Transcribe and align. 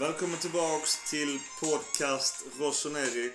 Välkommen 0.00 0.38
tillbaks 0.38 1.10
till 1.10 1.38
podcast 1.60 2.44
Rossoneri. 2.60 3.30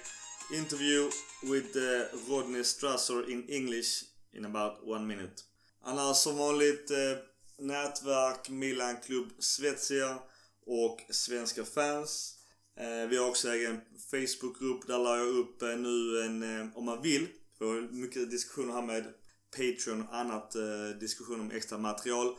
Interview 0.53 1.09
with 1.43 1.77
uh, 1.77 2.29
Rodney 2.29 2.63
Strasser 2.63 3.31
in 3.31 3.49
English 3.49 4.03
in 4.33 4.45
about 4.45 4.73
one 4.87 5.05
minute. 5.07 5.33
Han 5.81 5.97
har 5.97 6.13
som 6.13 6.37
vanligt 6.37 6.91
eh, 6.91 7.17
nätverk 7.59 8.49
Milan 8.49 8.95
Club 9.05 9.27
Svezia 9.39 10.19
och 10.65 11.01
svenska 11.09 11.65
fans. 11.65 12.35
Eh, 12.79 13.09
vi 13.09 13.17
har 13.17 13.29
också 13.29 13.49
egen 13.49 13.81
Facebookgrupp. 14.11 14.87
Där 14.87 14.99
la 14.99 15.17
jag 15.17 15.27
upp 15.27 15.61
eh, 15.61 15.77
nu 15.77 16.21
en, 16.21 16.43
eh, 16.43 16.77
om 16.77 16.85
man 16.85 17.01
vill, 17.01 17.27
vi 17.59 17.65
har 17.65 17.81
mycket 17.81 18.31
diskussioner 18.31 18.73
här 18.73 18.81
med 18.81 19.13
Patreon 19.51 20.01
och 20.01 20.15
annat 20.15 20.55
eh, 20.55 20.99
diskussion 20.99 21.41
om 21.41 21.51
extra 21.51 21.77
material. 21.77 22.35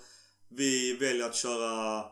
Vi 0.49 0.93
väljer 0.93 1.27
att 1.27 1.37
köra 1.37 2.05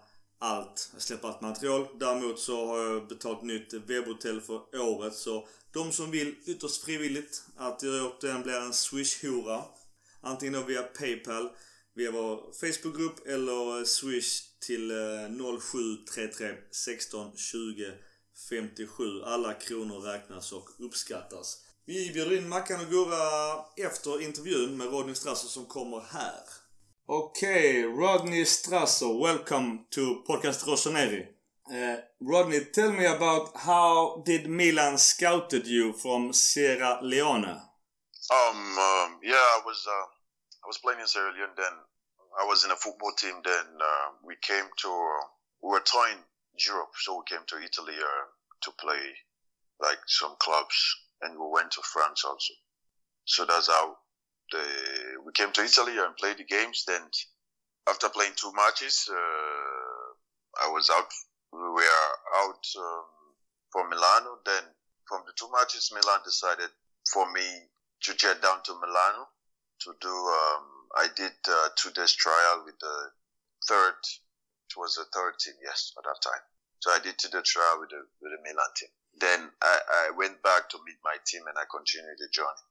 allt, 0.44 0.90
Jag 0.92 1.02
släpper 1.02 1.28
allt 1.28 1.40
material. 1.40 1.86
Däremot 2.00 2.40
så 2.40 2.66
har 2.66 2.78
jag 2.78 3.08
betalt 3.08 3.42
nytt 3.42 3.74
webbhotell 3.74 4.40
för 4.40 4.80
året 4.80 5.14
så 5.14 5.48
de 5.72 5.92
som 5.92 6.10
vill 6.10 6.34
ytterst 6.46 6.84
frivilligt 6.84 7.42
att 7.56 7.82
jag 7.82 8.06
återigen 8.06 8.42
blir 8.42 8.54
en 8.54 8.72
swish-hora. 8.72 9.62
Antingen 10.20 10.52
då 10.52 10.62
via 10.62 10.82
Paypal, 10.82 11.50
via 11.94 12.10
vår 12.10 12.52
Facebookgrupp 12.52 13.26
eller 13.26 13.78
eh, 13.78 13.84
swish 13.84 14.42
till 14.60 14.92
0733 15.60 16.54
16 16.70 17.36
20 17.36 17.92
57. 18.48 19.22
Alla 19.24 19.54
kronor 19.54 20.00
räknas 20.00 20.52
och 20.52 20.69
uppskattas. 20.78 21.60
Vi 21.86 22.12
bjuder 22.12 22.36
in 22.36 22.48
Mackan 22.48 22.80
och 22.80 22.91
Gurra 22.91 23.64
efter 23.76 24.22
intervjun 24.22 24.76
med 24.76 24.86
Rodney 24.86 25.14
Strasser 25.14 25.48
som 25.48 25.66
kommer 25.66 26.00
här. 26.00 26.63
Okay, 27.06 27.83
Rodney 27.83 28.44
Strasser, 28.44 29.19
welcome 29.19 29.84
to 29.91 30.24
Podcast 30.27 30.64
Rossoneri. 30.64 31.27
Uh, 31.70 32.00
Rodney, 32.19 32.60
tell 32.72 32.92
me 32.92 33.05
about 33.05 33.55
how 33.55 34.22
did 34.24 34.48
Milan 34.48 34.97
scouted 34.97 35.66
you 35.66 35.92
from 35.92 36.32
Sierra 36.32 37.00
Leone? 37.02 37.44
Um, 37.44 38.56
um, 38.56 39.20
yeah, 39.22 39.36
I 39.36 39.60
was 39.66 39.86
uh, 39.86 40.06
I 40.64 40.66
was 40.66 40.78
playing 40.78 41.00
in 41.00 41.06
Sierra 41.06 41.30
Leone. 41.34 41.52
Then 41.58 41.75
I 42.41 42.44
was 42.47 42.64
in 42.64 42.70
a 42.70 42.77
football 42.77 43.12
team. 43.12 43.34
Then 43.44 43.66
uh, 43.78 44.12
we 44.25 44.36
came 44.41 44.64
to 44.78 45.19
we 45.62 45.72
were 45.72 45.84
touring 45.84 46.25
Europe, 46.56 46.92
so 47.02 47.19
we 47.19 47.25
came 47.28 47.44
to 47.48 47.56
Italy 47.56 47.98
uh, 48.00 48.25
to 48.62 48.70
play 48.80 49.12
like 49.78 49.98
some 50.06 50.36
clubs, 50.38 50.97
and 51.20 51.38
we 51.38 51.50
went 51.52 51.70
to 51.72 51.82
France 51.82 52.25
also. 52.25 52.55
So 53.27 53.44
that's 53.44 53.69
how 53.69 53.98
the 54.50 54.64
we 55.25 55.33
came 55.33 55.53
to 55.53 55.62
Italy 55.62 55.97
and 55.98 56.17
played 56.17 56.39
the 56.39 56.45
games. 56.45 56.84
Then 56.87 57.03
after 57.89 58.09
playing 58.09 58.33
two 58.37 58.53
matches, 58.55 59.09
uh, 59.11 60.64
I 60.64 60.69
was 60.70 60.91
out. 60.91 61.11
We 61.53 61.59
were 61.59 62.11
out 62.37 62.65
um, 62.78 63.05
for 63.72 63.89
Milano. 63.89 64.39
Then 64.45 64.65
from 65.09 65.22
the 65.27 65.33
two 65.39 65.50
matches, 65.53 65.91
Milan 65.92 66.20
decided 66.25 66.70
for 67.12 67.31
me 67.33 67.45
to 68.03 68.15
jet 68.15 68.42
down 68.42 68.62
to 68.65 68.75
Milano 68.75 69.28
to 69.81 69.95
do. 70.00 70.12
Um, 70.12 70.65
I 70.97 71.09
did 71.17 71.33
uh, 71.48 71.69
two 71.77 71.91
days 71.91 72.12
trial 72.12 72.62
with 72.65 72.78
the 72.78 73.11
third. 73.69 73.98
It 74.70 74.77
was 74.77 74.95
the 74.97 75.05
third 75.12 75.39
team, 75.39 75.55
yes, 75.62 75.92
at 75.98 76.05
that 76.05 76.20
time. 76.22 76.42
So 76.81 76.91
I 76.91 76.98
did 77.00 77.19
two 77.19 77.28
days 77.28 77.48
trial 77.48 77.81
with 77.81 77.91
the 77.91 78.03
with 78.20 78.33
the 78.33 78.41
Milan 78.42 78.72
team. 78.77 78.91
Then 79.21 79.50
I, 79.62 79.78
I 80.09 80.10
went 80.16 80.43
back 80.43 80.69
to 80.71 80.78
meet 80.84 80.99
my 81.04 81.16
team 81.25 81.47
and 81.47 81.56
I 81.56 81.65
continued 81.71 82.19
the 82.19 82.28
journey. 82.33 82.66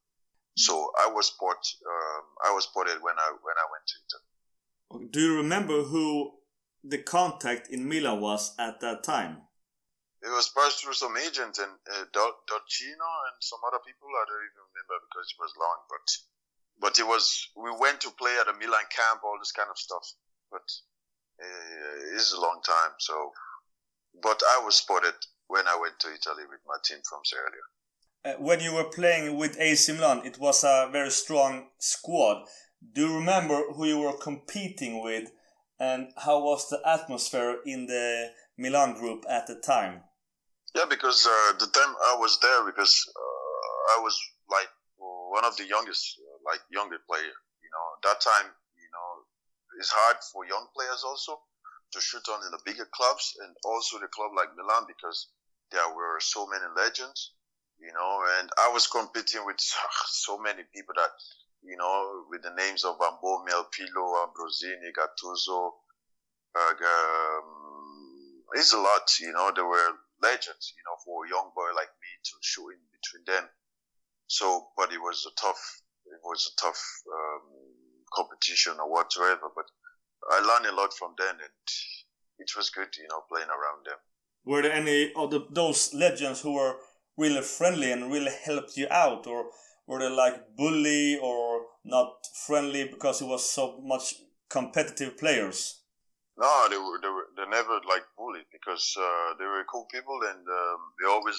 So 0.55 0.91
I 0.99 1.07
was 1.11 1.27
spot. 1.27 1.57
Um, 1.85 2.23
I 2.45 2.53
was 2.53 2.65
spotted 2.65 3.01
when 3.01 3.17
I 3.17 3.29
when 3.41 3.57
I 3.57 3.65
went 3.73 3.85
to 3.87 3.95
Italy. 4.05 5.09
Do 5.09 5.19
you 5.19 5.37
remember 5.37 5.83
who 5.83 6.33
the 6.83 6.99
contact 6.99 7.69
in 7.69 7.89
Milan 7.89 8.21
was 8.21 8.53
at 8.59 8.79
that 8.81 9.03
time? 9.03 9.41
It 10.21 10.29
was 10.29 10.47
passed 10.55 10.83
through 10.83 10.93
some 10.93 11.17
agent 11.17 11.57
and 11.57 11.73
uh, 11.91 12.05
Dol- 12.13 12.39
Dolcino 12.47 13.09
and 13.27 13.35
some 13.41 13.59
other 13.67 13.81
people. 13.83 14.07
I 14.07 14.23
don't 14.23 14.45
even 14.45 14.63
remember 14.71 14.95
because 15.09 15.27
it 15.33 15.39
was 15.41 15.53
long, 15.59 15.79
but 15.89 16.05
but 16.79 16.99
it 16.99 17.07
was. 17.07 17.49
We 17.57 17.71
went 17.71 18.01
to 18.01 18.11
play 18.11 18.37
at 18.39 18.47
a 18.47 18.53
Milan 18.53 18.87
camp, 18.93 19.23
all 19.23 19.39
this 19.39 19.51
kind 19.51 19.69
of 19.69 19.77
stuff. 19.77 20.05
But 20.51 20.63
uh, 21.41 22.15
it's 22.15 22.31
a 22.33 22.39
long 22.39 22.61
time. 22.63 22.93
So, 22.99 23.33
but 24.21 24.39
I 24.55 24.63
was 24.63 24.75
spotted 24.75 25.17
when 25.47 25.67
I 25.67 25.75
went 25.75 25.99
to 25.99 26.13
Italy 26.13 26.45
with 26.45 26.61
my 26.67 26.77
team 26.85 27.01
from 27.09 27.25
Sierra 27.25 27.49
Leone. 27.49 27.73
Uh, 28.25 28.35
when 28.39 28.61
you 28.61 28.73
were 28.73 28.85
playing 28.85 29.35
with 29.37 29.59
AC 29.59 29.91
Milan, 29.91 30.21
it 30.25 30.37
was 30.37 30.63
a 30.63 30.87
very 30.89 31.11
strong 31.11 31.67
squad. 31.77 32.45
Do 32.93 33.07
you 33.07 33.15
remember 33.15 33.73
who 33.75 33.85
you 33.85 33.99
were 33.99 34.17
competing 34.17 35.03
with, 35.03 35.29
and 35.77 36.13
how 36.15 36.39
was 36.39 36.69
the 36.69 36.79
atmosphere 36.87 37.59
in 37.65 37.87
the 37.87 38.31
Milan 38.57 38.93
group 38.93 39.25
at 39.29 39.47
the 39.47 39.59
time? 39.59 40.03
Yeah, 40.73 40.85
because 40.89 41.27
uh, 41.27 41.53
the 41.59 41.67
time 41.67 41.93
I 42.07 42.15
was 42.17 42.39
there, 42.39 42.65
because 42.65 42.95
uh, 43.13 43.99
I 43.99 44.01
was 44.01 44.17
like 44.49 44.69
one 44.97 45.43
of 45.43 45.57
the 45.57 45.67
youngest, 45.67 46.15
uh, 46.17 46.49
like 46.49 46.61
younger 46.71 46.99
player. 47.05 47.35
You 47.59 47.71
know, 47.75 47.87
that 48.07 48.21
time, 48.21 48.47
you 48.79 48.89
know, 48.93 49.09
it's 49.79 49.91
hard 49.91 50.17
for 50.31 50.45
young 50.45 50.67
players 50.73 51.03
also 51.05 51.41
to 51.91 51.99
shoot 51.99 52.23
on 52.31 52.39
in 52.45 52.51
the 52.51 52.63
bigger 52.65 52.87
clubs, 52.95 53.35
and 53.43 53.53
also 53.65 53.99
the 53.99 54.07
club 54.07 54.31
like 54.33 54.55
Milan 54.55 54.85
because 54.87 55.27
there 55.71 55.89
were 55.93 56.21
so 56.21 56.47
many 56.47 56.65
legends. 56.77 57.33
You 57.83 57.91
know, 57.91 58.23
and 58.39 58.49
I 58.57 58.71
was 58.71 58.87
competing 58.87 59.45
with 59.45 59.59
so 60.07 60.37
many 60.37 60.63
people 60.73 60.95
that, 60.95 61.11
you 61.63 61.75
know, 61.75 62.23
with 62.29 62.41
the 62.41 62.55
names 62.55 62.85
of 62.85 62.95
Ambo, 62.95 63.43
Melpilo, 63.43 64.23
Ambrosini, 64.23 64.91
Gattuso, 64.95 65.71
um, 66.55 67.43
it's 68.53 68.73
a 68.73 68.77
lot, 68.77 69.09
you 69.19 69.33
know, 69.33 69.51
there 69.53 69.65
were 69.65 69.91
legends, 70.21 70.73
you 70.77 70.83
know, 70.85 70.95
for 71.03 71.25
a 71.25 71.29
young 71.29 71.51
boy 71.55 71.69
like 71.75 71.89
me 71.99 72.07
to 72.23 72.31
shoot 72.41 72.69
in 72.69 72.79
between 72.91 73.25
them. 73.25 73.49
So, 74.27 74.67
but 74.77 74.93
it 74.93 74.99
was 74.99 75.25
a 75.27 75.35
tough, 75.39 75.81
it 76.05 76.21
was 76.23 76.53
a 76.53 76.61
tough 76.61 76.81
um, 77.11 77.41
competition 78.13 78.73
or 78.79 78.89
whatsoever. 78.89 79.51
But 79.53 79.65
I 80.31 80.39
learned 80.39 80.67
a 80.67 80.75
lot 80.75 80.93
from 80.93 81.15
them, 81.17 81.35
and 81.35 81.67
it 82.39 82.51
was 82.55 82.69
good, 82.69 82.95
you 82.97 83.07
know, 83.09 83.23
playing 83.29 83.49
around 83.49 83.85
them. 83.85 83.97
Were 84.45 84.61
there 84.61 84.73
any 84.73 85.11
of 85.15 85.31
the, 85.31 85.45
those 85.49 85.93
legends 85.93 86.41
who 86.41 86.53
were 86.53 86.77
really 87.17 87.41
friendly 87.41 87.91
and 87.91 88.11
really 88.11 88.31
helped 88.43 88.77
you 88.77 88.87
out, 88.89 89.27
or 89.27 89.45
were 89.87 89.99
they 89.99 90.09
like 90.09 90.55
bully 90.55 91.17
or 91.21 91.65
not 91.83 92.25
friendly 92.45 92.85
because 92.85 93.21
it 93.21 93.25
was 93.25 93.49
so 93.49 93.79
much 93.83 94.15
competitive 94.49 95.17
players? 95.17 95.81
No, 96.37 96.67
they 96.69 96.77
were 96.77 96.99
they 97.01 97.09
were 97.09 97.29
they 97.37 97.45
never 97.49 97.79
like 97.87 98.05
bullied 98.17 98.49
because 98.51 98.95
uh, 98.97 99.33
they 99.37 99.45
were 99.45 99.63
cool 99.71 99.85
people 99.91 100.19
and 100.29 100.41
um, 100.47 100.79
they 100.99 101.07
always 101.07 101.37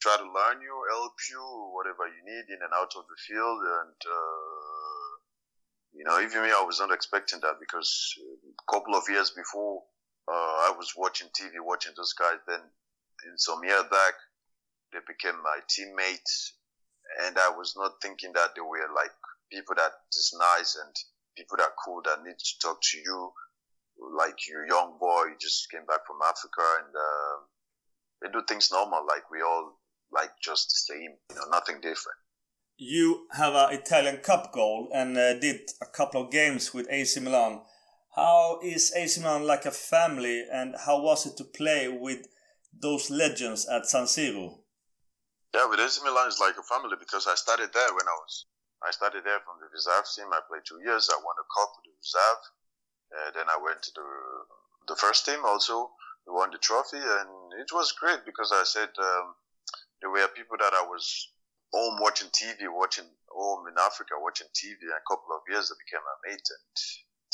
try 0.00 0.16
to 0.18 0.24
learn 0.24 0.60
you, 0.60 0.74
help 0.92 1.16
you, 1.30 1.40
whatever 1.72 2.04
you 2.12 2.20
need 2.28 2.44
in 2.52 2.60
and 2.60 2.74
out 2.74 2.92
of 2.96 3.08
the 3.08 3.18
field. 3.26 3.60
And 3.64 3.98
uh, 4.04 5.08
you 5.94 6.04
know, 6.04 6.20
even 6.20 6.42
me, 6.42 6.52
I 6.52 6.64
was 6.66 6.80
not 6.80 6.92
expecting 6.92 7.40
that 7.40 7.56
because 7.58 8.12
a 8.20 8.72
couple 8.72 8.94
of 8.94 9.08
years 9.08 9.30
before, 9.30 9.82
uh, 10.28 10.68
I 10.68 10.74
was 10.76 10.92
watching 10.96 11.28
TV, 11.28 11.56
watching 11.62 11.92
those 11.96 12.12
guys. 12.12 12.42
Then, 12.46 12.60
in 12.60 13.38
some 13.38 13.64
year 13.64 13.82
back, 13.84 14.14
they 14.94 15.02
became 15.06 15.42
my 15.42 15.58
teammates, 15.68 16.54
and 17.26 17.36
I 17.36 17.50
was 17.50 17.74
not 17.76 18.00
thinking 18.00 18.32
that 18.34 18.54
they 18.54 18.62
were 18.62 18.88
like 18.94 19.12
people 19.50 19.74
that 19.76 19.92
is 20.14 20.34
nice 20.38 20.78
and 20.78 20.94
people 21.36 21.58
that 21.58 21.74
cool 21.84 22.00
that 22.04 22.22
need 22.24 22.38
to 22.38 22.58
talk 22.62 22.78
to 22.80 22.98
you 22.98 23.32
like 24.18 24.46
you 24.48 24.64
young 24.68 24.96
boy 24.98 25.24
you 25.30 25.36
just 25.40 25.70
came 25.70 25.84
back 25.86 26.00
from 26.06 26.16
africa 26.26 26.62
and 26.82 26.94
uh, 26.94 27.36
they 28.20 28.30
do 28.32 28.42
things 28.48 28.70
normal 28.72 29.06
like 29.06 29.30
we 29.30 29.40
all 29.42 29.78
like 30.12 30.30
just 30.42 30.68
the 30.68 30.94
same 30.94 31.10
you 31.30 31.36
know 31.36 31.48
nothing 31.50 31.76
different 31.76 32.18
You 32.76 33.28
have 33.30 33.54
an 33.54 33.72
Italian 33.72 34.18
Cup 34.18 34.52
goal 34.52 34.88
and 34.92 35.16
uh, 35.16 35.38
did 35.38 35.60
a 35.80 35.86
couple 35.86 36.22
of 36.22 36.32
games 36.32 36.74
with 36.74 36.88
AC 36.90 37.20
Milan. 37.20 37.62
How 38.16 38.58
is 38.64 38.92
AC 38.96 39.20
Milan 39.20 39.46
like 39.46 39.64
a 39.64 39.70
family, 39.70 40.44
and 40.52 40.74
how 40.86 40.96
was 41.00 41.24
it 41.24 41.36
to 41.36 41.44
play 41.44 41.86
with 41.88 42.26
those 42.86 43.10
legends 43.10 43.62
at 43.68 43.86
San 43.86 44.06
Siro? 44.06 44.63
Yeah 45.54 45.66
with 45.70 45.80
AC 45.80 46.02
Milan 46.02 46.28
is 46.28 46.42
like 46.42 46.58
a 46.58 46.66
family 46.66 46.98
because 46.98 47.26
I 47.30 47.38
started 47.38 47.70
there 47.72 47.92
when 47.94 48.08
I 48.10 48.16
was 48.18 48.46
I 48.82 48.90
started 48.90 49.24
there 49.24 49.40
from 49.46 49.62
the 49.62 49.70
reserve 49.70 50.04
team 50.10 50.28
I 50.34 50.42
played 50.44 50.66
two 50.66 50.82
years 50.82 51.08
I 51.08 51.16
won 51.22 51.38
a 51.38 51.46
cup 51.48 51.70
with 51.78 51.86
the 51.88 51.94
reserve 51.94 52.42
uh, 53.14 53.28
then 53.32 53.46
I 53.48 53.58
went 53.62 53.80
to 53.86 53.90
the 53.94 54.08
the 54.92 54.98
first 54.98 55.24
team 55.24 55.40
also 55.46 55.94
we 56.26 56.34
won 56.34 56.50
the 56.50 56.58
trophy 56.58 57.00
and 57.00 57.30
it 57.62 57.70
was 57.72 57.94
great 57.94 58.26
because 58.26 58.50
I 58.50 58.64
said 58.64 58.90
um, 58.98 59.38
there 60.00 60.10
were 60.10 60.28
people 60.36 60.58
that 60.58 60.74
I 60.74 60.84
was 60.84 61.32
home 61.74 61.98
watching 62.00 62.28
TV, 62.28 62.68
watching 62.68 63.04
home 63.28 63.66
in 63.66 63.74
Africa, 63.78 64.14
watching 64.20 64.46
TV. 64.54 64.78
And 64.82 64.92
a 64.92 65.08
couple 65.10 65.34
of 65.34 65.42
years, 65.48 65.72
I 65.72 65.76
became 65.84 66.04
a 66.04 66.16
mate 66.28 66.48
and 66.54 66.66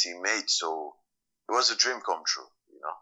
teammate. 0.00 0.48
So 0.48 0.94
it 1.48 1.52
was 1.52 1.70
a 1.70 1.76
dream 1.76 2.00
come 2.00 2.22
true, 2.26 2.48
you 2.72 2.80
know. 2.82 2.96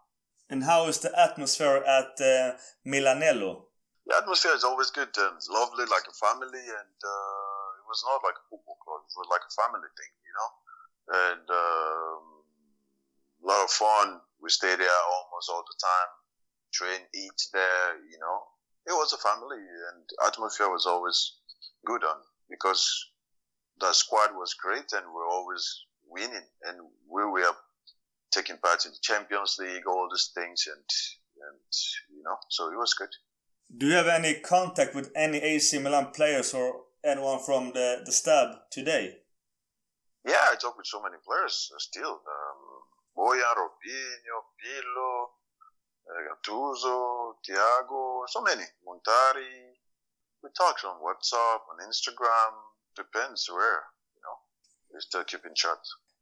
And 0.49 0.63
how 0.63 0.87
is 0.87 0.99
the 0.99 1.17
atmosphere 1.17 1.83
at 1.85 2.19
uh, 2.19 2.57
Milanello? 2.85 3.68
The 4.07 4.17
atmosphere 4.17 4.53
is 4.55 4.63
always 4.63 4.91
good 4.91 5.15
and 5.17 5.37
lovely, 5.49 5.85
like 5.85 6.07
a 6.09 6.13
family. 6.13 6.59
And 6.63 6.97
uh, 7.03 7.67
it 7.79 7.85
was 7.87 8.03
not 8.07 8.23
like 8.23 8.35
a 8.35 8.45
football 8.49 8.77
club; 8.83 9.01
it 9.05 9.15
was 9.17 9.29
like 9.31 9.45
a 9.47 9.55
family 9.61 9.89
thing, 9.97 10.13
you 10.25 10.33
know. 10.37 10.49
And 11.09 11.45
um, 11.49 12.23
a 13.43 13.45
lot 13.47 13.63
of 13.63 13.71
fun. 13.71 14.21
We 14.41 14.49
stay 14.49 14.75
there 14.75 14.99
almost 15.13 15.49
all 15.49 15.63
the 15.67 15.77
time. 15.79 16.11
train, 16.73 17.01
eat 17.13 17.39
there. 17.53 17.97
You 18.11 18.19
know, 18.19 18.43
it 18.87 18.93
was 18.93 19.13
a 19.13 19.17
family, 19.17 19.57
and 19.59 20.03
atmosphere 20.25 20.69
was 20.69 20.85
always 20.85 21.37
good 21.85 22.03
on 22.03 22.17
because 22.49 22.83
the 23.79 23.93
squad 23.93 24.35
was 24.35 24.53
great, 24.53 24.91
and 24.93 25.05
we're 25.13 25.27
always 25.29 25.63
winning, 26.07 26.47
and 26.63 26.77
we 27.09 27.23
were 27.25 27.53
taking 28.31 28.57
part 28.57 28.85
in 28.85 28.91
the 28.91 28.99
Champions 29.01 29.57
League, 29.59 29.87
all 29.87 30.09
these 30.11 30.31
things, 30.35 30.67
and 30.67 30.85
and 31.49 31.59
you 32.15 32.23
know, 32.23 32.37
so 32.49 32.71
it 32.71 32.77
was 32.77 32.93
good. 32.93 33.09
Do 33.75 33.85
you 33.87 33.93
have 33.93 34.07
any 34.07 34.39
contact 34.39 34.95
with 34.95 35.11
any 35.15 35.37
AC 35.37 35.77
Milan 35.79 36.07
players 36.07 36.53
or 36.53 36.81
anyone 37.03 37.39
from 37.39 37.71
the 37.73 38.01
the 38.03 38.11
stab 38.11 38.69
today? 38.71 39.17
Yeah, 40.25 40.51
I 40.51 40.55
talk 40.55 40.75
with 40.77 40.87
so 40.87 41.01
many 41.01 41.17
players 41.25 41.71
uh, 41.73 41.79
still. 41.79 42.11
Um, 42.11 42.61
Boyan, 43.15 43.55
Robinho, 43.55 44.37
Pirlo, 44.59 45.27
uh, 46.07 46.21
Gattuso, 46.27 47.33
Thiago, 47.45 48.23
so 48.27 48.41
many. 48.41 48.63
Montari. 48.85 49.75
We 50.43 50.49
talk 50.57 50.77
on 50.85 51.01
WhatsApp, 51.01 51.61
on 51.69 51.85
Instagram. 51.87 52.53
Depends 52.95 53.49
where, 53.51 53.83
you 54.15 54.21
know. 54.23 54.37
We 54.93 54.99
still 54.99 55.23
keep 55.25 55.45
in 55.45 55.53
chat. 55.53 55.77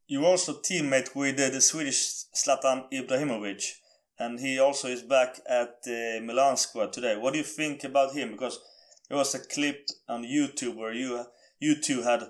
You 0.06 0.24
also 0.24 0.54
teammate 0.54 1.14
with 1.14 1.38
uh, 1.40 1.50
the 1.50 1.60
Swedish 1.60 2.24
Slatan 2.34 2.90
Ibrahimovic, 2.92 3.64
and 4.18 4.40
he 4.40 4.58
also 4.58 4.88
is 4.88 5.02
back 5.02 5.40
at 5.48 5.82
the 5.82 6.20
Milan 6.22 6.56
squad 6.56 6.92
today. 6.92 7.16
What 7.16 7.32
do 7.32 7.38
you 7.38 7.44
think 7.44 7.84
about 7.84 8.12
him? 8.12 8.32
Because 8.32 8.58
there 9.08 9.18
was 9.18 9.34
a 9.34 9.38
clip 9.38 9.86
on 10.08 10.24
YouTube 10.24 10.76
where 10.76 10.92
you 10.92 11.24
you 11.60 11.80
two 11.80 12.02
had 12.02 12.22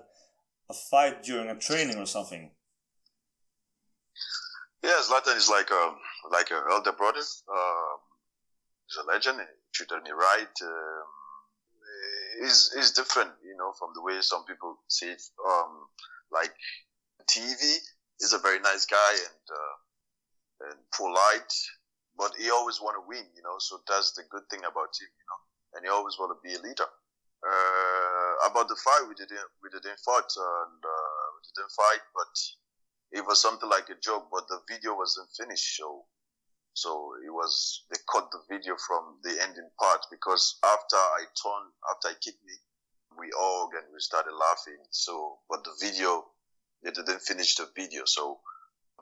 a 0.71 0.75
fight 0.75 1.23
during 1.23 1.49
a 1.49 1.59
training 1.59 1.99
or 1.99 2.07
something. 2.07 2.51
Yeah, 4.83 5.01
Zlatan 5.03 5.37
is 5.37 5.49
like 5.49 5.71
a 5.71 5.95
like 6.31 6.51
an 6.51 6.63
elder 6.71 6.93
brother. 6.93 7.19
Um, 7.19 7.99
he's 8.87 9.03
a 9.03 9.07
legend. 9.07 9.41
He 9.41 9.47
treated 9.73 10.03
me 10.05 10.11
right. 10.11 10.57
Um, 10.63 11.05
he's 12.41 12.73
he's 12.75 12.93
different, 12.93 13.31
you 13.45 13.57
know, 13.57 13.73
from 13.79 13.91
the 13.95 14.03
way 14.03 14.19
some 14.21 14.45
people 14.45 14.79
see 14.89 15.07
it. 15.07 15.23
Um, 15.47 15.89
like 16.31 16.53
TV, 17.27 17.79
he's 18.19 18.33
a 18.33 18.39
very 18.39 18.61
nice 18.61 18.87
guy 18.87 19.13
and 19.13 19.45
uh, 19.51 20.69
and 20.71 20.79
polite, 20.95 21.53
but 22.19 22.35
he 22.37 22.51
always 22.51 22.83
want 22.83 22.99
to 22.99 23.07
win, 23.07 23.25
you 23.39 23.43
know. 23.47 23.57
So 23.63 23.79
that's 23.87 24.13
the 24.13 24.27
good 24.29 24.43
thing 24.51 24.67
about 24.67 24.91
him, 24.99 25.07
you 25.07 25.27
know. 25.31 25.41
And 25.79 25.81
he 25.87 25.89
always 25.89 26.19
want 26.19 26.35
to 26.35 26.43
be 26.43 26.53
a 26.53 26.61
leader. 26.61 26.91
Uh, 27.39 28.51
about 28.51 28.67
the 28.67 28.75
fight, 28.75 29.07
we 29.07 29.15
didn't 29.15 29.47
we 29.63 29.71
didn't 29.71 30.03
fight 30.03 30.27
and 30.27 30.81
uh, 30.83 31.27
we 31.39 31.41
didn't 31.55 31.71
fight, 31.71 32.03
but 32.11 32.35
it 33.15 33.23
was 33.23 33.41
something 33.41 33.71
like 33.71 33.89
a 33.89 34.03
joke. 34.03 34.27
But 34.35 34.51
the 34.51 34.59
video 34.67 34.99
wasn't 34.99 35.31
finished, 35.39 35.79
so 35.79 36.11
so 36.75 37.15
it 37.25 37.31
was 37.31 37.87
they 37.91 37.99
cut 38.11 38.27
the 38.35 38.43
video 38.51 38.75
from 38.75 39.23
the 39.23 39.39
ending 39.39 39.71
part 39.79 40.03
because 40.11 40.59
after 40.67 40.99
I 40.99 41.31
turned 41.39 41.71
after 41.95 42.09
I 42.09 42.19
kicked 42.19 42.43
me, 42.43 42.59
we 43.17 43.31
all 43.39 43.71
and 43.71 43.87
we 43.95 44.01
started 44.01 44.35
laughing. 44.35 44.83
So 44.91 45.39
but 45.49 45.63
the 45.63 45.79
video 45.81 46.27
they 46.83 46.91
didn't 46.91 47.23
finish 47.23 47.55
the 47.55 47.71
video. 47.77 48.03
So 48.07 48.41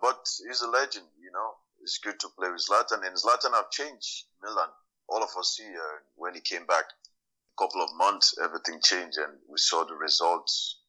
but 0.00 0.28
he's 0.46 0.60
a 0.60 0.68
legend, 0.68 1.08
you 1.16 1.32
know. 1.32 1.56
It's 1.86 1.98
good 1.98 2.18
to 2.18 2.28
play 2.36 2.50
with 2.50 2.66
Zlatan 2.66 3.06
and 3.06 3.14
Zlatan 3.14 3.54
have 3.54 3.70
changed 3.70 4.24
Milan. 4.42 4.70
All 5.08 5.22
of 5.22 5.30
us 5.38 5.54
see 5.56 5.68
uh, 5.68 5.98
when 6.16 6.34
he 6.34 6.40
came 6.40 6.66
back 6.66 6.82
a 6.82 7.62
couple 7.62 7.80
of 7.80 7.90
months, 7.94 8.34
everything 8.42 8.80
changed 8.82 9.18
and 9.18 9.38
we 9.48 9.56
saw 9.56 9.84
the 9.84 9.94
results. 9.94 10.80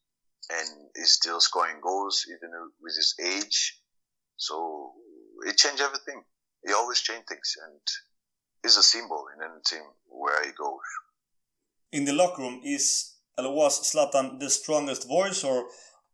And 0.50 0.88
he's 0.96 1.12
still 1.12 1.38
scoring 1.38 1.76
goals 1.80 2.26
even 2.28 2.50
with 2.82 2.96
his 2.96 3.14
age. 3.22 3.78
So 4.38 4.94
it 5.46 5.56
changed 5.56 5.80
everything. 5.80 6.24
He 6.66 6.72
always 6.72 7.00
changed 7.00 7.28
things 7.28 7.54
and 7.64 7.80
he's 8.64 8.76
a 8.76 8.82
symbol 8.82 9.26
in 9.36 9.40
any 9.40 9.60
team 9.70 9.86
where 10.08 10.44
he 10.44 10.50
goes. 10.50 10.88
In 11.92 12.06
the 12.06 12.12
locker 12.12 12.42
room, 12.42 12.60
is 12.64 13.14
was 13.38 13.88
Zlatan 13.88 14.40
the 14.40 14.50
strongest 14.50 15.06
voice, 15.06 15.44
or 15.44 15.68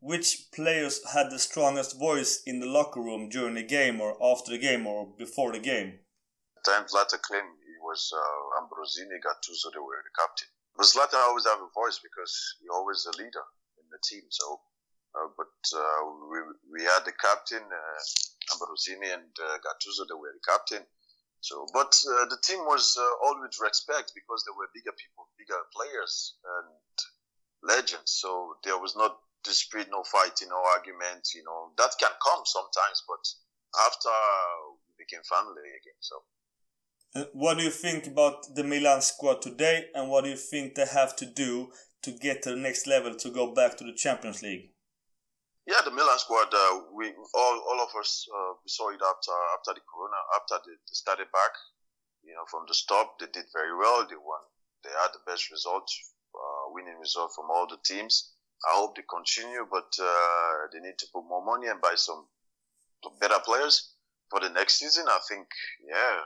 which 0.04 0.52
players 0.52 1.00
had 1.14 1.30
the 1.30 1.38
strongest 1.38 1.98
voice 1.98 2.42
in 2.44 2.60
the 2.60 2.66
locker 2.66 3.00
room 3.00 3.30
during 3.30 3.54
the 3.54 3.62
game, 3.62 4.00
or 4.00 4.16
after 4.22 4.50
the 4.52 4.58
game, 4.58 4.86
or 4.86 5.08
before 5.16 5.52
the 5.52 5.58
game? 5.58 5.98
Times 6.64 6.92
Zlatan 6.92 7.20
claimed 7.22 7.48
was 7.84 8.10
uh, 8.16 8.60
Ambrosini, 8.64 9.20
Gattuso, 9.20 9.68
they 9.70 9.78
were 9.78 10.00
the 10.00 10.16
captain. 10.16 10.48
But 10.74 10.88
Zlatan 10.88 11.20
always 11.28 11.44
have 11.44 11.60
a 11.60 11.70
voice 11.76 12.00
because 12.02 12.34
he 12.60 12.66
always 12.72 13.06
a 13.06 13.14
leader 13.20 13.44
in 13.78 13.86
the 13.92 14.00
team. 14.00 14.24
So, 14.32 14.60
uh, 15.14 15.28
but 15.36 15.54
uh, 15.76 16.00
we 16.32 16.38
we 16.72 16.80
had 16.82 17.04
the 17.04 17.12
captain 17.12 17.62
uh, 17.62 18.00
Ambrosini 18.56 19.12
and 19.12 19.30
uh, 19.36 19.60
Gattuso, 19.60 20.08
they 20.08 20.16
were 20.16 20.32
the 20.32 20.42
captain. 20.42 20.82
So, 21.40 21.68
but 21.76 21.92
uh, 22.08 22.24
the 22.32 22.40
team 22.42 22.64
was 22.64 22.96
all 23.22 23.36
with 23.38 23.54
respect 23.60 24.16
because 24.16 24.42
there 24.42 24.56
were 24.56 24.72
bigger 24.74 24.96
people, 24.96 25.28
bigger 25.36 25.60
players 25.76 26.34
and 26.40 26.72
legends. 27.62 28.16
So 28.16 28.56
there 28.64 28.80
was 28.80 28.96
not 28.96 29.20
dispute, 29.44 29.88
no 29.90 30.02
fighting, 30.02 30.48
no 30.48 30.62
argument. 30.74 31.28
You 31.34 31.44
know 31.44 31.70
that 31.78 31.92
can 32.00 32.10
come 32.22 32.42
sometimes, 32.44 33.02
but 33.06 33.22
after 33.86 34.14
we 34.88 35.04
became 35.04 35.22
family 35.22 35.62
again. 35.80 36.00
So. 36.00 36.16
Uh, 37.14 37.24
what 37.32 37.58
do 37.58 37.64
you 37.64 37.70
think 37.70 38.08
about 38.08 38.54
the 38.56 38.64
Milan 38.64 39.00
squad 39.00 39.40
today, 39.40 39.86
and 39.94 40.10
what 40.10 40.24
do 40.24 40.30
you 40.30 40.36
think 40.36 40.74
they 40.74 40.86
have 40.86 41.14
to 41.16 41.26
do 41.26 41.70
to 42.02 42.10
get 42.10 42.42
to 42.42 42.50
the 42.50 42.56
next 42.56 42.86
level 42.86 43.14
to 43.14 43.30
go 43.30 43.54
back 43.54 43.76
to 43.78 43.84
the 43.84 43.94
Champions 43.94 44.42
League? 44.42 44.74
Yeah, 45.66 45.80
the 45.84 45.92
Milan 45.92 46.18
squad. 46.18 46.52
Uh, 46.52 46.92
we 46.92 47.14
all 47.32 47.56
all 47.70 47.80
of 47.80 47.88
us 47.98 48.26
uh, 48.28 48.52
we 48.60 48.68
saw 48.68 48.90
it 48.90 49.00
after 49.00 49.32
after 49.56 49.72
the 49.72 49.84
Corona, 49.88 50.20
after 50.36 50.60
they, 50.66 50.76
they 50.76 50.96
started 50.98 51.30
back. 51.32 51.54
You 52.22 52.34
know, 52.34 52.44
from 52.50 52.64
the 52.68 52.74
stop, 52.74 53.18
they 53.18 53.26
did 53.32 53.46
very 53.52 53.76
well. 53.76 54.04
They 54.08 54.16
won. 54.16 54.40
They 54.82 54.90
had 54.90 55.12
the 55.12 55.24
best 55.24 55.50
result, 55.50 55.88
uh, 56.34 56.72
winning 56.72 56.98
result 57.00 57.32
from 57.34 57.48
all 57.48 57.66
the 57.66 57.80
teams. 57.84 58.33
I 58.64 58.80
hope 58.80 58.96
they 58.96 59.04
continue, 59.08 59.66
but 59.70 59.92
uh, 60.00 60.68
they 60.72 60.80
need 60.80 60.98
to 60.98 61.06
put 61.12 61.28
more 61.28 61.44
money 61.44 61.68
and 61.68 61.80
buy 61.80 61.94
some 61.96 62.26
better 63.20 63.38
players 63.44 63.92
for 64.30 64.40
the 64.40 64.48
next 64.48 64.78
season. 64.78 65.04
I 65.08 65.20
think, 65.28 65.46
yeah, 65.86 66.20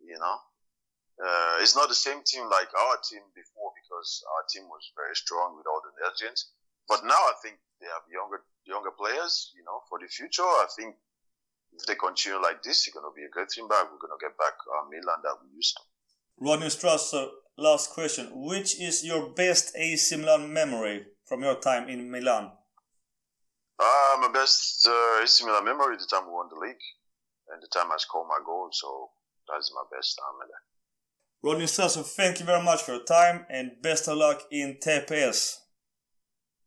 you 0.00 0.18
know. 0.18 0.36
Uh, 1.16 1.56
it's 1.64 1.74
not 1.74 1.88
the 1.88 1.96
same 1.96 2.20
team 2.24 2.44
like 2.44 2.68
our 2.76 2.96
team 3.00 3.24
before 3.32 3.72
because 3.72 4.20
our 4.36 4.44
team 4.52 4.68
was 4.68 4.92
very 4.92 5.16
strong 5.16 5.56
with 5.56 5.64
all 5.64 5.80
the 5.80 5.92
legends. 6.04 6.52
But 6.88 7.04
now 7.04 7.16
I 7.16 7.32
think 7.42 7.56
they 7.80 7.88
have 7.88 8.04
younger 8.12 8.44
younger 8.64 8.92
players, 8.92 9.52
you 9.56 9.64
know, 9.64 9.80
for 9.88 9.98
the 9.98 10.08
future. 10.08 10.44
I 10.44 10.66
think 10.76 10.94
if 11.72 11.86
they 11.86 11.94
continue 11.94 12.40
like 12.40 12.62
this, 12.62 12.86
it's 12.86 12.92
going 12.92 13.08
to 13.08 13.16
be 13.16 13.24
a 13.24 13.32
great 13.32 13.48
team 13.48 13.68
back. 13.68 13.88
We're 13.88 14.00
going 14.00 14.12
to 14.12 14.20
get 14.20 14.36
back 14.36 14.60
our 14.76 14.84
Milan 14.88 15.24
that 15.24 15.40
we 15.40 15.56
used 15.56 15.76
to. 15.76 15.82
Rodney 16.38 16.68
Strasser, 16.68 17.28
last 17.56 17.90
question. 17.90 18.28
Which 18.32 18.78
is 18.78 19.04
your 19.04 19.30
best 19.30 19.72
AC 19.74 20.16
Milan 20.16 20.52
memory 20.52 21.06
from 21.26 21.42
your 21.42 21.56
time 21.56 21.88
in 21.88 22.10
Milan? 22.10 22.50
Uh, 23.78 24.16
my 24.20 24.30
best 24.32 24.86
uh, 24.88 25.22
AC 25.22 25.44
Milan 25.44 25.64
memory 25.64 25.96
the 25.96 26.06
time 26.10 26.26
we 26.26 26.32
won 26.32 26.48
the 26.48 26.56
league 26.58 26.84
and 27.52 27.62
the 27.62 27.68
time 27.68 27.92
I 27.92 27.96
scored 27.98 28.28
my 28.28 28.38
goal. 28.44 28.68
So 28.72 29.10
that's 29.48 29.70
my 29.74 29.84
best 29.96 30.18
time 30.18 30.40
in 30.42 30.48
there. 30.48 30.62
Rodney 31.42 31.66
Strasser, 31.66 32.04
thank 32.04 32.40
you 32.40 32.46
very 32.46 32.62
much 32.62 32.82
for 32.82 32.94
your 32.94 33.04
time 33.04 33.44
and 33.50 33.72
best 33.82 34.08
of 34.08 34.16
luck 34.16 34.42
in 34.50 34.78
TPS. 34.82 35.58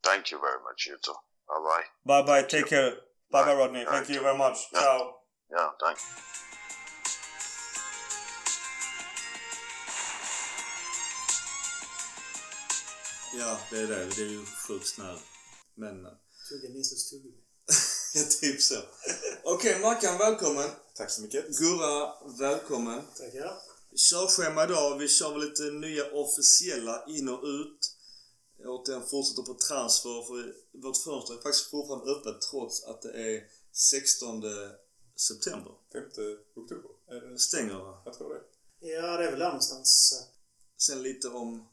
Thank 0.02 0.30
you 0.30 0.40
very 0.40 0.62
much, 0.62 0.86
you 0.86 0.96
too. 1.04 1.14
Bye 1.48 1.82
bye. 2.06 2.22
Bye 2.22 2.26
bye. 2.26 2.42
Take 2.46 2.60
you. 2.62 2.66
care. 2.66 2.92
Bye 3.30 3.44
bye, 3.44 3.54
Rodney. 3.54 3.84
Thank 3.84 4.08
you 4.08 4.20
very 4.20 4.38
much. 4.38 4.58
Yeah. 4.72 4.80
Ciao. 4.80 5.14
Yeah, 5.50 5.68
thanks. 5.80 6.44
Ja, 13.32 13.60
det 13.70 13.78
är 13.78 13.86
det. 13.86 14.04
Det 14.16 14.22
är 14.22 14.28
ju 14.28 14.46
sjukt 14.46 14.86
snäll. 14.86 15.18
Men... 15.74 15.96
Tugga 16.48 16.68
Nisses 16.74 17.10
tuggummi. 17.10 17.34
ja, 18.14 18.22
typ 18.40 18.62
så. 18.62 18.74
Okej, 19.44 19.80
Mackan, 19.80 20.18
välkommen. 20.18 20.70
Tack 20.94 21.10
så 21.10 21.22
mycket. 21.22 21.58
Gurra, 21.58 22.14
välkommen. 22.38 23.02
Tackar. 23.16 23.58
Körschema 23.96 24.64
idag. 24.64 24.98
Vi 24.98 25.08
kör 25.08 25.30
väl 25.30 25.40
lite 25.40 25.62
nya 25.62 26.12
officiella 26.12 27.04
in 27.06 27.28
och 27.28 27.44
ut. 27.44 27.96
Återigen 28.64 29.06
fortsätter 29.06 29.42
på 29.42 29.54
transfer 29.54 30.22
för 30.26 30.54
vårt 30.82 30.96
fönster 31.04 31.34
är 31.34 31.42
faktiskt 31.42 31.70
fortfarande 31.70 32.12
öppet 32.12 32.40
trots 32.50 32.84
att 32.84 33.02
det 33.02 33.12
är 33.12 33.42
16 33.72 34.42
september. 35.16 35.72
5 35.92 36.02
oktober? 36.56 36.90
Är 37.08 37.20
det? 37.20 37.38
Stänger 37.38 37.74
va? 37.74 38.02
Jag 38.04 38.14
tror 38.14 38.34
det. 38.34 38.40
Ja, 38.80 39.16
det 39.16 39.24
är 39.24 39.30
väl 39.30 39.40
där 39.40 39.46
någonstans. 39.46 40.12
Sen 40.76 41.02
lite 41.02 41.28
om 41.28 41.68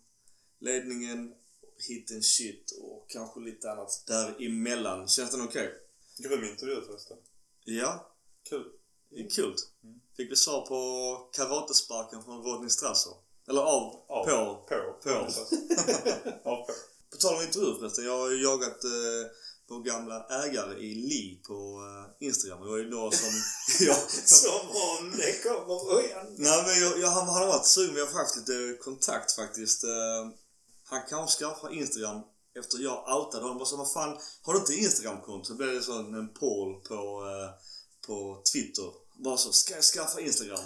ledningen, 0.59 1.33
hit 1.79 2.11
and 2.11 2.25
shit 2.25 2.71
och 2.81 3.09
kanske 3.09 3.39
lite 3.39 3.71
annat 3.71 4.03
däremellan. 4.07 5.07
Känns 5.07 5.31
den 5.31 5.41
okej? 5.41 5.73
Grym 6.17 6.43
intervju 6.43 6.81
förresten. 6.87 7.17
Ja, 7.65 8.11
Kul. 8.49 8.63
kul. 9.35 9.55
Fick 10.17 10.31
vi 10.31 10.35
svar 10.35 10.61
på 10.65 10.79
karatesparken 11.33 12.23
från 12.23 12.43
Rodney 12.43 12.69
Strasser. 12.69 13.13
Eller 13.49 13.61
av, 13.61 14.05
Av. 14.09 14.25
på. 14.25 14.65
På. 14.69 14.99
På. 15.03 15.09
Av 16.49 16.65
på. 16.65 16.73
På 17.11 17.17
tal 17.17 17.35
om 17.35 17.41
intervju 17.41 17.79
förresten. 17.79 18.05
Jag 18.05 18.17
har 18.17 18.29
ju 18.31 18.43
jagat 18.43 18.83
eh, 18.83 19.31
vår 19.69 19.83
gamla 19.83 20.25
ägare 20.43 20.79
i 20.79 20.95
Li 20.95 21.41
på 21.47 21.53
eh, 21.87 22.27
Instagram. 22.27 22.61
Det 22.63 22.69
var 22.69 22.77
ju 22.77 22.89
då 22.89 23.11
som... 23.11 23.29
jag, 23.87 23.97
Som 24.11 24.67
om 24.69 25.11
det 25.17 25.43
kommer... 25.43 26.13
Han- 26.15 26.35
Nej 26.37 26.63
men 26.67 26.79
jag, 26.81 26.99
jag, 26.99 27.07
han, 27.07 27.27
han 27.27 27.41
har 27.41 27.47
varit 27.47 27.65
sugen. 27.67 27.95
Vi 27.95 28.01
har 28.01 28.07
haft 28.07 28.37
lite 28.37 28.77
kontakt 28.83 29.31
faktiskt. 29.35 29.83
Eh, 29.83 30.23
han 30.89 31.01
kanske 31.09 31.37
skaffar 31.39 31.73
Instagram 31.73 32.21
efter 32.59 32.79
jag 32.79 33.17
outade 33.17 33.43
honom. 33.43 33.57
Bara 33.57 33.65
så, 33.65 33.77
vad 33.77 33.91
fan, 33.91 34.17
har 34.41 34.53
du 34.53 34.59
inte 34.59 34.73
Instagramkonto? 34.73 35.45
Så 35.45 35.55
blev 35.55 35.73
det 35.73 35.81
sån 35.81 36.13
en 36.13 36.33
poll 36.33 36.81
på, 36.81 36.95
eh, 37.27 37.49
på 38.07 38.41
Twitter. 38.53 38.91
Bara 39.15 39.37
så, 39.37 39.51
ska 39.51 39.73
jag 39.73 39.83
skaffa 39.83 40.21
Instagram? 40.21 40.65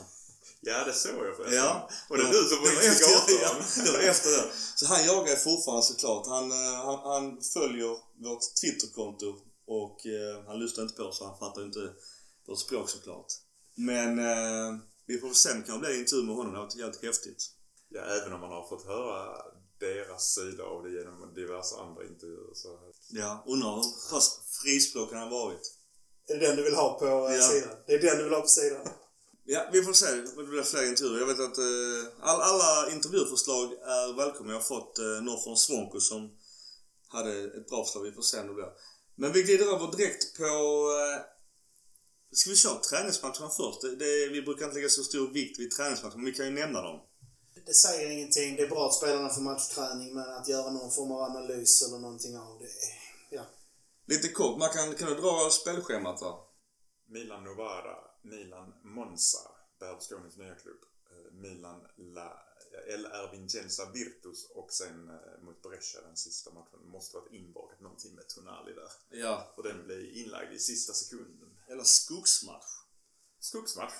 Ja, 0.60 0.84
det 0.86 0.94
såg 0.94 1.26
jag 1.26 1.36
förresten. 1.36 1.58
Ja. 1.58 1.90
Och 2.10 2.18
det 2.18 2.24
är 2.24 2.32
du 2.32 2.50
som 2.50 2.58
var 2.58 2.76
var 2.76 2.82
efter, 2.92 3.34
ja, 3.42 3.56
det 3.86 3.92
var 3.92 4.00
efter 4.00 4.30
det. 4.30 4.52
Så 4.76 4.86
han 4.86 5.06
jagar 5.06 5.36
fortfarande 5.36 5.84
såklart. 5.84 6.28
Han, 6.28 6.52
eh, 6.52 6.86
han, 6.86 7.00
han 7.00 7.42
följer 7.42 7.98
vårt 8.26 8.56
Twitterkonto 8.62 9.36
och 9.68 10.06
eh, 10.06 10.46
han 10.48 10.60
lyssnar 10.60 10.84
inte 10.84 10.96
på 10.96 11.04
oss 11.04 11.18
så 11.18 11.26
han 11.26 11.38
fattar 11.38 11.64
inte 11.64 11.94
vårt 12.48 12.60
språk 12.60 12.90
såklart. 12.90 13.32
Men 13.76 14.20
eh, 14.20 14.78
vi 15.06 15.20
får 15.20 15.34
se 15.34 15.52
om 15.52 15.62
det 15.62 15.68
kan 15.68 15.80
bli 15.80 15.94
en 15.94 16.00
intervju 16.00 16.24
med 16.26 16.36
honom. 16.36 16.52
Det 16.54 16.60
har 16.60 16.66
varit 16.66 16.76
jävligt 16.76 17.04
häftigt. 17.04 17.50
Ja, 17.90 18.02
även 18.02 18.34
om 18.34 18.42
man 18.42 18.52
har 18.52 18.70
fått 18.70 18.86
höra 18.86 19.42
deras 19.86 20.24
sida 20.36 20.64
av 20.64 20.84
det 20.84 20.90
genom 20.98 21.34
diverse 21.42 21.76
andra 21.76 22.02
intervjuer 22.12 22.54
så... 22.54 22.70
Ja, 23.22 23.44
undrar 23.48 23.76
hur 23.76 23.84
pass 24.12 24.28
frispråkig 24.64 25.16
han 25.16 25.24
har 25.28 25.40
varit. 25.46 25.66
Är 26.28 26.34
det 26.40 26.48
den 26.48 26.56
du 26.56 26.64
vill 26.64 26.76
ha 26.76 27.00
på 27.00 27.06
eh, 27.06 27.36
Ja. 27.36 27.42
sidan? 27.42 27.76
Det 27.88 27.94
är 27.94 28.00
den 28.02 28.18
du 28.18 28.24
vill 28.24 28.34
ha 28.34 28.42
på 28.42 28.48
sidan? 28.48 28.88
Ja, 29.44 29.70
vi 29.74 29.84
får 29.84 29.94
se. 29.94 30.06
Det 30.38 30.44
blir 30.44 30.64
fler 30.64 30.90
intervjuer. 30.90 31.20
Jag 31.20 31.28
vet 31.28 31.40
att 31.40 31.58
eh, 31.58 32.04
all, 32.30 32.42
alla 32.42 32.92
intervjuförslag 32.92 33.74
är 33.74 34.18
välkomna. 34.18 34.54
Jag 34.54 34.60
har 34.60 34.66
fått 34.66 35.00
eh, 35.00 35.06
några 35.06 35.40
från 35.40 35.58
Svonko 35.58 36.00
som 36.00 36.38
hade 37.08 37.32
ett 37.44 37.68
bra 37.70 37.84
förslag. 37.86 38.04
Vi 38.04 38.12
får 38.12 38.22
se 38.22 38.40
om 38.40 38.48
det 38.48 38.54
blir. 38.54 38.72
Men 39.16 39.32
vi 39.32 39.44
glider 39.44 39.66
över 39.76 39.98
direkt 39.98 40.38
på... 40.38 40.44
Eh, 40.44 41.22
ska 42.34 42.50
vi 42.50 42.56
köra 42.56 42.80
träningsmatcherna 42.80 43.50
först? 43.50 43.82
Det, 43.82 43.96
det, 43.96 44.28
vi 44.28 44.42
brukar 44.42 44.66
inte 44.66 44.76
lägga 44.76 44.90
så 44.90 45.04
stor 45.04 45.28
vikt 45.28 45.60
vid 45.60 45.72
träningsmatcherna, 45.72 46.18
men 46.18 46.26
vi 46.26 46.34
kan 46.34 46.46
ju 46.46 46.52
nämna 46.52 46.82
dem. 46.82 47.00
Det 47.66 47.74
säger 47.74 48.10
ingenting. 48.12 48.56
Det 48.56 48.64
är 48.64 48.68
bra 48.70 48.86
att 48.88 48.94
spelarna 48.96 49.30
får 49.30 49.42
matchträning, 49.42 50.14
men 50.14 50.30
att 50.30 50.48
göra 50.48 50.72
någon 50.72 50.92
form 50.92 51.12
av 51.12 51.22
analys 51.22 51.82
eller 51.88 52.00
någonting 52.00 52.38
av 52.38 52.60
det... 52.60 52.70
Ja. 53.36 53.46
Lite 54.06 54.30
kort, 54.30 54.58
man 54.60 54.70
kan, 54.70 54.96
kan 54.96 55.08
du 55.10 55.16
dra 55.16 55.50
spelschemat 55.50 56.20
där? 56.20 56.36
Milan 57.08 57.44
Novara, 57.44 57.98
Milan 58.24 58.74
Monza, 58.84 59.52
Berlusconis 59.80 60.38
nya 60.38 60.56
klubb. 60.56 60.82
Eh, 61.12 61.32
Milan 61.34 61.82
La, 61.98 62.44
LR 62.98 63.32
Vincenza 63.32 63.92
Virtus 63.94 64.52
och 64.56 64.72
sen 64.74 65.10
eh, 65.10 65.44
mot 65.46 65.62
Brescia 65.62 66.02
den 66.02 66.18
sista 66.18 66.52
matchen. 66.54 66.80
Det 66.84 66.90
måste 66.90 67.18
varit 67.18 67.34
inbakat 67.34 67.82
någonting 67.82 68.16
med 68.16 68.28
Tonali 68.30 68.74
där. 68.74 69.20
Ja. 69.20 69.54
Och 69.58 69.64
den 69.64 69.84
blev 69.86 70.00
inlagd 70.06 70.54
i 70.54 70.60
sista 70.60 70.94
sekunden. 70.94 71.50
Eller 71.70 71.84
skogsmatch. 71.84 72.66
Skogsmatch. 73.40 73.94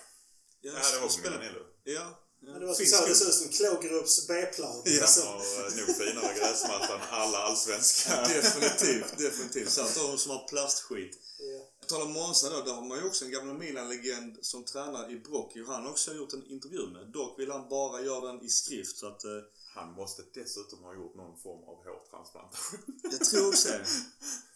Ja, 0.62 0.72
Ja, 0.72 0.80
det 0.94 1.00
var 1.00 1.08
på 1.08 1.14
spel- 1.14 1.32
Milan 1.32 1.46
Ello. 1.48 1.66
Ja. 1.84 2.20
Men 2.44 2.60
det 2.60 2.66
var 2.66 2.74
så, 2.74 3.06
det 3.08 3.16
ser 3.16 3.28
ut 3.28 3.34
som 3.34 3.50
Klågrupps 3.50 4.28
B-plan. 4.28 4.82
Ja. 4.86 5.02
Alltså, 5.02 5.22
eh, 5.22 5.76
nog 5.88 5.96
finare 5.96 6.34
gräsmatta 6.40 6.96
än 6.96 7.02
alla 7.10 7.38
allsvenska. 7.38 8.16
Definitivt, 8.28 9.18
definitivt. 9.18 9.78
Av 9.78 9.90
de 9.96 10.18
som 10.18 10.32
har 10.32 10.48
plastskit. 10.48 11.18
ja. 11.40 11.68
På 11.82 11.86
tal 11.88 12.02
om 12.02 12.12
Monza 12.14 12.50
då, 12.50 12.62
där 12.62 12.74
har 12.74 12.82
man 12.82 12.98
ju 12.98 13.04
också 13.08 13.26
en 13.26 13.32
gammal 13.32 13.58
Milan-legend 13.58 14.38
som 14.42 14.66
tränar 14.66 15.12
i 15.12 15.20
Brocchio. 15.20 15.66
Han 15.68 15.84
har 15.84 15.92
också 15.92 16.14
gjort 16.14 16.34
en 16.34 16.46
intervju 16.46 16.88
med. 16.88 17.08
Dock 17.12 17.40
vill 17.40 17.52
han 17.52 17.70
bara 17.70 18.02
göra 18.02 18.32
den 18.34 18.46
i 18.46 18.50
skrift 18.50 18.98
så 18.98 19.08
att... 19.08 19.24
Eh, 19.24 19.32
Han 19.76 19.92
måste 19.94 20.22
dessutom 20.34 20.84
ha 20.84 20.94
gjort 20.94 21.16
någon 21.16 21.40
form 21.40 21.64
av 21.70 21.76
hårtransplantation. 21.86 22.80
jag 23.12 23.20
tror 23.30 23.48
också 23.48 23.68
det. 23.68 23.86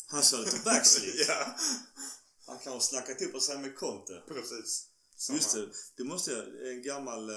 Han 0.08 0.24
kör 0.24 0.38
lite 0.40 0.60
backslip. 0.66 1.16
ja, 1.28 1.56
Han 2.48 2.60
kan 2.60 2.74
ha 2.74 2.80
snackat 2.80 3.22
ihop 3.22 3.42
sig 3.42 3.58
med 3.58 3.76
Conte. 3.76 4.22
precis. 4.28 4.88
Samma. 5.18 5.38
Just 5.38 5.54
det, 5.54 5.70
det 5.98 6.04
måste 6.04 6.32
jag... 6.32 6.72
En 6.72 6.84
gammal 6.84 7.30
eh, 7.30 7.36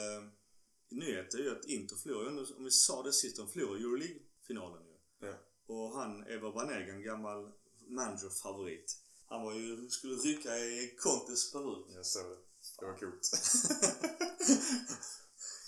nyhet 0.91 1.35
är 1.35 1.39
ju 1.39 1.51
att 1.51 1.65
Inter 1.65 2.11
undrar 2.11 2.57
om 2.57 2.65
vi 2.65 2.71
sa 2.71 3.03
det 3.03 3.13
sist, 3.13 3.37
de 3.37 3.49
förlorade 3.49 3.79
Euroleague-finalen 3.79 4.83
ju. 4.87 4.97
Ja. 5.27 5.35
Och 5.67 5.99
han, 5.99 6.29
Eva 6.29 6.53
Banega, 6.53 6.93
en 6.93 7.03
gammal 7.03 7.53
manager-favorit. 7.89 8.97
Han 9.27 9.43
var 9.43 9.55
ju, 9.55 9.91
skulle 9.91 10.15
rycka 10.15 10.59
i 10.59 10.97
Contes 10.99 11.53
peruk. 11.53 11.87
Jag 11.95 12.07
såg 12.07 12.31
det. 12.31 12.37
Det 12.79 12.87
var 12.87 12.99
coolt. 12.99 13.31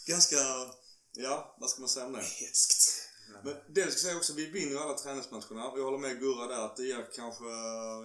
Ganska, 0.07 0.37
ja, 1.13 1.57
vad 1.61 1.71
ska 1.71 1.81
man 1.81 1.89
säga 1.89 2.07
om 2.07 2.13
det? 2.13 2.23
Hetskt. 2.23 2.90
Men 3.45 3.55
det 3.69 3.81
ska 3.81 3.91
jag 3.91 3.99
säga 3.99 4.17
också, 4.17 4.33
vi 4.33 4.47
vinner 4.47 4.81
alla 4.81 4.99
träningsmatcherna. 4.99 5.73
Jag 5.77 5.85
håller 5.85 5.99
med 5.99 6.21
Gurra 6.21 6.47
där 6.47 6.65
att 6.65 6.77
det 6.77 6.87
ger 6.87 7.09
kanske, 7.15 7.45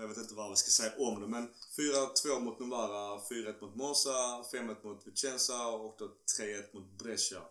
jag 0.01 0.07
vet 0.07 0.17
inte 0.17 0.33
vad 0.33 0.49
vi 0.49 0.55
ska 0.55 0.71
säga 0.71 0.93
om 0.97 1.21
det, 1.21 1.27
men 1.27 1.47
4-2 1.77 2.39
mot 2.39 2.59
Novara, 2.59 3.19
4-1 3.19 3.61
mot 3.61 3.75
Monza, 3.75 4.43
5-1 4.51 4.83
mot 4.83 5.07
Vicenza 5.07 5.67
och 5.67 5.95
då 5.99 6.05
3-1 6.39 6.73
mot 6.73 6.97
Brescia. 6.99 7.41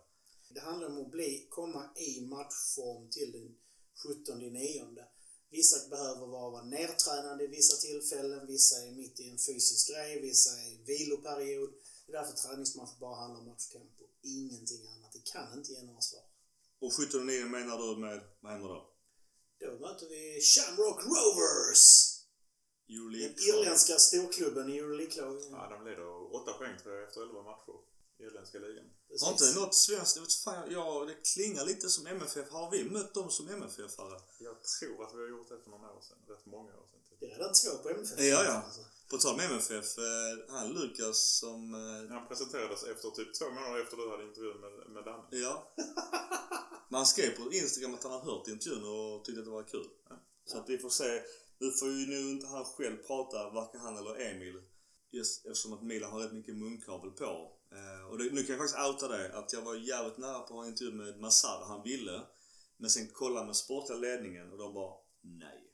Det 0.49 0.59
handlar 0.59 0.87
om 0.87 1.01
att 1.01 1.11
bli, 1.11 1.47
komma 1.49 1.89
i 1.95 2.21
matchform 2.21 3.09
till 3.09 3.31
den 3.31 3.55
17 4.03 4.39
nionde. 4.39 5.05
Vissa 5.49 5.89
behöver 5.89 6.27
vara 6.27 6.63
nertränade 6.63 7.43
i 7.43 7.47
vissa 7.47 7.75
tillfällen, 7.87 8.47
vissa 8.47 8.75
är 8.85 8.91
mitt 8.91 9.19
i 9.19 9.29
en 9.29 9.37
fysisk 9.37 9.89
grej, 9.89 10.21
vissa 10.21 10.49
är 10.49 10.67
i 10.67 10.77
viloperiod. 10.85 11.69
Det 12.05 12.11
är 12.13 12.17
därför 12.21 12.33
träningsmatch 12.33 12.99
bara 12.99 13.15
handlar 13.15 13.39
om 13.39 13.47
matchtempo. 13.47 14.03
Ingenting 14.21 14.87
annat. 14.87 15.13
Det 15.13 15.23
kan 15.31 15.57
inte 15.57 15.71
ge 15.71 15.81
några 15.81 16.01
svar. 16.01 16.24
Och 16.85 16.93
17 16.93 17.25
9 17.25 17.45
menar 17.45 17.77
du 17.77 18.01
med, 18.01 18.21
vad 18.41 18.51
händer 18.51 18.69
då? 18.69 18.79
Då 19.59 19.71
möter 19.79 20.05
vi 20.09 20.41
Shamrock 20.41 20.99
Rovers! 21.05 21.85
Den 22.87 23.33
irländska 23.47 23.95
storklubben 23.99 24.69
i 24.69 24.77
Euroleague-lagen. 24.77 25.51
Ja, 25.51 25.69
de 25.69 25.85
leder 25.85 26.35
8 26.35 26.53
poäng 26.53 26.77
tror 26.81 26.95
jag 26.95 27.03
efter 27.07 27.21
11 27.21 27.41
matcher 27.43 27.75
i 28.19 28.23
irländska 28.23 28.59
ligan. 28.59 28.85
Har 29.21 29.31
inte 29.31 29.59
något 29.59 29.75
svenskt, 29.75 30.15
jag 30.15 30.23
vet 30.23 30.33
fan, 30.33 30.71
ja 30.71 31.05
det 31.07 31.15
klingar 31.33 31.65
lite 31.65 31.89
som 31.89 32.07
MFF. 32.07 32.49
Har 32.49 32.71
vi 32.71 32.83
mött 32.83 33.13
dem 33.13 33.29
som 33.31 33.49
MFF-are? 33.49 34.21
Jag 34.39 34.57
tror 34.63 35.03
att 35.03 35.13
vi 35.15 35.21
har 35.21 35.29
gjort 35.29 35.49
det 35.49 35.59
för 35.63 35.69
några 35.69 35.93
år 35.93 36.01
sedan. 36.01 36.17
Rätt 36.27 36.45
många 36.45 36.73
år 36.81 36.87
sedan. 36.91 37.01
typ. 37.09 37.19
Det 37.19 37.25
är 37.25 37.37
redan 37.37 37.53
två 37.53 37.71
på 37.83 37.89
MFF. 37.89 38.19
Ja, 38.19 38.43
ja. 38.43 38.51
Alltså. 38.51 38.81
På 39.09 39.17
tal 39.17 39.33
om 39.33 39.39
MFF, 39.39 39.97
eh, 39.97 40.55
han 40.55 40.73
Lukas 40.73 41.37
som... 41.39 41.73
Eh, 41.73 42.15
Han 42.15 42.27
presenterades 42.27 42.83
efter 42.83 43.09
typ 43.09 43.33
två 43.39 43.49
månader 43.49 43.81
efter 43.81 43.97
du 43.97 44.09
hade 44.11 44.23
intervjun 44.23 44.59
med, 44.59 44.73
med 44.89 45.03
Danne. 45.05 45.23
Ja. 45.29 45.73
Men 46.89 46.97
han 46.97 47.05
skrev 47.05 47.29
på 47.37 47.53
Instagram 47.53 47.93
att 47.93 48.03
han 48.03 48.11
har 48.11 48.19
hört 48.19 48.47
intervjun 48.47 48.83
och 48.83 49.25
tyckte 49.25 49.39
att 49.39 49.45
det 49.45 49.51
var 49.51 49.63
kul. 49.63 49.89
Så 50.45 50.57
att 50.57 50.69
vi 50.69 50.77
får 50.77 50.89
se. 50.89 51.21
Nu 51.59 51.71
får 51.71 51.87
ju 51.87 52.07
nu 52.07 52.19
inte 52.31 52.47
han 52.47 52.65
själv 52.65 52.97
prata, 52.97 53.49
varken 53.49 53.81
han 53.81 53.97
eller 53.97 54.31
Emil. 54.31 54.61
Just 55.11 55.45
eftersom 55.45 55.73
att 55.73 55.83
Milan 55.83 56.11
har 56.11 56.19
rätt 56.19 56.33
mycket 56.33 56.55
munkabel 56.55 57.11
på. 57.11 57.51
Eh, 57.71 58.09
och 58.09 58.17
det, 58.17 58.23
nu 58.23 58.43
kan 58.43 58.55
jag 58.55 58.59
faktiskt 58.59 58.87
outa 58.87 59.07
det, 59.07 59.37
att 59.37 59.53
jag 59.53 59.61
var 59.61 59.75
jävligt 59.75 60.17
nära 60.17 60.39
på 60.39 60.43
att 60.43 60.49
ha 60.49 60.63
en 60.63 60.69
intervju 60.69 60.93
med 60.93 61.19
Massara, 61.19 61.65
han 61.65 61.83
ville. 61.83 62.21
Men 62.77 62.89
sen 62.89 63.07
kolla 63.13 63.45
med 63.45 63.55
sportliga 63.55 63.99
ledningen 63.99 64.51
och 64.51 64.57
de 64.57 64.73
bara 64.73 64.93
nej. 65.21 65.71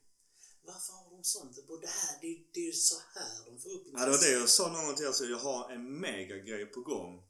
Varför 0.64 0.92
har 0.92 1.11
de 1.22 1.28
sånt? 1.28 1.56
Det, 1.56 1.80
det, 1.80 1.86
här, 1.86 2.18
det, 2.20 2.38
det 2.52 2.60
är 2.60 2.66
ju 2.66 2.72
så 2.72 2.96
här 3.14 3.44
de 3.46 3.58
får 3.58 3.70
upp 3.70 3.86
Ja, 3.92 4.04
det 4.04 4.10
var 4.10 4.18
det 4.18 4.32
jag 4.32 4.48
sa 4.48 4.72
någon 4.72 4.86
gång 4.86 4.94
till 4.94 5.06
alltså, 5.06 5.24
jag 5.24 5.38
har 5.38 5.70
en 5.70 6.00
megagrej 6.00 6.66
på 6.66 6.80
gång. 6.80 7.22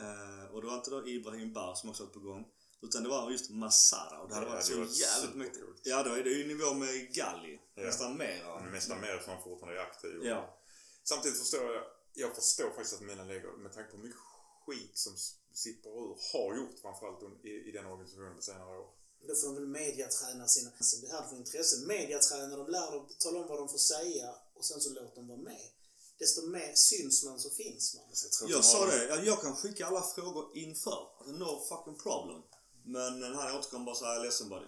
Eh, 0.00 0.54
och 0.54 0.60
det 0.60 0.66
var 0.66 0.76
inte 0.76 0.90
då 0.90 1.08
Ibrahim 1.08 1.52
Bar 1.52 1.74
som 1.74 1.90
också 1.90 2.04
var 2.04 2.10
på 2.10 2.20
gång. 2.20 2.48
Utan 2.82 3.02
det 3.02 3.08
var 3.08 3.30
just 3.30 3.50
Masara 3.50 4.18
och 4.20 4.28
det 4.28 4.34
hade 4.34 4.46
Ja, 4.46 4.52
varit 4.52 4.66
det 4.66 4.72
så 4.72 4.78
var 4.78 4.86
jävligt 4.86 5.32
supercoolt. 5.32 5.80
Ja, 5.84 6.02
då 6.02 6.10
är 6.10 6.24
det 6.24 6.30
ju 6.30 6.46
nivå 6.46 6.74
med 6.74 7.14
Galli. 7.14 7.60
Ja. 7.74 7.82
Nästan 7.82 8.16
mer. 8.18 8.44
Är 8.44 8.70
nästan 8.70 9.00
mer 9.00 9.18
som 9.18 9.32
han 9.32 9.42
fortfarande 9.42 9.80
är 9.80 9.82
aktiv. 9.82 10.20
Ja. 10.22 10.58
Samtidigt 11.04 11.38
förstår 11.38 11.72
jag, 11.72 11.84
jag 12.14 12.34
förstår 12.34 12.70
faktiskt 12.70 12.94
att 12.94 13.00
Milan 13.00 13.28
lägger, 13.28 13.52
med 13.52 13.72
tanke 13.72 13.90
på 13.90 13.96
mycket 13.96 14.20
skit 14.66 14.98
som 14.98 15.12
sipprar 15.52 15.92
ur, 15.92 16.16
har 16.32 16.56
gjort 16.56 16.78
framförallt 16.82 17.44
i, 17.44 17.48
i 17.48 17.70
den 17.72 17.86
organisationen 17.86 18.36
på 18.36 18.42
senare 18.42 18.78
år. 18.78 18.90
Då 19.28 19.34
får 19.34 19.46
de 19.46 19.54
väl 19.54 19.66
mediaträna 19.66 20.46
sina... 20.48 20.70
Alltså, 20.78 20.96
det 21.06 21.12
här 21.12 21.28
för 21.28 21.36
intresse. 21.36 21.86
Mediaträna, 21.86 22.56
de 22.56 22.66
lär 22.70 22.92
dem, 22.92 23.08
tala 23.18 23.38
om 23.38 23.48
vad 23.48 23.58
de 23.58 23.68
får 23.68 23.78
säga 23.78 24.34
och 24.54 24.64
sen 24.64 24.80
så 24.80 24.90
låter 24.90 25.16
de 25.16 25.28
vara 25.28 25.38
med. 25.38 25.68
Desto 26.18 26.46
mer 26.46 26.72
syns 26.74 27.24
man 27.24 27.38
så 27.38 27.50
finns 27.50 27.94
man. 27.94 28.04
Så 28.16 28.26
jag 28.26 28.32
tror 28.32 28.50
Jag 28.50 28.64
sa 28.64 28.86
det, 28.86 29.04
ja, 29.06 29.16
jag 29.22 29.40
kan 29.40 29.56
skicka 29.56 29.86
alla 29.86 30.02
frågor 30.02 30.56
inför. 30.56 31.08
Alltså, 31.18 31.32
no 31.36 31.60
fucking 31.68 31.96
problem. 31.98 32.42
Men 32.84 33.20
den 33.20 33.34
här 33.34 33.58
återkom 33.58 33.84
bara 33.84 33.94
såhär, 33.94 34.20
ledsen 34.24 34.48
buddy. 34.48 34.66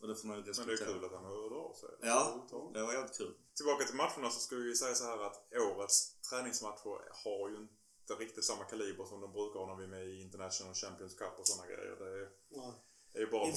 Och 0.00 0.08
det 0.08 0.16
får 0.16 0.26
man 0.28 0.36
ju 0.36 0.42
Men 0.42 0.52
det 0.52 0.60
är 0.62 0.66
respektera. 0.66 0.88
kul 0.92 1.04
att 1.04 1.12
han 1.12 1.24
hörde 1.24 1.54
av 1.54 1.74
sig. 1.74 1.88
Ja. 2.02 2.48
Det 2.74 2.82
var 2.82 2.92
jävligt 2.92 3.16
kul. 3.18 3.34
Tillbaka 3.56 3.84
till 3.84 3.94
matcherna 3.94 4.30
så 4.30 4.40
skulle 4.40 4.64
vi 4.68 4.76
säga 4.76 4.94
så 4.94 5.04
här 5.04 5.18
att 5.26 5.36
årets 5.68 5.96
träningsmatcher 6.30 6.94
har 7.24 7.48
ju 7.52 7.56
inte 7.56 8.14
riktigt 8.24 8.44
samma 8.44 8.64
kaliber 8.64 9.04
som 9.04 9.20
de 9.20 9.32
brukar 9.32 9.60
ha 9.60 9.66
när 9.66 9.76
vi 9.80 9.84
är 9.84 9.88
med 9.96 10.04
i 10.08 10.20
International 10.20 10.74
Champions 10.74 11.14
Cup 11.14 11.34
och 11.38 11.48
sådana 11.48 11.66
grejer. 11.66 11.96
Det 12.02 12.10
är, 12.20 12.28
Ja. 12.48 12.74
Det 13.12 13.18
är 13.18 13.22
ju 13.22 13.30
bara 13.30 13.52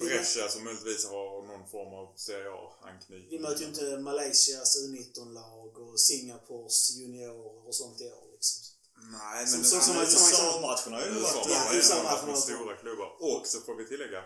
Brescia, 0.00 0.48
som 0.48 0.64
möjligtvis 0.64 1.06
har 1.06 1.46
någon 1.46 1.68
form 1.68 1.94
av 1.94 2.16
Serie 2.16 2.50
A-anknytning. 2.50 3.30
Vi 3.30 3.38
möter 3.38 3.60
ju 3.60 3.68
inte 3.68 3.98
Malaysias 3.98 4.76
U19-lag 4.84 5.78
och 5.78 6.00
Singapores 6.00 6.90
juniorer 6.96 7.66
och 7.68 7.74
sånt 7.74 8.00
i 8.00 8.04
år 8.04 8.32
liksom. 8.32 8.62
Nej, 9.02 9.46
men 9.50 9.60
USA-matcherna 9.60 10.96
har 10.96 11.06
ju 11.06 11.12
USA 11.12 11.36
varit... 11.36 11.90
Ja, 11.90 12.22
med 12.26 12.34
också. 12.34 12.42
stora 12.42 12.76
klubbar. 12.76 13.16
Och 13.20 13.46
så 13.46 13.60
får 13.60 13.74
vi 13.74 13.88
tillägga, 13.88 14.24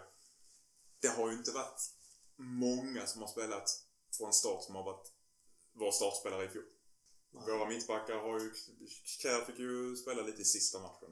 det 1.01 1.09
har 1.09 1.31
ju 1.31 1.37
inte 1.37 1.51
varit 1.51 1.81
många 2.37 3.07
som 3.07 3.21
har 3.21 3.29
spelat 3.29 3.71
från 4.19 4.33
start 4.33 4.65
som 4.65 4.75
har 4.75 4.83
varit 4.83 5.13
vår 5.73 5.93
startspelare 5.93 6.45
i 6.45 6.49
fjol. 6.49 6.65
Nej. 7.31 7.43
Våra 7.47 7.69
mittbackar 7.69 8.15
har 8.15 8.41
ju... 8.41 8.53
Kjär 9.05 9.45
fick 9.45 9.59
ju 9.59 9.97
spela 9.97 10.23
lite 10.23 10.43
i 10.43 10.45
sista 10.45 10.79
matchen. 10.79 11.11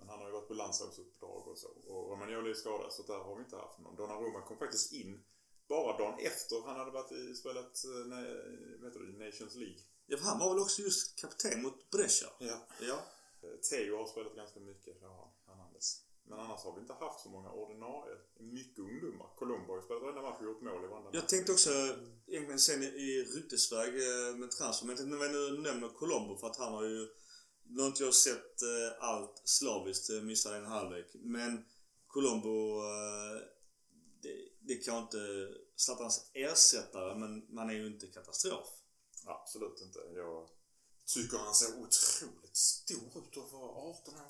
Men 0.00 0.08
han 0.08 0.18
har 0.18 0.26
ju 0.26 0.32
varit 0.32 0.48
på 0.48 0.54
landslagsuppdrag 0.54 1.48
och 1.48 1.58
så. 1.58 1.68
Och 1.68 2.10
Romagnoli 2.10 2.50
är 2.50 2.54
skadad 2.54 2.92
så 2.92 3.02
där 3.02 3.18
har 3.18 3.34
vi 3.36 3.42
inte 3.42 3.56
haft 3.56 3.78
någon. 3.78 3.96
Donnarumma 3.96 4.42
kom 4.42 4.58
faktiskt 4.58 4.92
in 4.92 5.24
bara 5.68 5.98
dagen 5.98 6.18
efter 6.18 6.62
han 6.66 6.76
hade 6.76 6.90
varit 6.90 7.12
i, 7.12 7.34
spelat 7.34 7.84
eh, 7.84 8.82
vet 8.82 8.94
du, 8.94 9.24
Nations 9.24 9.54
League. 9.54 9.80
Ja, 10.06 10.18
han 10.22 10.38
var 10.38 10.48
väl 10.48 10.62
också 10.62 10.82
just 10.82 11.20
kapten 11.20 11.62
mot 11.62 11.90
Brescia? 11.90 12.28
Ja. 12.38 12.58
Ja. 12.80 12.98
Eh, 13.42 13.56
Theo 13.70 13.96
har 13.96 14.06
spelat 14.06 14.34
ganska 14.34 14.60
mycket, 14.60 15.00
det 15.00 15.06
har 15.06 15.16
han, 15.16 15.30
Hernandez. 15.46 16.04
Men 16.30 16.38
annars 16.38 16.60
har 16.64 16.74
vi 16.74 16.80
inte 16.80 16.92
haft 16.92 17.20
så 17.20 17.28
många 17.28 17.50
ordinarie. 17.50 18.16
Mycket 18.38 18.78
ungdomar. 18.78 19.28
Colombo 19.36 19.72
har 19.72 19.76
ju 19.76 19.82
spelat 19.82 20.02
varenda 20.02 20.22
match 20.22 20.38
och 20.40 20.44
gjort 20.44 20.60
mål 20.60 20.84
i 20.84 20.88
varenda 20.88 21.10
Jag 21.12 21.28
tänkte 21.28 21.52
också 21.52 21.70
egentligen 22.26 22.58
sen 22.58 22.82
i 22.82 23.24
ryktesväg 23.36 23.88
eh, 23.88 24.36
med 24.36 24.50
transfer, 24.50 24.86
men 24.86 24.96
jag 24.96 24.98
tänkte 24.98 25.16
när 25.16 25.28
vi 25.28 25.32
nu 25.32 25.62
nämner 25.62 25.88
Colombo 25.88 26.36
för 26.36 26.46
att 26.46 26.56
han 26.56 26.72
har 26.72 26.84
ju... 26.84 27.08
Nu 27.72 27.80
har 27.80 27.88
inte 27.88 28.02
jag 28.02 28.14
sett 28.14 28.62
eh, 28.62 29.04
allt 29.04 29.42
slaviskt, 29.44 30.10
eh, 30.10 30.22
missade 30.22 30.56
en 30.56 30.66
halvlek. 30.66 31.06
Men 31.14 31.64
Colombo, 32.06 32.82
eh, 32.82 33.40
det, 34.22 34.48
det 34.60 34.76
kan 34.76 34.94
jag 34.94 35.02
inte 35.02 35.48
Zlatans 35.76 36.30
ersättare, 36.34 37.14
men 37.14 37.54
man 37.54 37.70
är 37.70 37.74
ju 37.74 37.86
inte 37.86 38.06
katastrof. 38.06 38.68
Absolut 39.24 39.80
inte. 39.80 39.98
Jag 40.14 40.48
tycker 41.14 41.38
han 41.38 41.54
ser 41.54 41.68
otroligt 41.68 42.56
stor 42.56 43.06
ut 43.18 43.36
att 43.36 43.52
vara 43.52 43.70
18 43.70 44.14
år. 44.14 44.20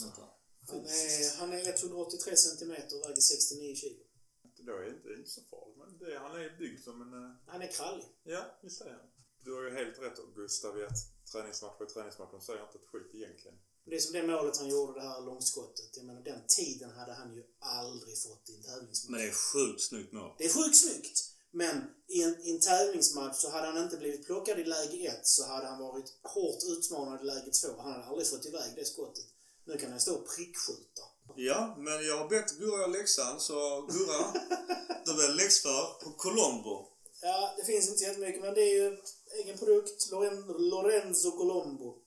Han 0.69 0.85
är, 0.85 1.39
han 1.39 1.53
är 1.53 1.85
183 1.85 2.37
centimeter 2.37 2.97
och 2.97 3.11
väger 3.11 3.21
69 3.21 3.75
kilo. 3.75 4.03
Det 4.43 4.73
är 4.73 4.89
inte, 4.89 5.09
inte 5.09 5.31
så 5.31 5.41
farligt, 5.51 5.79
men 5.79 5.99
det, 5.99 6.19
han 6.19 6.41
är 6.41 6.59
byggd 6.59 6.85
som 6.85 7.03
en... 7.03 7.37
Han 7.47 7.63
är 7.63 7.73
krallig. 7.73 8.07
Ja, 8.23 8.59
visst 8.63 8.81
är 8.81 8.91
han. 8.91 9.11
Du 9.45 9.55
har 9.55 9.63
ju 9.63 9.71
helt 9.71 9.99
rätt 9.99 10.19
Gustav 10.35 10.79
i 10.79 10.85
att 10.85 11.20
träningsmatch 11.33 11.81
är 11.81 11.87
träningsmatch. 11.87 12.31
De 12.33 12.41
säger 12.41 12.63
inte 12.63 12.79
ett 12.79 12.91
skit 12.93 13.11
egentligen. 13.15 13.59
Det 13.87 13.97
är 13.97 14.01
som 14.01 14.13
det 14.13 14.23
målet 14.23 14.57
han 14.57 14.69
gjorde, 14.69 15.01
det 15.01 15.07
här 15.09 15.21
långskottet. 15.21 15.97
Jag 15.97 16.05
menar, 16.05 16.21
den 16.21 16.43
tiden 16.59 16.91
hade 16.91 17.13
han 17.13 17.35
ju 17.35 17.45
aldrig 17.59 18.23
fått 18.23 18.51
i 18.51 18.57
en 18.57 18.63
tävlingsmatch. 18.63 19.11
Men 19.11 19.21
det 19.21 19.27
är 19.27 19.33
sjukt 19.33 19.83
snyggt 19.83 20.13
mål. 20.13 20.35
Det 20.39 20.45
är 20.45 20.55
sjukt 20.59 20.77
snyggt. 20.77 21.19
Men 21.51 21.77
i 22.07 22.23
en, 22.23 22.41
i 22.41 22.51
en 22.51 22.61
tävlingsmatch 22.61 23.37
så 23.37 23.51
hade 23.51 23.67
han 23.67 23.83
inte 23.83 23.97
blivit 23.97 24.27
plockad 24.27 24.59
i 24.59 24.65
läge 24.65 24.97
1 25.07 25.27
så 25.27 25.47
hade 25.47 25.67
han 25.67 25.79
varit 25.79 26.15
hårt 26.23 26.63
utmanad 26.69 27.21
i 27.23 27.25
läge 27.25 27.51
2. 27.51 27.69
Han 27.83 27.93
hade 27.93 28.05
aldrig 28.05 28.29
fått 28.29 28.47
iväg 28.47 28.73
det 28.77 28.85
skottet. 28.85 29.25
Nu 29.65 29.79
kan 29.79 29.91
han 29.91 30.01
stå 30.01 30.15
och 30.15 30.29
prickskjuta. 30.37 31.03
Ja, 31.37 31.75
men 31.79 32.07
jag 32.07 32.19
har 32.19 32.29
bett 32.29 32.59
Gurra 32.59 32.79
göra 32.79 32.87
läxan, 32.87 33.41
så 33.41 33.81
Gurra, 33.83 34.33
då 35.07 35.15
blir 35.15 35.35
läxför 35.35 36.05
på 36.05 36.11
Colombo. 36.11 36.87
Ja, 37.23 37.55
det 37.57 37.65
finns 37.65 37.89
inte 37.89 38.05
jättemycket 38.05 38.41
men 38.41 38.55
det 38.55 38.61
är 38.61 38.75
ju 38.83 38.99
egen 39.33 39.59
produkt. 39.59 40.11
Lorenzo 40.59 41.31
Colombo. 41.31 41.99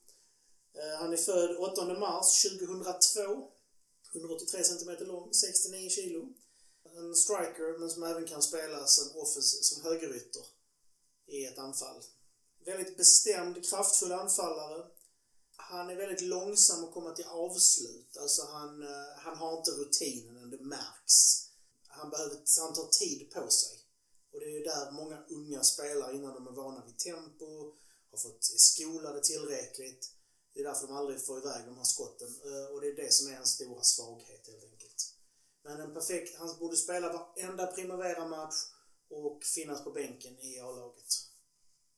Eh, 0.74 0.98
han 0.98 1.12
är 1.12 1.16
född 1.16 1.56
8 1.56 1.98
mars 1.98 2.42
2002. 2.42 3.50
183 4.14 4.64
cm 4.64 4.96
lång, 5.06 5.32
69 5.32 5.90
kilo. 5.90 6.28
En 6.96 7.14
striker, 7.14 7.78
men 7.78 7.90
som 7.90 8.02
även 8.02 8.26
kan 8.26 8.42
spela 8.42 8.86
som, 8.86 9.26
som 9.62 9.82
högerytter 9.82 10.42
i 11.26 11.44
ett 11.44 11.58
anfall. 11.58 12.02
Väldigt 12.64 12.96
bestämd, 12.96 13.68
kraftfull 13.68 14.12
anfallare. 14.12 14.86
Han 15.56 15.90
är 15.90 15.96
väldigt 15.96 16.20
långsam 16.20 16.84
att 16.84 16.94
komma 16.94 17.10
till 17.10 17.24
avslut. 17.24 18.16
Alltså 18.16 18.42
han, 18.52 18.82
eh, 18.82 19.16
han 19.16 19.36
har 19.36 19.58
inte 19.58 19.70
rutinen 19.70 20.50
det 20.50 20.60
märks. 20.60 21.48
Han, 21.88 22.10
behöver, 22.10 22.36
han 22.60 22.74
tar 22.74 22.88
tid 22.88 23.30
på 23.30 23.50
sig. 23.50 23.83
Och 24.34 24.40
det 24.40 24.46
är 24.46 24.50
ju 24.58 24.62
där 24.62 24.90
många 24.90 25.24
unga 25.28 25.62
spelare 25.64 26.16
innan 26.16 26.34
de 26.34 26.46
är 26.46 26.50
vana 26.52 26.84
vid 26.86 26.98
tempo, 26.98 27.74
har 28.10 28.18
fått 28.18 28.44
skolade 28.44 29.20
tillräckligt. 29.22 30.12
Det 30.54 30.60
är 30.60 30.64
därför 30.64 30.86
de 30.86 30.96
aldrig 30.96 31.26
får 31.26 31.38
iväg 31.38 31.64
de 31.66 31.76
här 31.76 31.84
skotten. 31.84 32.28
Eh, 32.44 32.74
Och 32.74 32.80
det 32.80 32.88
är 32.88 32.96
det 32.96 33.12
som 33.12 33.28
är 33.28 33.36
hans 33.36 33.50
stora 33.54 33.82
svaghet 33.82 34.46
helt 34.46 34.64
enkelt. 34.64 35.14
Men 35.62 35.80
en 35.80 35.94
perfekt, 35.94 36.38
han 36.38 36.58
borde 36.58 36.76
spela 36.76 37.12
varenda 37.12 37.66
Primavera-match 37.66 38.54
och 39.10 39.44
finnas 39.44 39.84
på 39.84 39.90
bänken 39.90 40.38
i 40.40 40.58
A-laget. 40.60 41.12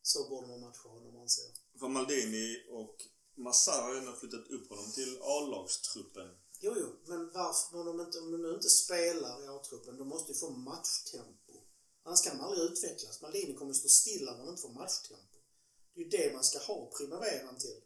Så 0.03 0.29
borde 0.29 0.47
man 0.47 0.61
matcha 0.61 0.89
honom 0.89 1.17
anser 1.17 1.43
jag. 1.43 1.81
För 1.81 1.89
Maldini 1.89 2.67
och 2.71 2.97
Massara 3.35 3.83
har 3.83 3.95
ändå 3.95 4.13
flyttat 4.13 4.47
upp 4.51 4.69
honom 4.69 4.93
till 4.93 5.19
A-lagstruppen. 5.23 6.29
Jo, 6.61 6.75
jo, 6.77 6.87
men 7.07 7.31
varför, 7.33 7.79
om 7.81 7.87
de, 7.87 8.01
inte, 8.01 8.19
om 8.19 8.31
de 8.31 8.43
nu 8.43 8.55
inte 8.55 8.69
spelar 8.69 9.45
i 9.45 9.49
A-truppen, 9.49 9.97
de 9.97 10.09
måste 10.09 10.33
ju 10.33 10.39
få 10.39 10.51
matchtempo. 10.51 11.46
Annars 12.07 12.23
kan 12.23 12.37
de 12.37 12.45
aldrig 12.45 12.71
utvecklas. 12.71 13.23
Maldini 13.23 13.55
kommer 13.55 13.73
stå 13.73 13.89
stilla 13.89 14.33
om 14.33 14.39
han 14.41 14.49
inte 14.49 14.63
får 14.63 14.75
matchtempo. 14.81 15.39
Det 15.95 16.01
är 16.01 16.05
ju 16.05 16.11
det 16.11 16.33
man 16.33 16.45
ska 16.45 16.59
ha 16.59 16.91
primaveran 16.97 17.59
till. 17.59 17.81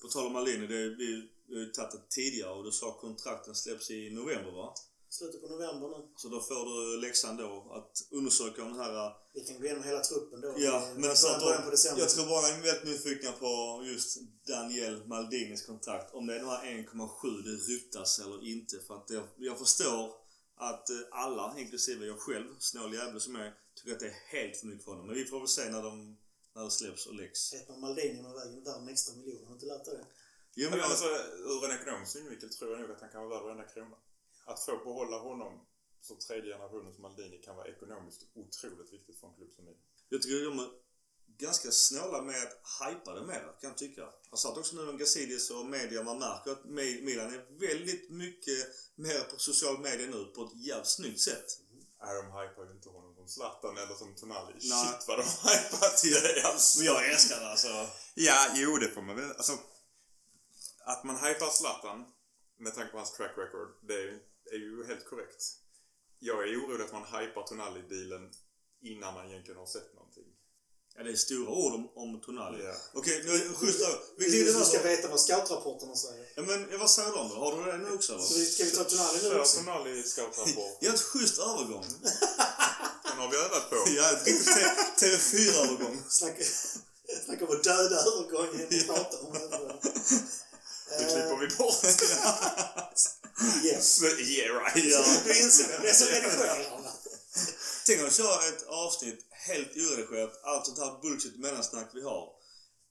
På 0.00 0.08
tal 0.08 0.26
om 0.26 0.32
Maldini, 0.32 0.66
det, 0.66 0.88
vi 1.00 1.28
vi 1.52 1.58
har 1.58 1.64
ju 1.64 1.70
tagit 1.70 1.92
det 1.92 2.08
tidigare 2.08 2.52
och 2.52 2.64
du 2.64 2.72
sa 2.72 2.98
kontrakten 3.00 3.54
släpps 3.54 3.90
i 3.90 4.10
november 4.10 4.50
va? 4.50 4.74
Slutet 5.08 5.40
på 5.42 5.48
november 5.48 5.88
nu. 5.88 6.08
Så 6.16 6.28
då 6.28 6.40
får 6.40 6.64
du 6.70 7.00
läxan 7.00 7.36
då 7.36 7.72
att 7.78 7.92
undersöka 8.10 8.62
om 8.62 8.68
den 8.68 8.80
här... 8.80 9.12
Vi 9.34 9.40
kan 9.40 9.58
gå 9.58 9.64
igenom 9.64 9.84
hela 9.84 10.00
truppen 10.00 10.40
då. 10.40 10.54
Ja, 10.58 10.88
men 10.96 11.16
så 11.16 11.28
att 11.28 11.40
början 11.40 11.62
på 11.62 11.70
de, 11.70 11.70
december. 11.70 12.00
jag 12.02 12.10
tror 12.10 12.26
bara 12.26 12.48
är 12.48 12.62
väldigt 12.62 12.84
nyfikna 12.84 13.32
på 13.32 13.82
just 13.84 14.18
Daniel 14.46 15.06
Maldinis 15.06 15.66
kontrakt. 15.66 16.14
Om 16.14 16.26
det 16.26 16.34
är 16.34 16.38
de 16.38 16.48
här 16.48 16.64
1,7 16.64 17.42
det 17.44 17.72
ryktas 17.72 18.18
eller 18.18 18.46
inte. 18.46 18.78
För 18.86 18.94
att 18.96 19.10
jag, 19.10 19.24
jag 19.36 19.58
förstår 19.58 20.21
att 20.62 20.90
eh, 20.90 20.96
alla, 21.10 21.54
inklusive 21.58 22.06
jag 22.06 22.18
själv, 22.18 22.48
snål 22.58 22.94
jävel 22.94 23.20
som 23.20 23.34
jag 23.34 23.52
tycker 23.74 23.92
att 23.92 24.00
det 24.00 24.06
är 24.06 24.20
helt 24.26 24.56
för 24.56 24.66
mycket 24.66 24.84
för 24.84 24.92
honom. 24.92 25.06
Men 25.06 25.16
vi 25.16 25.24
får 25.24 25.38
väl 25.38 25.48
se 25.48 25.70
när 25.70 25.82
de 25.82 26.18
när 26.54 26.64
det 26.64 26.70
släpps 26.70 27.06
och 27.06 27.14
läggs. 27.14 27.54
Heter 27.54 27.76
Maldini 27.76 28.22
med 28.22 28.32
vägen 28.32 28.64
värd 28.64 28.80
en 28.80 28.88
extra 28.88 29.16
miljon. 29.16 29.44
Har 29.44 29.48
du 29.48 29.54
inte 29.54 29.66
lärt 29.66 29.84
dig 29.84 29.94
det? 29.94 30.06
Jo, 30.54 30.70
men 30.70 30.80
alltså, 30.80 31.04
ur 31.52 31.64
en 31.64 31.80
ekonomisk 31.80 32.12
synvinkel 32.12 32.50
tror 32.50 32.70
jag 32.70 32.80
nog 32.80 32.90
att 32.90 33.00
han 33.00 33.10
kan 33.10 33.20
vara 33.22 33.34
värd 33.34 33.44
varenda 33.44 33.64
krona. 33.64 33.96
Att 34.44 34.64
få 34.64 34.76
behålla 34.76 35.18
honom 35.18 35.66
som 36.00 36.18
tredje 36.18 36.52
generationens 36.52 36.98
Maldini 36.98 37.38
kan 37.38 37.56
vara 37.56 37.68
ekonomiskt 37.68 38.22
otroligt 38.34 38.92
viktigt 38.92 39.18
för 39.20 39.26
en 39.26 39.34
klubb 39.34 39.52
som 39.56 39.64
Milan. 39.64 39.80
jag 40.08 40.22
tycker 40.22 40.44
de 40.44 40.58
ganska 41.38 41.70
snåla 41.70 42.22
med 42.22 42.42
att 42.42 42.88
hypa 42.88 43.14
det 43.14 43.26
mer, 43.26 43.40
kan 43.60 43.70
jag 43.70 43.78
tycka. 43.78 44.08
Jag 44.30 44.38
satt 44.38 44.56
också 44.58 44.76
nu 44.76 44.82
med 44.84 44.98
Gazidis 44.98 45.50
och 45.50 45.66
media. 45.66 46.02
Man 46.02 46.18
märker 46.18 46.50
att 46.52 46.62
Mi- 46.64 47.02
Milan 47.04 47.34
är 47.34 47.60
väldigt 47.68 48.10
mycket 48.10 48.66
mer 48.94 49.20
på 49.20 49.38
social 49.38 49.78
media 49.78 50.06
nu 50.06 50.24
på 50.24 50.42
ett 50.44 50.66
jävligt 50.66 50.88
snyggt 50.88 51.20
sätt. 51.20 51.46
Nej, 52.04 52.14
de 52.22 52.26
hypar 52.26 52.64
ju 52.64 52.72
inte 52.72 52.88
honom 52.88 53.14
som 53.14 53.28
Zlatan 53.28 53.76
eller 53.78 53.94
som 53.94 54.14
Tonali. 54.14 54.52
Nej. 54.62 54.86
Shit 54.86 55.08
vad 55.08 55.18
de 55.18 55.22
hypar 55.24 55.96
till 56.00 56.12
det 56.12 56.42
alltså. 56.52 56.78
Men 56.78 56.86
jag 56.86 57.10
älskar 57.10 57.40
det 57.40 57.50
alltså. 57.50 57.86
Ja, 58.14 58.50
jo 58.54 58.76
det 58.76 58.88
får 58.88 59.02
man 59.02 59.16
väl. 59.16 59.30
Alltså, 59.30 59.52
att 60.84 61.04
man 61.04 61.16
hypar 61.16 61.50
Zlatan 61.50 62.04
med 62.58 62.74
tanke 62.74 62.90
på 62.92 62.96
hans 62.98 63.12
track 63.12 63.38
record, 63.38 63.68
det 63.88 63.94
är, 63.94 64.08
är 64.54 64.58
ju 64.58 64.86
helt 64.86 65.04
korrekt. 65.06 65.42
Jag 66.18 66.48
är 66.48 66.56
orolig 66.56 66.84
att 66.84 66.92
man 66.92 67.02
hypar 67.04 67.42
Tonali-dealen 67.46 68.32
innan 68.80 69.14
man 69.14 69.26
egentligen 69.30 69.58
har 69.58 69.66
sett 69.66 69.94
någonting. 69.94 70.24
Ja, 70.96 71.02
det 71.04 71.10
är 71.10 71.16
stora 71.16 71.50
ord 71.50 71.72
om, 71.74 71.84
om 72.02 72.20
Tonali. 72.20 72.64
Ja. 72.64 72.74
Okej, 72.94 73.22
nu 73.26 73.30
det 73.78 73.84
över. 73.84 73.98
Vi 74.18 74.24
glider 74.24 74.52
du 74.58 74.64
ska 74.64 74.78
över. 74.78 74.88
veta 74.90 75.08
vad 75.08 75.20
scoutrapporterna 75.20 75.96
säger. 75.96 76.26
Ja, 76.36 76.42
men 76.42 76.78
vad 76.78 76.90
säger 76.90 77.10
de 77.10 77.28
då? 77.28 77.34
Har 77.34 77.56
du 77.64 77.72
det 77.72 77.78
nu 77.78 77.90
också 77.94 78.12
eller? 78.12 78.22
Så 78.24 78.34
vi- 78.34 78.46
ska 78.46 78.64
vi 78.64 78.70
ta 78.70 78.84
Tonali 78.84 79.18
nu 79.22 79.28
Kör 79.30 79.40
också? 79.40 79.56
Tonali 79.58 80.02
scoutrapport. 80.02 80.76
Ja, 80.80 80.92
ett 80.94 81.00
schysst 81.00 81.38
övergång. 81.38 81.84
Den 83.04 83.16
har 83.18 83.28
vi 83.30 83.36
övat 83.36 83.70
på. 83.70 83.76
Ja, 83.96 84.12
ett 84.12 84.26
riktigt 84.26 84.54
T- 84.98 85.06
TV4-övergång. 85.06 86.02
Snacka, 86.08 86.44
snacka 87.24 87.44
om 87.46 87.56
att 87.56 87.64
döda 87.64 87.96
övergången 87.96 88.66
och 88.66 88.86
prata 88.96 89.16
om 89.18 89.36
övergången. 89.36 89.76
Det 90.98 91.04
klipper 91.04 91.36
vi 91.40 91.56
bort. 91.56 91.84
Yes. 93.64 94.02
yeah 94.02 94.62
right. 94.62 94.84
Ja. 94.84 95.04
Du 95.24 95.38
inser 95.42 95.68
vem 95.68 95.82
det 95.82 95.88
är 95.90 95.94
som 95.94 96.06
redigerar. 96.06 96.66
Tänk 97.86 98.00
att 98.02 98.14
köra 98.14 98.48
ett 98.48 98.66
avsnitt 98.68 99.18
helt 99.48 99.72
oredigerat, 99.76 100.40
allt 100.42 100.66
sånt 100.66 100.78
här 100.78 101.00
bullshit 101.02 101.38
mellansnack 101.38 101.90
vi 101.94 102.02
har. 102.02 102.32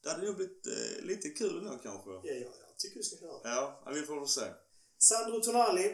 Det 0.02 0.10
hade 0.10 0.26
nog 0.26 0.36
blivit 0.36 0.66
eh, 0.66 1.04
lite 1.04 1.28
kul 1.28 1.58
ändå 1.58 1.78
kanske. 1.82 2.10
Ja, 2.10 2.20
ja, 2.24 2.52
jag 2.68 2.78
tycker 2.78 2.96
du 2.96 3.02
ska 3.02 3.16
köra. 3.16 3.40
Ja, 3.44 3.92
vi 3.94 4.02
får 4.02 4.20
väl 4.20 4.28
se. 4.28 4.46
Sandro 4.98 5.40
Tonali, 5.40 5.86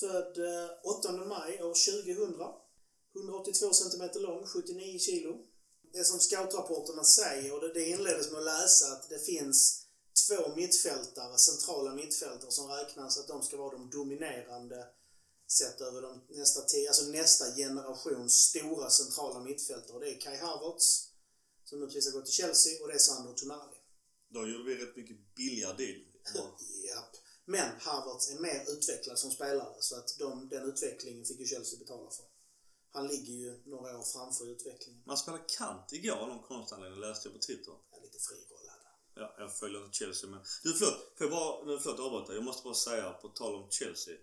född 0.00 0.38
eh, 0.38 0.98
8 0.98 1.12
maj 1.12 1.62
år 1.62 1.74
2000. 2.04 2.62
182 3.14 3.72
cm 3.72 4.10
lång, 4.14 4.46
79 4.46 4.98
kilo. 4.98 5.46
Det 5.92 6.04
som 6.04 6.20
scoutrapporterna 6.20 7.04
säger, 7.04 7.54
och 7.54 7.60
det, 7.60 7.72
det 7.72 7.88
inleddes 7.88 8.30
med 8.30 8.38
att 8.38 8.44
läsa 8.44 8.92
att 8.92 9.08
det 9.08 9.18
finns 9.18 9.86
två 10.28 10.54
mittfältare, 10.56 11.38
centrala 11.38 11.94
mittfältare 11.94 12.50
som 12.50 12.70
räknas 12.70 13.18
att 13.18 13.28
de 13.28 13.42
ska 13.42 13.56
vara 13.56 13.72
de 13.72 13.90
dominerande 13.90 14.86
sett 15.52 15.80
över 15.80 16.02
de 16.02 16.24
nästa, 16.28 16.60
tio, 16.60 16.88
alltså 16.88 17.04
nästa 17.04 17.44
generations 17.54 18.34
stora 18.34 18.90
centrala 18.90 19.40
mittfältare. 19.40 19.98
Det 19.98 20.10
är 20.14 20.20
Kai 20.20 20.36
Havertz, 20.36 21.08
som 21.64 21.80
nu 21.80 21.86
precis 21.86 22.06
har 22.06 22.12
gått 22.12 22.26
till 22.26 22.34
Chelsea, 22.34 22.82
och 22.82 22.88
det 22.88 22.94
är 22.94 22.98
Sandro 22.98 23.34
Tonali. 23.34 23.76
Då 24.28 24.48
gjorde 24.48 24.64
vi 24.64 24.84
rätt 24.84 24.96
mycket 24.96 25.34
billigare 25.34 25.76
deal. 25.76 26.00
Japp. 26.88 27.16
Men 27.44 27.70
Havertz 27.80 28.30
är 28.30 28.38
mer 28.38 28.70
utvecklad 28.72 29.18
som 29.18 29.30
spelare 29.30 29.76
så 29.80 29.96
att 29.96 30.18
de, 30.18 30.48
den 30.48 30.68
utvecklingen 30.68 31.24
fick 31.24 31.40
ju 31.40 31.46
Chelsea 31.46 31.78
betala 31.78 32.10
för. 32.10 32.24
Han 32.90 33.06
ligger 33.06 33.32
ju 33.32 33.62
några 33.66 33.98
år 33.98 34.02
framför 34.02 34.50
utvecklingen. 34.50 35.02
Man 35.06 35.18
spelade 35.18 35.44
kant 35.58 35.92
igår 35.92 36.16
av 36.16 36.28
någon 36.28 36.42
konstig 36.42 36.74
anledning, 36.74 37.00
läste 37.00 37.28
jag 37.28 37.34
på 37.34 37.40
Twitter. 37.46 37.72
Ja, 37.90 37.98
lite 38.02 38.18
frirollad. 38.18 38.82
Ja, 39.14 39.34
jag 39.38 39.56
följer 39.58 39.84
inte 39.84 39.96
Chelsea 39.96 40.30
men... 40.30 40.40
Du 40.62 40.72
förlåt, 40.72 40.94
får 41.18 41.26
jag 41.26 41.30
bara... 41.30 41.80
Förlåt 41.80 41.98
jag 41.98 42.06
avbryter. 42.06 42.34
Jag 42.34 42.44
måste 42.44 42.64
bara 42.64 42.74
säga 42.74 43.12
på 43.12 43.28
tal 43.28 43.54
om 43.54 43.70
Chelsea. 43.70 44.14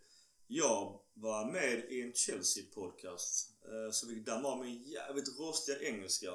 Jag 0.52 1.00
var 1.14 1.52
med 1.52 1.86
i 1.90 2.02
en 2.02 2.14
Chelsea-podcast. 2.14 3.50
Eh, 3.70 3.92
så 3.92 4.08
fick 4.08 4.26
damma 4.26 4.48
av 4.48 4.60
min 4.66 4.84
jävligt 4.84 5.40
rostiga 5.40 5.80
engelska. 5.80 6.32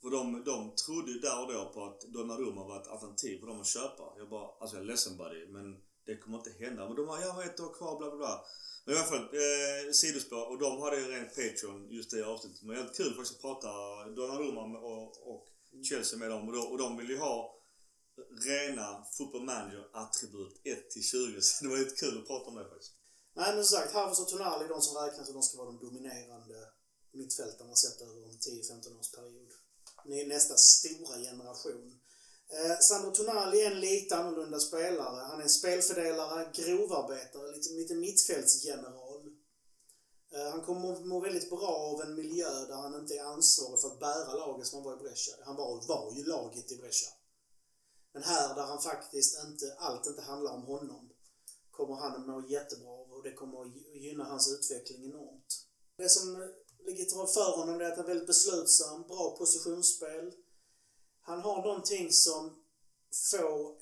För 0.00 0.10
de, 0.10 0.44
de 0.44 0.74
trodde 0.74 1.20
där 1.20 1.42
och 1.42 1.52
då 1.52 1.72
på 1.74 1.84
att 1.84 2.00
Donnarumma 2.00 2.64
var 2.64 2.80
ett 2.80 2.88
alternativ 2.88 3.40
för 3.40 3.46
dem 3.46 3.60
att 3.60 3.66
köpa. 3.66 4.14
Jag 4.18 4.28
bara, 4.28 4.48
alltså 4.60 4.76
jag 4.76 4.82
är 4.82 4.86
ledsen 4.86 5.16
buddy, 5.16 5.46
men 5.46 5.76
det 6.06 6.16
kommer 6.16 6.38
inte 6.38 6.50
hända. 6.50 6.86
Men 6.86 6.96
de 6.96 7.08
har, 7.08 7.20
jag 7.20 7.32
har 7.32 7.44
ett 7.44 7.60
år 7.60 7.74
kvar, 7.74 7.98
bla 7.98 8.08
bla 8.08 8.16
bla. 8.16 8.44
Men 8.84 8.94
i 8.94 8.98
alla 8.98 9.06
fall, 9.06 9.28
eh, 9.44 9.92
sidospår. 9.92 10.50
Och 10.50 10.58
de 10.58 10.82
hade 10.82 11.00
ju 11.00 11.06
rent 11.08 11.34
Patreon 11.36 11.88
just 11.90 12.10
det 12.10 12.26
avsnittet. 12.26 12.62
Men 12.62 12.76
jävligt 12.76 12.96
kul 12.96 13.14
faktiskt 13.14 13.36
att 13.36 13.42
prata 13.42 13.68
Donnarumma 14.16 14.78
och, 14.78 15.34
och 15.34 15.48
Chelsea 15.88 16.18
med 16.18 16.30
dem. 16.30 16.48
Och, 16.48 16.54
de, 16.54 16.66
och 16.66 16.78
de 16.78 16.96
vill 16.96 17.10
ju 17.10 17.18
ha 17.18 17.58
rena 18.46 19.04
football 19.18 19.44
manager 19.44 19.84
attribut 19.92 20.60
1 20.64 20.90
till 20.90 21.04
20. 21.04 21.40
Så 21.40 21.64
det 21.64 21.70
var 21.70 21.78
lite 21.78 21.96
kul 21.96 22.18
att 22.18 22.26
prata 22.26 22.50
om 22.50 22.56
det 22.56 22.68
faktiskt. 22.68 23.01
Nej, 23.34 23.54
men 23.54 23.64
som 23.64 23.78
sagt, 23.78 23.92
Havertz 23.92 24.20
och 24.20 24.28
Tonali 24.28 24.64
är 24.64 24.68
de 24.68 24.82
som 24.82 24.96
räknas 24.96 25.28
och 25.28 25.34
de 25.34 25.42
ska 25.42 25.58
vara 25.58 25.70
de 25.72 25.78
dominerande 25.78 26.68
mittfältarna 27.12 27.74
sett 27.74 28.00
över 28.00 28.22
en 28.22 28.38
10-15 28.38 28.98
års 28.98 29.10
period. 29.10 29.52
Ni 30.04 30.20
är 30.20 30.26
nästa 30.26 30.54
stora 30.56 31.18
generation. 31.18 32.00
Eh, 32.48 32.78
Sandro 32.80 33.10
Tonali 33.10 33.62
är 33.62 33.70
en 33.70 33.80
lite 33.80 34.16
annorlunda 34.16 34.60
spelare. 34.60 35.20
Han 35.20 35.38
är 35.38 35.42
en 35.42 35.50
spelfördelare, 35.50 36.50
grovarbetare, 36.54 37.52
lite, 37.52 37.72
lite 37.72 37.94
mittfältsgeneral. 37.94 39.26
Eh, 40.34 40.50
han 40.50 40.62
kommer 40.64 41.04
må 41.04 41.20
väldigt 41.20 41.50
bra 41.50 41.68
av 41.68 42.02
en 42.02 42.14
miljö 42.14 42.66
där 42.66 42.74
han 42.74 43.00
inte 43.00 43.14
är 43.14 43.24
ansvarig 43.24 43.80
för 43.80 43.88
att 43.88 44.00
bära 44.00 44.34
laget 44.34 44.66
som 44.66 44.76
han 44.76 44.84
var 44.84 44.96
i 44.96 45.02
Brescia. 45.02 45.34
Han 45.44 45.56
var, 45.56 45.88
var 45.88 46.12
ju 46.16 46.24
laget 46.24 46.72
i 46.72 46.76
Brescia. 46.76 47.10
Men 48.12 48.22
här 48.22 48.54
där 48.54 48.62
han 48.62 48.82
faktiskt 48.82 49.44
inte, 49.44 49.74
allt 49.78 50.06
inte 50.06 50.22
handlar 50.22 50.52
om 50.52 50.62
honom 50.62 51.12
kommer 51.70 51.94
han 51.94 52.12
att 52.12 52.26
må 52.26 52.48
jättebra 52.48 53.01
och 53.22 53.28
det 53.28 53.34
kommer 53.34 53.62
att 53.62 53.72
gynna 53.94 54.24
hans 54.24 54.48
utveckling 54.48 55.04
enormt. 55.04 55.66
Det 55.96 56.08
som 56.08 56.34
eh, 56.34 56.48
ligger 56.86 57.04
till 57.04 57.34
för 57.34 57.56
honom 57.56 57.80
är 57.80 57.84
att 57.84 57.96
han 57.96 58.04
är 58.04 58.08
väldigt 58.08 58.26
beslutsam, 58.26 59.02
bra 59.02 59.36
positionsspel. 59.38 60.32
Han 61.20 61.40
har 61.40 61.62
någonting 61.62 62.12
som 62.12 62.62
få, 63.30 63.78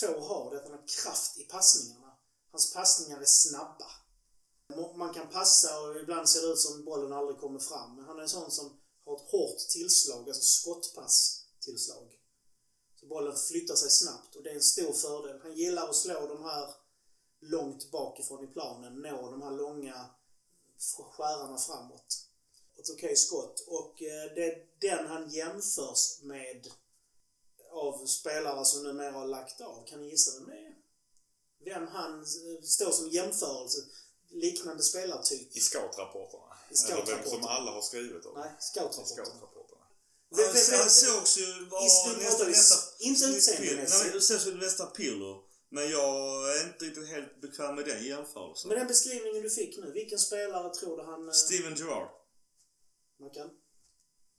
få 0.00 0.20
har, 0.20 0.50
det 0.50 0.56
är 0.56 0.60
att 0.60 0.68
han 0.68 0.78
har 0.78 0.86
kraft 0.86 1.38
i 1.38 1.44
passningarna. 1.44 2.18
Hans 2.50 2.72
passningar 2.72 3.20
är 3.20 3.24
snabba. 3.24 3.90
Man 4.96 5.14
kan 5.14 5.28
passa 5.28 5.80
och 5.80 5.96
ibland 5.96 6.28
ser 6.28 6.42
det 6.42 6.52
ut 6.52 6.58
som 6.58 6.84
bollen 6.84 7.12
aldrig 7.12 7.38
kommer 7.38 7.58
fram. 7.58 7.96
Men 7.96 8.04
han 8.04 8.18
är 8.18 8.22
en 8.22 8.28
sån 8.28 8.50
som 8.50 8.80
har 9.04 9.16
ett 9.16 9.30
hårt 9.30 9.58
tillslag, 9.58 10.28
alltså 10.28 10.42
skottpass-tillslag. 10.42 12.08
Så 13.00 13.06
bollen 13.06 13.36
flyttar 13.36 13.74
sig 13.74 13.90
snabbt 13.90 14.36
och 14.36 14.42
det 14.42 14.50
är 14.50 14.54
en 14.54 14.62
stor 14.62 14.92
fördel. 14.92 15.40
Han 15.42 15.56
gillar 15.56 15.88
att 15.88 15.96
slå 15.96 16.26
de 16.26 16.44
här 16.44 16.83
långt 17.50 17.90
bakifrån 17.90 18.44
i 18.44 18.46
planen, 18.46 18.94
nå 19.02 19.30
de 19.30 19.42
här 19.42 19.50
långa 19.50 20.06
skärarna 21.12 21.58
framåt. 21.58 22.20
Ett 22.78 22.90
okej 22.90 23.16
skott. 23.16 23.64
Och 23.68 24.02
eh, 24.02 24.34
det 24.34 24.44
är 24.52 24.66
den 24.80 25.06
han 25.06 25.30
jämförs 25.30 26.18
med 26.22 26.66
av 27.72 28.06
spelare 28.06 28.64
som 28.64 28.82
numera 28.82 29.12
har 29.12 29.26
lagt 29.26 29.60
av. 29.60 29.86
Kan 29.86 30.00
ni 30.00 30.10
gissa 30.10 30.38
vem 30.38 30.46
det 30.48 30.56
är? 30.58 30.74
Vem 31.64 31.86
han 31.86 32.20
eh, 32.20 32.62
står 32.64 32.90
som 32.90 33.08
jämförelse? 33.08 33.78
Liknande 34.28 34.82
spelartyp. 34.82 35.56
I 35.56 35.60
scoutrapporterna. 35.60 36.56
I 36.70 36.74
scoutrapporterna. 36.76 37.12
Eller 37.16 37.22
vem 37.30 37.30
som 37.40 37.44
alla 37.48 37.70
har 37.70 37.82
skrivit 37.82 38.26
om. 38.26 38.34
Nej, 38.38 38.50
I 38.58 38.62
scoutrapporterna. 38.62 39.84
vem- 40.30 40.54
Sen 40.54 40.78
vem- 40.78 40.88
sågs 40.88 41.38
ju 41.38 41.64
vara 41.64 41.84
s- 41.86 42.94
inte 43.00 43.24
utseendemässigt. 43.24 44.24
Sen 44.24 44.40
såg 44.40 44.52
det 44.52 44.58
nästa 44.66 44.86
Pirlo. 44.86 45.44
Men 45.74 45.90
jag 45.90 46.50
är 46.56 46.66
inte 46.66 46.84
riktigt 46.84 47.08
helt 47.08 47.40
bekväm 47.40 47.74
med 47.74 47.84
den 47.84 48.04
jämförelsen. 48.04 48.68
Med 48.68 48.78
den 48.78 48.86
beskrivningen 48.86 49.42
du 49.42 49.50
fick 49.50 49.78
nu, 49.78 49.92
vilken 49.92 50.18
spelare 50.18 50.74
tror 50.74 50.96
du 50.96 51.02
han... 51.02 51.28
eh, 51.28 51.32
Steven 51.32 51.74
Gerrard. 51.74 52.08
Mackan? 53.20 53.50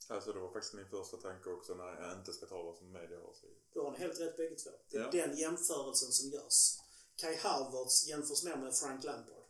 Alltså 0.08 0.34
det 0.34 0.40
var 0.40 0.52
faktiskt 0.54 0.74
min 0.74 0.90
första 0.90 1.18
tanke 1.18 1.50
också 1.50 1.74
när 1.74 2.02
jag 2.02 2.20
inte 2.20 2.34
ska 2.34 2.46
ta 2.46 2.64
vad 2.64 2.78
som 2.78 2.92
media 2.92 3.18
har 3.20 3.34
skrivit. 3.34 3.64
Du 3.74 3.80
har 3.80 3.92
helt 3.98 4.20
rätt 4.20 4.38
bägge 4.38 4.56
två. 4.56 4.70
Det 4.92 4.98
är 4.98 5.02
Ja. 5.02 5.12
den 5.12 5.38
jämförelsen 5.38 6.12
som 6.12 6.30
görs. 6.30 6.78
Kai 7.16 7.36
Havertz 7.36 8.08
jämförs 8.08 8.44
mer 8.44 8.56
med 8.56 8.76
Frank 8.76 9.04
Lampard. 9.04 9.44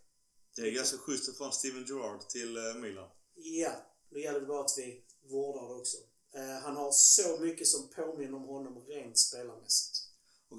Det 0.55 0.61
är 0.61 0.71
ganska 0.71 0.97
schysst 0.97 1.37
från 1.37 1.51
Steven 1.53 1.85
Gerrard 1.85 2.21
till 2.29 2.57
eh, 2.57 2.75
Milan. 2.75 3.09
Ja, 3.35 3.71
då 4.09 4.19
gäller 4.19 4.39
det 4.39 4.45
bara 4.45 4.61
att 4.65 4.77
vi 4.77 5.05
vårdar 5.31 5.67
det 5.69 5.75
också. 5.81 5.97
Eh, 6.33 6.59
han 6.63 6.75
har 6.75 6.91
så 6.91 7.37
mycket 7.39 7.67
som 7.67 7.89
påminner 7.89 8.35
om 8.35 8.43
honom 8.43 8.85
rent 8.87 9.17
spelarmässigt. 9.19 10.04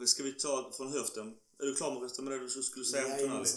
Och 0.02 0.08
ska 0.08 0.22
vi 0.22 0.32
ta 0.32 0.72
från 0.76 0.92
höften? 0.92 1.26
Är 1.62 1.66
du 1.66 1.74
klar 1.74 1.92
med 1.94 2.02
resten 2.02 2.24
med 2.24 2.32
det 2.40 2.44
du 2.54 2.62
skulle 2.62 2.84
säga 2.84 3.06
om 3.06 3.18
Tonali? 3.18 3.50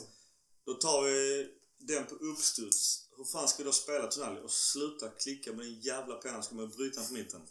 Då 0.66 0.74
tar 0.74 1.02
vi 1.02 1.48
den 1.80 2.06
på 2.06 2.16
uppstuds. 2.16 3.06
Hur 3.18 3.26
fan 3.26 3.48
ska 3.48 3.58
vi 3.58 3.64
då 3.64 3.72
spela 3.72 4.08
Tonali? 4.08 4.42
Och 4.42 4.52
sluta 4.52 5.10
klicka 5.10 5.54
med 5.54 5.66
din 5.66 5.80
jävla 5.82 6.16
penna 6.16 6.44
ska 6.44 6.56
man 6.56 6.70
bryta 6.70 7.00
den 7.00 7.08
på 7.08 7.14
mitten. 7.14 7.42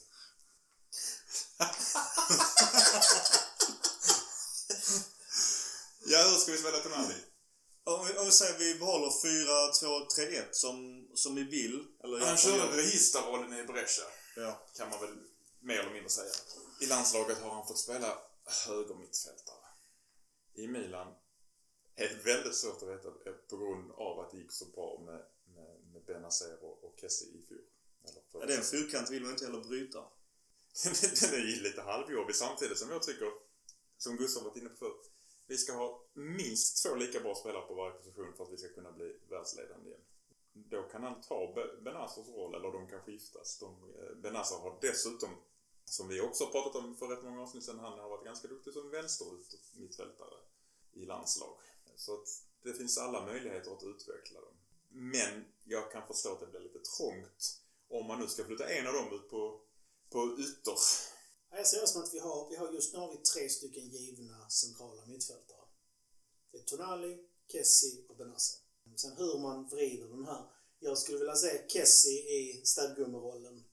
Ja, 6.07 6.23
hur 6.23 6.37
ska 6.39 6.53
vi 6.53 6.59
spela 6.59 6.79
Tonali? 6.79 7.15
Om 7.85 8.07
vi, 8.07 8.19
om 8.19 8.27
vi 8.27 8.33
säger 8.33 8.59
vi 8.59 8.75
behåller 8.75 9.09
4-2-3-1 9.09 10.43
som, 10.53 11.07
som 11.15 11.35
vi 11.35 11.43
vill. 11.45 11.85
Eller 12.05 12.19
Han 12.19 12.29
jag- 12.29 12.41
körde 12.41 12.77
registerrollen 12.77 13.53
i 13.59 13.65
Brescia. 13.65 14.05
Ja. 14.37 14.67
Kan 14.77 14.91
man 14.91 15.01
väl 15.01 15.15
mer 15.63 15.79
eller 15.79 15.93
mindre 15.93 16.11
säga. 16.11 16.33
I 16.81 16.87
landslaget 16.87 17.39
har 17.43 17.51
han 17.55 17.67
fått 17.67 17.79
spela 17.79 18.19
högermittfältare. 18.67 19.67
I 20.55 20.69
Milan 20.69 21.15
är 21.95 22.09
det 22.09 22.25
väldigt 22.25 22.55
svårt 22.55 22.83
att 22.83 22.89
veta 22.89 23.09
eh, 23.09 23.33
på 23.51 23.57
grund 23.57 23.93
av 23.93 24.21
att 24.21 24.31
det 24.31 24.37
gick 24.37 24.53
så 24.53 24.65
bra 24.65 25.03
med, 25.07 25.25
med, 25.55 25.81
med 25.93 26.05
Benazer 26.05 26.65
och, 26.65 26.85
och 26.85 26.95
Kessie 27.01 27.29
i 27.39 27.43
fjol. 27.43 27.61
Ja, 28.33 28.47
den 28.47 28.63
säsongen. 28.63 28.63
fyrkant 28.63 29.11
vill 29.11 29.23
man 29.23 29.31
inte 29.31 29.47
heller 29.47 29.61
bryta. 29.61 29.99
den 31.21 31.35
är 31.35 31.47
ju 31.47 31.63
lite 31.63 31.83
halvjobbig 31.83 32.37
samtidigt 32.37 32.79
som 32.79 32.91
jag 32.91 33.03
tycker, 33.03 33.33
som 33.97 34.17
Gustav 34.17 34.45
varit 34.45 34.57
inne 34.57 34.69
på 34.69 34.77
förut, 34.77 35.11
vi 35.47 35.57
ska 35.57 35.73
ha 35.73 36.09
minst 36.15 36.83
två 36.85 36.95
lika 36.95 37.21
bra 37.21 37.35
spelare 37.35 37.67
på 37.67 37.75
varje 37.75 37.93
position 37.93 38.35
för 38.37 38.45
att 38.45 38.53
vi 38.53 38.57
ska 38.57 38.69
kunna 38.69 38.93
bli 38.93 39.21
världsledande 39.29 39.89
igen. 39.89 40.01
Då 40.53 40.83
kan 40.83 41.03
han 41.03 41.21
ta 41.21 41.53
Be- 41.55 41.81
Benazers 41.83 42.29
roll, 42.29 42.55
eller 42.55 42.73
de 42.73 42.89
kan 42.89 43.03
skiftas. 43.03 43.59
De, 43.59 43.95
eh, 43.99 44.17
Benazer 44.17 44.57
har 44.57 44.79
dessutom, 44.81 45.31
som 45.93 46.09
vi 46.09 46.21
också 46.21 46.45
har 46.45 46.53
pratat 46.53 46.77
om 46.77 46.97
för 46.97 47.09
rätt 47.09 47.25
många 47.25 47.43
avsnitt 47.43 47.65
sedan, 47.65 47.79
han 47.79 47.99
har 47.99 48.09
varit 48.09 48.25
ganska 48.25 48.49
duktig 48.49 48.73
som 48.73 48.91
vänsterut 48.91 49.61
mittfältare 49.77 50.35
i 50.93 51.05
landslag. 51.05 51.59
Så 51.97 52.15
att 52.15 52.29
det 52.63 52.75
finns 52.75 52.99
alla 52.99 53.27
möjligheter 53.27 53.71
att 53.73 53.83
utveckla 53.83 54.41
dem. 54.41 54.55
Men 54.89 55.45
jag 55.65 55.93
kan 55.93 56.07
förstå 56.07 56.33
att 56.33 56.41
det 56.41 56.47
blir 56.47 56.61
lite 56.61 56.79
trångt 56.79 57.61
om 57.89 58.07
man 58.07 58.21
nu 58.21 58.29
ska 58.29 58.45
flytta 58.45 58.69
en 58.69 58.87
av 58.87 58.93
dem 58.93 59.15
ut 59.15 59.31
på, 59.31 59.61
på 60.11 60.37
ytter. 60.39 60.79
Jag 61.51 61.67
ser 61.67 61.81
det 61.81 61.87
som 61.87 62.03
att 62.03 62.15
vi 62.15 62.19
har, 62.19 62.51
vi 62.51 62.57
har 62.57 62.73
just 62.73 62.93
nu 62.93 62.99
har 62.99 63.13
vi 63.13 63.19
tre 63.19 63.49
stycken 63.49 63.89
givna 63.89 64.49
centrala 64.51 65.07
mittfältare. 65.07 65.65
Det 66.53 66.59
är 66.59 66.63
Tonali, 66.63 67.19
Kessie 67.53 68.05
och 68.09 68.17
Benazer. 68.17 68.61
Sen 68.97 69.17
hur 69.17 69.39
man 69.39 69.69
vrider 69.69 70.09
den 70.09 70.25
här. 70.25 70.45
Jag 70.79 70.99
skulle 70.99 71.19
vilja 71.19 71.35
se 71.35 71.69
Kessie 71.69 72.21
i 72.21 72.63
städgummerollen. 72.65 73.65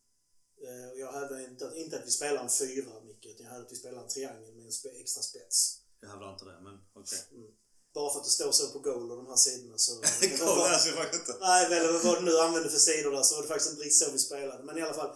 Eh, 0.69 0.87
och 0.91 0.99
Jag 0.99 1.11
hävdar 1.11 1.39
inte 1.49 1.67
att, 1.67 1.75
inte 1.75 1.99
att 1.99 2.07
vi 2.07 2.11
spelar 2.11 2.43
en 2.43 2.49
fyra, 2.49 2.91
Micke, 3.07 3.25
utan 3.25 3.43
jag 3.45 3.51
hävdar 3.51 3.65
att 3.65 3.71
vi 3.71 3.75
spelar 3.75 4.01
en 4.01 4.07
triangel 4.07 4.55
med 4.55 4.65
en 4.65 4.71
spe, 4.71 4.89
extra 4.89 5.23
spets. 5.23 5.57
Jag 6.01 6.09
hävdar 6.09 6.33
inte 6.33 6.45
det, 6.45 6.59
men 6.61 6.75
okej. 6.93 7.19
Bara 7.93 8.11
för 8.11 8.19
att 8.19 8.25
det 8.25 8.31
står 8.31 8.51
så 8.51 8.67
på 8.67 8.79
goal 8.79 9.11
och 9.11 9.17
de 9.17 9.27
här 9.27 9.35
sidorna 9.35 9.77
så... 9.77 9.91
Kolla, 10.39 10.67
läser 10.67 10.89
jag 10.89 10.97
faktiskt 10.97 11.27
inte. 11.27 11.39
Nej, 11.39 11.65
eller 11.65 12.03
vad 12.03 12.17
du 12.17 12.25
nu 12.25 12.37
använde 12.39 12.69
för 12.69 12.77
sidor 12.77 13.11
där 13.11 13.23
så 13.23 13.35
var 13.35 13.41
det 13.41 13.47
faktiskt 13.47 13.71
inte 13.71 13.83
riktigt 13.83 14.07
så 14.07 14.11
vi 14.11 14.19
spelade. 14.19 14.63
Men 14.63 14.77
i 14.77 14.81
alla 14.81 14.93
fall. 14.93 15.09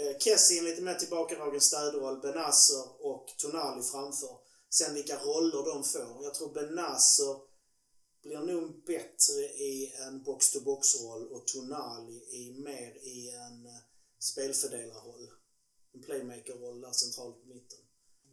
Eh, 0.00 0.18
Kessie 0.18 0.62
lite 0.62 0.82
mer 0.82 0.94
tillbakadragen 0.94 1.60
stödroll. 1.60 2.20
Benazzer 2.20 3.06
och 3.06 3.26
Tonali 3.38 3.82
framför. 3.82 4.38
Sen 4.70 4.94
vilka 4.94 5.18
roller 5.18 5.74
de 5.74 5.84
får. 5.84 6.24
Jag 6.24 6.34
tror 6.34 6.54
Benazzer 6.54 7.36
blir 8.22 8.38
nog 8.38 8.84
bättre 8.84 9.40
i 9.70 9.92
en 10.06 10.22
box-to-box-roll 10.22 11.32
och 11.32 11.46
Tonali 11.46 12.18
i 12.40 12.62
mer 12.64 13.06
i 13.14 13.30
en 13.30 13.66
eh, 13.66 13.82
spelfördelarroll. 14.30 15.26
En 15.94 16.02
playmaker-roll 16.02 16.80
där 16.80 16.92
centralt 16.92 17.36
på 17.42 17.46
mitten. 17.54 17.78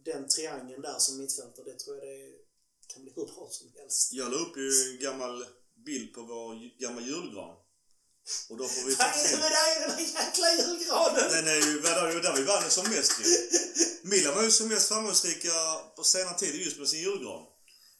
Den 0.04 0.28
triangeln 0.28 0.82
där 0.82 0.98
som 0.98 1.18
mittfältare, 1.18 1.64
det 1.70 1.78
tror 1.78 1.96
jag 1.96 2.06
det 2.06 2.92
kan 2.92 3.02
bli 3.02 3.12
hur 3.16 3.26
bra 3.26 3.48
som 3.50 3.72
helst. 3.78 4.12
Jag 4.12 4.30
la 4.32 4.36
upp 4.36 4.56
ju 4.56 4.68
en 4.68 4.98
gammal 5.06 5.46
bild 5.86 6.14
på 6.14 6.22
vår 6.22 6.54
ju- 6.56 6.76
gamla 6.78 7.02
julgran. 7.02 7.56
Och 8.48 8.56
då 8.56 8.68
får 8.68 8.86
vi 8.86 8.94
Vad 8.98 9.06
är 9.06 9.30
det 9.32 9.38
med 9.44 9.52
dig 9.60 9.70
den 9.80 9.90
där 9.96 10.04
jäkla 10.20 10.48
julgranen? 10.62 11.26
Den 11.36 11.46
är 11.48 11.60
ju, 11.66 11.80
vad 11.80 11.92
är 11.92 12.14
det 12.14 12.22
där 12.22 12.36
vi 12.36 12.44
vann 12.44 12.70
som 12.70 12.88
mest 12.90 13.12
ju. 13.20 13.24
Milan 14.02 14.34
var 14.34 14.42
ju 14.42 14.50
som 14.50 14.68
mest 14.68 14.88
framgångsrika 14.88 15.52
på 15.96 16.04
senare 16.04 16.38
tid 16.38 16.54
just 16.54 16.78
med 16.78 16.88
sin 16.88 17.00
julgran. 17.00 17.46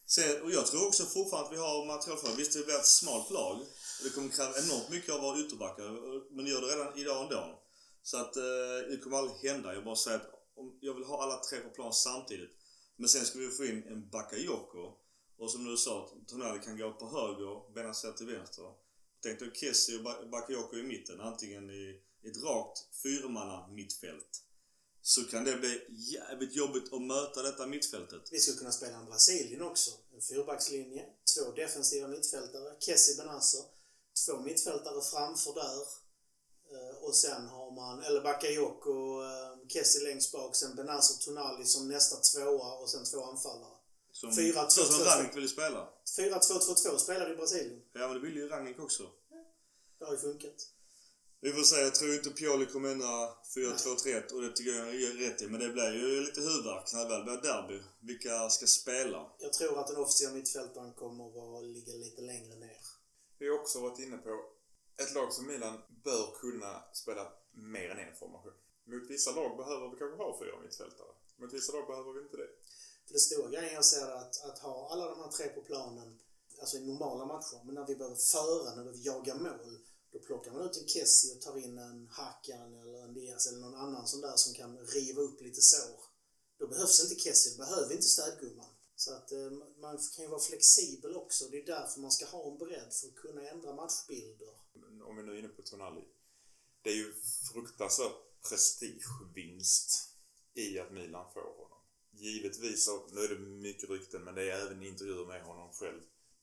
Sen, 0.06 0.42
och 0.42 0.50
jag 0.50 0.66
tror 0.66 0.86
också 0.86 1.04
fortfarande 1.06 1.48
att 1.48 1.54
vi 1.54 1.60
har 1.60 1.86
material 1.86 2.18
för 2.18 2.28
det. 2.28 2.36
Visst, 2.36 2.52
det 2.52 2.64
blir 2.64 2.74
ett 2.76 2.86
smalt 2.86 3.30
lag. 3.30 3.60
Och 3.98 4.04
det 4.04 4.10
kommer 4.10 4.28
kräva 4.28 4.58
enormt 4.58 4.88
mycket 4.90 5.14
av 5.14 5.20
våra 5.20 5.40
ytterbackar. 5.40 5.88
Men 6.36 6.46
gör 6.46 6.60
det 6.60 6.66
redan 6.66 6.98
idag 6.98 7.22
ändå. 7.22 7.61
Så 8.02 8.16
att 8.16 8.36
eh, 8.36 8.42
det 8.90 8.98
kommer 9.02 9.16
aldrig 9.16 9.50
hända. 9.50 9.74
Jag 9.74 9.84
bara 9.84 9.96
säger 9.96 10.16
att 10.16 10.30
om, 10.54 10.78
jag 10.80 10.94
vill 10.94 11.04
ha 11.04 11.22
alla 11.22 11.36
tre 11.36 11.60
på 11.60 11.70
plan 11.70 11.92
samtidigt. 11.92 12.50
Men 12.96 13.08
sen 13.08 13.24
ska 13.24 13.38
vi 13.38 13.50
få 13.50 13.64
in 13.64 13.82
en 13.86 14.08
Bakayoko. 14.08 14.96
Och 15.38 15.50
som 15.50 15.64
du 15.64 15.76
sa, 15.76 16.12
Tonali 16.26 16.60
kan 16.60 16.78
gå 16.78 16.92
på 16.92 17.06
höger, 17.06 17.74
Benazer 17.74 18.12
till 18.12 18.26
vänster. 18.26 18.64
Tänk 19.22 19.38
dig 19.38 19.50
Kessie 19.54 19.98
och 19.98 20.30
Bakayoko 20.30 20.76
i 20.76 20.82
mitten. 20.82 21.20
Antingen 21.20 21.70
i 21.70 22.02
ett 22.24 22.42
rakt 22.42 22.78
fyrmanna 23.02 23.68
mittfält. 23.68 24.42
Så 25.02 25.24
kan 25.24 25.44
det 25.44 25.56
bli 25.56 25.80
jävligt 25.88 26.54
jobbigt 26.54 26.92
att 26.92 27.02
möta 27.02 27.42
detta 27.42 27.66
mittfältet. 27.66 28.22
Vi 28.32 28.38
skulle 28.38 28.58
kunna 28.58 28.72
spela 28.72 28.96
en 28.96 29.06
Brasilien 29.06 29.62
också. 29.62 29.90
En 30.14 30.20
fyrbackslinje, 30.20 31.06
två 31.34 31.52
defensiva 31.52 32.08
mittfältare, 32.08 32.76
Kessie 32.80 33.16
Benazer, 33.16 33.60
två 34.26 34.40
mittfältare 34.40 35.02
framför 35.02 35.54
där. 35.54 36.01
Eh, 36.72 37.04
Och 37.04 37.14
sen 37.16 37.46
har 37.46 37.70
man, 37.70 38.02
eller 38.02 38.20
Bakayoko, 38.20 39.22
eh, 39.22 39.68
Kessie 39.68 40.02
längst 40.08 40.32
bak, 40.32 40.56
sen 40.56 40.76
Benazer 40.76 41.24
Tonali 41.24 41.64
som 41.64 41.88
nästa 41.88 42.16
tvåa 42.16 42.72
och 42.74 42.90
sen 42.90 43.04
två 43.04 43.24
anfallare. 43.24 43.76
Som, 44.12 44.34
Fyra, 44.34 44.68
så 44.70 44.80
två, 44.82 44.92
som 44.92 45.04
två, 45.04 45.10
Rangnick 45.10 45.36
ville 45.36 45.48
spela. 45.48 45.88
4-2-2-2 46.18 46.96
spelar 46.96 47.32
i 47.32 47.36
Brasilien. 47.36 47.80
Ja 47.92 48.08
men 48.08 48.12
det 48.16 48.20
vill 48.20 48.36
ju 48.36 48.48
Rangnick 48.48 48.78
också. 48.80 49.02
Det 49.98 50.04
har 50.04 50.12
ju 50.12 50.18
funkat. 50.18 50.54
Vi 51.40 51.52
får 51.52 51.62
se, 51.62 51.76
jag 51.80 51.94
tror 51.94 52.14
inte 52.14 52.30
Pioli 52.30 52.66
kommer 52.66 52.88
ändra 52.88 53.28
4-2-3-1 53.56 54.32
och 54.32 54.42
det 54.42 54.52
tycker 54.52 54.72
jag 54.72 54.88
är 54.88 55.28
rätt 55.28 55.42
i. 55.42 55.46
Men 55.46 55.60
det 55.60 55.68
blir 55.68 55.92
ju 55.92 56.20
lite 56.20 56.40
huvudvärk 56.40 56.92
när 56.92 57.02
det 57.02 57.08
väl 57.08 57.22
blir 57.24 57.36
derby. 57.36 57.82
Vilka 58.00 58.50
ska 58.50 58.66
spela? 58.66 59.30
Jag 59.38 59.52
tror 59.52 59.78
att 59.78 59.86
den 59.86 59.96
offensiva 59.96 60.32
mittfältaren 60.32 60.92
kommer 60.94 61.58
att 61.58 61.64
ligga 61.64 61.92
lite 61.92 62.22
längre 62.22 62.54
ner. 62.54 62.80
Vi 63.38 63.48
har 63.48 63.58
också 63.60 63.80
varit 63.80 63.98
inne 63.98 64.16
på 64.16 64.30
ett 64.96 65.14
lag 65.14 65.32
som 65.32 65.46
Milan 65.46 65.82
bör 66.04 66.34
kunna 66.40 66.82
spela 66.92 67.32
mer 67.52 67.88
än 67.90 67.98
en 67.98 68.16
formation. 68.16 68.52
Mot 68.84 69.10
vissa 69.10 69.30
lag 69.30 69.56
behöver 69.56 69.88
vi 69.90 69.96
kanske 69.96 70.16
ha 70.16 70.38
fyra 70.38 70.60
mittfältare. 70.64 71.12
Mot 71.36 71.52
vissa 71.52 71.72
lag 71.72 71.86
behöver 71.86 72.12
vi 72.12 72.20
inte 72.20 72.36
det. 72.36 72.50
För 73.06 73.12
det 73.12 73.18
stora 73.18 73.48
grejen 73.50 73.74
jag 73.74 73.84
ser 73.84 74.06
är 74.06 74.16
att, 74.16 74.44
att 74.44 74.58
ha 74.58 74.88
alla 74.92 75.10
de 75.10 75.18
här 75.20 75.30
tre 75.30 75.48
på 75.48 75.60
planen, 75.60 76.18
alltså 76.60 76.76
i 76.76 76.86
normala 76.86 77.24
matcher, 77.24 77.60
men 77.64 77.74
när 77.74 77.86
vi 77.86 77.96
behöver 77.96 78.16
föra, 78.16 78.74
när 78.74 78.84
vi 78.84 78.90
behöver 78.90 79.06
jaga 79.06 79.34
mål, 79.34 79.78
då 80.12 80.18
plockar 80.18 80.50
man 80.52 80.66
ut 80.66 80.76
en 80.76 80.88
Kessie 80.88 81.34
och 81.34 81.40
tar 81.40 81.58
in 81.58 81.78
en 81.78 82.08
Hakan 82.08 82.80
eller 82.80 83.02
en 83.04 83.14
Diaz 83.14 83.46
eller 83.46 83.60
någon 83.60 83.74
annan 83.74 84.06
sån 84.06 84.20
där 84.20 84.36
som 84.36 84.54
kan 84.54 84.78
riva 84.78 85.20
upp 85.22 85.40
lite 85.40 85.60
sår. 85.60 86.00
Då 86.58 86.66
behövs 86.66 87.02
inte 87.02 87.22
Kessie, 87.22 87.52
då 87.52 87.58
behöver 87.58 87.92
inte 87.94 88.08
städgumman. 88.08 88.74
Så 88.96 89.12
att 89.12 89.32
eh, 89.32 89.50
man 89.80 89.98
kan 90.16 90.24
ju 90.24 90.30
vara 90.30 90.40
flexibel 90.40 91.16
också. 91.16 91.48
Det 91.48 91.58
är 91.58 91.66
därför 91.66 92.00
man 92.00 92.10
ska 92.10 92.26
ha 92.26 92.50
en 92.52 92.58
bredd 92.58 92.92
för 92.92 93.08
att 93.08 93.14
kunna 93.14 93.48
ändra 93.48 93.74
matchbilder. 93.74 94.54
Om 95.04 95.16
vi 95.16 95.22
nu 95.22 95.32
är 95.32 95.38
inne 95.38 95.48
på 95.48 95.62
Tonali. 95.62 96.04
Det 96.82 96.90
är 96.90 96.94
ju 96.94 97.14
fruktansvärt 97.52 98.12
prestigevinst 98.48 100.16
i 100.54 100.78
att 100.78 100.92
Milan 100.92 101.32
får 101.32 101.40
honom. 101.40 101.78
Givetvis, 102.10 102.88
nu 103.12 103.20
är 103.20 103.28
det 103.28 103.38
mycket 103.38 103.90
rykten, 103.90 104.24
men 104.24 104.34
det 104.34 104.50
är 104.50 104.66
även 104.66 104.82
intervjuer 104.82 105.26
med 105.26 105.42
honom 105.42 105.72
själv. 105.72 106.00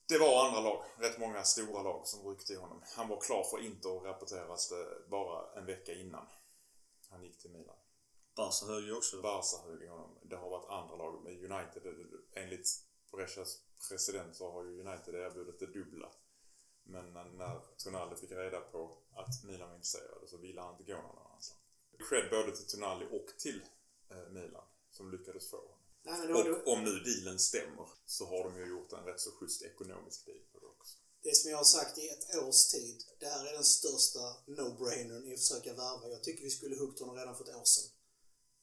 Det 0.08 0.18
var 0.18 0.46
andra 0.46 0.60
lag, 0.60 0.84
rätt 0.98 1.18
många 1.18 1.44
stora 1.44 1.82
lag 1.82 2.06
som 2.06 2.28
ryckte 2.28 2.52
i 2.52 2.56
honom. 2.56 2.82
Han 2.96 3.08
var 3.08 3.20
klar 3.20 3.44
för 3.44 3.64
Inter 3.64 4.00
rapporteras 4.00 4.68
det 4.68 5.10
bara 5.10 5.60
en 5.60 5.66
vecka 5.66 5.94
innan 5.94 6.26
han 7.10 7.22
gick 7.22 7.38
till 7.38 7.50
Milan. 7.50 7.76
Barca 8.36 8.66
höll 8.66 8.86
ju 8.86 8.96
också. 8.96 9.22
Barca 9.22 9.56
högg 9.66 9.88
honom. 9.88 10.18
Det 10.22 10.36
har 10.36 10.50
varit 10.50 10.70
andra 10.70 10.96
lag. 10.96 11.24
Med 11.24 11.52
United, 11.52 11.82
enligt 12.32 12.68
Brechas 13.10 13.58
president 13.88 14.36
så 14.36 14.52
har 14.52 14.64
ju 14.64 14.80
United 14.80 15.14
erbjudit 15.14 15.58
det 15.60 15.66
dubbla. 15.66 16.12
Men 16.90 17.12
när- 17.38 17.60
Tonali 17.84 18.16
fick 18.16 18.30
reda 18.30 18.60
på 18.60 18.98
att 19.20 19.44
Milan 19.44 19.68
var 19.68 19.76
intresserade 19.76 20.28
så 20.28 20.36
ville 20.36 20.60
han 20.60 20.72
inte 20.72 20.92
gå 20.92 20.98
någon 21.02 21.18
annanstans. 21.26 21.58
Cred 22.08 22.30
både 22.30 22.56
till 22.56 22.66
Tonali 22.66 23.06
och 23.10 23.28
till 23.38 23.60
eh, 24.10 24.28
Milan 24.36 24.64
som 24.90 25.10
lyckades 25.10 25.50
få 25.50 25.56
honom. 25.56 25.76
Nej, 26.02 26.32
Och 26.32 26.72
om 26.72 26.84
nu 26.84 26.90
dealen 27.00 27.38
stämmer 27.38 27.88
så 28.06 28.24
har 28.26 28.44
de 28.44 28.56
ju 28.58 28.66
gjort 28.68 28.92
en 28.92 29.04
rätt 29.04 29.20
så 29.20 29.30
schysst 29.30 29.62
ekonomisk 29.62 30.26
deal 30.26 30.38
på 30.52 30.58
det 30.60 30.66
också. 30.66 30.96
det 31.22 31.36
som 31.36 31.50
jag 31.50 31.56
har 31.56 31.64
sagt 31.64 31.98
i 31.98 32.08
ett 32.08 32.36
års 32.42 32.66
tid, 32.66 33.04
det 33.20 33.26
här 33.26 33.46
är 33.46 33.52
den 33.52 33.64
största 33.64 34.20
no-brainern 34.46 35.24
i 35.28 35.34
att 35.34 35.40
försöka 35.40 35.72
värva. 35.74 36.08
Jag 36.08 36.22
tycker 36.22 36.44
vi 36.44 36.50
skulle 36.50 36.76
huggt 36.76 37.00
honom 37.00 37.16
redan 37.16 37.36
för 37.36 37.44
ett 37.44 37.56
år 37.56 37.64
sedan. 37.64 37.90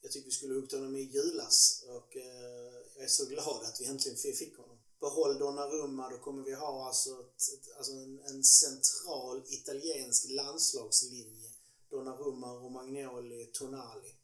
Jag 0.00 0.12
tycker 0.12 0.24
vi 0.26 0.30
skulle 0.32 0.54
huggt 0.54 0.72
honom 0.72 0.96
i 0.96 1.02
julas 1.02 1.84
och 1.88 2.16
eh, 2.16 2.72
jag 2.94 3.04
är 3.04 3.08
så 3.08 3.24
glad 3.26 3.62
att 3.64 3.80
vi 3.80 3.84
äntligen 3.86 4.16
fick 4.16 4.56
honom. 4.56 4.67
Behåll 5.00 5.38
Donnarumma, 5.38 6.10
då 6.10 6.18
kommer 6.18 6.42
vi 6.42 6.54
ha 6.54 6.86
alltså, 6.86 7.10
ett, 7.10 7.42
ett, 7.54 7.76
alltså 7.76 7.92
en, 7.92 8.18
en 8.18 8.44
central 8.44 9.42
italiensk 9.48 10.28
landslagslinje. 10.28 11.50
Donnarumma, 11.90 12.46
Romagnoli, 12.46 13.50
Tonali. 13.52 14.14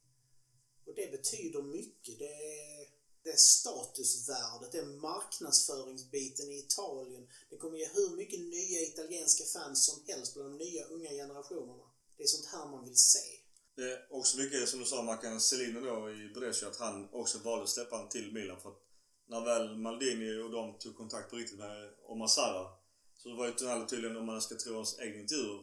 Och 0.87 0.95
det 0.95 1.11
betyder 1.11 1.63
mycket. 1.63 2.19
Det 2.19 2.35
är, 2.35 2.89
det 3.23 3.31
är 3.31 3.37
statusvärdet, 3.37 4.73
det 4.73 4.79
är 4.79 4.87
marknadsföringsbiten 4.87 6.51
i 6.51 6.59
Italien. 6.59 7.29
Det 7.51 7.57
kommer 7.57 7.79
ge 7.79 7.89
hur 7.95 8.17
mycket 8.17 8.41
nya 8.41 8.81
italienska 8.81 9.45
fans 9.45 9.85
som 9.85 10.03
helst 10.07 10.35
bland 10.35 10.51
de 10.51 10.65
nya 10.65 10.85
unga 10.85 11.11
generationerna. 11.11 11.85
Det 12.17 12.23
är 12.23 12.27
sånt 12.27 12.47
här 12.47 12.67
man 12.67 12.85
vill 12.85 12.97
se. 12.97 13.45
Det 13.77 13.93
är 13.93 14.07
också 14.11 14.39
mycket 14.39 14.69
som 14.69 14.81
du 14.81 14.85
sa, 14.85 15.03
Mackan, 15.03 15.41
Celine 15.41 15.85
då 15.85 16.11
i 16.11 16.29
Brescia, 16.35 16.69
att 16.69 16.77
han 16.77 17.09
också 17.13 17.39
valde 17.39 17.65
att 17.65 17.71
släppa 17.71 17.97
han 17.97 18.09
till 18.09 18.33
Milan 18.33 18.61
för 18.61 18.69
att 18.69 18.84
när 19.27 19.45
väl 19.45 19.77
Maldini 19.77 20.39
och 20.39 20.51
de 20.51 20.79
tog 20.79 20.97
kontakt 20.97 21.31
på 21.31 21.37
riktigt 21.37 21.59
med 21.59 21.91
Omar 22.07 22.27
Sara. 22.27 22.69
så 23.17 23.37
var 23.37 23.47
ju 23.47 23.53
Tonali 23.53 23.87
tydligen, 23.87 24.17
om 24.17 24.27
man 24.27 24.43
ska 24.43 24.55
tro 24.55 24.75
hans 24.75 24.99
egen 24.99 25.21
intervju, 25.21 25.59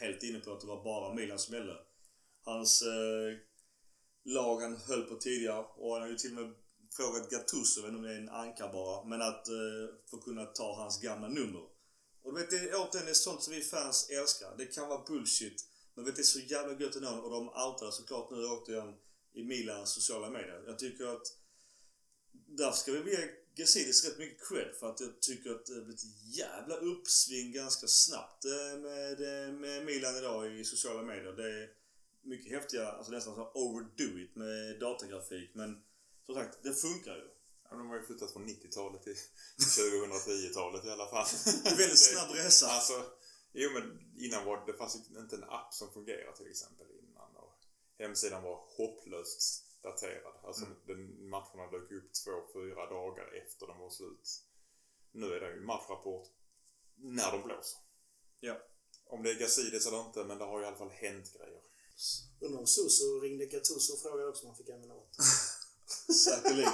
helt 0.00 0.22
inne 0.22 0.40
på 0.40 0.52
att 0.52 0.60
det 0.60 0.66
var 0.66 0.84
bara 0.84 1.14
Milan 1.14 1.38
som 1.38 1.54
gällde. 1.54 1.76
Hans 2.44 2.82
eh, 2.82 3.38
lag 4.24 4.60
han 4.60 4.76
höll 4.76 5.02
på 5.02 5.14
tidigare 5.14 5.64
och 5.76 5.92
han 5.92 6.02
har 6.02 6.08
ju 6.08 6.16
till 6.16 6.38
och 6.38 6.44
med 6.44 6.54
frågat 6.96 7.30
Gattuso, 7.30 7.80
jag 7.80 7.82
vet 7.82 7.88
inte 7.88 7.98
om 7.98 8.02
det 8.02 8.14
är 8.14 8.18
en 8.18 8.28
anka 8.28 8.68
bara, 8.68 9.04
men 9.04 9.22
att 9.22 9.48
eh, 9.48 9.94
få 10.10 10.18
kunna 10.18 10.46
ta 10.46 10.76
hans 10.76 11.00
gamla 11.00 11.28
nummer. 11.28 11.62
Och 12.22 12.34
du 12.34 12.40
vet, 12.40 12.50
det 12.50 12.56
är 12.56 12.74
återigen 12.74 13.04
det 13.04 13.12
är 13.12 13.14
sånt 13.14 13.42
som 13.42 13.54
vi 13.54 13.62
fans 13.62 14.10
älskar. 14.10 14.54
Det 14.58 14.66
kan 14.66 14.88
vara 14.88 15.04
bullshit, 15.06 15.66
men 15.94 16.04
vet, 16.04 16.16
det 16.16 16.22
är 16.22 16.24
så 16.24 16.38
jävla 16.38 16.80
gött 16.80 16.96
ändå 16.96 17.08
och 17.08 17.30
de 17.30 17.48
outade 17.48 17.92
såklart 17.92 18.30
nu 18.30 18.46
återigen 18.46 18.94
i 19.32 19.42
Milans 19.42 19.90
sociala 19.90 20.30
medier. 20.30 20.62
Jag 20.66 20.78
tycker 20.78 21.06
att 21.06 21.26
därför 22.56 22.78
ska 22.78 22.92
vi 22.92 23.10
ge 23.10 23.30
Gazidis 23.54 24.04
rätt 24.04 24.18
mycket 24.18 24.48
cred 24.48 24.74
för 24.80 24.90
att 24.90 25.00
jag 25.00 25.20
tycker 25.20 25.50
att 25.50 25.66
det 25.66 25.72
blivit 25.72 26.02
ett 26.02 26.36
jävla 26.36 26.76
uppsving 26.76 27.52
ganska 27.52 27.86
snabbt 27.86 28.44
eh, 28.44 28.78
med, 28.80 29.20
eh, 29.20 29.52
med 29.52 29.84
Milan 29.84 30.16
idag 30.16 30.52
i 30.60 30.64
sociala 30.64 31.02
medier. 31.02 31.32
Det 31.32 31.62
är 31.62 31.68
mycket 32.22 32.52
häftiga, 32.52 32.88
alltså 32.88 33.12
nästan 33.12 33.34
så 33.34 33.50
overdo 33.54 34.18
it 34.18 34.36
med 34.36 34.80
datagrafik 34.80 35.50
men 35.54 35.82
som 36.26 36.34
sagt, 36.34 36.58
det 36.62 36.74
funkar 36.74 37.16
ju. 37.16 37.28
Ja, 37.70 37.76
de 37.76 37.88
har 37.88 37.96
ju 37.96 38.02
flyttat 38.02 38.32
från 38.32 38.48
90-talet 38.48 39.02
till 39.02 39.16
2010-talet 39.58 40.84
i 40.84 40.90
alla 40.90 41.10
fall. 41.10 41.26
Väldigt 41.64 41.98
snabb 41.98 42.30
resa. 42.34 42.66
Alltså, 42.66 43.04
jo 43.52 43.70
men 43.70 44.00
innan 44.16 44.44
var 44.44 44.66
det 44.66 44.72
fanns 44.72 44.96
inte 44.96 45.36
en 45.36 45.44
app 45.44 45.74
som 45.74 45.92
fungerade 45.92 46.36
till 46.36 46.50
exempel 46.50 46.86
innan. 46.90 47.36
Och 47.36 47.58
hemsidan 47.98 48.42
var 48.42 48.64
hopplöst 48.76 49.69
daterad. 49.82 50.34
Alltså 50.44 50.64
den, 50.86 51.28
matcherna 51.28 51.70
dök 51.70 51.90
upp 51.92 52.12
två, 52.24 52.32
fyra 52.54 52.86
dagar 52.86 53.42
efter 53.42 53.66
de 53.66 53.78
var 53.78 53.90
slut. 53.90 54.42
Nu 55.12 55.26
är 55.34 55.40
det 55.40 55.50
ju 55.54 55.60
matchrapport 55.60 56.28
när 56.96 57.32
de 57.32 57.42
blåser. 57.42 57.78
Ja. 58.40 58.56
Om 59.06 59.22
det 59.22 59.30
är 59.30 59.34
Gazidis 59.34 59.86
eller 59.86 60.06
inte, 60.06 60.24
men 60.24 60.38
det 60.38 60.44
har 60.44 60.62
i 60.62 60.66
alla 60.66 60.76
fall 60.76 60.90
hänt 60.90 61.32
grejer. 61.32 61.60
Undrar 62.40 62.60
om 62.60 62.66
Suso 62.66 63.20
ringde 63.20 63.46
Gattuso 63.46 63.92
och 63.92 64.00
frågade 64.00 64.28
också 64.28 64.42
om 64.42 64.48
han 64.48 64.56
fick 64.56 64.70
använda 64.70 64.94
åt. 64.94 65.16
Säkerligen. 66.24 66.72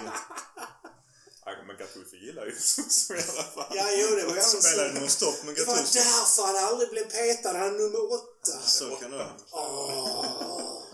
Ja, 1.44 1.62
men 1.66 1.76
Gattuso 1.76 2.16
gillar 2.16 2.46
ju 2.46 2.54
så 2.56 3.14
i 3.14 3.16
alla 3.16 3.42
fall. 3.42 3.76
Ja, 3.76 3.86
jo, 3.92 4.16
det 4.16 4.24
var 4.24 4.34
ju 4.34 4.40
han 4.40 4.50
Spelade 4.62 5.00
nonstop 5.00 5.44
med 5.44 5.54
Det 5.54 5.64
var 5.64 5.74
Gattuso. 5.76 5.98
därför 5.98 6.42
han 6.42 6.56
aldrig 6.64 6.90
blev 6.90 7.10
petad. 7.10 7.52
Han 7.58 7.68
är 7.74 7.78
nummer 7.78 8.12
åtta. 8.12 8.58
Så 8.60 8.96
kan 8.96 9.10
det 9.10 9.16
vara. 9.16 9.36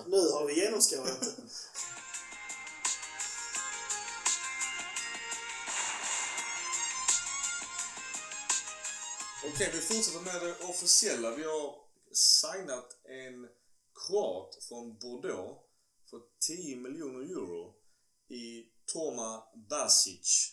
Nu 0.06 0.30
har 0.30 0.46
vi 0.46 0.54
genomskådat 0.60 1.20
det. 1.20 1.32
Okej, 9.54 9.70
vi 9.74 9.80
fortsätter 9.80 10.20
med 10.20 10.42
det 10.42 10.64
officiella. 10.68 11.36
Vi 11.36 11.42
har 11.44 11.74
signat 12.12 12.96
en 13.04 13.48
kroat 14.06 14.64
från 14.68 14.98
Bordeaux 14.98 15.60
för 16.10 16.20
10 16.46 16.76
miljoner 16.76 17.20
euro 17.20 17.74
i 18.28 18.64
Toma 18.92 19.42
Basic. 19.70 20.52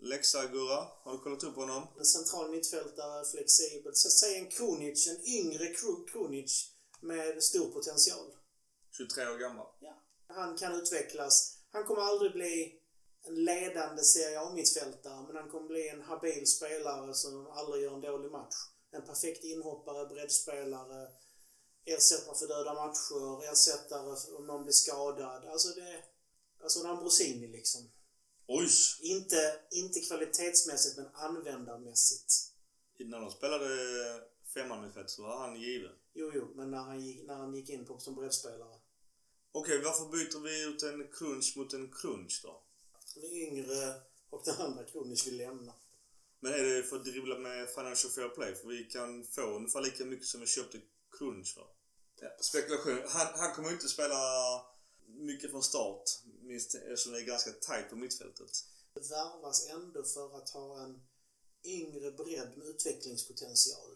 Läxa 0.00 0.46
Gurra, 0.46 0.88
har 1.04 1.12
du 1.12 1.18
kollat 1.18 1.44
upp 1.44 1.54
honom? 1.56 1.86
En 1.98 2.04
central 2.04 2.50
mittfältare, 2.50 3.24
flexibel. 3.24 3.92
Så 3.94 4.08
Säg 4.10 4.36
en 4.38 4.50
Kronic, 4.50 5.06
en 5.08 5.20
yngre 5.26 5.64
Kro- 5.64 6.06
Kronic 6.12 6.70
med 7.00 7.42
stor 7.42 7.70
potential. 7.72 8.26
23 8.96 9.28
år 9.28 9.38
gammal. 9.38 9.66
Ja. 9.80 10.02
Han 10.26 10.56
kan 10.56 10.72
utvecklas. 10.74 11.58
Han 11.72 11.84
kommer 11.84 12.02
aldrig 12.02 12.32
bli 12.32 12.77
en 13.26 13.44
ledande 13.44 14.02
Serie 14.02 14.40
A-mittfältare, 14.40 15.26
men 15.26 15.36
han 15.36 15.50
kommer 15.50 15.68
bli 15.68 15.88
en 15.88 16.02
habil 16.02 16.46
spelare 16.46 17.14
som 17.14 17.46
aldrig 17.46 17.82
gör 17.82 17.94
en 17.94 18.00
dålig 18.00 18.30
match. 18.30 18.54
En 18.90 19.06
perfekt 19.06 19.44
inhoppare, 19.44 20.06
breddspelare, 20.06 21.08
ersättare 21.84 22.38
för 22.38 22.48
döda 22.48 22.74
matcher, 22.74 23.52
ersättare 23.52 24.36
om 24.38 24.46
någon 24.46 24.64
blir 24.64 24.72
skadad. 24.72 25.44
Alltså 25.44 25.68
det... 25.68 26.04
Alltså 26.62 26.80
en 26.80 26.86
Ambrosini 26.86 27.48
liksom. 27.48 27.90
Oj! 28.46 28.68
Inte, 29.00 29.60
inte 29.70 30.00
kvalitetsmässigt 30.00 30.96
men 30.96 31.06
användarmässigt. 31.14 32.32
När 32.98 33.20
de 33.20 33.30
spelade 33.30 33.68
femman 34.54 34.82
med 34.82 34.94
Fett 34.94 35.10
så 35.10 35.22
var 35.22 35.38
han 35.38 35.60
given. 35.60 35.92
Jo, 36.14 36.30
jo, 36.34 36.52
men 36.54 36.70
när 36.70 36.78
han 36.78 37.00
gick, 37.00 37.26
när 37.26 37.34
han 37.34 37.54
gick 37.54 37.70
in 37.70 37.86
på 37.86 37.98
som 37.98 38.14
breddspelare. 38.14 38.80
Okej, 39.52 39.82
varför 39.84 40.04
byter 40.04 40.40
vi 40.42 40.64
ut 40.64 40.82
en 40.82 41.12
crunch 41.12 41.56
mot 41.56 41.72
en 41.72 41.92
crunch 41.92 42.40
då? 42.44 42.62
Den 43.20 43.32
yngre 43.32 43.94
och 44.30 44.42
den 44.44 44.56
andra 44.56 44.84
Kronic 44.84 45.26
vill 45.26 45.36
lämna. 45.36 45.74
Men 46.40 46.52
är 46.52 46.64
det 46.64 46.82
för 46.82 46.96
att 46.96 47.04
dribbla 47.04 47.38
med 47.38 47.68
Financial 47.68 48.12
Fair 48.12 48.28
Play? 48.28 48.54
För 48.54 48.68
vi 48.68 48.84
kan 48.84 49.24
få 49.24 49.42
ungefär 49.42 49.80
lika 49.80 50.04
mycket 50.04 50.26
som 50.26 50.40
vi 50.40 50.46
köpte 50.46 50.80
crunch 51.18 51.54
för. 51.54 51.66
Ja, 52.20 52.28
spekulation. 52.40 53.02
Han, 53.08 53.26
han 53.38 53.54
kommer 53.54 53.68
ju 53.68 53.74
inte 53.74 53.88
spela 53.88 54.20
mycket 55.06 55.50
från 55.50 55.62
start. 55.62 56.02
Minst 56.42 56.74
eftersom 56.74 57.12
det 57.12 57.20
är 57.20 57.24
ganska 57.24 57.50
tajt 57.50 57.90
på 57.90 57.96
mittfältet. 57.96 58.50
Det 58.94 59.10
värvas 59.10 59.68
ändå 59.68 60.02
för 60.02 60.36
att 60.36 60.50
ha 60.50 60.84
en 60.84 61.00
yngre 61.64 62.10
bredd 62.10 62.52
med 62.56 62.66
utvecklingspotential. 62.66 63.90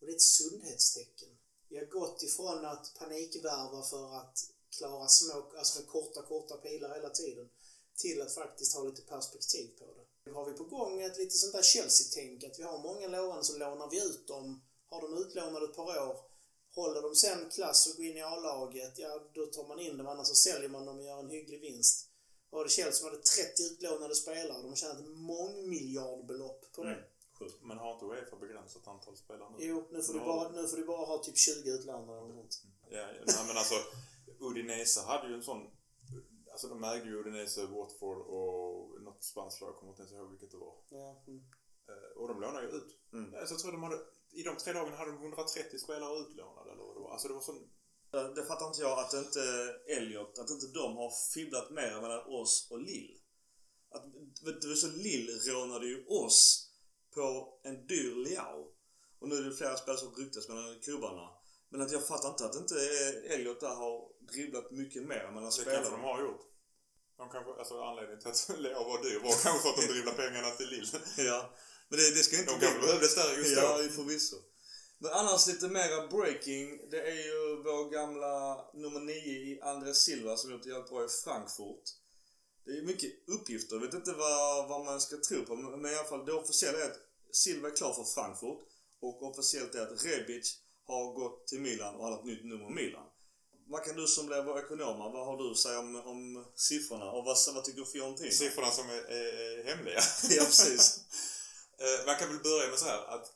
Och 0.00 0.06
det 0.06 0.12
är 0.12 0.16
ett 0.16 0.22
sundhetstecken. 0.22 1.28
Vi 1.68 1.78
har 1.78 1.86
gått 1.86 2.22
ifrån 2.22 2.64
att 2.64 2.94
panikvärva 2.98 3.82
för 3.82 4.16
att 4.16 4.38
klara 4.78 5.08
små, 5.08 5.52
alltså 5.58 5.78
med 5.78 5.88
korta, 5.88 6.22
korta 6.22 6.56
pilar 6.56 6.94
hela 6.94 7.10
tiden, 7.10 7.48
till 7.96 8.22
att 8.22 8.34
faktiskt 8.34 8.74
ha 8.76 8.82
lite 8.82 9.02
perspektiv 9.02 9.70
på 9.78 9.84
det. 9.84 10.30
Har 10.30 10.44
vi 10.50 10.52
på 10.52 10.64
gång 10.64 11.02
ett 11.02 11.18
lite 11.18 11.36
sånt 11.36 11.52
där 11.52 11.62
Chelsea-tänk, 11.62 12.44
att 12.44 12.58
vi 12.58 12.62
har 12.62 12.78
många 12.78 13.08
lovande 13.08 13.44
så 13.44 13.58
lånar 13.58 13.90
vi 13.90 14.04
ut 14.04 14.26
dem, 14.26 14.62
har 14.90 15.02
de 15.02 15.18
utlånade 15.22 15.64
ett 15.64 15.76
par 15.76 16.08
år, 16.08 16.16
håller 16.74 17.02
de 17.02 17.14
sen 17.14 17.50
klass 17.50 17.86
och 17.86 17.96
går 17.96 18.06
in 18.06 18.16
i 18.16 18.22
A-laget, 18.22 18.98
ja 18.98 19.20
då 19.34 19.46
tar 19.46 19.68
man 19.68 19.80
in 19.80 19.96
dem, 19.96 20.06
annars 20.06 20.26
så 20.26 20.34
säljer 20.34 20.68
man 20.68 20.86
dem 20.86 20.98
och 20.98 21.04
gör 21.04 21.18
en 21.18 21.30
hygglig 21.30 21.60
vinst. 21.60 22.08
Var 22.50 22.64
det 22.64 22.70
Chelsea 22.70 22.92
som 22.92 23.08
hade 23.08 23.22
30 23.22 23.62
utlånade 23.62 24.14
spelare, 24.14 24.62
de 24.62 24.68
har 24.68 24.76
tjänat 24.76 25.06
mångmiljardbelopp 25.06 26.72
på 26.72 26.84
det. 26.84 26.90
Mm. 26.90 27.04
Sjukt. 27.38 27.62
Men 27.62 27.78
har 27.78 27.92
inte 27.94 28.04
Uefa 28.04 28.36
begränsat 28.36 28.88
antal 28.88 29.16
spelare 29.16 29.50
nu? 29.50 29.56
Jo, 29.66 29.88
nu 29.90 30.02
får, 30.02 30.12
du 30.12 30.20
bara, 30.20 30.48
nu 30.48 30.68
får 30.68 30.76
du 30.76 30.84
bara 30.84 31.06
ha 31.06 31.18
typ 31.18 31.38
20 31.38 31.70
utlånade 31.70 32.18
eller 32.18 32.34
något. 32.34 32.62
Ja, 32.90 32.98
ja, 32.98 33.22
nej, 33.26 33.44
men 33.46 33.56
alltså 33.56 33.74
Udinese 34.40 35.00
hade 35.00 35.28
ju 35.28 35.34
en 35.34 35.42
sån... 35.42 35.70
Alltså 36.52 36.68
de 36.68 36.84
ägde 36.84 37.08
ju 37.08 37.20
Udinese, 37.20 37.66
Watford 37.66 38.18
och 38.18 39.02
något 39.02 39.24
spanskt 39.24 39.60
lag, 39.60 39.76
kommer 39.76 39.92
inte 39.92 40.02
ens 40.02 40.12
ihåg 40.12 40.30
vilket 40.30 40.50
det 40.50 40.56
var. 40.56 40.74
Ja, 40.88 41.22
mm. 41.26 41.40
Eh, 41.88 42.18
Och 42.20 42.28
de 42.28 42.40
lånade 42.40 42.66
ju 42.66 42.72
ut. 42.72 42.96
Mm. 43.12 43.34
Alltså, 43.34 43.54
jag 43.54 43.60
tror 43.60 43.72
de 43.72 43.82
hade, 43.82 43.98
I 44.30 44.42
de 44.42 44.56
tre 44.56 44.72
dagarna 44.72 44.96
hade 44.96 45.10
de 45.10 45.22
130 45.22 45.78
spelare 45.78 46.18
utlånade 46.20 46.70
eller 46.72 46.82
vad 46.84 46.96
det 46.96 47.00
var. 47.00 47.12
Alltså 47.12 47.28
det 47.28 47.34
var 47.34 47.40
sån... 47.40 47.70
Det 48.34 48.44
fattar 48.44 48.66
inte 48.66 48.82
jag 48.82 48.98
att 48.98 49.14
inte 49.14 49.42
Elliot, 49.88 50.38
att 50.38 50.50
inte 50.50 50.66
de 50.66 50.96
har 50.96 51.10
fibblat 51.34 51.70
mer 51.70 52.00
mellan 52.00 52.26
oss 52.26 52.68
och 52.70 52.80
Lill. 52.80 53.18
Att, 53.90 54.04
vet 54.46 54.62
du 54.62 54.76
så 54.76 54.88
Lill 54.88 55.40
rånade 55.46 55.86
ju 55.86 56.06
oss 56.06 56.70
på 57.14 57.58
en 57.62 57.86
dyr 57.86 58.14
Liao. 58.14 58.68
Och 59.18 59.28
nu 59.28 59.36
är 59.36 59.42
det 59.42 59.54
flera 59.54 59.76
spelare 59.76 60.00
som 60.00 60.14
ryktas 60.14 60.48
mellan 60.48 60.80
klubbarna. 60.80 61.30
Men 61.68 61.80
att 61.80 61.92
jag 61.92 62.06
fattar 62.06 62.28
inte 62.28 62.44
att 62.44 62.56
inte 62.56 62.76
Elliot 63.26 63.60
där 63.60 63.74
har 63.74 64.11
dribblat 64.32 64.70
mycket 64.70 65.02
mer 65.02 65.30
mellan 65.34 65.50
Det 65.50 65.64
kanske 65.64 65.70
de 65.70 65.84
spelarna. 65.84 66.02
har 66.02 66.20
gjort. 66.22 66.42
De 67.16 67.30
kanske, 67.30 67.50
alltså 67.60 67.74
anledningen 67.82 68.20
till 68.20 68.30
att 68.30 68.58
Leo 68.64 68.84
var 68.90 69.02
dyr 69.02 69.18
var 69.18 69.34
kanske 69.42 69.60
för 69.62 69.68
att 69.70 69.76
de 69.80 69.86
dribblade 69.92 70.16
pengarna 70.16 70.50
till 70.50 70.68
Lille. 70.68 70.98
Ja. 71.30 71.54
Men 71.88 71.98
det, 71.98 72.10
det 72.16 72.22
ska 72.22 72.38
inte 72.38 72.52
De 72.52 72.60
kanske 72.60 72.80
behövdes 72.80 73.14
där 73.14 73.36
just 73.38 73.56
då. 73.56 73.62
Ja, 73.62 73.88
förvisso. 74.00 74.36
Men 74.98 75.10
annars 75.12 75.46
lite 75.46 75.68
mera 75.68 76.06
breaking. 76.06 76.90
Det 76.90 77.00
är 77.12 77.14
ju 77.28 77.62
vår 77.66 77.90
gamla 77.90 78.34
nummer 78.74 79.00
9 79.00 79.14
i 79.16 79.60
André 79.62 79.94
Silva 79.94 80.36
som 80.36 80.50
gjort 80.52 80.62
det 80.62 80.68
jävligt 80.68 80.90
bra 80.90 81.04
i 81.04 81.08
Frankfurt. 81.24 81.84
Det 82.64 82.70
är 82.70 82.82
mycket 82.82 83.12
uppgifter. 83.28 83.76
Jag 83.76 83.82
vet 83.82 83.94
inte 83.94 84.12
vad, 84.12 84.68
vad 84.68 84.84
man 84.84 85.00
ska 85.00 85.16
tro 85.28 85.44
på. 85.44 85.56
Men 85.56 85.80
men 85.82 85.92
i 85.92 85.94
alla 85.94 86.08
fall 86.08 86.26
det 86.26 86.32
officiella 86.32 86.78
är 86.78 86.90
att 86.90 86.98
Silva 87.32 87.68
är 87.68 87.76
klar 87.76 87.92
för 87.94 88.04
Frankfurt. 88.04 88.58
Och 89.00 89.22
officiellt 89.22 89.74
är 89.74 89.82
att 89.82 90.04
Rebic 90.04 90.58
har 90.84 91.12
gått 91.14 91.46
till 91.46 91.60
Milan 91.60 91.94
och 91.94 92.04
har 92.04 92.18
ett 92.18 92.24
nytt 92.24 92.44
nummer 92.44 92.70
Milan. 92.70 93.06
Vad 93.66 93.84
kan 93.84 93.96
du 93.96 94.06
som 94.06 94.26
blev 94.26 94.48
ekonom, 94.48 95.12
vad 95.12 95.26
har 95.26 95.36
du 95.38 95.50
att 95.50 95.58
säga 95.58 95.78
om, 95.78 95.96
om 95.96 96.46
siffrorna? 96.54 97.10
Och 97.10 97.24
vad, 97.24 97.36
vad 97.54 97.64
tycker 97.64 97.84
Fiorentina? 97.84 98.30
Siffrorna 98.30 98.70
som 98.70 98.90
är, 98.90 99.02
är, 99.18 99.58
är 99.58 99.64
hemliga. 99.64 100.00
Ja, 100.30 100.44
precis. 100.44 101.00
Eh, 101.78 102.06
Man 102.06 102.16
kan 102.16 102.28
väl 102.28 102.42
börja 102.42 102.68
med 102.68 102.78
så 102.78 102.84
här 102.84 103.04
att 103.06 103.32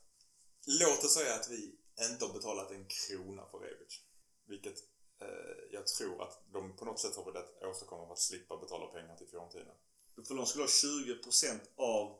låt 0.66 1.04
oss 1.04 1.14
säga 1.14 1.34
att 1.34 1.50
vi 1.50 1.78
inte 2.10 2.24
har 2.24 2.32
betalat 2.32 2.70
en 2.70 2.86
krona 2.88 3.46
för 3.50 3.58
Rebic. 3.58 4.00
Vilket 4.46 4.78
eh, 5.22 5.56
jag 5.70 5.86
tror 5.86 6.22
att 6.22 6.42
de 6.52 6.76
på 6.76 6.84
något 6.84 7.00
sätt 7.00 7.16
har 7.16 7.24
velat 7.24 7.62
åstadkomma 7.62 8.06
för 8.06 8.12
att 8.12 8.18
slippa 8.18 8.56
betala 8.56 8.86
pengar 8.86 9.16
till 9.16 9.26
Fiorentina. 9.28 9.72
För 10.28 10.34
de 10.34 10.46
skulle 10.46 10.64
ha 10.64 10.68
20% 10.68 11.60
av 11.76 12.18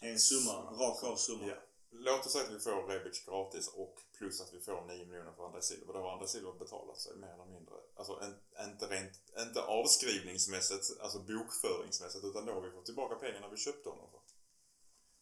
en 0.00 0.18
summa, 0.20 0.52
rakt 0.52 1.04
av 1.04 1.16
summa. 1.16 1.46
Ja. 1.48 1.56
Låt 1.98 2.26
oss 2.26 2.32
säga 2.32 2.44
att 2.44 2.54
vi 2.54 2.58
får 2.58 2.86
Rebic 2.88 3.24
gratis 3.26 3.68
och 3.68 3.94
plus 4.18 4.40
att 4.40 4.54
vi 4.54 4.60
får 4.60 4.86
9 4.86 5.04
miljoner 5.06 5.32
för 5.32 5.46
André 5.46 5.62
Silva. 5.62 5.92
Då 5.92 5.98
har 5.98 6.12
André 6.12 6.28
Silva 6.28 6.52
betalat 6.52 7.00
sig 7.00 7.16
mer 7.16 7.34
eller 7.34 7.44
mindre. 7.44 7.74
Alltså 7.94 8.12
en, 8.22 8.34
inte 8.70 8.86
rent, 8.86 9.12
inte 9.38 9.62
avskrivningsmässigt, 9.62 11.00
alltså 11.00 11.18
bokföringsmässigt, 11.18 12.24
utan 12.24 12.46
då 12.46 12.52
har 12.52 12.60
vi 12.60 12.70
fått 12.70 12.86
tillbaka 12.86 13.14
pengarna 13.14 13.48
vi 13.48 13.56
köpte 13.56 13.88
honom 13.88 14.10
för. 14.10 14.20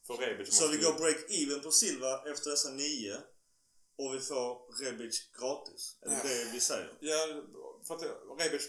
För 0.07 0.15
Rebic 0.23 0.59
Så 0.59 0.69
vi 0.69 0.77
går 0.77 0.93
break-even 0.93 1.63
på 1.63 1.71
Silva 1.71 2.23
efter 2.33 2.51
dessa 2.51 2.71
nio 2.71 3.17
och 3.97 4.15
vi 4.15 4.21
får 4.21 4.73
Rebic 4.85 5.31
gratis. 5.39 5.99
Är 6.03 6.09
det 6.09 6.15
Ja. 6.17 6.23
det 6.23 6.53
vi 6.53 6.61
säger? 6.61 6.97
Ja, 7.01 7.43
för 7.87 7.95
att 7.95 8.03
Rebic, 8.41 8.63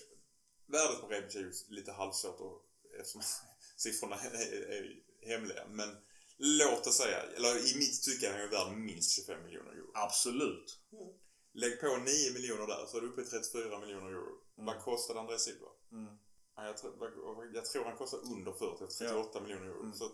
värdet 0.66 1.02
på 1.02 1.08
Rebic 1.08 1.36
är 1.36 1.40
ju 1.40 1.54
lite 1.70 1.92
halvsvårt 1.92 2.40
och, 2.40 2.66
eftersom 3.00 3.22
siffrorna 3.78 4.16
är, 4.16 4.72
är 4.72 5.00
hemliga. 5.22 5.68
Men 5.68 5.98
låt 6.38 6.88
oss 6.88 6.98
säga, 6.98 7.22
eller 7.22 7.72
i 7.72 7.78
mitt 7.78 8.04
tycke 8.04 8.28
är 8.28 8.32
han 8.32 8.42
ju 8.42 8.48
värd 8.48 8.72
minst 8.78 9.12
25 9.16 9.44
miljoner 9.44 9.72
euro. 9.72 9.92
Absolut. 9.94 10.80
Lägg 11.54 11.80
på 11.82 11.98
9 11.98 12.34
miljoner 12.34 12.68
där 12.68 12.86
så 12.88 12.98
är 12.98 13.02
du 13.02 13.08
uppe 13.08 13.22
i 13.22 13.26
34 13.26 13.80
miljoner 13.80 14.08
euro. 14.12 14.34
Mm. 14.58 14.66
Vad 14.66 14.82
kostade 14.84 15.20
André 15.20 15.40
Silva? 15.40 15.68
Mm. 15.92 16.14
Ja, 16.56 16.66
jag, 16.66 16.78
tror, 16.78 16.92
vad- 17.36 17.56
jag 17.56 17.66
tror 17.66 17.84
han 17.86 17.98
kostar 17.98 18.20
under 18.24 18.52
40, 18.52 18.88
38 18.98 19.42
miljoner 19.42 19.66
euro. 19.66 19.80
Mm. 19.82 19.94
Så 19.94 20.06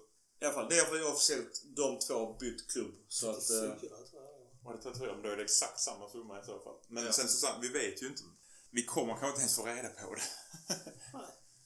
I 0.42 0.46
alla 0.46 0.54
fall, 0.54 0.70
det 0.70 0.78
är 0.80 0.86
för 0.86 1.12
officiellt 1.12 1.62
de 1.66 2.00
två 2.00 2.14
har 2.14 2.40
bytt 2.40 2.72
klubb. 2.72 2.94
Så 3.08 3.30
att... 3.30 3.50
Eh, 3.50 3.60
34 3.72 3.90
tror 3.98 4.22
jag 4.24 4.64
var. 4.64 4.74
det 4.78 4.82
34, 4.84 5.14
men 5.14 5.22
då 5.24 5.30
är 5.30 5.38
det 5.38 5.44
exakt 5.44 5.80
samma 5.80 6.10
summa 6.10 6.40
i 6.42 6.44
så 6.46 6.60
fall. 6.60 6.76
Men 6.88 7.06
Ja. 7.06 7.12
sen 7.12 7.28
så 7.28 7.48
vi 7.62 7.68
vet 7.70 8.02
ju 8.04 8.08
inte. 8.08 8.24
Vi 8.72 8.86
kommer 8.86 9.14
kanske 9.14 9.28
inte 9.28 9.40
ens 9.40 9.56
få 9.56 9.66
reda 9.66 9.90
på 9.90 10.16
det. 10.16 10.22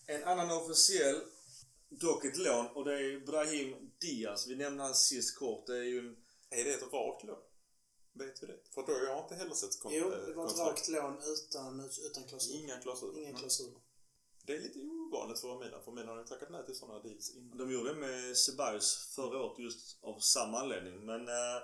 en 0.13 0.23
annan 0.23 0.51
officiell, 0.51 1.21
dock 1.89 2.25
ett 2.25 2.37
lån, 2.37 2.67
och 2.67 2.85
det 2.85 2.93
är 2.93 3.19
Brahim 3.25 3.84
Diaz. 4.01 4.47
Vi 4.47 4.55
nämnde 4.55 4.83
han 4.83 4.95
sist 4.95 5.37
kort. 5.39 5.67
Det 5.67 5.77
är 5.77 5.83
ju 5.83 5.99
en... 5.99 6.17
Är 6.49 6.63
det 6.63 6.73
ett 6.73 6.93
rakt 6.93 7.23
lån? 7.23 7.37
Vet 8.13 8.43
vi 8.43 8.47
det? 8.47 8.59
För 8.73 8.81
då 8.87 8.93
jag 8.93 9.15
har 9.15 9.23
inte 9.23 9.35
heller 9.35 9.53
sett 9.55 9.79
kon- 9.79 9.91
Jo, 9.93 10.05
eh, 10.13 10.25
det 10.25 10.33
var 10.33 10.45
ett 10.45 10.49
kontrakt. 10.55 10.69
rakt 10.79 10.87
lån 10.87 11.17
utan, 11.33 11.89
utan 12.05 12.23
klausul. 12.23 12.55
Inga 12.55 12.77
klausuler. 12.79 13.19
Inga 13.21 13.31
Men 13.31 13.39
klausuler. 13.39 13.79
Det 14.45 14.55
är 14.55 14.59
lite 14.61 14.79
ovanligt 14.79 15.39
för 15.39 15.59
Milan, 15.59 15.83
för 15.83 15.91
Milan 15.91 16.09
har 16.09 16.17
ju 16.17 16.23
tackat 16.27 16.49
nej 16.51 16.65
till 16.65 16.75
sådana 16.75 16.99
deals 17.03 17.35
innan. 17.35 17.57
De 17.57 17.71
gjorde 17.71 17.93
det 17.93 17.99
med 17.99 18.37
Ceballos 18.37 19.11
förra 19.15 19.41
året 19.43 19.59
just 19.59 19.97
av 20.03 20.19
samma 20.19 20.59
anledning. 20.59 21.05
Men 21.05 21.21
eh, 21.27 21.61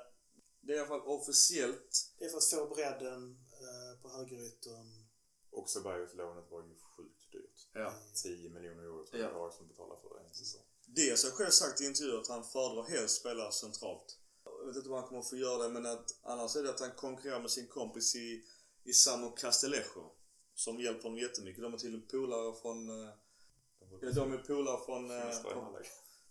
det 0.61 0.73
är 0.73 0.77
i 0.77 0.79
alla 0.79 0.87
fall 0.87 1.01
officiellt. 1.01 2.13
Det 2.19 2.25
är 2.25 2.29
för 2.29 2.37
att 2.37 2.49
få 2.69 2.75
bredden 2.75 3.37
eh, 3.61 4.01
på 4.01 4.09
högeryttern. 4.09 5.05
Och 5.51 5.69
Ceballos-lånet 5.69 6.51
var 6.51 6.63
ju 6.63 6.75
sjukt 6.97 7.31
dyrt. 7.31 7.67
Ja. 7.73 7.93
10 8.23 8.49
miljoner 8.49 8.83
euro 8.83 9.05
tror 9.05 9.21
jag 9.21 9.29
Ja. 9.29 9.33
det 9.33 9.39
var 9.39 9.51
som 9.51 9.67
betalade 9.67 10.01
för 10.01 10.19
en 10.27 10.33
säsong. 10.33 10.61
Diaz 10.95 11.23
har 11.23 11.31
själv 11.31 11.49
sagt 11.51 11.81
i 11.81 11.85
intervjuer 11.85 12.19
att 12.19 12.27
han 12.27 12.43
föredrar 12.43 12.83
helst 12.83 13.19
spela 13.19 13.51
centralt. 13.51 14.17
Jag 14.43 14.67
vet 14.67 14.75
inte 14.75 14.89
om 14.89 14.95
han 14.95 15.07
kommer 15.07 15.21
få 15.21 15.35
göra 15.35 15.63
det 15.63 15.69
men 15.69 15.85
att 15.85 16.19
annars 16.23 16.55
är 16.55 16.63
det 16.63 16.69
att 16.69 16.79
han 16.79 16.91
konkurrerar 16.91 17.39
med 17.39 17.51
sin 17.51 17.67
kompis 17.67 18.15
i, 18.15 18.43
i 18.83 18.93
Samo 18.93 19.31
Castillejo. 19.31 20.15
Som 20.53 20.79
hjälper 20.79 21.03
honom 21.03 21.17
jättemycket. 21.17 21.63
De 21.63 21.73
är 21.73 21.77
till 21.77 22.01
polare 22.07 22.55
från... 22.61 22.89
eh, 22.89 23.13
Ja, 24.01 24.11
de 24.11 24.33
är 24.33 24.37
polare 24.37 24.85
från, 24.85 25.11
eh, 25.11 25.41
från, 25.41 25.75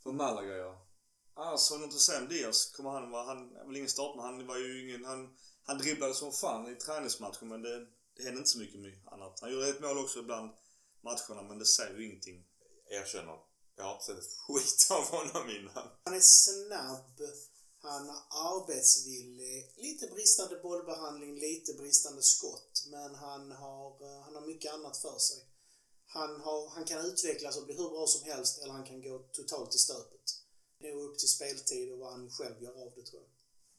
från 0.02 0.16
Malaga 0.16 0.56
ja. 0.56 0.86
Annars 1.34 1.70
har 1.70 1.76
jag 1.76 1.86
något 1.86 1.94
att 1.94 2.00
säga 2.00 2.20
om 2.20 2.28
Diaz. 2.28 2.72
Kommer 2.76 2.90
han 2.90 3.10
vara... 3.10 3.24
Han 3.24 3.56
är 3.56 3.66
väl 3.66 3.76
ingen 3.76 3.88
startman. 3.88 4.24
Han 4.24 4.46
var 4.46 4.56
ju 4.58 4.88
ingen... 4.88 5.04
Han, 5.04 5.36
han 5.62 5.78
dribblade 5.78 6.14
som 6.14 6.32
fan 6.32 6.72
i 6.72 6.76
träningsmatcher 6.76 7.44
men 7.44 7.62
det, 7.62 7.86
det 8.16 8.22
hände 8.22 8.38
inte 8.38 8.50
så 8.50 8.58
mycket 8.58 8.80
med 8.80 9.00
annat. 9.06 9.40
Han 9.40 9.52
gjorde 9.52 9.68
ett 9.68 9.80
mål 9.80 9.98
också 9.98 10.18
ibland 10.18 10.50
matcherna 11.00 11.42
men 11.48 11.58
det 11.58 11.66
säger 11.66 11.98
ju 11.98 12.06
ingenting. 12.06 12.46
Erkänner. 12.90 13.38
Jag 13.80 13.86
har 13.86 13.92
inte 13.92 14.04
sett 14.04 14.18
ett 14.18 14.38
skit 14.46 14.88
av 14.90 15.04
honom 15.04 15.50
innan. 15.50 15.88
Han 16.04 16.14
är 16.14 16.20
snabb. 16.20 17.20
Han 17.82 18.08
är 18.08 18.22
arbetsvillig. 18.30 19.74
Lite 19.76 20.06
bristande 20.06 20.56
bollbehandling, 20.62 21.34
lite 21.34 21.72
bristande 21.74 22.22
skott. 22.22 22.84
Men 22.90 23.14
han 23.14 23.52
har, 23.52 23.90
eh, 24.06 24.20
han 24.24 24.34
har 24.34 24.46
mycket 24.46 24.74
annat 24.74 24.96
för 24.96 25.18
sig. 25.18 25.38
Han, 26.06 26.40
har, 26.40 26.68
han 26.68 26.84
kan 26.84 27.06
utvecklas 27.06 27.56
och 27.56 27.64
bli 27.64 27.74
hur 27.74 27.90
bra 27.90 28.06
som 28.06 28.30
helst 28.30 28.62
eller 28.62 28.72
han 28.72 28.86
kan 28.86 29.02
gå 29.02 29.18
totalt 29.18 29.74
i 29.74 29.78
stöpet. 29.78 30.26
Det 30.78 30.88
är 30.88 30.94
upp 30.94 31.18
till 31.18 31.28
speltid 31.28 31.92
och 31.92 31.98
vad 31.98 32.12
han 32.12 32.30
själv 32.30 32.62
gör 32.62 32.82
av 32.82 32.92
det 32.96 33.02
tror 33.02 33.22
jag. 33.22 33.30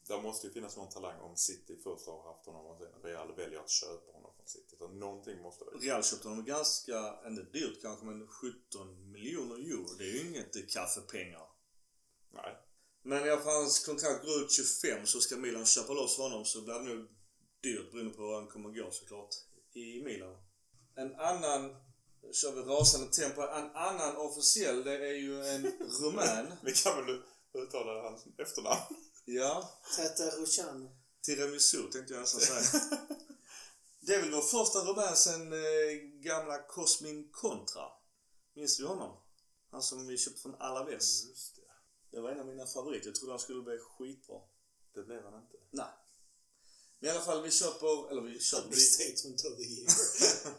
Där 0.06 0.22
måste 0.22 0.46
ju 0.46 0.52
finnas 0.52 0.76
någon 0.76 0.88
talang 0.88 1.20
om 1.20 1.36
City 1.36 1.76
först 1.84 2.06
har 2.06 2.22
haft 2.22 2.46
honom 2.46 2.66
och 2.66 2.78
sen 2.78 3.02
Real 3.02 3.36
väljer 3.36 3.60
att 3.60 3.70
köpa 3.70 4.12
honom 4.12 4.21
City. 4.52 4.76
Så 4.78 4.88
någonting 4.88 5.42
måste 5.42 5.64
det 5.64 5.86
Real 5.86 6.04
köpte 6.04 6.28
honom 6.28 6.44
ganska, 6.44 7.14
inte 7.26 7.42
dyrt 7.42 7.82
kanske, 7.82 8.04
men 8.04 8.28
17 8.28 9.12
miljoner 9.12 9.54
euro. 9.54 9.86
Det 9.98 10.04
är 10.04 10.12
ju 10.12 10.28
inget 10.28 10.70
kaffepengar. 10.72 11.46
Nej. 12.34 12.56
Men 13.04 13.26
i 13.26 13.30
alla 13.30 13.40
fall 13.42 13.54
hans 13.62 13.86
kontrakt 13.86 14.24
går 14.26 14.42
ut 14.42 14.52
25 14.52 15.06
så 15.06 15.20
ska 15.20 15.36
Milan 15.36 15.66
köpa 15.66 15.92
loss 15.92 16.18
honom 16.18 16.44
så 16.44 16.62
blir 16.62 16.74
det 16.74 16.82
nog 16.94 17.08
dyrt 17.62 17.92
beroende 17.92 18.14
på 18.14 18.22
hur 18.22 18.34
han 18.34 18.46
kommer 18.48 18.70
gå 18.70 18.90
såklart 18.90 19.34
i 19.74 20.02
Milan. 20.04 20.36
En 20.96 21.14
annan, 21.14 21.76
kör 22.32 22.52
vi 22.52 22.60
rasande 22.60 23.12
tempo, 23.12 23.42
en 23.42 23.70
annan 23.76 24.16
officiell 24.16 24.84
det 24.84 25.08
är 25.08 25.14
ju 25.14 25.44
en 25.44 25.62
rumän. 26.02 26.52
Vi 26.62 26.72
kan 26.72 27.06
väl 27.06 27.22
uttala 27.54 28.02
hans 28.02 28.26
efternamn? 28.38 28.80
Ja, 29.24 29.80
Tete 29.96 30.30
Rushan. 30.30 30.88
tiramisu 31.26 31.82
tänkte 31.82 32.14
jag 32.14 32.20
nästan 32.20 32.40
säga. 32.40 32.80
Det 34.06 34.14
är 34.14 34.20
väl 34.20 34.30
vår 34.30 34.40
första 34.40 34.78
rumän 34.78 35.16
sen 35.16 35.52
eh, 35.52 35.92
gamla 36.20 36.62
Cosmin 36.62 37.28
Contra. 37.32 37.84
Minns 38.54 38.76
du 38.76 38.86
honom? 38.86 39.16
Han 39.70 39.82
som 39.82 40.06
vi 40.06 40.18
köpte 40.18 40.40
från 40.40 40.54
Alaves. 40.54 41.24
Just 41.24 41.56
det. 41.56 41.62
Det 42.10 42.20
var 42.20 42.30
en 42.30 42.40
av 42.40 42.46
mina 42.46 42.66
favoriter. 42.66 43.06
Jag 43.06 43.14
trodde 43.14 43.32
han 43.32 43.40
skulle 43.40 43.62
bli 43.62 43.78
skitbra. 43.78 44.40
Det 44.94 45.02
blev 45.02 45.24
han 45.24 45.34
inte. 45.34 45.56
Nej. 45.70 45.86
Men 46.98 47.08
i 47.08 47.12
alla 47.12 47.24
fall, 47.24 47.42
vi 47.42 47.50
köper, 47.50 48.10
eller 48.10 48.22
vi 48.22 48.40
köper, 48.40 48.68
vi, 48.68 48.74
Understatement 48.74 49.44
of 49.44 49.56
the 49.56 49.62
year. 49.62 49.90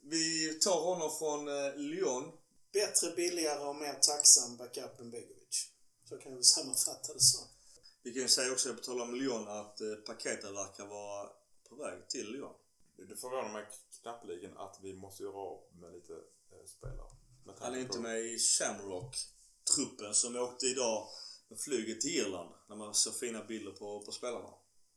vi 0.00 0.54
tar 0.54 0.80
honom 0.80 1.18
från 1.18 1.48
eh, 1.48 1.76
Lyon. 1.76 2.32
Bättre, 2.72 3.10
billigare 3.16 3.64
och 3.64 3.76
mer 3.76 3.94
tacksam 3.94 4.56
backup 4.56 5.00
än 5.00 5.10
Begovic. 5.10 5.70
Så 6.08 6.16
kan 6.16 6.32
vi 6.32 6.36
väl 6.36 6.44
sammanfatta 6.44 7.12
det 7.12 7.20
så. 7.20 7.38
Vi 8.02 8.12
kan 8.12 8.22
ju 8.22 8.28
säga 8.28 8.52
också, 8.52 8.74
på 8.74 8.80
tal 8.80 9.00
om 9.00 9.14
Lyon, 9.14 9.48
att 9.48 9.80
eh, 9.80 9.94
Paketa 10.06 10.52
verkar 10.52 10.86
vara 10.86 11.30
på 11.76 11.82
väg 11.82 12.08
till 12.08 12.32
Lyon. 12.32 12.54
Det 12.96 13.16
förvånar 13.16 13.52
mig 13.52 13.66
knappeligen 14.02 14.56
att 14.58 14.78
vi 14.82 14.92
måste 14.94 15.22
göra 15.22 15.36
av 15.36 15.64
med 15.80 15.92
lite 15.92 16.12
eh, 16.12 16.64
spelare. 16.66 17.10
Med 17.44 17.54
Han 17.58 17.74
är 17.74 17.78
inte 17.78 17.98
med 17.98 18.20
i 18.20 18.38
Shamrock-truppen 18.38 20.14
som 20.14 20.36
åkte 20.36 20.66
idag 20.66 21.08
med 21.48 21.60
flyget 21.60 22.00
till 22.00 22.10
Irland. 22.10 22.54
När 22.68 22.76
man 22.76 22.94
såg 22.94 23.14
fina 23.14 23.44
bilder 23.44 23.72
på, 23.72 24.00
på 24.04 24.12
spelarna. 24.12 24.54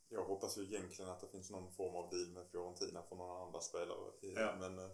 Jag 0.10 0.26
hoppas 0.26 0.58
ju 0.58 0.64
egentligen 0.64 1.12
att 1.12 1.22
det 1.22 1.28
finns 1.28 1.50
någon 1.50 1.74
form 1.74 1.96
av 1.96 2.10
deal 2.10 2.28
med 2.28 2.48
Fiorentina 2.52 3.04
för 3.10 3.16
några 3.16 3.46
andra 3.46 3.62
spelare. 3.62 4.12
i- 4.22 4.34
Ja. 4.36 4.56
Men 4.60 4.80
eh, 4.80 4.90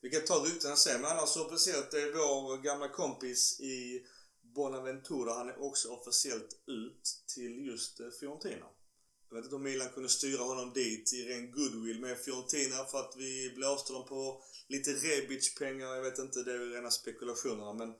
Vi 0.00 0.10
kan 0.10 0.24
ta 0.26 0.34
ryktena 0.34 0.76
sen, 0.76 1.00
men 1.00 1.10
annars 1.10 1.28
så 1.28 1.46
officiellt 1.46 1.90
det 1.90 2.00
är 2.02 2.12
vår 2.12 2.56
gamla 2.62 2.88
kompis 2.88 3.60
i 3.60 4.06
Bonaventura. 4.40 5.32
Han 5.32 5.48
är 5.48 5.62
också 5.62 5.88
officiellt 5.88 6.56
ut 6.66 7.24
till 7.34 7.66
just 7.66 8.00
eh, 8.00 8.06
Fiorentina. 8.20 8.66
Jag 9.32 9.36
vet 9.36 9.44
inte 9.44 9.56
om 9.56 9.62
Milan 9.62 9.88
kunde 9.88 10.08
styra 10.08 10.42
honom 10.42 10.72
dit 10.72 11.12
i 11.12 11.28
ren 11.28 11.52
goodwill 11.52 12.00
med 12.00 12.18
Fiorentina 12.18 12.84
för 12.84 13.00
att 13.00 13.14
vi 13.16 13.52
blåste 13.56 13.92
dem 13.92 14.06
på 14.08 14.42
lite 14.68 14.90
Rebic-pengar. 14.90 15.94
Jag 15.94 16.02
vet 16.02 16.18
inte, 16.18 16.42
det 16.42 16.52
är 16.52 16.58
ju 16.58 16.74
rena 16.74 16.90
spekulationerna 16.90 17.72
men 17.72 17.94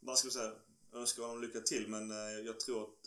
vad 0.00 0.18
ska 0.18 0.28
vi 0.28 0.34
säga? 0.34 0.52
Jag 0.92 1.00
önskar 1.00 1.22
honom 1.22 1.42
lycka 1.42 1.60
till 1.60 1.88
men 1.88 2.10
eh, 2.10 2.46
jag 2.46 2.60
tror 2.60 2.82
att... 2.82 3.06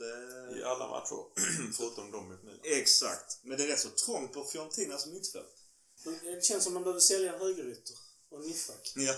i 0.58 0.62
Eh, 0.62 0.72
alla 0.72 0.88
matcher, 0.90 1.26
förutom 1.78 2.12
de 2.12 2.30
mot 2.30 2.44
Milan. 2.44 2.60
exakt. 2.64 3.40
Men 3.44 3.58
det 3.58 3.64
är 3.64 3.68
rätt 3.68 3.80
så 3.80 3.90
trångt 3.90 4.34
på 4.34 4.44
Fiorentinas 4.44 5.08
mittfält. 5.08 5.56
Det 6.04 6.44
känns 6.44 6.64
som 6.64 6.74
de 6.74 6.84
behöver 6.84 7.00
sälja 7.00 7.34
en 7.34 7.40
högerytter 7.40 7.96
och 8.30 8.40
en 8.40 8.48
mittback. 8.48 8.94
Ja. 8.96 9.14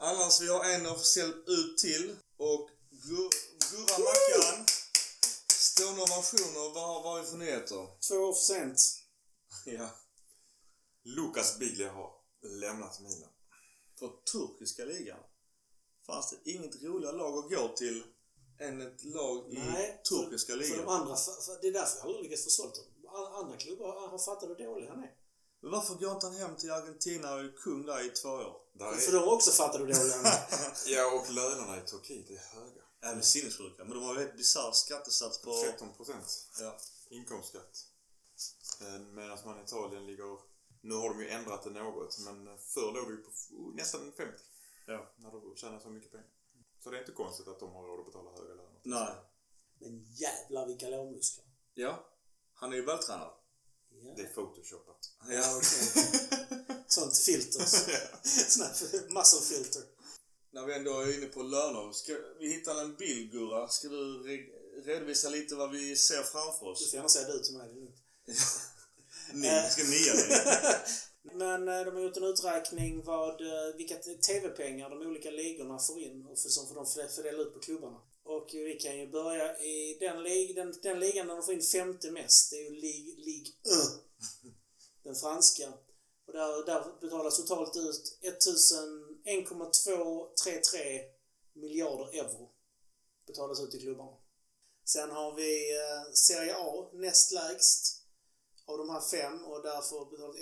Annars, 0.00 0.40
vi 0.40 0.48
har 0.48 0.64
en 0.64 0.86
officiell 0.86 1.32
ut 1.46 1.78
till. 1.78 2.16
Och 2.36 2.70
Gu- 3.02 3.30
Gurra 3.70 3.98
Mackan. 3.98 4.66
Stående 5.48 6.02
ovationer. 6.02 6.74
Vad 6.74 6.86
har 6.86 7.02
vad 7.02 7.12
har 7.12 7.20
vi 7.20 7.26
för 7.30 7.36
nyheter? 7.36 7.86
Två 8.08 8.14
år 8.14 8.32
för 8.34 8.40
sent. 8.42 8.80
Ja. 9.64 9.88
Lukas 11.04 11.58
Biglia 11.58 11.92
har 11.92 12.10
lämnat 12.42 13.00
Milan. 13.00 13.30
För 13.98 14.08
turkiska 14.32 14.84
ligan. 14.84 15.18
Fanns 16.06 16.30
det 16.30 16.50
inget 16.50 16.82
roligare 16.82 17.16
lag 17.16 17.38
att 17.38 17.50
gå 17.50 17.68
till 17.76 18.04
än 18.60 18.80
ett 18.80 19.04
lag 19.04 19.52
i 19.52 19.58
Nej, 19.58 20.02
turkiska 20.08 20.52
för, 20.52 20.58
för 20.60 20.64
ligan? 20.68 20.78
de 20.86 20.88
andra, 20.92 21.16
för, 21.16 21.32
för, 21.32 21.58
det 21.62 21.68
är 21.68 21.72
därför 21.72 21.98
jag 21.98 22.06
aldrig 22.06 22.22
lyckats 22.24 22.44
få 22.44 22.50
sålt 22.50 22.74
dem. 22.74 22.84
Andra 23.34 23.56
klubbar 23.56 24.08
har 24.08 24.18
fattat 24.18 24.48
hur 24.50 24.54
dålig 24.66 24.86
han 24.88 25.02
är. 25.02 25.14
Men 25.62 25.70
varför 25.70 25.94
går 25.94 26.12
inte 26.12 26.26
han 26.26 26.36
hem 26.36 26.56
till 26.56 26.70
Argentina 26.70 27.34
och 27.34 27.40
är 27.40 27.56
kung 27.56 27.86
där 27.86 28.06
i 28.06 28.10
två 28.10 28.28
år? 28.28 28.56
Där 28.74 28.92
För 28.92 29.08
är, 29.08 29.12
de 29.12 29.18
har 29.28 29.34
också 29.34 29.50
fattat 29.50 29.80
hur 29.80 29.86
dålig 29.86 30.10
han 30.12 30.26
är. 30.26 30.48
ja, 30.86 31.12
och 31.20 31.30
lönerna 31.32 31.82
i 31.82 31.86
Turkiet 31.86 32.30
är 32.30 32.36
höga. 32.58 32.77
Även 33.00 33.22
sinnessjuka. 33.22 33.84
Men 33.84 33.94
de 33.94 34.02
har 34.04 34.18
ju 34.18 34.28
ett 34.28 34.36
bisarr 34.36 34.72
skattesats 34.72 35.42
på... 35.42 35.62
13 35.62 35.92
procent 35.96 36.48
Ja. 36.60 36.78
inkomstskatt. 37.08 37.86
Eh, 38.80 38.98
Medan 39.00 39.38
man 39.44 39.60
i 39.60 39.62
Italien 39.62 40.06
ligger... 40.06 40.38
Nu 40.80 40.94
har 40.94 41.08
de 41.08 41.20
ju 41.20 41.28
ändrat 41.28 41.62
det 41.64 41.70
något, 41.70 42.18
men 42.18 42.58
förr 42.58 42.92
låg 42.92 43.08
det 43.08 43.14
ju 43.14 43.22
på 43.22 43.30
f- 43.34 43.74
nästan 43.74 44.12
50. 44.16 44.32
Ja. 44.86 45.12
När 45.16 45.30
du 45.30 45.56
tjänar 45.56 45.80
så 45.80 45.88
mycket 45.90 46.10
pengar. 46.12 46.26
Så 46.84 46.90
det 46.90 46.96
är 46.96 47.00
inte 47.00 47.12
konstigt 47.12 47.48
att 47.48 47.60
de 47.60 47.72
har 47.72 47.82
råd 47.86 48.00
att 48.00 48.06
betala 48.06 48.30
höga 48.30 48.54
löner. 48.54 48.80
Nej. 48.82 49.14
Men 49.80 50.04
jävlar 50.14 50.66
vilka 50.66 50.88
lårmuskler. 50.88 51.44
Ja. 51.74 52.08
Han 52.54 52.72
är 52.72 52.76
ju 52.76 52.84
vältränad. 52.84 53.30
Ja, 53.90 54.12
Det 54.16 54.22
är 54.22 54.32
photoshopat. 54.34 55.10
ja 55.28 55.56
okej. 55.56 56.76
Sånt 56.86 57.16
filter. 57.18 57.64
Sån 58.22 58.62
här 58.66 59.10
muscle 59.14 59.40
filter. 59.56 59.82
När 60.50 60.66
vi 60.66 60.74
ändå 60.74 61.00
är 61.00 61.14
inne 61.18 61.26
på 61.26 61.42
löner. 61.42 61.92
Ska 61.92 62.16
vi 62.40 62.48
hitta 62.52 62.80
en 62.80 62.96
bild 62.96 63.32
Gurra? 63.32 63.68
Ska 63.68 63.88
du 63.88 64.22
re- 64.28 64.82
redovisa 64.84 65.28
lite 65.28 65.54
vad 65.54 65.70
vi 65.70 65.96
ser 65.96 66.22
framför 66.22 66.64
Du 66.66 66.70
oss? 66.72 66.90
får 66.90 66.96
gärna 66.96 67.08
säga 67.08 67.28
du 67.28 67.38
till 67.38 67.56
mig. 67.56 67.66
det 67.68 67.72
är 67.72 67.80
lugnt. 67.80 67.96
Ni, 69.34 69.70
ska 69.70 69.82
nia 69.82 70.12
dig? 70.14 70.76
Men 71.34 71.68
eh, 71.68 71.84
de 71.84 71.94
har 71.94 72.02
gjort 72.02 72.16
en 72.16 72.24
uträkning 72.24 73.04
vad, 73.04 73.40
eh, 73.40 73.76
vilka 73.76 73.96
TV-pengar 74.26 74.90
de 74.90 74.98
olika 75.06 75.30
ligorna 75.30 75.78
får 75.78 75.98
in 76.00 76.26
och 76.26 76.38
för, 76.38 76.48
som 76.48 76.68
får 76.68 76.74
de 76.74 76.86
för- 76.86 77.08
fördela 77.08 77.42
ut 77.42 77.54
på 77.54 77.60
klubbarna. 77.60 77.98
Och 78.24 78.48
vi 78.52 78.74
kan 78.80 78.98
ju 78.98 79.06
börja 79.10 79.58
i 79.58 79.96
den, 80.00 80.22
lig, 80.22 80.56
den, 80.56 80.74
den 80.82 81.00
ligan 81.00 81.26
där 81.26 81.34
de 81.34 81.42
får 81.42 81.54
in 81.54 81.62
femte 81.62 82.10
mest. 82.10 82.50
Det 82.50 82.56
är 82.56 82.64
ju 82.70 82.70
Ligue, 82.80 83.14
Ligue 83.24 83.52
1. 83.64 84.04
Den 85.04 85.14
franska. 85.14 85.68
Och 86.26 86.32
där, 86.32 86.66
där 86.66 87.00
betalas 87.00 87.36
totalt 87.36 87.76
ut 87.76 88.18
1,233 89.28 91.02
miljarder 91.52 92.18
euro. 92.18 92.50
Betalas 93.26 93.60
ut 93.60 93.70
till 93.70 93.80
klubbarna. 93.80 94.16
Sen 94.84 95.10
har 95.10 95.34
vi 95.34 95.76
eh, 95.76 96.02
Serie 96.12 96.56
A 96.56 96.90
näst 96.92 97.32
lägst 97.32 98.02
av 98.66 98.78
de 98.78 98.90
här 98.90 99.00
fem 99.00 99.44
och 99.44 99.62
därför 99.62 100.04
betalas 100.10 100.36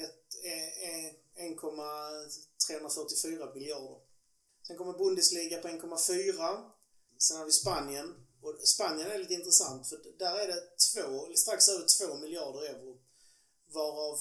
1,344 1.34 3.32
eh, 3.32 3.48
eh, 3.48 3.54
miljarder. 3.54 4.00
Sen 4.66 4.76
kommer 4.76 4.92
Bundesliga 4.92 5.58
på 5.58 5.68
1,4. 5.68 6.70
Sen 7.18 7.36
har 7.36 7.44
vi 7.44 7.52
Spanien. 7.52 8.26
Och 8.42 8.68
Spanien 8.68 9.10
är 9.10 9.18
lite 9.18 9.34
intressant 9.34 9.88
för 9.88 10.18
där 10.18 10.38
är 10.38 10.46
det 10.46 10.62
två, 10.92 11.26
eller 11.26 11.36
strax 11.36 11.68
över 11.68 12.06
2 12.06 12.16
miljarder 12.16 12.62
euro. 12.62 12.98
Varav 13.66 14.20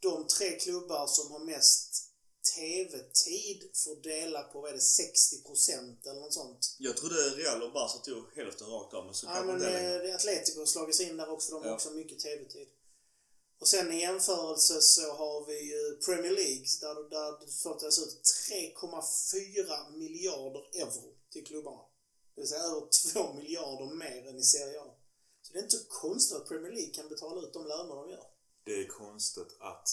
de 0.00 0.26
tre 0.26 0.58
klubbar 0.58 1.06
som 1.06 1.32
har 1.32 1.38
mest 1.38 2.11
TV-tid 2.56 3.70
får 3.74 3.96
dela 4.02 4.42
på, 4.42 4.60
vad 4.60 4.70
är 4.70 4.74
det, 4.74 4.78
60% 4.78 6.08
eller 6.10 6.20
något 6.20 6.32
sånt. 6.34 6.76
Jag 6.78 6.96
trodde 6.96 7.14
Real 7.14 7.62
och 7.62 7.72
Barca 7.72 7.98
tog 7.98 8.24
hälften 8.36 8.66
rakt 8.66 8.94
av 8.94 9.04
men 9.04 9.14
så 9.14 9.26
Ja, 9.26 9.30
kanske 9.32 9.46
men 9.46 9.56
inte 9.56 9.70
längre. 9.72 10.08
eh, 10.08 10.14
Atletico 10.14 10.58
har 10.58 10.66
slagit 10.66 10.94
sig 10.96 11.08
in 11.08 11.16
där 11.16 11.30
också. 11.30 11.52
De 11.52 11.62
har 11.62 11.68
Ja. 11.68 11.74
också 11.74 11.90
mycket 11.90 12.18
TV-tid. 12.18 12.68
Och 13.60 13.68
sen 13.68 13.92
i 13.92 14.00
jämförelse 14.00 14.80
så 14.80 15.12
har 15.12 15.46
vi 15.46 15.60
ju 15.72 15.96
Premier 15.96 16.30
League 16.32 16.66
där, 16.80 17.10
där 17.10 17.46
det 17.46 17.52
fördelas 17.52 17.98
ut 17.98 18.22
3,4 18.50 19.90
miljarder 19.98 20.80
euro 20.80 21.14
till 21.32 21.46
klubbarna. 21.46 21.82
Det 22.34 22.40
vill 22.40 22.48
säga 22.48 22.62
över 22.62 23.12
2 23.12 23.32
miljarder 23.34 23.94
mer 23.94 24.28
än 24.28 24.38
i 24.38 24.42
Serie 24.42 24.80
A. 24.80 24.94
Så 25.42 25.52
det 25.52 25.58
är 25.58 25.62
inte 25.62 25.76
så 25.76 25.84
konstigt 25.88 26.36
att 26.36 26.48
Premier 26.48 26.72
League 26.72 26.94
kan 26.94 27.08
betala 27.08 27.40
ut 27.46 27.52
de 27.52 27.66
löner 27.66 27.94
de 27.94 28.10
gör. 28.10 28.26
Det 28.64 28.72
är 28.72 28.86
konstigt 28.88 29.56
att 29.60 29.88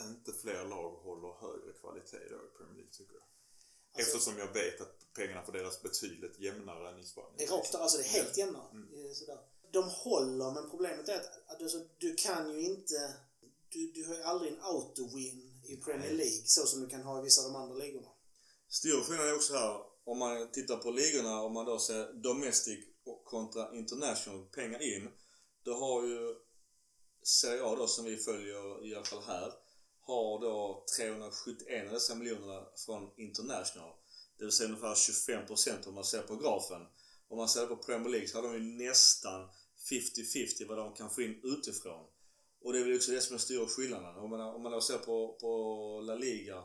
inte 0.00 0.32
fler 0.32 0.64
lag 0.64 0.90
håller 0.90 1.32
högre 1.40 1.72
kvalitet 1.72 2.28
då 2.30 2.36
i 2.36 2.50
Premier 2.58 2.74
League 2.76 2.92
tycker 2.92 3.14
jag. 3.14 3.22
Alltså- 3.22 4.16
Eftersom 4.16 4.38
jag 4.38 4.52
vet 4.52 4.80
att 4.80 5.12
pengarna 5.14 5.42
fördelas 5.42 5.82
betydligt 5.82 6.38
jämnare 6.38 6.90
än 6.90 6.98
i 7.00 7.04
Spanien. 7.04 7.34
Det 7.38 7.44
är 7.44 7.48
rakt 7.48 7.74
alltså 7.74 7.98
det 7.98 8.04
är 8.04 8.08
helt 8.08 8.36
jämna. 8.38 8.58
Eh, 8.58 9.12
Sådär. 9.12 9.38
De 9.72 9.84
håller, 9.88 10.50
men 10.50 10.70
problemet 10.70 11.08
är 11.08 11.16
att, 11.16 11.30
att 11.46 11.62
alltså, 11.62 11.78
du 11.98 12.14
kan 12.14 12.52
ju 12.52 12.60
inte... 12.60 13.14
Du, 13.68 13.92
du 13.92 14.06
har 14.06 14.14
ju 14.14 14.22
aldrig 14.22 14.52
en 14.52 14.60
auto-win 14.60 15.60
i 15.64 15.76
Premier 15.76 16.10
League 16.12 16.42
så 16.44 16.66
som 16.66 16.80
du 16.80 16.88
kan 16.88 17.02
ha 17.02 17.20
i 17.20 17.22
vissa 17.22 17.42
av 17.46 17.52
de 17.52 17.56
andra 17.62 17.76
ligorna. 17.76 18.08
Stor 18.68 19.00
skillnad 19.00 19.28
är 19.28 19.34
också 19.34 19.52
här, 19.54 19.82
om 20.04 20.18
man 20.18 20.50
tittar 20.50 20.76
på 20.76 20.90
ligorna, 20.90 21.42
om 21.42 21.52
man 21.52 21.66
då 21.66 21.78
ser 21.78 22.12
Domestic 22.12 22.84
och 23.04 23.24
kontra 23.24 23.74
International 23.76 24.44
pengar 24.44 24.82
in. 24.82 25.08
Då 25.62 25.74
har 25.74 26.04
ju 26.06 26.36
Serie 27.22 27.64
A 27.64 27.76
då, 27.76 27.86
som 27.86 28.04
vi 28.04 28.16
följer 28.16 28.86
i 28.86 28.94
alla 28.94 29.04
fall 29.04 29.22
här, 29.22 29.52
har 30.10 30.40
då 30.40 30.84
371 30.96 31.86
av 31.86 31.92
dessa 31.92 32.14
miljonerna 32.14 32.66
från 32.86 33.10
International. 33.16 33.92
Det 34.38 34.44
vill 34.44 34.52
säga 34.52 34.68
ungefär 34.68 34.94
25% 34.94 35.88
om 35.88 35.94
man 35.94 36.04
ser 36.04 36.22
på 36.22 36.36
grafen. 36.36 36.82
Om 37.28 37.38
man 37.38 37.48
ser 37.48 37.66
på 37.66 37.76
Premier 37.76 38.10
League 38.10 38.28
så 38.28 38.38
har 38.38 38.42
de 38.42 38.54
ju 38.54 38.86
nästan 38.86 39.48
50-50 39.90 40.68
vad 40.68 40.78
de 40.78 40.94
kan 40.94 41.10
få 41.10 41.22
in 41.22 41.40
utifrån. 41.44 42.06
Och 42.62 42.72
det 42.72 42.78
är 42.78 42.84
väl 42.84 42.96
också 42.96 43.12
det 43.12 43.20
som 43.20 43.34
är 43.34 43.38
stora 43.38 43.66
skillnaden. 43.66 44.16
Om 44.16 44.30
man, 44.30 44.40
om 44.40 44.62
man 44.62 44.72
då 44.72 44.80
ser 44.80 44.98
på, 44.98 45.36
på 45.40 46.00
La 46.00 46.14
Liga 46.14 46.64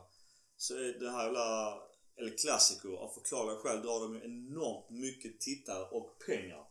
så 0.56 0.74
är 0.74 1.00
det 1.00 1.10
här 1.10 1.24
jävla 1.24 1.78
El 2.16 2.36
Clasico 2.38 2.96
av 2.96 3.08
förklarliga 3.08 3.56
skäl 3.56 3.82
drar 3.82 4.00
de 4.00 4.14
ju 4.14 4.24
enormt 4.24 4.90
mycket 4.90 5.40
tittare 5.40 5.84
och 5.90 6.18
pengar. 6.26 6.64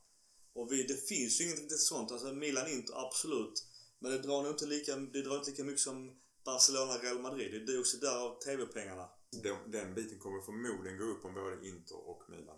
Och 0.53 0.71
vi, 0.71 0.83
det 0.83 1.07
finns 1.07 1.41
ju 1.41 1.45
inget 1.45 1.79
sånt. 1.79 2.11
Alltså 2.11 2.33
Milan 2.33 2.71
Inter, 2.71 3.05
absolut. 3.05 3.65
Men 3.99 4.11
det 4.11 4.17
drar 4.17 4.43
nog 4.43 4.51
inte 4.51 4.65
lika, 4.65 4.95
det 4.95 5.21
drar 5.21 5.37
inte 5.37 5.49
lika 5.49 5.63
mycket 5.63 5.81
som 5.81 6.11
Barcelona 6.45 6.93
Real 6.93 7.19
Madrid. 7.19 7.65
Det 7.67 7.73
är 7.73 7.79
också 7.79 7.97
där 7.97 8.17
av 8.25 8.39
TV-pengarna. 8.39 9.09
Den, 9.29 9.71
den 9.71 9.93
biten 9.93 10.19
kommer 10.19 10.41
förmodligen 10.41 10.97
gå 10.97 11.03
upp 11.03 11.25
om 11.25 11.33
både 11.33 11.67
Inter 11.67 12.09
och 12.09 12.23
Milan 12.29 12.57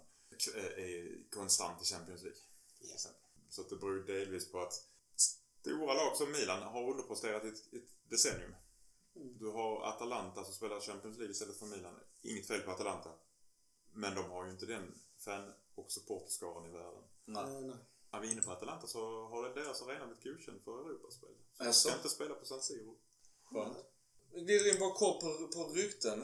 är 0.77 1.29
konstant 1.29 1.81
i 1.81 1.85
Champions 1.85 2.23
League. 2.23 2.39
Ja. 2.79 3.11
Så 3.49 3.61
att 3.61 3.69
det 3.69 3.75
beror 3.75 4.03
delvis 4.03 4.51
på 4.51 4.61
att 4.61 4.73
stora 5.61 5.93
lag 5.93 6.17
som 6.17 6.31
Milan 6.31 6.63
har 6.63 6.91
underpresterat 6.91 7.45
i 7.45 7.47
ett, 7.47 7.73
ett 7.73 8.09
decennium. 8.09 8.55
Mm. 9.15 9.38
Du 9.38 9.47
har 9.47 9.83
Atalanta 9.83 10.43
som 10.43 10.53
spelar 10.53 10.79
Champions 10.79 11.17
League 11.17 11.31
istället 11.31 11.57
för 11.57 11.65
Milan. 11.65 11.99
Inget 12.21 12.47
fel 12.47 12.61
på 12.61 12.71
Atalanta. 12.71 13.09
Men 13.91 14.15
de 14.15 14.29
har 14.31 14.45
ju 14.45 14.51
inte 14.51 14.65
den 14.65 14.99
fan 15.17 15.53
och 15.75 15.91
supporterskaran 15.91 16.65
i 16.65 16.69
världen. 16.69 17.03
Nej. 17.25 17.43
Eh, 17.43 17.61
nej. 17.61 17.77
Är 18.11 18.19
vi 18.19 18.31
inne 18.31 18.41
på 18.41 18.51
Atalanta 18.51 18.88
så 18.88 19.27
har 19.27 19.49
deras 19.55 19.81
arena 19.81 20.05
blivit 20.05 20.23
godkänd 20.23 20.61
för 20.61 20.89
Europaspel. 20.89 21.29
Så 21.57 21.63
de 21.63 21.73
ska 21.73 21.95
inte 21.95 22.09
spela 22.09 22.35
på 22.35 22.45
San 22.45 22.61
Siro. 22.61 22.97
Skönt. 23.51 23.77
Vi 24.33 24.41
glider 24.41 24.73
in 24.73 24.79
bara 24.79 24.93
kort 24.93 25.21
på, 25.21 25.47
på 25.53 25.73
rykten. 25.73 26.23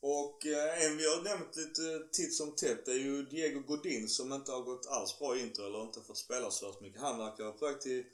Och 0.00 0.46
eh, 0.46 0.84
en 0.84 0.96
vi 0.96 1.06
har 1.06 1.22
nämnt 1.22 1.56
lite 1.56 2.08
titt 2.12 2.34
som 2.34 2.56
tätt 2.56 2.88
är 2.88 2.94
ju 2.94 3.22
Diego 3.22 3.60
Godin 3.60 4.08
som 4.08 4.32
inte 4.32 4.52
har 4.52 4.62
gått 4.62 4.86
alls 4.86 5.18
bra 5.18 5.36
i 5.36 5.40
Inter 5.40 5.66
eller 5.66 5.82
inte 5.82 6.00
fått 6.00 6.18
spela 6.18 6.50
så 6.50 6.74
mycket. 6.80 7.00
Han 7.00 7.18
verkar 7.18 7.44
vara 7.44 7.52
på 7.52 7.66
väg 7.66 7.80
till 7.80 8.04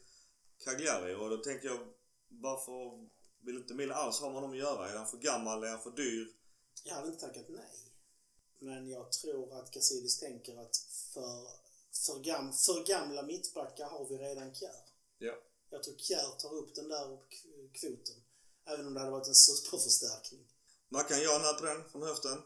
Cagliari 0.64 1.14
och 1.14 1.30
då 1.30 1.36
tänker 1.36 1.68
jag 1.68 1.78
varför 2.28 3.09
vill 3.40 3.57
inte 3.57 3.74
Milan 3.74 3.98
alls 3.98 4.20
ha 4.20 4.26
med 4.26 4.34
honom 4.34 4.50
att 4.50 4.59
göra? 4.59 4.90
Är 4.90 4.96
han 4.96 5.07
för 5.07 5.16
gammal? 5.16 5.64
Är 5.64 5.68
han 5.68 5.82
för 5.82 5.90
dyr? 5.90 6.28
Jag 6.84 6.94
hade 6.94 7.09
inte 7.09 7.26
tackat 7.26 7.48
nej. 7.48 7.92
Men 8.59 8.88
jag 8.88 9.12
tror 9.12 9.59
att 9.59 9.70
Gazidis 9.70 10.18
tänker 10.18 10.57
att 10.57 10.76
för, 11.14 11.48
för, 12.07 12.22
gam, 12.22 12.52
för 12.52 12.84
gamla 12.84 13.22
mittbackar 13.22 13.86
har 13.86 14.09
vi 14.09 14.18
redan 14.18 14.54
Kjär. 14.54 14.84
Ja. 15.18 15.34
Jag 15.70 15.82
tror 15.82 15.96
Kjär 15.96 16.38
tar 16.38 16.54
upp 16.54 16.74
den 16.74 16.88
där 16.88 17.18
kvoten. 17.72 18.16
Även 18.66 18.86
om 18.86 18.94
det 18.94 19.00
hade 19.00 19.12
varit 19.12 19.28
en 19.28 19.34
superförstärkning. 19.34 20.46
Mackan, 20.88 21.22
ja 21.22 21.38
när 21.38 21.52
på 21.52 21.64
den 21.64 21.90
från 21.90 22.02
höften. 22.02 22.42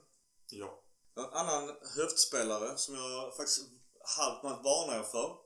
Ja. 0.46 0.82
En 1.14 1.24
annan 1.24 1.76
höftspelare 1.96 2.78
som 2.78 2.94
jag 2.94 3.36
faktiskt 3.36 3.60
halvt 4.04 4.42
med 4.42 4.52
att 4.52 4.64
varna 4.64 4.98
er 4.98 5.02
för. 5.02 5.38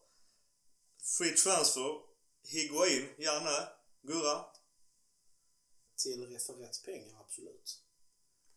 Free 1.19 1.37
transfer. 1.37 2.15
Higuain, 2.47 3.15
Janne, 3.19 3.69
Gurra, 4.03 4.45
Till 5.97 6.27
rätt 6.27 6.85
pengar, 6.85 7.21
absolut. 7.21 7.83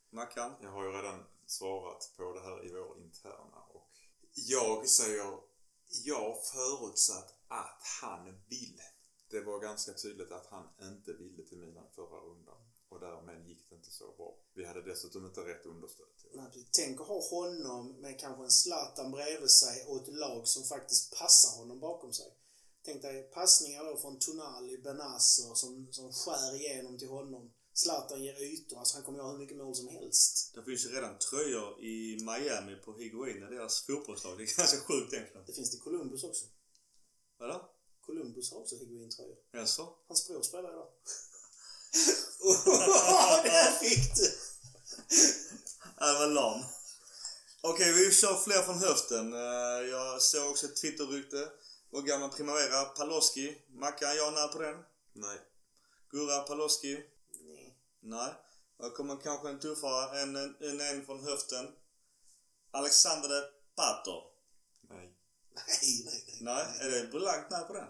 Mackan. 0.09 0.55
Jag 0.61 0.71
har 0.71 0.83
ju 0.83 0.91
redan 0.91 1.25
svarat 1.45 2.13
på 2.17 2.33
det 2.33 2.41
här 2.41 2.65
i 2.65 2.71
vår 2.71 2.97
interna 2.97 3.57
och 3.69 3.91
jag 4.33 4.89
säger 4.89 5.39
jag 5.89 6.45
förutsatt 6.45 7.33
att 7.47 7.81
han 8.01 8.25
vill. 8.47 8.79
Det 9.29 9.41
var 9.41 9.59
ganska 9.59 9.93
tydligt 9.93 10.31
att 10.31 10.45
han 10.45 10.67
inte 10.81 11.13
ville 11.13 11.43
till 11.43 11.57
Milan 11.57 11.87
förra 11.95 12.19
rundan 12.19 12.57
och 12.89 12.99
därmed 12.99 13.47
gick 13.47 13.69
det 13.69 13.75
inte 13.75 13.91
så 13.91 14.13
bra. 14.17 14.35
Vi 14.53 14.65
hade 14.65 14.81
dessutom 14.81 15.25
inte 15.25 15.41
rätt 15.41 15.65
understöd. 15.65 16.07
Nej. 16.33 16.67
Tänk 16.71 17.01
att 17.01 17.07
ha 17.07 17.29
honom 17.29 18.01
med 18.01 18.19
kanske 18.19 18.43
en 18.43 18.51
Zlatan 18.51 19.11
bredvid 19.11 19.49
sig 19.49 19.85
och 19.87 20.01
ett 20.01 20.13
lag 20.13 20.47
som 20.47 20.63
faktiskt 20.63 21.17
passar 21.17 21.59
honom 21.59 21.79
bakom 21.79 22.13
sig. 22.13 22.33
Tänk 22.85 23.01
dig 23.01 23.23
passningar 23.23 23.83
då 23.83 23.97
från 23.97 24.19
Tonali, 24.19 24.77
Benazer 24.77 25.53
som, 25.55 25.87
som 25.91 26.13
skär 26.13 26.55
igenom 26.55 26.97
till 26.97 27.09
honom. 27.09 27.53
Zlatan 27.73 28.23
ger 28.23 28.41
ytor, 28.41 28.79
alltså 28.79 28.97
han 28.97 29.03
kommer 29.03 29.19
göra 29.19 29.31
hur 29.31 29.37
mycket 29.37 29.57
mål 29.57 29.75
som 29.75 29.87
helst. 29.87 30.51
Det 30.55 30.63
finns 30.63 30.85
ju 30.85 30.89
redan 30.89 31.17
tröjor 31.17 31.83
i 31.83 32.17
Miami 32.21 32.75
på 32.75 32.93
Higuain, 32.93 33.39
deras 33.39 33.81
fotbollslag. 33.81 34.37
Det 34.37 34.43
är 34.43 34.57
ganska 34.57 34.77
sjukt 34.77 35.13
egentligen. 35.13 35.45
Det 35.47 35.53
finns 35.53 35.71
det 35.71 35.77
i 35.77 35.79
Columbus 35.79 36.23
också. 36.23 36.45
Vadå? 37.37 37.69
Columbus 38.07 38.51
har 38.51 38.59
också 38.59 38.75
Higuain-tröjor. 38.75 39.35
Jaså? 39.51 39.93
Hans 40.07 40.27
bror 40.27 40.41
spelar 40.41 40.69
idag. 40.69 40.87
oh, 42.39 43.43
där 43.43 43.71
fick 43.71 44.15
du! 44.15 44.31
Ja, 45.99 46.05
det 46.13 46.19
var 46.19 46.27
lam. 46.27 46.63
Okej, 47.61 47.93
vi 47.93 48.11
kör 48.11 48.35
fler 48.35 48.61
från 48.61 48.79
höften. 48.79 49.33
Eh, 49.33 49.89
Jag 49.89 50.21
såg 50.21 50.49
också 50.51 50.65
ett 50.65 50.75
Twitter-rykte. 50.75 51.49
Vår 51.91 52.01
gamla 52.01 52.29
Primavera, 52.29 52.85
Paloski. 52.85 53.57
Mackan, 53.69 54.15
ja 54.15 54.31
när 54.31 54.47
på 54.47 54.61
den? 54.61 54.75
Nej. 55.13 55.37
Gurra, 56.11 56.39
Paloski? 56.43 57.03
Nej. 57.41 57.77
Nej. 58.01 58.33
Jag 58.79 58.95
kommer 58.95 59.15
kanske 59.23 59.49
en 59.49 59.59
tuffare 59.59 60.21
en, 60.21 60.35
en, 60.35 60.81
en 60.81 61.05
från 61.05 61.23
höften. 61.23 61.67
Alexander 62.71 63.29
de 63.29 63.41
Pato. 63.75 64.23
Nej. 64.89 65.13
Nej, 65.55 66.03
nej, 66.05 66.23
nej. 66.27 66.37
Nej, 66.41 66.65
är 66.79 66.89
det 66.91 67.07
blankt 67.07 67.51
nej 67.51 67.67
på 67.67 67.73
den? 67.73 67.87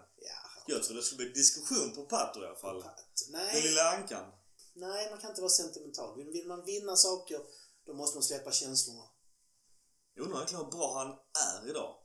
Ja, 0.68 0.76
Jag 0.76 0.84
tror 0.84 0.96
det 0.98 1.04
skulle 1.04 1.18
bli 1.26 1.34
diskussion 1.34 1.94
på 1.96 2.04
Pato 2.06 2.42
i 2.44 2.46
alla 2.46 2.56
fall. 2.56 2.82
Den 2.82 2.92
Nej, 3.32 3.62
lilla 3.64 3.92
ankan. 3.98 4.32
nej, 4.74 5.10
man 5.10 5.20
kan 5.20 5.30
inte 5.30 5.42
vara 5.42 5.50
sentimental. 5.52 6.18
Vill, 6.18 6.28
vill 6.32 6.48
man 6.48 6.66
vinna 6.66 6.96
saker, 6.96 7.40
då 7.86 7.94
måste 7.94 8.18
man 8.18 8.24
släppa 8.24 8.52
känslorna. 8.52 9.04
Jag 10.14 10.24
undrar 10.24 10.38
egentligen 10.38 10.66
hur 10.66 10.72
bra 10.72 10.98
han 11.00 11.12
är 11.54 11.70
idag. 11.70 11.96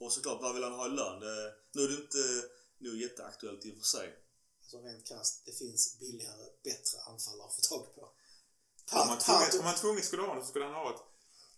Och 0.00 0.12
såklart, 0.12 0.42
vad 0.42 0.54
vill 0.54 0.62
han 0.64 0.72
ha 0.72 0.86
i 0.86 0.90
lön? 0.90 1.20
Det, 1.20 1.54
nu 1.74 1.82
är 1.84 1.88
det 1.88 1.94
inte 2.02 2.48
nu 2.78 3.00
jätteaktuellt 3.02 3.64
i 3.66 3.72
och 3.72 3.78
för 3.78 3.84
sig. 3.98 4.18
Alltså 4.60 4.78
rent 4.78 5.06
krasst, 5.08 5.42
det 5.46 5.52
finns 5.52 5.98
billigare, 6.00 6.44
bättre 6.64 6.98
anfallare 7.10 7.46
att 7.48 7.54
få 7.54 7.60
tag 7.60 7.94
på. 7.94 8.00
Om 8.92 9.06
man, 9.08 9.18
Pat- 9.18 9.20
tvunget, 9.24 9.54
om 9.58 9.64
man 9.64 9.74
tvunget 9.74 10.04
skulle 10.04 10.22
ha 10.22 10.34
det 10.34 10.40
så 10.42 10.46
skulle 10.48 10.64
han 10.64 10.74
ha 10.74 10.94
ett 10.94 11.02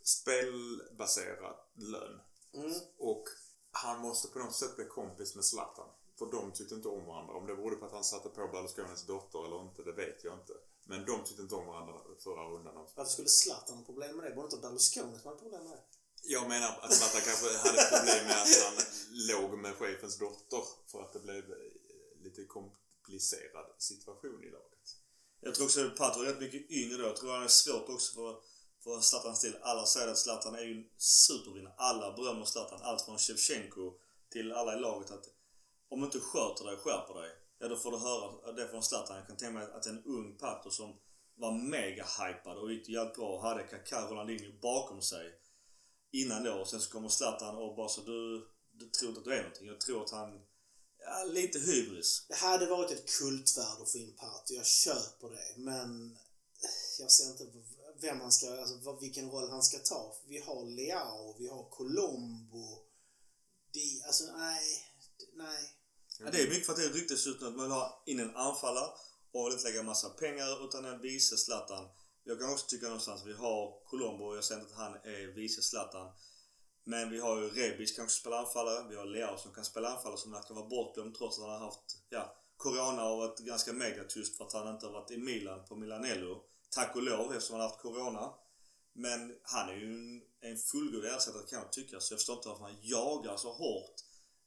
spelbaserat 0.08 1.70
lön. 1.74 2.20
Mm. 2.54 2.80
Och 2.98 3.24
han 3.70 4.00
måste 4.00 4.28
på 4.28 4.38
något 4.38 4.56
sätt 4.56 4.76
bli 4.76 4.84
kompis 4.84 5.34
med 5.34 5.44
Zlatan. 5.44 5.88
För 6.18 6.26
de 6.26 6.52
tyckte 6.52 6.74
inte 6.74 6.88
om 6.88 7.06
varandra. 7.06 7.34
Om 7.34 7.46
det 7.46 7.54
berodde 7.54 7.76
på 7.76 7.86
att 7.86 7.92
han 7.92 8.04
satte 8.04 8.28
på 8.28 8.48
Berlusconis 8.48 9.06
dotter 9.06 9.44
eller 9.46 9.62
inte, 9.62 9.82
det 9.82 9.92
vet 9.92 10.24
jag 10.24 10.34
inte. 10.34 10.52
Men 10.84 11.04
de 11.04 11.24
tyckte 11.24 11.42
inte 11.42 11.54
om 11.54 11.66
varandra 11.66 11.94
förra 12.18 12.44
rundan. 12.44 12.74
Varför 12.74 13.12
skulle 13.12 13.28
Zlatan 13.28 13.76
ha 13.76 13.84
problem 13.84 14.16
med 14.16 14.24
det? 14.26 14.34
Borde 14.34 14.46
inte 14.46 14.66
Berlusconi 14.66 15.18
som 15.18 15.28
hade 15.28 15.42
problem 15.42 15.64
med 15.64 15.72
det? 15.72 15.82
Jag 16.22 16.48
menar 16.48 16.78
att 16.82 16.94
Zlatan 16.94 17.20
kanske 17.28 17.58
hade 17.64 17.82
problem 17.90 18.26
med 18.26 18.36
att 18.42 18.62
han 18.64 18.76
låg 19.10 19.58
med 19.58 19.74
chefens 19.74 20.18
dotter 20.18 20.64
för 20.86 21.02
att 21.02 21.12
det 21.12 21.20
blev 21.20 21.44
eh, 21.50 22.22
lite 22.24 22.44
komplicerad 22.44 23.66
situation 23.78 24.44
i 24.44 24.50
laget. 24.50 24.86
Jag 25.40 25.54
tror 25.54 25.66
också 25.66 25.86
att 25.86 25.96
Pato 25.96 26.20
är 26.20 26.24
rätt 26.24 26.40
mycket 26.40 26.70
yngre 26.70 26.96
då. 26.96 27.04
Jag 27.04 27.16
tror 27.16 27.32
han 27.32 27.42
är 27.42 27.48
svårt 27.48 27.88
också 27.88 28.14
för, 28.14 28.36
för 28.84 29.00
Zlatans 29.00 29.40
del. 29.40 29.56
Alla 29.62 29.86
säger 29.86 30.08
att 30.08 30.18
Zlatan 30.18 30.54
är 30.54 30.62
ju 30.62 30.78
en 30.78 30.88
supervinnare. 30.96 31.74
Alla 31.76 32.16
berömmer 32.16 32.44
Zlatan. 32.44 32.80
Allt 32.82 33.02
från 33.02 33.18
Shevchenko 33.18 33.92
till 34.30 34.52
alla 34.52 34.76
i 34.76 34.80
laget 34.80 35.10
att 35.10 35.28
om 35.88 36.00
du 36.00 36.06
inte 36.06 36.20
sköter 36.20 36.64
dig, 36.64 36.74
och 36.74 36.80
skärper 36.80 37.14
dig. 37.14 37.30
Ja, 37.58 37.68
då 37.68 37.76
får 37.76 37.90
du 37.90 37.98
höra 37.98 38.52
det 38.52 38.68
från 38.68 38.82
Zlatan. 38.82 39.16
Jag 39.16 39.26
kan 39.26 39.36
tänka 39.36 39.58
mig 39.58 39.68
att 39.72 39.86
en 39.86 40.04
ung 40.04 40.36
Pato 40.38 40.70
som 40.70 40.96
var 41.36 41.52
mega 41.52 42.06
hypad 42.18 42.58
och 42.58 42.72
gick 42.72 42.88
jävligt 42.88 43.14
bra 43.14 43.28
och 43.28 43.42
hade 43.42 43.62
Kaká 43.62 44.10
Ronaldinho 44.10 44.60
bakom 44.60 45.02
sig 45.02 45.40
innan 46.12 46.44
då. 46.44 46.52
Och 46.52 46.68
sen 46.68 46.80
så 46.80 46.90
kommer 46.90 47.08
Zlatan 47.08 47.56
och 47.56 47.76
bara 47.76 47.88
så 47.88 48.00
du, 48.00 48.48
du 48.72 48.90
tror 48.90 49.08
inte 49.08 49.20
att 49.20 49.24
du 49.24 49.34
är 49.34 49.42
någonting. 49.42 49.66
Jag 49.66 49.80
tror 49.80 50.04
att 50.04 50.10
han, 50.10 50.40
ja, 50.98 51.24
lite 51.24 51.58
hybris. 51.58 52.26
Det 52.28 52.34
hade 52.34 52.66
varit 52.66 52.90
ett 52.90 53.18
kultvärde 53.18 53.82
att 53.82 53.90
få 53.90 53.98
in 53.98 54.12
Pato, 54.16 54.54
jag 54.54 54.66
köper 54.66 55.30
det. 55.30 55.54
Men 55.56 56.18
jag 56.98 57.10
ser 57.10 57.30
inte 57.30 57.44
vem 58.00 58.20
han 58.20 58.32
ska, 58.32 58.60
alltså 58.60 58.98
vilken 59.00 59.30
roll 59.30 59.50
han 59.50 59.62
ska 59.62 59.78
ta. 59.78 60.16
Vi 60.26 60.38
har 60.40 60.64
Leao, 60.64 61.36
vi 61.38 61.48
har 61.48 61.64
Colombo. 61.70 62.78
De, 63.72 64.02
alltså 64.06 64.24
nej, 64.36 64.62
nej. 65.36 65.70
Ja, 66.18 66.30
det 66.30 66.42
är 66.42 66.48
mycket 66.48 66.66
för 66.66 66.72
att 66.72 66.78
det 66.78 66.88
ryktas 66.88 67.26
ut 67.26 67.42
att 67.42 67.54
man 67.56 67.62
vill 67.62 67.72
ha 67.72 68.02
in 68.06 68.20
en 68.20 68.36
anfallare 68.36 68.90
och 69.32 69.46
vill 69.46 69.52
inte 69.52 69.68
lägga 69.68 69.82
massa 69.82 70.10
pengar 70.10 70.68
utan 70.68 70.84
en 70.84 71.00
vice 71.00 71.36
Zlatan. 71.36 71.88
Jag 72.24 72.40
kan 72.40 72.52
också 72.52 72.66
tycka 72.66 72.86
någonstans 72.86 73.20
att 73.20 73.26
vi 73.26 73.32
har 73.32 73.84
Colombo 73.84 74.24
och 74.24 74.36
jag 74.36 74.44
säger 74.44 74.60
inte 74.60 74.74
att 74.74 74.80
han 74.80 74.94
är 74.94 75.34
vice 75.34 75.62
Zlatan. 75.62 76.12
Men 76.84 77.10
vi 77.10 77.18
har 77.18 77.40
ju 77.40 77.48
Rebic 77.48 77.96
kanske 77.96 78.20
spelar 78.20 78.38
anfallare. 78.38 78.88
Vi 78.88 78.96
har 78.96 79.04
Leao 79.04 79.38
som 79.38 79.52
kan 79.52 79.64
spela 79.64 79.88
anfallare 79.88 80.18
som 80.18 80.32
verkar 80.32 80.54
vara 80.54 80.68
bortglömd 80.68 81.14
trots 81.14 81.38
att 81.38 81.44
han 81.44 81.52
har 81.52 81.66
haft, 81.66 81.96
ja, 82.08 82.36
Corona 82.56 83.08
och 83.08 83.18
varit 83.18 83.38
ganska 83.38 83.72
megatyst 83.72 84.36
för 84.36 84.44
att 84.44 84.52
han 84.52 84.74
inte 84.74 84.86
har 84.86 84.92
varit 84.92 85.10
i 85.10 85.16
Milan 85.16 85.64
på 85.64 85.76
Milanello. 85.76 86.44
Tack 86.70 86.96
och 86.96 87.02
lov 87.02 87.32
eftersom 87.32 87.54
han 87.54 87.60
har 87.60 87.68
haft 87.68 87.82
Corona. 87.82 88.34
Men 88.92 89.36
han 89.42 89.68
är 89.68 89.74
ju 89.74 89.94
en, 89.94 90.22
en 90.40 90.56
fullgod 90.56 91.04
ersättare 91.04 91.46
kan 91.46 91.58
jag 91.58 91.72
tycka. 91.72 92.00
Så 92.00 92.12
jag 92.12 92.18
förstår 92.18 92.36
inte 92.36 92.48
varför 92.48 92.62
man 92.62 92.76
jagar 92.82 93.36
så 93.36 93.52
hårt 93.52 93.94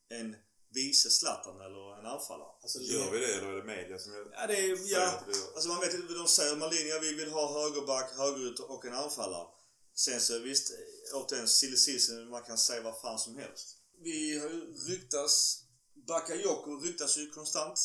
en 0.09 0.35
vice 0.69 1.09
Zlatan 1.09 1.61
eller 1.61 1.99
en 1.99 2.05
anfallare. 2.05 2.49
Alltså, 2.61 2.79
Gör 2.79 3.11
vi 3.11 3.19
det 3.19 3.33
eller 3.33 3.47
är 3.47 3.55
det 3.55 3.63
media 3.63 3.99
som 3.99 4.13
gör 4.13 4.31
Ja, 4.31 4.47
det 4.47 4.57
är, 4.57 4.69
ja, 4.69 5.23
vi 5.27 5.33
alltså 5.55 5.69
man 5.69 5.79
vet 5.79 5.93
inte 5.93 6.13
vad 6.13 6.17
de 6.17 6.27
säger. 6.27 6.55
Maldini, 6.55 6.89
ja, 6.89 6.99
vi 7.01 7.13
vill 7.13 7.31
ha 7.31 7.61
högerback, 7.61 8.11
högerytter 8.17 8.71
och 8.71 8.85
en 8.85 8.93
anfallare. 8.93 9.47
Sen 9.93 10.21
så 10.21 10.39
visst, 10.39 10.73
återigen, 11.13 11.47
silly 11.47 12.25
man 12.29 12.43
kan 12.43 12.57
säga 12.57 12.81
vad 12.81 13.01
fan 13.01 13.19
som 13.19 13.37
helst. 13.37 13.77
Vi 14.03 14.39
har 14.39 14.49
ju 14.49 14.73
ryktas, 14.87 15.63
Bakayoko 16.07 16.79
ryktas 16.79 17.17
ju 17.17 17.29
konstant. 17.29 17.79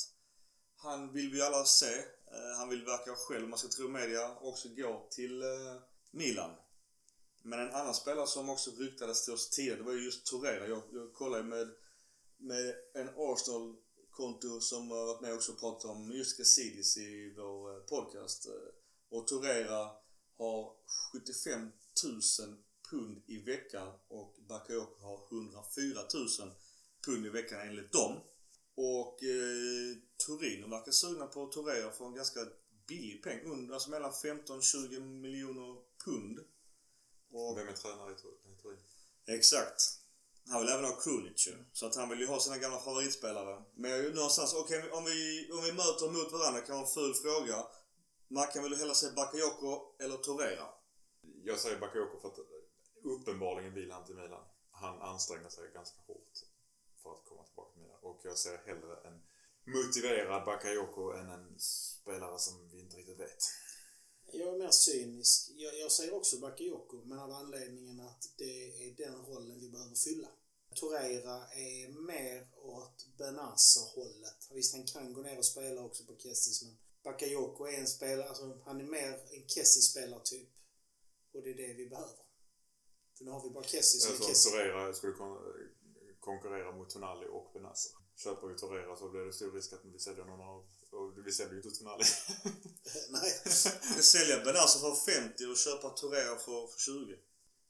Han 0.77 1.13
vill 1.13 1.31
vi 1.33 1.43
alla 1.43 1.65
se. 1.65 1.95
Eh, 2.33 2.57
han 2.59 2.69
vill 2.69 2.85
verka 2.85 3.15
själv, 3.15 3.45
om 3.45 3.51
man 3.51 3.59
ska 3.59 3.69
tro 3.69 3.89
media, 3.89 4.37
också 4.41 4.69
gå 4.69 5.09
till 5.11 5.43
eh, 5.43 5.49
Milan. 6.11 6.51
Men 7.43 7.61
en 7.61 7.75
annan 7.75 7.95
spelare 7.95 8.27
som 8.27 8.49
också 8.49 8.71
ryktades 8.71 9.25
till 9.25 9.35
oss 9.35 9.51
tidigare, 9.51 9.79
det 9.79 9.85
var 9.85 9.93
ju 9.93 10.05
just 10.05 10.27
Torreira. 10.27 10.67
Jag, 10.67 10.83
jag 10.93 11.15
kollade 11.15 11.43
med, 11.43 11.69
med 12.43 12.75
en 12.95 13.09
Arsenal-konto 13.09 14.61
som 14.61 14.91
har 14.91 15.07
varit 15.07 15.21
med 15.21 15.35
också 15.35 15.53
och 15.53 15.61
pratat 15.61 15.91
om 15.91 16.13
just 16.13 16.39
Gazidis 16.39 16.97
i 16.97 17.35
vår 17.37 17.75
eh, 17.77 17.83
podcast. 17.83 18.47
Eh, 18.47 18.53
Och 19.09 19.27
Torreira 19.27 19.91
har 20.39 20.77
75 21.13 21.61
000 22.05 22.57
pund 22.91 23.23
i 23.27 23.39
veckan 23.39 23.93
och 24.09 24.37
Bakayoko 24.49 25.01
har 25.03 25.27
104 25.31 26.01
000 26.41 26.53
pund 27.07 27.27
i 27.27 27.29
veckan 27.29 27.61
enligt 27.61 27.93
dem. 27.93 28.21
Och 28.75 29.23
eh, 29.23 29.97
Torino 30.27 30.67
verkar 30.69 30.93
sugna 30.93 31.27
på 31.27 31.47
Torreira 31.47 31.91
för 31.93 32.07
en 32.07 32.15
ganska 32.15 32.41
billig 32.87 33.23
peng. 33.25 33.41
Under, 33.45 33.75
alltså 33.75 33.91
mellan 33.91 34.13
15-20 34.13 35.01
miljoner 35.01 35.83
pund. 36.05 36.39
Och 37.31 37.59
Vem 37.59 37.69
är 37.69 37.73
tränare 37.73 38.13
i 38.13 38.17
Turin? 38.17 38.79
Exakt. 39.27 39.83
Han 40.49 40.61
vill 40.61 40.69
även 40.69 40.85
ha 40.85 41.01
Krunic. 41.01 41.49
Så 41.73 41.87
att 41.87 41.97
han 41.97 42.09
vill 42.09 42.21
ju 42.21 42.27
ha 42.27 42.41
sina 42.41 42.59
gamla 42.59 42.79
favoritspelare. 42.79 43.63
Men 43.75 43.91
jag 43.91 44.01
är 44.01 44.05
ju 44.05 44.15
någonstans, 44.15 44.55
okej 44.55 44.91
om, 44.91 45.05
vi, 45.05 45.51
om 45.53 45.63
vi 45.65 45.73
möter 45.73 46.11
mot 46.11 46.33
varandra 46.33 46.61
kan 46.61 46.77
vara 46.77 46.87
en 46.87 46.95
ful 46.95 47.15
fråga. 47.15 47.67
Mackan 48.29 48.63
vill 48.63 48.73
du 48.73 48.79
hellre 48.79 48.95
se 48.95 49.11
Bakayoko 49.17 50.03
eller 50.03 50.17
Torera? 50.17 50.67
Jag 51.45 51.59
säger 51.59 51.81
Bakayoko 51.81 52.21
för 52.21 52.29
att 52.29 52.39
uppenbarligen 53.03 53.75
vill 53.75 53.93
han 53.93 54.05
till 54.05 54.15
Milan. 54.15 54.45
Han 54.71 55.03
anstränger 55.03 55.49
sig 55.49 55.71
ganska 55.75 55.99
hårt 56.07 56.35
för 57.03 57.13
att 57.13 57.25
komma 57.25 57.45
tillbaka 57.45 57.73
till 57.73 57.83
Milan. 57.83 57.99
Och 58.03 58.21
jag 58.25 58.39
ser 58.39 58.59
hellre 58.67 58.97
en 59.09 59.23
motiverad 59.75 60.45
Bakayoko 60.45 61.13
än 61.13 61.31
en 61.31 61.59
spelare 61.59 62.39
som 62.39 62.71
vi 62.71 62.81
inte 62.81 62.97
riktigt 62.97 63.21
vet. 63.21 63.43
Cynisk. 64.73 65.51
Jag, 65.55 65.79
jag 65.79 65.93
säger 65.93 66.15
också 66.15 66.39
Bakayoko, 66.39 66.97
men 67.05 67.19
av 67.19 67.33
anledningen 67.33 68.01
att 68.01 68.29
det 68.37 68.85
är 68.89 68.95
den 68.97 69.27
rollen 69.27 69.61
vi 69.61 69.69
behöver 69.71 69.95
fylla. 69.95 70.29
Torreira 70.75 71.47
är 71.53 71.89
mer 71.89 72.49
åt 72.57 73.07
Benazer-hållet. 73.19 74.49
Visst, 74.51 74.73
han 74.75 74.85
kan 74.87 75.13
gå 75.13 75.23
ner 75.23 75.39
och 75.39 75.45
spela 75.45 75.83
också 75.83 76.05
på 76.05 76.17
Kestis, 76.17 76.63
men 76.63 76.79
Bakayoko 77.03 77.65
är 77.67 77.79
en 77.79 77.87
spelare, 77.87 78.29
alltså 78.29 78.59
han 78.65 78.81
är 78.81 78.85
mer 78.85 79.13
en 79.31 79.49
Kestis-spelartyp. 79.49 80.49
Och 81.35 81.43
det 81.43 81.51
är 81.51 81.55
det 81.55 81.75
vi 81.75 81.89
behöver. 81.89 82.17
För 83.19 83.25
nu 83.25 83.31
har 83.31 83.43
vi 83.43 83.51
bara 83.51 83.65
Kestis 83.65 84.05
och 84.05 84.11
Eftersom 84.11 84.35
Kestis. 84.35 84.53
Torreira 84.53 84.95
skulle 84.95 85.13
kon- 85.13 85.55
konkurrera 86.21 86.73
mot 86.77 86.91
Tonali 86.91 87.27
och 87.31 87.51
Benazer. 87.55 87.93
Köper 88.15 88.47
vi 88.47 88.57
Torreira 88.57 88.97
så 88.97 89.09
blir 89.09 89.21
det 89.21 89.33
stor 89.33 89.53
risk 89.53 89.73
att 89.73 89.85
vi 89.85 89.99
säljer 89.99 90.25
någon 90.25 90.41
av... 90.41 90.67
Och 90.93 91.27
vi 91.27 91.33
säljer 91.33 91.53
ju 91.53 91.63
inte 91.63 91.79
Tonali. 91.79 92.05
Nej. 93.11 93.31
Ska 93.45 94.03
sälja 94.03 94.45
Benazer 94.45 94.81
för 94.81 95.13
50 95.13 95.47
och 95.47 95.57
köpa 95.57 95.91
Torreira 95.91 96.39
för, 96.39 96.67
för 96.67 96.79
20. 96.79 97.19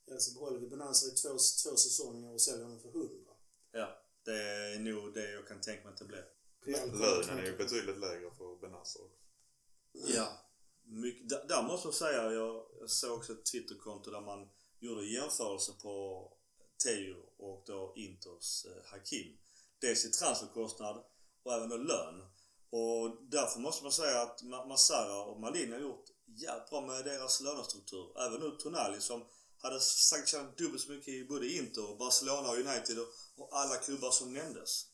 Eller 0.06 0.18
så 0.18 0.34
behåller 0.34 0.60
vi 0.60 0.66
Benazer 0.66 1.08
i 1.08 1.10
två, 1.10 1.28
två 1.28 1.76
säsonger 1.76 2.34
och 2.34 2.40
säljer 2.40 2.64
honom 2.64 2.80
för 2.80 2.88
100. 2.88 3.32
Ja, 3.72 4.02
det 4.24 4.42
är 4.42 4.78
nog 4.78 5.14
det 5.14 5.30
jag 5.30 5.48
kan 5.48 5.60
tänka 5.60 5.84
mig 5.84 5.92
att 5.92 5.98
det 5.98 6.04
blir. 6.04 6.24
Lönen 6.64 7.38
är 7.38 7.46
ju 7.46 7.56
betydligt 7.56 7.98
lägre 7.98 8.30
för 8.38 8.52
också. 8.82 8.98
Ja. 9.92 10.28
Mycket, 10.84 11.28
där, 11.28 11.44
där 11.48 11.62
måste 11.62 11.88
jag 11.88 11.94
säga, 11.94 12.32
jag, 12.32 12.66
jag 12.80 12.90
såg 12.90 13.18
också 13.18 13.32
ett 13.32 13.44
Twitterkonto 13.44 14.10
där 14.10 14.20
man 14.20 14.48
gjorde 14.78 15.04
jämförelse 15.04 15.72
på 15.82 16.28
Teo 16.84 17.16
och 17.38 17.64
då 17.66 17.92
Inters 17.96 18.66
eh, 18.66 18.84
Hakim. 18.84 19.38
Dels 19.78 20.04
i 20.04 20.10
transferkostnad 20.10 21.04
och 21.42 21.52
även 21.52 21.68
då 21.68 21.76
lön. 21.76 22.31
Och 22.72 23.16
därför 23.30 23.60
måste 23.60 23.82
man 23.82 23.92
säga 23.92 24.22
att 24.22 24.42
Ma- 24.42 24.68
Massara 24.68 25.22
och 25.22 25.40
Malin 25.40 25.72
har 25.72 25.78
gjort 25.78 26.04
jävligt 26.26 26.70
bra 26.70 26.80
med 26.80 27.04
deras 27.04 27.40
lönestruktur. 27.40 28.20
Även 28.26 28.40
nu 28.40 28.50
Tonali 28.50 29.00
som 29.00 29.24
hade 29.62 29.80
sagt 29.80 30.28
tjänat 30.28 30.56
dubbelt 30.58 30.82
så 30.82 30.90
mycket 30.90 31.08
i 31.08 31.24
både 31.24 31.48
Inter, 31.48 31.98
Barcelona 31.98 32.48
och 32.50 32.58
United 32.58 32.98
och, 32.98 33.58
alla 33.58 33.76
klubbar 33.76 34.10
som 34.10 34.32
nämndes. 34.32 34.86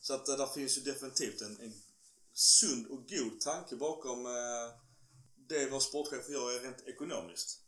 Så 0.00 0.14
att 0.14 0.28
eh, 0.28 0.36
där 0.36 0.46
finns 0.46 0.78
ju 0.78 0.82
definitivt 0.82 1.40
en, 1.40 1.60
en 1.60 1.74
sund 2.32 2.86
och 2.86 3.08
god 3.08 3.40
tanke 3.40 3.76
bakom 3.76 4.26
eh, 4.26 4.70
det 5.48 5.70
vår 5.70 5.80
sportchef 5.80 6.28
gör 6.28 6.60
rent 6.60 6.80
ekonomiskt. 6.86 7.58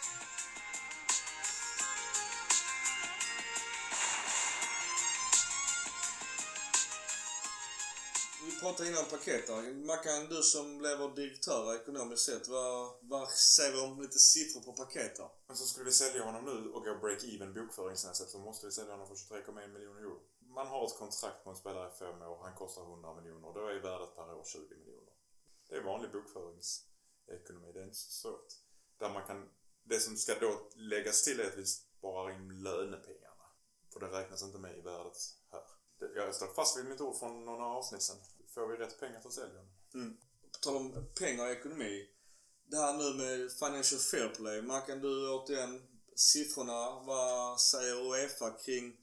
Pratade 8.63 8.89
innan 8.89 9.05
paket 9.05 9.47
där. 9.47 9.75
Mackan, 9.91 10.27
du 10.29 10.43
som 10.43 10.81
lever 10.81 11.09
direktör 11.09 11.75
ekonomiskt 11.75 12.25
sett, 12.25 12.49
vad, 12.49 12.95
vad 13.01 13.29
säger 13.29 13.73
vi 13.73 13.81
om 13.81 14.03
lite 14.03 14.19
siffror 14.19 14.61
på 14.61 14.73
paket 14.73 15.17
där? 15.17 15.29
Alltså 15.47 15.65
skulle 15.65 15.85
vi 15.85 15.93
sälja 15.93 16.25
honom 16.25 16.45
nu 16.45 16.71
och 16.71 16.85
gå 16.85 16.91
break-even 16.91 17.55
bokföringsmässigt 17.55 18.31
så 18.31 18.39
måste 18.39 18.67
vi 18.67 18.73
sälja 18.73 18.93
honom 18.93 19.09
för 19.09 19.15
23,1 19.15 19.69
miljoner 19.69 20.01
euro. 20.01 20.19
Man 20.41 20.67
har 20.67 20.87
ett 20.87 20.99
kontrakt 20.99 21.45
på 21.45 21.51
en 21.51 21.57
spelare 21.57 21.89
i 21.95 21.99
fem 21.99 22.23
år, 22.23 22.39
han 22.43 22.55
kostar 22.55 22.83
100 22.83 23.15
miljoner. 23.15 23.53
Då 23.55 23.67
är 23.67 23.81
värdet 23.81 24.17
per 24.17 24.35
år 24.35 24.45
20 24.45 24.75
miljoner. 24.77 25.13
Det 25.69 25.77
är 25.77 25.83
vanlig 25.83 26.13
bokföringsekonomi, 26.13 27.73
det 27.73 27.81
är 27.81 27.85
inte 27.85 27.97
så 27.97 28.11
svårt. 28.11 28.53
Där 28.99 29.11
man 29.11 29.27
kan, 29.27 29.51
det 29.83 30.01
som 30.01 30.17
ska 30.17 30.35
då 30.35 30.69
läggas 30.75 31.23
till 31.23 31.41
är 31.41 31.47
att 31.47 31.59
vi 31.59 31.67
sparar 31.67 32.31
in 32.35 32.63
lönepengarna. 32.63 33.47
För 33.93 34.01
det 34.01 34.07
räknas 34.07 34.43
inte 34.43 34.59
med 34.59 34.79
i 34.79 34.81
värdet 34.81 35.17
här. 35.53 35.63
Jag 36.15 36.35
står 36.35 36.47
fast 36.47 36.79
vid 36.79 36.85
mitt 36.85 37.01
ord 37.01 37.17
från 37.17 37.45
några 37.45 37.65
avsnitt 37.65 38.03
sen. 38.03 38.17
Får 38.55 38.67
vi 38.69 38.77
rätt 38.77 39.01
pengar 39.01 39.21
så 39.21 39.31
säljer 39.31 39.57
honom. 39.57 39.73
På 40.53 40.59
tal 40.61 40.77
om 40.77 41.07
pengar 41.19 41.45
och 41.45 41.51
ekonomi. 41.51 42.09
Det 42.67 42.77
här 42.77 42.99
nu 42.99 43.15
med 43.15 43.53
Financial 43.53 44.01
Fair 44.01 44.29
Play. 44.29 44.63
Mackan, 44.63 45.01
du 45.01 45.31
återigen 45.31 45.83
siffrorna. 46.17 47.01
Vad 47.07 47.61
säger 47.61 47.95
Uefa 48.11 48.51
kring 48.51 48.97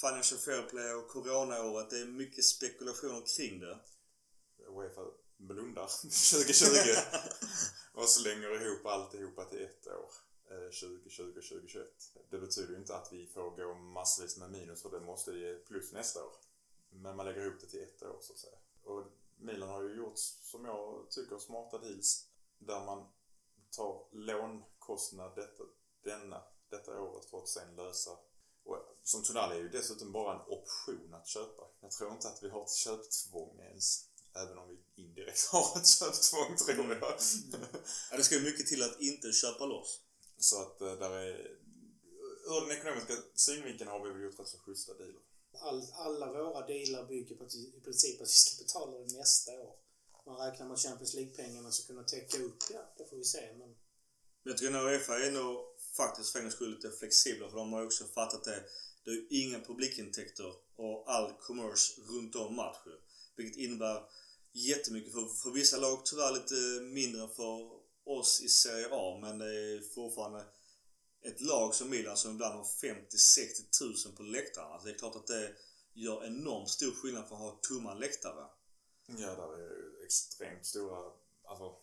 Financial 0.00 0.40
Fair 0.40 0.62
Play 0.70 0.92
och 0.92 1.08
Coronaåret? 1.08 1.90
Det 1.90 1.98
är 2.00 2.06
mycket 2.06 2.44
spekulationer 2.44 3.22
kring 3.36 3.60
det. 3.60 3.78
Uefa 4.68 5.00
blundar 5.36 5.86
2020 6.32 6.66
och 7.94 8.08
slänger 8.08 8.66
ihop 8.66 8.86
alltihopa 8.86 9.44
till 9.44 9.62
ett 9.64 9.86
år. 9.86 10.10
eh, 10.50 10.70
2020 10.70 11.22
och 11.22 11.44
2021. 11.44 11.86
Det 12.30 12.38
betyder 12.38 12.72
ju 12.72 12.78
inte 12.78 12.94
att 12.96 13.08
vi 13.12 13.26
får 13.26 13.50
gå 13.56 13.74
massvis 13.74 14.36
med 14.36 14.50
minus 14.50 14.82
för 14.82 14.90
det 14.90 15.00
måste 15.00 15.30
ge 15.32 15.54
plus 15.54 15.92
nästa 15.92 16.24
år. 16.24 16.32
Men 16.90 17.16
man 17.16 17.26
lägger 17.26 17.40
ihop 17.46 17.60
det 17.60 17.66
till 17.66 17.82
ett 17.82 18.02
år 18.02 18.18
så 18.22 18.32
att 18.32 18.38
säga. 18.38 18.56
Och 18.84 19.04
Milan 19.36 19.68
har 19.68 19.82
ju 19.82 19.96
gjort, 19.96 20.18
som 20.18 20.64
jag 20.64 21.10
tycker, 21.10 21.38
smarta 21.38 21.78
deals 21.78 22.28
där 22.58 22.84
man 22.84 23.06
tar 23.70 24.08
lånkostnad 24.12 25.36
detta, 25.36 25.64
denna, 26.04 26.42
detta 26.70 27.00
året 27.00 27.24
för 27.24 27.38
att 27.38 27.48
sen 27.48 27.76
lösa 27.76 28.10
och 28.64 28.98
som 29.02 29.22
Tonali 29.22 29.56
är 29.56 29.60
ju 29.60 29.68
dessutom 29.68 30.12
bara 30.12 30.34
en 30.34 30.46
option 30.46 31.14
att 31.14 31.26
köpa. 31.26 31.62
Jag 31.80 31.90
tror 31.90 32.12
inte 32.12 32.28
att 32.28 32.42
vi 32.42 32.48
har 32.48 32.62
ett 32.62 32.74
köptvång 32.74 33.60
ens. 33.60 34.04
Även 34.34 34.58
om 34.58 34.68
vi 34.68 35.02
indirekt 35.02 35.46
har 35.52 35.80
ett 35.80 35.86
köptvång 35.86 36.56
tror 36.56 36.98
jag. 37.00 37.18
Ja, 38.10 38.16
det 38.16 38.24
ska 38.24 38.34
ju 38.34 38.44
mycket 38.44 38.66
till 38.66 38.82
att 38.82 39.00
inte 39.00 39.32
köpa 39.32 39.66
loss. 39.66 40.00
Så 40.38 40.62
att 40.62 40.80
eh, 40.80 40.92
där 40.92 41.10
är... 41.10 41.58
Ur 42.46 42.68
den 42.68 42.78
ekonomiska 42.78 43.14
synvinkeln 43.34 43.90
har 43.90 44.04
vi 44.04 44.12
väl 44.12 44.22
gjort 44.22 44.38
rätt 44.38 44.48
så 44.48 44.58
schyssta 44.58 44.94
dealer. 44.94 45.20
All, 45.60 45.82
alla 45.92 46.32
våra 46.32 46.66
dealar 46.66 47.06
bygger 47.06 47.36
på 47.36 47.44
att, 47.44 47.54
i 47.54 47.80
princip 47.84 48.20
att 48.20 48.28
vi 48.28 48.32
ska 48.32 48.64
betala 48.64 48.98
det 48.98 49.18
nästa 49.18 49.52
år. 49.52 49.76
Man 50.26 50.50
räknar 50.50 50.68
med 50.68 50.78
Champions 50.78 51.14
League-pengarna 51.14 51.70
ska 51.70 51.86
kunna 51.86 52.04
täcka 52.04 52.38
upp, 52.38 52.56
ja, 52.72 52.94
det 52.98 53.04
får 53.10 53.16
vi 53.16 53.24
se. 53.24 53.52
Men 53.58 53.74
Jag 54.42 54.58
tycker 54.58 54.72
nog 54.72 54.92
Uefa 54.92 55.18
är 55.18 55.30
nog 55.30 55.58
faktiskt 55.96 56.30
för 56.30 56.38
en 56.38 56.44
gångs 56.44 56.54
skull 56.54 56.70
lite 56.70 56.90
flexibla 56.90 57.48
för 57.50 57.56
de 57.56 57.72
har 57.72 57.80
ju 57.80 57.86
också 57.86 58.04
fattat 58.04 58.44
det. 58.44 58.64
Det 59.04 59.10
är 59.10 59.14
ju 59.14 59.26
inga 59.30 59.60
publikintäkter 59.60 60.52
och 60.76 61.10
all 61.10 61.32
commerce 61.40 62.00
runt 62.08 62.34
om 62.34 62.56
matcher. 62.56 62.98
Vilket 63.36 63.56
innebär 63.56 64.02
jättemycket 64.52 65.12
för, 65.12 65.28
för 65.28 65.50
vissa 65.50 65.76
lag 65.76 66.04
tyvärr 66.04 66.32
lite 66.32 66.84
mindre 66.84 67.22
än 67.22 67.30
för 67.30 67.70
oss 68.04 68.42
i 68.42 68.48
Serie 68.48 68.88
A 68.90 69.18
men 69.20 69.38
det 69.38 69.46
är 69.46 69.94
fortfarande 69.94 70.44
ett 71.24 71.40
lag 71.40 71.74
som 71.74 71.90
Milan 71.90 72.16
som 72.16 72.30
ibland 72.30 72.54
har 72.54 72.64
50-60 72.64 73.78
tusen 73.78 74.12
på 74.12 74.22
läktarna. 74.22 74.78
Så 74.78 74.86
det 74.86 74.92
är 74.92 74.98
klart 74.98 75.16
att 75.16 75.26
det 75.26 75.54
gör 75.92 76.24
enormt 76.24 76.70
stor 76.70 76.90
skillnad 76.90 77.28
för 77.28 77.34
att 77.34 77.40
ha 77.40 77.60
tomma 77.62 77.94
läktare. 77.94 78.46
Ja, 79.06 79.34
där 79.34 79.58
är 79.58 80.04
extremt 80.04 80.66
stora... 80.66 81.12
Alltså, 81.46 81.76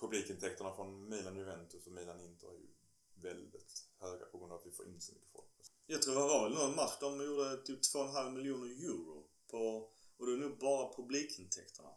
publikintäkterna 0.00 0.74
från 0.74 1.08
Milan 1.08 1.36
Juventus 1.36 1.86
och 1.86 1.92
Milan 1.92 2.20
Inter 2.20 2.48
är 2.48 2.52
ju 2.52 2.68
väldigt 3.14 3.88
höga 3.98 4.24
på 4.24 4.38
grund 4.38 4.52
av 4.52 4.58
att 4.58 4.66
vi 4.66 4.70
får 4.70 4.86
in 4.86 5.00
så 5.00 5.12
mycket 5.12 5.32
folk. 5.32 5.46
Jag 5.86 6.02
tror 6.02 6.14
det 6.14 6.20
var 6.20 6.48
väl 6.48 6.58
någon 6.58 6.76
match 6.76 6.96
de 7.00 7.24
gjorde 7.24 7.62
typ 7.62 7.80
2,5 7.80 8.30
miljoner 8.30 8.66
euro 8.66 9.26
på 9.50 9.90
och 10.16 10.26
det 10.26 10.32
är 10.32 10.36
nog 10.36 10.58
bara 10.58 10.96
publikintäkterna. 10.96 11.88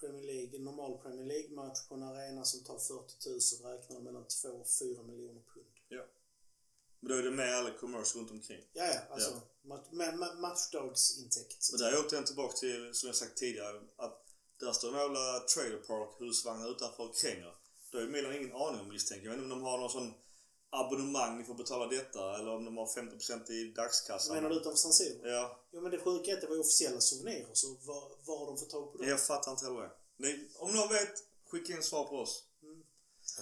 Premier 0.00 0.22
League, 0.22 0.56
en 0.56 0.64
normal 0.64 0.98
Premier 0.98 1.26
League-match 1.26 1.88
på 1.88 1.94
en 1.94 2.02
arena 2.02 2.44
som 2.44 2.64
tar 2.64 2.78
40 2.78 3.64
000 3.64 3.72
räknar 3.72 4.00
mellan 4.00 4.26
2 4.42 4.48
och 4.48 4.68
4 4.68 5.02
miljoner 5.02 5.42
pund. 5.54 5.77
Men 7.00 7.08
då 7.12 7.14
är 7.18 7.22
det 7.22 7.30
med 7.30 7.56
alla 7.56 7.70
commerce 7.70 8.18
runt 8.18 8.30
omkring. 8.30 8.60
Ja, 8.72 8.86
ja. 8.86 9.00
Alltså, 9.14 9.30
mat- 9.64 9.90
ma- 9.92 10.16
ma- 10.16 10.40
matchdagsintäkt. 10.40 11.68
Men 11.72 11.80
där 11.80 11.92
är 11.92 12.06
återigen 12.06 12.24
tillbaka 12.24 12.56
till, 12.56 12.94
som 12.94 13.06
jag 13.06 13.16
sagt 13.16 13.36
tidigare, 13.36 13.80
att 13.96 14.24
där 14.60 14.72
står 14.72 14.88
en 14.94 14.98
jävla 15.00 15.38
trailer 15.40 15.78
park, 15.78 16.16
husvagnar 16.20 16.70
utanför 16.70 17.02
och 17.08 17.16
kränger. 17.16 17.54
Då 17.90 17.98
har 17.98 18.02
ju 18.02 18.10
Milan 18.10 18.34
ingen 18.36 18.52
aning 18.52 18.80
om 18.80 18.88
misstänker 18.88 19.24
jag. 19.26 19.32
vet 19.32 19.42
inte 19.42 19.54
om 19.54 19.60
de 19.60 19.64
har 19.70 19.78
någon 19.78 19.90
sån 19.90 20.14
abonnemang, 20.70 21.38
ni 21.38 21.44
får 21.44 21.54
betala 21.54 21.86
detta, 21.86 22.34
eller 22.38 22.50
om 22.50 22.64
de 22.64 22.76
har 22.76 22.86
50% 22.86 23.50
i 23.50 23.72
dagskassan. 23.72 24.34
Menar 24.36 24.50
du 24.50 24.56
utanför 24.56 24.76
San 24.76 24.92
Siro? 24.92 25.28
Ja, 25.28 25.60
Jo, 25.72 25.80
men 25.80 25.90
det 25.90 25.98
sjuka 25.98 26.30
är 26.30 26.34
att 26.34 26.40
det 26.40 26.46
var 26.46 26.58
officiella 26.60 27.00
souvenirer, 27.00 27.50
så 27.52 27.66
var, 27.74 28.16
var 28.24 28.38
har 28.38 28.46
de 28.46 28.58
fått 28.58 28.70
tag 28.70 28.92
på 28.92 28.98
dem? 28.98 29.08
jag 29.08 29.26
fattar 29.26 29.52
inte 29.52 29.64
heller 29.64 29.80
det. 29.80 30.38
Om 30.58 30.74
någon 30.76 30.88
vet, 30.88 31.14
skicka 31.50 31.72
in 31.76 31.82
svar 31.82 32.04
på 32.04 32.16
oss. 32.16 32.44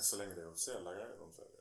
Så 0.02 0.16
länge 0.16 0.34
det 0.34 0.40
är 0.40 0.48
officiella 0.48 0.94
grejer 0.94 1.16
de 1.18 1.32
säljer. 1.32 1.55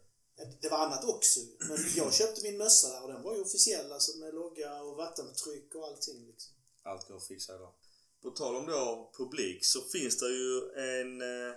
Det 0.61 0.69
var 0.69 0.77
annat 0.77 1.05
också 1.05 1.39
Men 1.59 1.77
jag 1.95 2.13
köpte 2.13 2.43
min 2.43 2.57
mössa 2.57 2.89
där 2.89 3.03
och 3.03 3.13
den 3.13 3.23
var 3.23 3.35
ju 3.35 3.41
officiell, 3.41 3.91
alltså 3.91 4.17
med 4.17 4.33
logga 4.33 4.81
och 4.81 4.97
vattentryck 4.97 5.75
och 5.75 5.85
allting 5.85 6.27
liksom. 6.27 6.53
Allt 6.83 7.07
går 7.07 7.15
att 7.15 7.27
fixa 7.27 7.55
idag. 7.55 7.73
På 8.21 8.31
tal 8.31 8.55
om 8.55 8.65
då 8.65 9.11
publik 9.17 9.65
så 9.65 9.81
finns 9.81 10.17
det 10.17 10.29
ju 10.29 10.71
en 10.75 11.21
eh, 11.21 11.55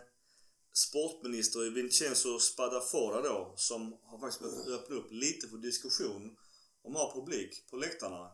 sportminister 0.73 1.67
i 1.67 1.71
Vincenzo 1.71 2.39
Spadafora 2.39 3.23
då 3.23 3.55
som 3.57 3.97
har 4.03 4.19
faktiskt 4.19 4.41
börjat 4.41 4.81
öppna 4.81 4.97
upp 4.97 5.11
lite 5.11 5.49
för 5.49 5.57
diskussion 5.57 6.37
om 6.83 6.97
att 6.97 7.03
ha 7.03 7.15
publik 7.15 7.71
på 7.71 7.77
läktarna. 7.77 8.31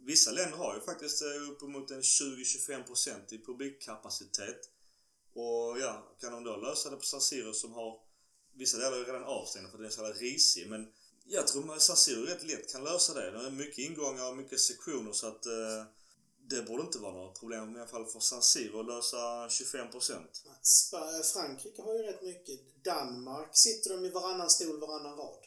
Vissa 0.00 0.30
länder 0.30 0.58
har 0.58 0.74
ju 0.74 0.80
faktiskt 0.80 1.22
eh, 1.22 1.50
uppemot 1.50 1.90
en 1.90 2.02
20-25% 2.02 3.34
i 3.34 3.44
publikkapacitet. 3.44 4.60
Och 5.34 5.80
ja, 5.80 6.16
kan 6.20 6.32
de 6.32 6.44
då 6.44 6.56
lösa 6.56 6.90
det 6.90 6.96
på 6.96 7.02
San 7.02 7.20
Siro 7.20 7.52
som 7.52 7.72
har 7.72 8.09
Vissa 8.60 8.78
delar 8.78 8.96
är 8.96 9.04
redan 9.04 9.24
avstängda 9.24 9.68
för 9.68 9.76
att 9.76 9.82
den 9.82 9.86
är 9.86 9.94
så 9.94 10.02
jävla 10.02 10.20
risig 10.20 10.70
men 10.70 10.86
jag 11.24 11.46
tror 11.46 11.74
att 11.74 11.82
San 11.82 11.96
Siro 11.96 12.22
rätt 12.26 12.42
lätt 12.42 12.72
kan 12.72 12.84
lösa 12.84 13.14
det. 13.14 13.30
Det 13.30 13.46
är 13.46 13.50
mycket 13.50 13.78
ingångar 13.78 14.30
och 14.30 14.36
mycket 14.36 14.60
sektioner 14.60 15.12
så 15.12 15.26
att 15.26 15.46
eh, 15.46 15.84
det 16.50 16.62
borde 16.62 16.82
inte 16.82 16.98
vara 16.98 17.12
något 17.12 17.40
problem 17.40 17.76
i 17.76 17.78
alla 17.78 17.88
fall 17.88 18.06
för 18.06 18.20
San 18.20 18.42
Siro 18.42 18.80
att 18.80 18.86
lösa 18.86 19.48
25%. 19.48 20.26
Spa- 20.62 21.22
Frankrike 21.22 21.82
har 21.82 21.94
ju 21.94 22.02
rätt 22.02 22.22
mycket. 22.22 22.84
Danmark 22.84 23.50
sitter 23.52 23.90
de 23.90 24.04
i 24.04 24.10
varannan 24.10 24.50
stol, 24.50 24.80
varannan 24.80 25.16
rad. 25.16 25.44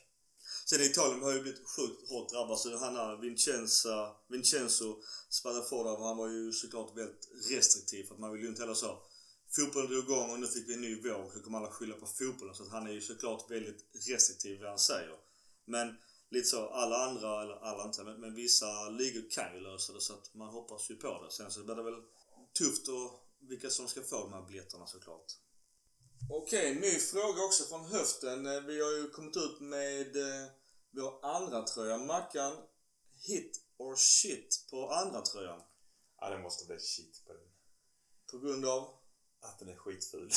Sen 0.65 0.81
Italien 0.81 1.23
har 1.23 1.31
ju 1.31 1.41
blivit 1.41 1.67
sjukt 1.67 2.09
hårt 2.09 2.29
drabbad 2.29 2.59
så 2.59 2.77
han 2.77 2.95
här 2.95 3.21
Vincenza, 3.21 4.11
Vincenzo 4.29 5.01
Spadafora 5.29 6.07
han 6.07 6.17
var 6.17 6.29
ju 6.29 6.51
såklart 6.51 6.97
väldigt 6.97 7.27
restriktiv 7.49 8.03
för 8.03 8.13
att 8.13 8.19
man 8.19 8.31
vill 8.33 8.41
ju 8.41 8.47
inte 8.47 8.61
heller 8.61 8.73
så 8.73 9.03
Fotbollen 9.55 9.89
drog 9.89 10.03
igång 10.03 10.31
och 10.31 10.39
nu 10.39 10.47
fick 10.47 10.69
vi 10.69 10.73
en 10.73 10.81
ny 10.81 11.01
våg 11.01 11.31
så 11.33 11.39
kommer 11.43 11.57
alla 11.57 11.71
skylla 11.71 11.95
på 11.95 12.05
fotbollen 12.05 12.55
så 12.55 12.63
att 12.63 12.69
han 12.69 12.87
är 12.87 12.91
ju 12.91 13.01
såklart 13.01 13.51
väldigt 13.51 13.85
restriktiv 14.09 14.51
i 14.51 14.61
vad 14.61 14.69
han 14.69 14.79
säger. 14.79 15.15
Men 15.65 15.97
lite 16.29 16.47
så, 16.47 16.69
alla 16.69 16.97
andra, 16.97 17.41
eller 17.43 17.55
alla 17.55 17.83
inte, 17.83 18.03
men, 18.03 18.19
men 18.19 18.35
vissa 18.35 18.89
ligor 18.89 19.29
kan 19.31 19.53
ju 19.53 19.59
lösa 19.59 19.93
det 19.93 20.01
så 20.01 20.13
att 20.13 20.33
man 20.33 20.47
hoppas 20.47 20.91
ju 20.91 20.95
på 20.95 21.23
det. 21.23 21.31
Sen 21.31 21.51
så 21.51 21.63
blir 21.63 21.75
det 21.75 21.83
väl 21.83 22.01
tufft 22.57 22.87
och 22.87 23.27
vilka 23.39 23.69
som 23.69 23.87
ska 23.87 24.01
få 24.01 24.19
de 24.19 24.33
här 24.33 24.41
biljetterna 24.41 24.87
såklart. 24.87 25.25
Okej, 26.29 26.75
ny 26.75 26.99
fråga 26.99 27.43
också 27.43 27.63
från 27.63 27.85
höften. 27.85 28.45
Eh, 28.45 28.61
Vi 28.61 28.81
har 28.81 28.91
ju 28.91 29.09
kommit 29.09 29.37
ut 29.37 29.59
med 29.59 30.15
eh, 30.15 30.47
vår 30.91 31.25
andra 31.25 31.63
tröja. 31.63 31.97
Mackan, 31.97 32.57
hit 33.27 33.61
or 33.77 33.95
shit 33.95 34.67
på 34.69 34.89
andra 34.89 35.21
tröjan. 35.21 35.61
Ja, 36.19 36.29
det 36.29 36.39
måste 36.39 36.65
bli 36.65 36.79
shit 36.79 37.23
på 37.27 37.33
den. 37.33 37.47
På 38.31 38.37
grund 38.37 38.65
av 38.65 39.02
Att 39.43 39.59
den 39.59 39.69
är 39.69 39.75
skitful. 39.75 40.27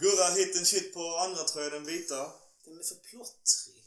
Gurra 0.00 0.28
hit 0.34 0.56
and 0.56 0.66
shit 0.66 0.94
på 0.94 1.16
andra 1.16 1.44
tröjan, 1.44 1.72
den 1.72 1.84
vita. 1.84 2.32
Den 2.64 2.78
är 2.78 2.82
för 2.82 2.94
plottrig. 2.94 3.84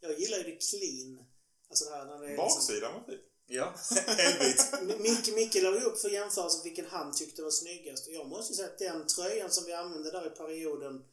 Jag 0.00 0.20
gillar 0.20 0.38
ju 0.38 0.44
det 0.44 0.56
clean. 0.70 1.24
Alltså 1.68 1.84
det 1.84 1.90
här 1.90 2.04
när 2.04 2.18
det 2.18 2.26
är 2.26 2.28
liksom... 2.28 2.46
Baksidan 2.46 2.94
var 2.94 3.02
fin. 3.02 3.18
Ja, 3.46 3.74
helvit. 4.06 4.72
Micke, 5.00 5.34
Micke 5.34 5.62
la 5.62 5.74
ju 5.74 5.80
upp 5.80 5.98
för 5.98 6.08
jämförelse 6.08 6.60
vilken 6.64 6.86
han 6.86 7.12
tyckte 7.12 7.42
var 7.42 7.50
snyggast. 7.50 8.06
Och 8.06 8.12
jag 8.12 8.28
måste 8.28 8.52
ju 8.52 8.56
säga 8.56 8.68
att 8.68 8.78
den 8.78 9.06
tröjan 9.06 9.50
som 9.50 9.64
vi 9.64 9.72
använde 9.72 10.10
där 10.10 10.26
i 10.26 10.30
perioden 10.30 11.04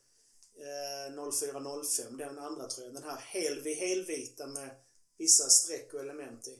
eh, 0.56 1.14
04-05, 1.14 2.18
den 2.18 2.40
andra 2.40 2.68
tröjan, 2.68 2.94
den 2.94 3.04
här 3.04 3.18
helvi, 3.18 3.74
helvita 3.74 4.48
med 4.48 4.70
vissa 5.18 5.50
streck 5.50 5.94
och 5.94 6.00
element 6.00 6.48
i. 6.48 6.60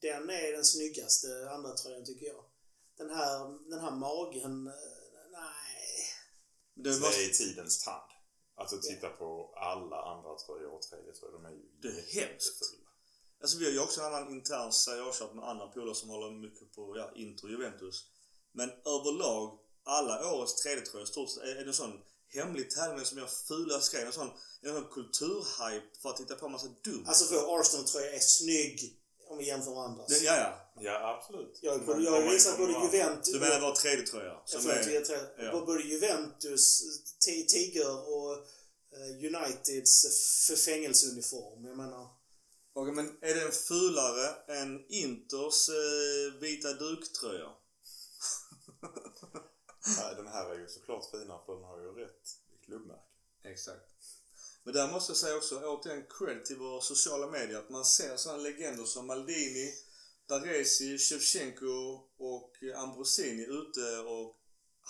Den 0.00 0.30
är 0.30 0.52
den 0.52 0.64
snyggaste 0.64 1.50
andra 1.50 1.74
tröjan 1.74 2.04
tycker 2.04 2.26
jag. 2.26 2.44
Den 3.00 3.10
här, 3.10 3.36
den 3.70 3.80
här 3.84 3.90
magen, 3.90 4.66
eh, 4.66 4.72
nej. 5.32 5.80
Det 6.74 6.92
Så 6.94 7.00
var, 7.00 7.10
det 7.10 7.24
är 7.24 7.30
i 7.30 7.32
tidens 7.32 7.84
tand. 7.84 8.10
Alltså 8.60 8.76
titta 8.80 9.08
på 9.08 9.54
alla 9.56 9.98
andra 10.12 10.30
tröjor 10.38 10.70
och 10.74 10.82
tredje 10.82 11.12
tröjor. 11.12 11.32
De 11.32 11.44
är 11.44 11.50
ju 11.50 11.62
Det 11.82 11.88
är 11.88 12.20
hemskt. 12.20 12.60
alltså 13.42 13.58
vi 13.58 13.64
har 13.64 13.72
ju 13.72 13.80
också 13.80 14.00
en 14.00 14.06
annan 14.06 14.30
intern 14.30 14.72
seriösköp 14.72 15.34
med 15.34 15.44
andra 15.48 15.66
polare 15.66 15.94
som 15.94 16.08
håller 16.08 16.30
mycket 16.30 16.72
på 16.72 16.96
ja, 16.96 17.12
Inter 17.14 17.44
och 17.44 17.50
Juventus. 17.50 17.96
Men 18.52 18.70
överlag, 18.70 19.58
alla 19.84 20.32
årets 20.34 20.66
3D-tröjor 20.66 21.04
stort 21.04 21.30
sett 21.30 21.42
är 21.42 21.56
är 21.56 21.64
det 21.64 21.70
en 21.70 21.74
sån 21.74 22.00
hemlig 22.28 22.70
tävling 22.70 23.04
som 23.06 23.18
gör 23.18 23.26
fula 23.26 23.80
grejer. 23.92 24.06
En 24.06 24.12
sån, 24.12 24.30
en 24.62 24.74
sån 24.74 24.88
kulturhype 24.90 25.86
för 26.02 26.10
att 26.10 26.16
titta 26.16 26.34
på 26.34 26.46
en 26.46 26.52
massa 26.52 26.68
dumt. 26.84 27.04
Alltså 27.06 27.34
vår 27.34 27.60
Arsenal-tröja 27.60 28.12
är 28.14 28.18
snygg 28.18 29.00
om 29.28 29.38
vi 29.38 29.46
jämför 29.46 29.70
med 29.70 29.80
andras. 29.80 30.22
Ja, 30.22 30.36
ja. 30.36 30.69
Ja, 30.82 31.16
absolut. 31.18 31.58
Jag, 31.62 31.86
Men 31.86 32.04
jag 32.04 32.12
har 32.12 32.22
visat 32.22 32.58
både 32.58 32.72
Juventus... 32.72 33.32
Du 33.32 33.40
menar 33.40 33.60
vår 33.60 33.74
3D-tröja? 33.74 34.40
Jag 34.46 34.62
Som 34.62 34.70
är, 34.70 35.44
ja. 35.44 35.52
Både 35.52 35.82
Juventus, 35.82 36.82
Ti- 37.26 37.46
Tiger 37.46 38.08
och 38.08 38.32
eh, 38.92 39.26
Uniteds 39.26 40.06
fängelseuniform. 40.64 41.64
Jag 41.64 41.76
menar... 41.76 42.08
Okej, 42.72 42.94
men 42.94 43.18
är 43.20 43.34
den 43.34 43.52
fulare 43.52 44.34
än 44.60 44.84
Inters 44.88 45.68
eh, 45.68 46.40
vita 46.40 46.72
duktröja? 46.72 47.48
Nej, 49.98 50.14
den 50.16 50.26
här 50.26 50.50
är 50.50 50.58
ju 50.58 50.68
såklart 50.68 51.10
finare 51.10 51.40
för 51.46 51.54
den 51.54 51.64
har 51.64 51.80
ju 51.80 51.92
rätt 51.92 52.28
klubbmärke. 52.64 53.00
Exakt. 53.44 53.86
Men 54.62 54.74
där 54.74 54.92
måste 54.92 55.10
jag 55.10 55.16
säga 55.16 55.36
också 55.36 55.60
återigen 55.64 56.04
cred 56.18 56.44
till 56.44 56.56
våra 56.56 56.80
sociala 56.80 57.26
medier. 57.26 57.58
Att 57.58 57.70
man 57.70 57.84
ser 57.84 58.16
sådana 58.16 58.42
legender 58.42 58.84
som 58.84 59.06
Maldini, 59.06 59.74
Daresi, 60.30 60.98
Shevchenko 60.98 62.00
och 62.18 62.52
Ambrosini 62.76 63.42
ute 63.42 63.98
och 63.98 64.36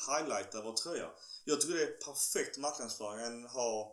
highlightar 0.08 0.62
vår 0.62 0.72
tröja. 0.72 1.10
Jag 1.44 1.60
tycker 1.60 1.74
det 1.74 1.82
är 1.82 1.96
perfekt 2.04 2.58
marknadsföring. 2.58 3.20
En 3.24 3.44
har, 3.44 3.92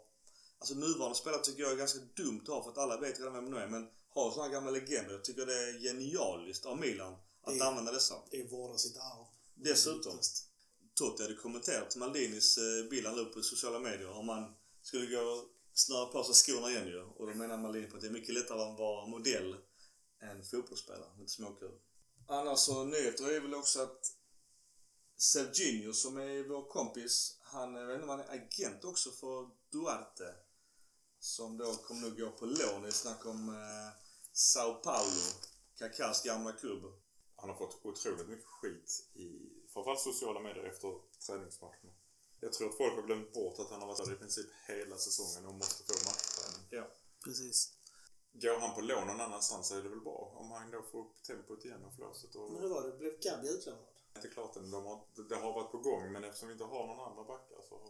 alltså 0.60 0.76
nuvarande 0.76 1.16
spelare 1.18 1.42
tycker 1.42 1.64
jag 1.64 1.72
är 1.72 1.76
ganska 1.76 2.00
dumt 2.16 2.42
att 2.42 2.48
ha 2.48 2.64
för 2.64 2.72
att 2.72 2.78
alla 2.78 2.98
vet 2.98 3.20
redan 3.20 3.34
vem 3.34 3.52
de 3.52 3.58
är. 3.58 3.68
Men 3.68 3.88
ha 4.14 4.32
sådana 4.34 4.54
gamla 4.54 4.72
legender. 4.72 5.12
Jag 5.12 5.24
tycker 5.24 5.46
det 5.46 5.54
är 5.70 5.80
genialiskt 5.80 6.66
av 6.66 6.80
Milan 6.80 7.14
att 7.44 7.58
Det- 7.60 7.66
använda 7.66 7.92
dessa. 7.92 8.16
Det 8.32 8.38
är 8.42 8.48
vårda 8.48 8.78
sitt 8.78 8.98
arv. 8.98 9.26
Dessutom. 9.56 10.20
Totti 10.96 11.24
hade 11.24 11.36
kommenterat 11.36 11.96
Maldinis 11.96 12.58
eh, 12.58 12.90
bild 12.90 13.06
han 13.08 13.16
la 13.16 13.22
upp 13.22 13.34
på 13.34 13.42
sociala 13.42 13.80
medier 13.80 14.10
om 14.10 14.26
man 14.26 14.56
skulle 14.82 15.06
gå 15.16 15.22
och 15.22 15.46
snöra 15.74 16.06
på 16.06 16.24
sig 16.24 16.36
skorna 16.36 16.70
igen 16.72 16.88
ju. 16.88 17.02
Och 17.04 17.28
då 17.28 17.34
menar 17.34 17.58
Maldini 17.58 17.88
på 17.88 17.96
att 17.96 18.02
det 18.02 18.08
är 18.08 18.12
mycket 18.12 18.34
lättare 18.36 18.62
att 18.62 18.80
vara 18.80 19.08
modell 19.08 19.56
än 20.22 20.44
fotbollsspelare. 20.44 21.10
Lite 21.18 21.32
småkul. 21.32 21.80
Annars 22.28 22.60
så 22.60 22.84
nyheter 22.84 23.32
är 23.36 23.40
väl 23.40 23.54
också 23.54 23.82
att 23.82 24.14
Serginho 25.18 25.94
som 25.94 26.18
är 26.18 26.44
vår 26.44 26.70
kompis, 26.70 27.38
han 27.42 27.76
jag 27.76 27.88
vet 27.88 27.96
inte 27.96 28.04
om 28.04 28.20
han 28.20 28.28
är 28.28 28.46
agent 28.46 28.84
också 28.84 29.12
för 29.12 29.50
Duarte. 29.72 30.36
Som 31.20 31.58
då 31.58 31.76
kommer 31.76 32.02
nog 32.02 32.18
gå 32.18 32.32
på 32.32 32.46
lån 32.46 32.86
i 32.88 32.92
snack 32.92 33.26
om 33.26 33.50
eh, 33.50 34.02
Sao 34.34 34.74
Paulo, 34.74 35.28
Kakas 35.76 36.24
gamla 36.24 36.52
klubb. 36.52 36.84
Han 37.36 37.50
har 37.50 37.58
fått 37.58 37.86
otroligt 37.86 38.28
mycket 38.28 38.46
skit 38.46 39.10
i 39.14 39.58
framförallt 39.74 40.00
sociala 40.00 40.40
medier 40.40 40.64
efter 40.64 41.00
träningsmatcherna. 41.26 41.94
Jag 42.40 42.54
tror 42.54 42.70
att 42.70 42.78
folk 42.78 42.96
har 42.96 43.04
glömt 43.04 43.34
bort 43.34 43.60
att 43.60 43.70
han 43.70 43.80
har 43.82 43.88
varit 43.88 44.06
där 44.06 44.14
i 44.14 44.18
princip 44.18 44.48
hela 44.68 44.98
säsongen 44.98 45.50
och 45.50 45.54
måste 45.54 45.84
få 45.84 45.94
matchträning. 45.94 46.68
Ja. 46.70 46.88
Precis. 47.24 47.77
Går 48.42 48.60
han 48.60 48.76
på 48.76 48.82
lån 48.82 49.08
någon 49.08 49.22
annanstans 49.22 49.68
så 49.68 49.78
är 49.78 49.84
det 49.84 49.90
väl 49.90 50.02
bra 50.02 50.34
om 50.36 50.52
han 50.52 50.72
då 50.72 50.82
får 50.92 51.00
upp 51.00 51.24
tempot 51.24 51.66
igen 51.66 51.86
och 51.86 51.94
flåset. 51.96 52.36
Och... 52.36 52.52
Men 52.52 52.62
hur 52.62 52.70
var 52.70 52.88
det? 52.88 52.98
Blev 52.98 53.20
Gabi 53.20 53.48
utlånad? 53.50 53.86
Det 54.14 54.20
är 54.20 54.24
inte 54.24 54.34
klart 54.34 54.56
än. 54.56 54.72
De 54.72 54.86
har, 54.86 55.06
det 55.30 55.36
har 55.36 55.54
varit 55.54 55.72
på 55.72 55.78
gång 55.78 56.12
men 56.12 56.24
eftersom 56.24 56.48
vi 56.48 56.54
inte 56.54 56.66
har 56.66 56.88
någon 56.88 57.00
andra 57.00 57.24
backar 57.24 57.62
så 57.70 57.78
har 57.78 57.90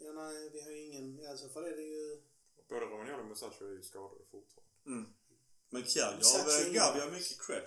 Ja, 0.00 0.12
nej, 0.12 0.50
vi 0.50 0.60
har 0.62 0.70
ju 0.70 0.84
ingen... 0.86 1.20
I 1.20 1.38
så 1.38 1.48
fall 1.48 1.64
är 1.64 1.76
det 1.76 1.82
ju... 1.82 2.22
både 2.68 2.86
Romagnoli 2.86 3.22
och 3.22 3.26
Musashi 3.26 3.64
är 3.64 3.68
ju 3.68 3.82
skadade 3.82 4.24
fortfarande. 4.30 4.72
Mm. 4.86 5.14
Men 5.70 5.84
Kjell 5.84 6.14
gav 6.14 6.74
Gavi 6.74 7.00
har 7.00 7.10
mycket 7.10 7.46
cred. 7.46 7.64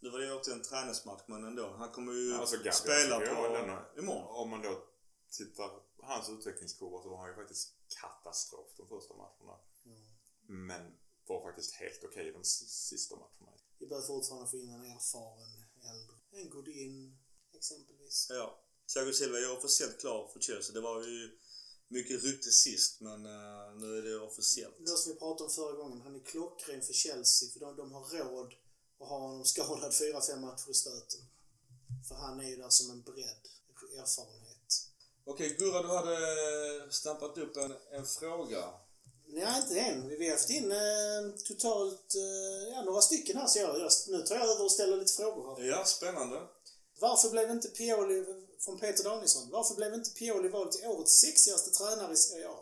Nu 0.00 0.10
var 0.10 0.18
det 0.18 0.26
ju 0.26 0.32
också 0.32 0.52
en 0.52 0.62
träningsmatch 0.62 1.22
men 1.26 1.44
ändå. 1.44 1.74
Han 1.78 1.90
kommer 1.92 2.12
ju 2.12 2.34
Alltså 2.34 2.56
Gabi, 2.56 2.72
spela 2.72 3.20
på 3.20 3.48
denna, 3.48 3.84
imorgon. 3.98 4.26
Om 4.28 4.50
man 4.50 4.62
då 4.62 4.82
tittar 5.30 5.68
på 5.68 6.06
hans 6.06 6.28
utvecklingskurva 6.30 7.02
så 7.02 7.08
var 7.08 7.18
han 7.18 7.28
ju 7.28 7.34
faktiskt 7.34 7.74
katastrof 8.00 8.68
de 8.76 8.88
första 8.88 9.14
matcherna. 9.14 9.58
Men 10.46 10.96
var 11.28 11.42
faktiskt 11.42 11.74
helt 11.74 12.04
okej 12.04 12.32
de 12.32 12.40
s- 12.40 12.86
sista 12.88 13.16
matcherna. 13.16 13.52
Vi 13.78 13.86
behöver 13.86 14.06
fortfarande 14.06 14.50
få 14.50 14.56
in 14.56 14.68
en 14.68 14.84
erfaren 14.84 15.64
äldre. 15.90 16.16
En 16.32 16.50
Godin, 16.50 17.18
exempelvis. 17.54 18.26
Ja. 18.30 18.62
Thiago 18.92 19.12
Silva 19.12 19.38
är 19.38 19.58
officiellt 19.58 20.00
klar 20.00 20.28
för 20.32 20.40
Chelsea. 20.40 20.74
Det 20.74 20.80
var 20.80 21.02
ju 21.02 21.38
mycket 21.88 22.24
rykte 22.24 22.50
sist 22.50 23.00
men 23.00 23.26
eh, 23.26 23.74
nu 23.76 23.98
är 23.98 24.02
det 24.02 24.20
officiellt. 24.20 24.74
Det 24.78 24.96
som 24.96 25.12
vi 25.12 25.18
pratade 25.18 25.44
om 25.44 25.50
förra 25.50 25.72
gången. 25.72 26.00
Han 26.00 26.14
är 26.14 26.20
klockren 26.20 26.82
för 26.82 26.92
Chelsea 26.92 27.48
för 27.52 27.60
de, 27.60 27.76
de 27.76 27.92
har 27.92 28.04
råd 28.18 28.54
att 29.00 29.08
ha 29.08 29.18
honom 29.18 29.44
skadad 29.44 29.92
4-5 29.92 30.36
matcher 30.40 30.70
i 30.70 30.74
stöten. 30.74 31.20
För 32.08 32.14
han 32.14 32.40
är 32.40 32.48
ju 32.48 32.56
där 32.56 32.68
som 32.70 32.90
en 32.90 33.02
bredd, 33.02 33.48
erfarenhet. 33.98 34.86
Okej, 35.24 35.56
Gurra 35.58 35.82
du 35.82 35.88
hade 35.88 36.92
stampat 36.92 37.38
upp 37.38 37.56
en, 37.56 37.76
en 37.90 38.06
fråga. 38.06 38.74
Nej, 39.28 39.60
inte 39.62 39.80
än. 39.80 40.08
Vi 40.08 40.24
har 40.26 40.32
haft 40.32 40.50
in 40.50 40.72
eh, 40.72 41.38
totalt 41.44 42.14
eh, 42.14 42.74
ja, 42.74 42.82
några 42.82 43.00
stycken 43.00 43.36
här 43.36 43.46
så 43.46 43.58
jag, 43.58 43.80
jag, 43.80 43.90
nu 44.08 44.22
tar 44.22 44.34
jag 44.34 44.50
över 44.50 44.64
och 44.64 44.72
ställer 44.72 44.96
lite 44.96 45.12
frågor 45.12 45.56
här. 45.56 45.64
Ja, 45.64 45.84
spännande. 45.84 46.42
Varför 47.00 47.30
blev 47.30 47.50
inte 47.50 47.68
Pioli, 47.68 48.24
från 48.60 48.78
Peter 48.78 49.04
Danielsson, 49.04 49.50
varför 49.50 49.74
blev 49.74 49.94
inte 49.94 50.10
Pioli 50.10 50.48
vald 50.48 50.72
till 50.72 50.86
årets 50.86 51.20
sexigaste 51.20 51.70
tränare 51.70 52.12
i 52.12 52.16
Serie 52.16 52.48
A? 52.48 52.58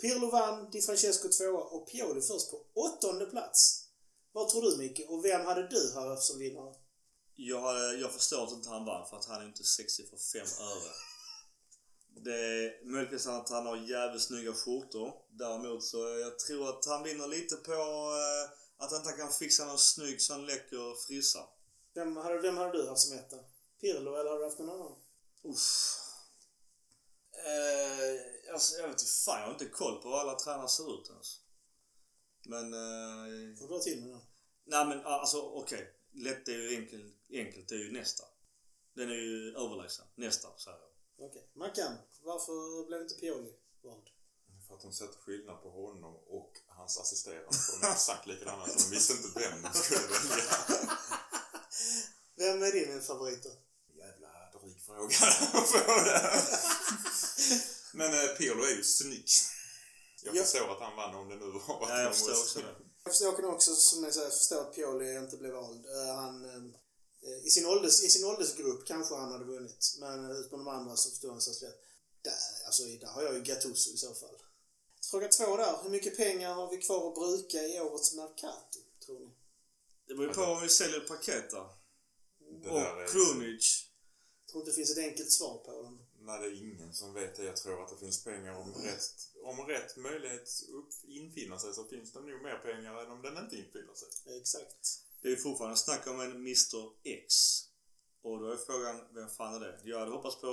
Pirlo 0.00 0.30
vann, 0.30 0.70
Di 0.70 0.82
Francesco 0.82 1.28
tvåa 1.28 1.64
och 1.64 1.88
Pioli 1.90 2.20
först 2.20 2.50
på 2.50 2.66
åttonde 2.74 3.26
plats. 3.26 3.84
Vad 4.32 4.48
tror 4.48 4.62
du 4.62 4.76
Micke? 4.76 5.00
Och 5.08 5.24
vem 5.24 5.46
hade 5.46 5.68
du 5.68 5.92
här 5.94 6.16
som 6.16 6.38
vinnare? 6.38 6.74
Jag, 7.36 8.00
jag 8.00 8.12
förstår 8.12 8.44
att 8.44 8.52
inte 8.52 8.68
han 8.68 8.84
vann 8.84 9.08
för 9.08 9.16
att 9.16 9.24
han 9.24 9.42
är 9.42 9.46
inte 9.46 9.64
sexig 9.64 10.08
för 10.10 10.16
fem 10.16 10.48
öre. 10.60 10.92
Det 12.16 12.34
är 12.34 12.84
möjligtvis 12.84 13.26
att 13.26 13.48
han 13.48 13.66
har 13.66 13.76
jävligt 13.76 14.22
snygga 14.22 14.52
skjortor. 14.52 15.12
Däremot 15.30 15.84
så 15.84 15.98
jag 15.98 16.38
tror 16.38 16.68
att 16.68 16.86
han 16.86 17.02
vinner 17.02 17.28
lite 17.28 17.56
på 17.56 17.72
eh, 17.72 18.50
att 18.76 18.90
han 18.90 19.00
inte 19.00 19.12
kan 19.12 19.32
fixa 19.32 19.64
någon 19.64 19.78
snygg 19.78 20.22
sån 20.22 20.46
läcker 20.46 21.06
frissa. 21.06 21.48
Vem 21.94 22.16
hade, 22.16 22.40
vem 22.40 22.56
hade 22.56 22.82
du 22.82 22.88
haft 22.88 23.00
som 23.00 23.18
etta? 23.18 23.36
Pirlo 23.80 24.14
eller 24.14 24.30
hade 24.30 24.40
du 24.40 24.44
haft 24.44 24.58
någon 24.58 24.70
annan? 24.70 24.92
Uff. 25.44 25.96
Eh, 27.32 28.52
alltså, 28.52 28.76
jag 28.76 28.82
vet 28.88 29.00
inte 29.00 29.12
fan, 29.12 29.40
jag 29.40 29.46
har 29.46 29.52
inte 29.52 29.66
koll 29.68 30.02
på 30.02 30.08
hur 30.08 30.16
alla 30.16 30.34
tränare 30.38 30.68
ser 30.68 31.00
ut 31.00 31.08
ens. 31.10 31.40
Men... 32.46 32.74
Eh, 32.74 33.56
Får 33.58 33.68
dra 33.68 33.78
till 33.78 34.00
med 34.00 34.10
den. 34.10 34.20
nej 34.64 34.86
men 34.86 35.06
alltså 35.06 35.40
okej. 35.42 35.90
Lätt 36.12 36.48
är 36.48 36.52
ju 36.52 36.76
enkelt, 36.76 37.14
enkelt 37.32 37.68
det 37.68 37.74
är 37.74 37.78
ju 37.78 37.92
nästa. 37.92 38.24
Den 38.94 39.10
är 39.10 39.14
ju 39.14 39.56
överlägsen. 39.56 40.06
Nästa, 40.14 40.48
säger 40.58 40.78
jag. 40.78 40.88
Okej. 41.18 41.50
Mackan, 41.54 41.92
varför 42.22 42.86
blev 42.86 43.00
inte 43.02 43.14
Pioli 43.14 43.52
vald? 43.82 44.08
För 44.68 44.74
att 44.74 44.80
de 44.82 44.92
sätter 44.92 45.18
skillnad 45.18 45.62
på 45.62 45.70
honom 45.70 46.14
och 46.26 46.52
hans 46.68 46.98
assisterande. 46.98 47.52
För 47.52 47.80
de 47.80 47.86
är 47.86 47.92
exakt 47.92 48.26
likadana. 48.26 48.66
Så 48.66 48.78
de 48.78 48.90
visste 48.96 49.12
inte 49.12 49.28
vem 49.40 49.62
de 49.62 49.78
skulle 49.78 50.00
välja. 50.00 50.44
Vem 52.36 52.62
är 52.62 52.72
din 52.72 53.02
favorit 53.02 53.42
då? 53.42 53.50
Jävla 53.98 54.28
dryg 54.60 54.82
fråga 54.82 55.16
att. 55.52 56.64
Men 57.92 58.12
eh, 58.14 58.26
Pirlo 58.38 58.62
är 58.64 58.76
ju 58.76 58.84
snygg. 58.84 59.28
Jag 60.22 60.36
Ja. 60.36 60.42
förstår 60.42 60.72
att 60.72 60.80
han 60.80 60.96
vann 60.96 61.14
om 61.14 61.28
det 61.28 61.36
nu 61.36 61.46
var 61.50 61.62
Ja, 61.88 62.00
jag 62.02 62.12
förstår 62.14 62.30
också 62.32 62.58
det. 62.58 62.74
Jag 63.04 63.12
förstår 63.12 63.44
också, 63.44 63.74
som 63.74 64.04
jag 64.04 64.14
säger, 64.14 64.30
förstå 64.30 64.60
att 64.60 64.74
Pioli 64.74 65.16
inte 65.16 65.36
blev 65.36 65.52
vald. 65.52 65.86
Eh, 65.86 66.14
Han, 66.16 66.44
eh, 66.44 66.62
i, 67.44 67.50
sin 67.50 67.66
ålders, 67.66 68.02
I 68.02 68.08
sin 68.08 68.24
åldersgrupp 68.24 68.86
kanske 68.86 69.14
han 69.14 69.32
hade 69.32 69.44
vunnit. 69.44 69.96
Men 70.00 70.30
eh, 70.30 70.36
ut 70.36 70.50
på 70.50 70.56
de 70.56 70.68
andra 70.68 70.96
så 70.96 71.10
förstår 71.10 71.30
han 71.30 71.40
sig 71.40 71.68
lätt. 71.68 71.80
Där, 72.22 72.32
alltså, 72.66 72.82
där 72.84 73.06
har 73.06 73.22
jag 73.22 73.34
ju 73.34 73.42
Gattuso 73.42 73.90
i 73.94 73.96
så 73.96 74.14
fall. 74.14 74.36
Fråga 75.10 75.28
två 75.28 75.56
där. 75.56 75.82
Hur 75.82 75.90
mycket 75.90 76.16
pengar 76.16 76.54
har 76.54 76.70
vi 76.70 76.76
kvar 76.78 77.08
att 77.08 77.14
bruka 77.14 77.62
i 77.62 77.80
årets 77.80 78.14
Mercato, 78.14 78.78
tror 79.06 79.20
ni? 79.20 79.30
Det 80.06 80.14
beror 80.14 80.28
ju 80.28 80.34
på 80.34 80.42
om 80.42 80.62
vi 80.62 80.68
säljer 80.68 81.00
paket 81.00 81.52
är- 81.52 81.68
Och 82.70 83.08
Krunic. 83.10 83.90
Jag 84.40 84.48
tror 84.50 84.60
inte 84.62 84.70
det 84.70 84.74
finns 84.74 84.90
ett 84.90 84.98
enkelt 84.98 85.32
svar 85.32 85.58
på 85.58 85.82
den. 85.82 85.98
Nej, 86.18 86.40
det 86.40 86.46
är 86.46 86.62
ingen 86.72 86.94
som 86.94 87.14
vet 87.14 87.36
det. 87.36 87.44
Jag 87.44 87.56
tror 87.56 87.82
att 87.84 87.90
det 87.90 87.96
finns 87.96 88.24
pengar 88.24 88.54
om 88.54 88.74
rätt, 88.74 89.28
om 89.44 89.66
rätt 89.66 89.96
möjlighet 89.96 90.48
upp, 90.68 90.90
infinner 91.04 91.58
sig 91.58 91.74
så 91.74 91.84
finns 91.84 92.12
det 92.12 92.20
nog 92.20 92.42
mer 92.42 92.58
pengar 92.58 93.02
än 93.02 93.10
om 93.10 93.22
den 93.22 93.44
inte 93.44 93.56
infinner 93.56 93.94
sig. 93.94 94.36
Exakt. 94.40 94.88
Det 95.24 95.32
är 95.32 95.36
fortfarande 95.36 95.76
snack 95.76 96.06
om 96.06 96.20
en 96.20 96.30
Mr 96.32 96.84
X. 97.04 97.34
Och 98.22 98.38
då 98.40 98.52
är 98.52 98.56
frågan, 98.56 98.96
vem 99.14 99.28
fan 99.28 99.54
är 99.54 99.60
det? 99.60 99.80
Jag 99.84 99.98
hade 99.98 100.10
hoppats 100.10 100.40
på 100.40 100.52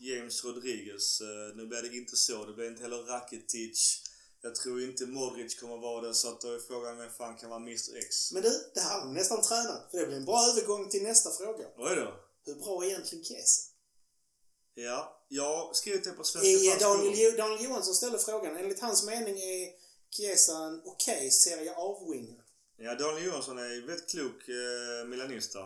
James 0.00 0.44
Rodriguez. 0.44 1.20
Eh, 1.20 1.56
Nu 1.56 1.66
blev 1.66 1.82
det 1.82 1.96
inte 1.96 2.16
så. 2.16 2.44
Det 2.44 2.52
blev 2.52 2.66
inte 2.70 2.82
heller 2.82 3.02
Rakitic. 3.02 4.02
Jag 4.42 4.54
tror 4.54 4.82
inte 4.82 5.06
Modric 5.06 5.60
kommer 5.60 5.76
vara 5.76 6.06
det, 6.08 6.14
så 6.14 6.28
att 6.28 6.40
då 6.40 6.48
är 6.52 6.58
frågan 6.58 6.98
vem 6.98 7.10
fan 7.10 7.36
kan 7.36 7.50
vara 7.50 7.60
Mr 7.60 7.96
X? 7.96 8.32
Men 8.32 8.42
du, 8.42 8.50
det 8.74 8.80
här 8.80 9.00
har 9.00 9.12
nästan 9.12 9.42
tränat. 9.42 9.90
För 9.90 9.98
det 9.98 10.06
blir 10.06 10.16
en 10.16 10.24
bra 10.24 10.40
övergång 10.50 10.88
till 10.88 11.02
nästa 11.02 11.30
fråga. 11.30 11.66
Oj 11.76 11.96
då. 11.96 12.14
Hur 12.44 12.54
bra 12.54 12.84
är 12.84 12.88
egentligen 12.88 13.24
Chiesa? 13.24 13.70
Ja, 14.74 15.24
jag 15.28 15.56
har 15.56 15.74
skrivit 15.74 16.04
det 16.04 16.10
på 16.10 16.24
Svenska 16.24 16.48
I, 16.50 16.68
fans 16.70 16.82
Daniel, 16.82 17.36
Daniel 17.36 17.64
Johansson 17.64 17.94
ställde 17.94 18.18
frågan. 18.18 18.56
Enligt 18.56 18.80
hans 18.80 19.06
mening 19.06 19.38
är 19.38 19.68
Chiesa 20.16 20.56
en 20.64 20.82
okej 20.84 21.30
Serie 21.30 21.74
A-winger. 21.76 22.47
Ja, 22.80 22.94
Daniel 22.94 23.26
Johansson 23.26 23.58
är 23.58 23.86
väldigt 23.86 24.10
klok 24.10 24.48
eh, 24.48 25.08
milanista. 25.08 25.60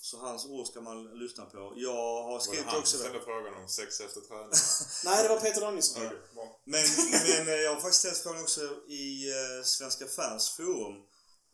Så 0.00 0.18
hans 0.18 0.46
ord 0.46 0.66
ska 0.66 0.80
man 0.80 1.18
lyssna 1.18 1.44
på. 1.44 1.74
Jag 1.76 2.22
har 2.22 2.30
Var 2.30 2.38
det 2.38 2.44
skrivit 2.44 2.64
han 2.64 2.72
som 2.72 2.80
också 2.80 2.98
ställde 2.98 3.20
frågan 3.20 3.54
om 3.54 3.68
sex 3.68 4.00
efter 4.00 4.20
träning? 4.20 4.50
Nej, 5.04 5.22
det 5.22 5.28
var 5.28 5.40
Peter 5.40 5.60
Danielsson. 5.60 6.02
Bra. 6.34 6.60
Men, 6.64 6.84
men 7.26 7.48
eh, 7.48 7.54
jag 7.54 7.74
har 7.74 7.80
faktiskt 7.80 8.00
ställt 8.00 8.18
frågan 8.18 8.42
också 8.42 8.60
i 8.88 9.30
eh, 9.30 9.64
Svenska 9.64 10.06
fans 10.06 10.50
forum. 10.50 10.96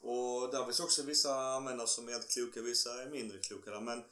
Och 0.01 0.51
där 0.51 0.65
finns 0.65 0.81
också 0.81 1.03
vissa 1.03 1.35
användare 1.35 1.89
som 1.89 2.09
är 2.09 2.13
helt 2.13 2.31
kloka, 2.31 2.61
vissa 2.61 3.03
är 3.03 3.11
mindre 3.11 3.39
kloka 3.39 3.71
där. 3.71 3.81
Men 3.81 4.05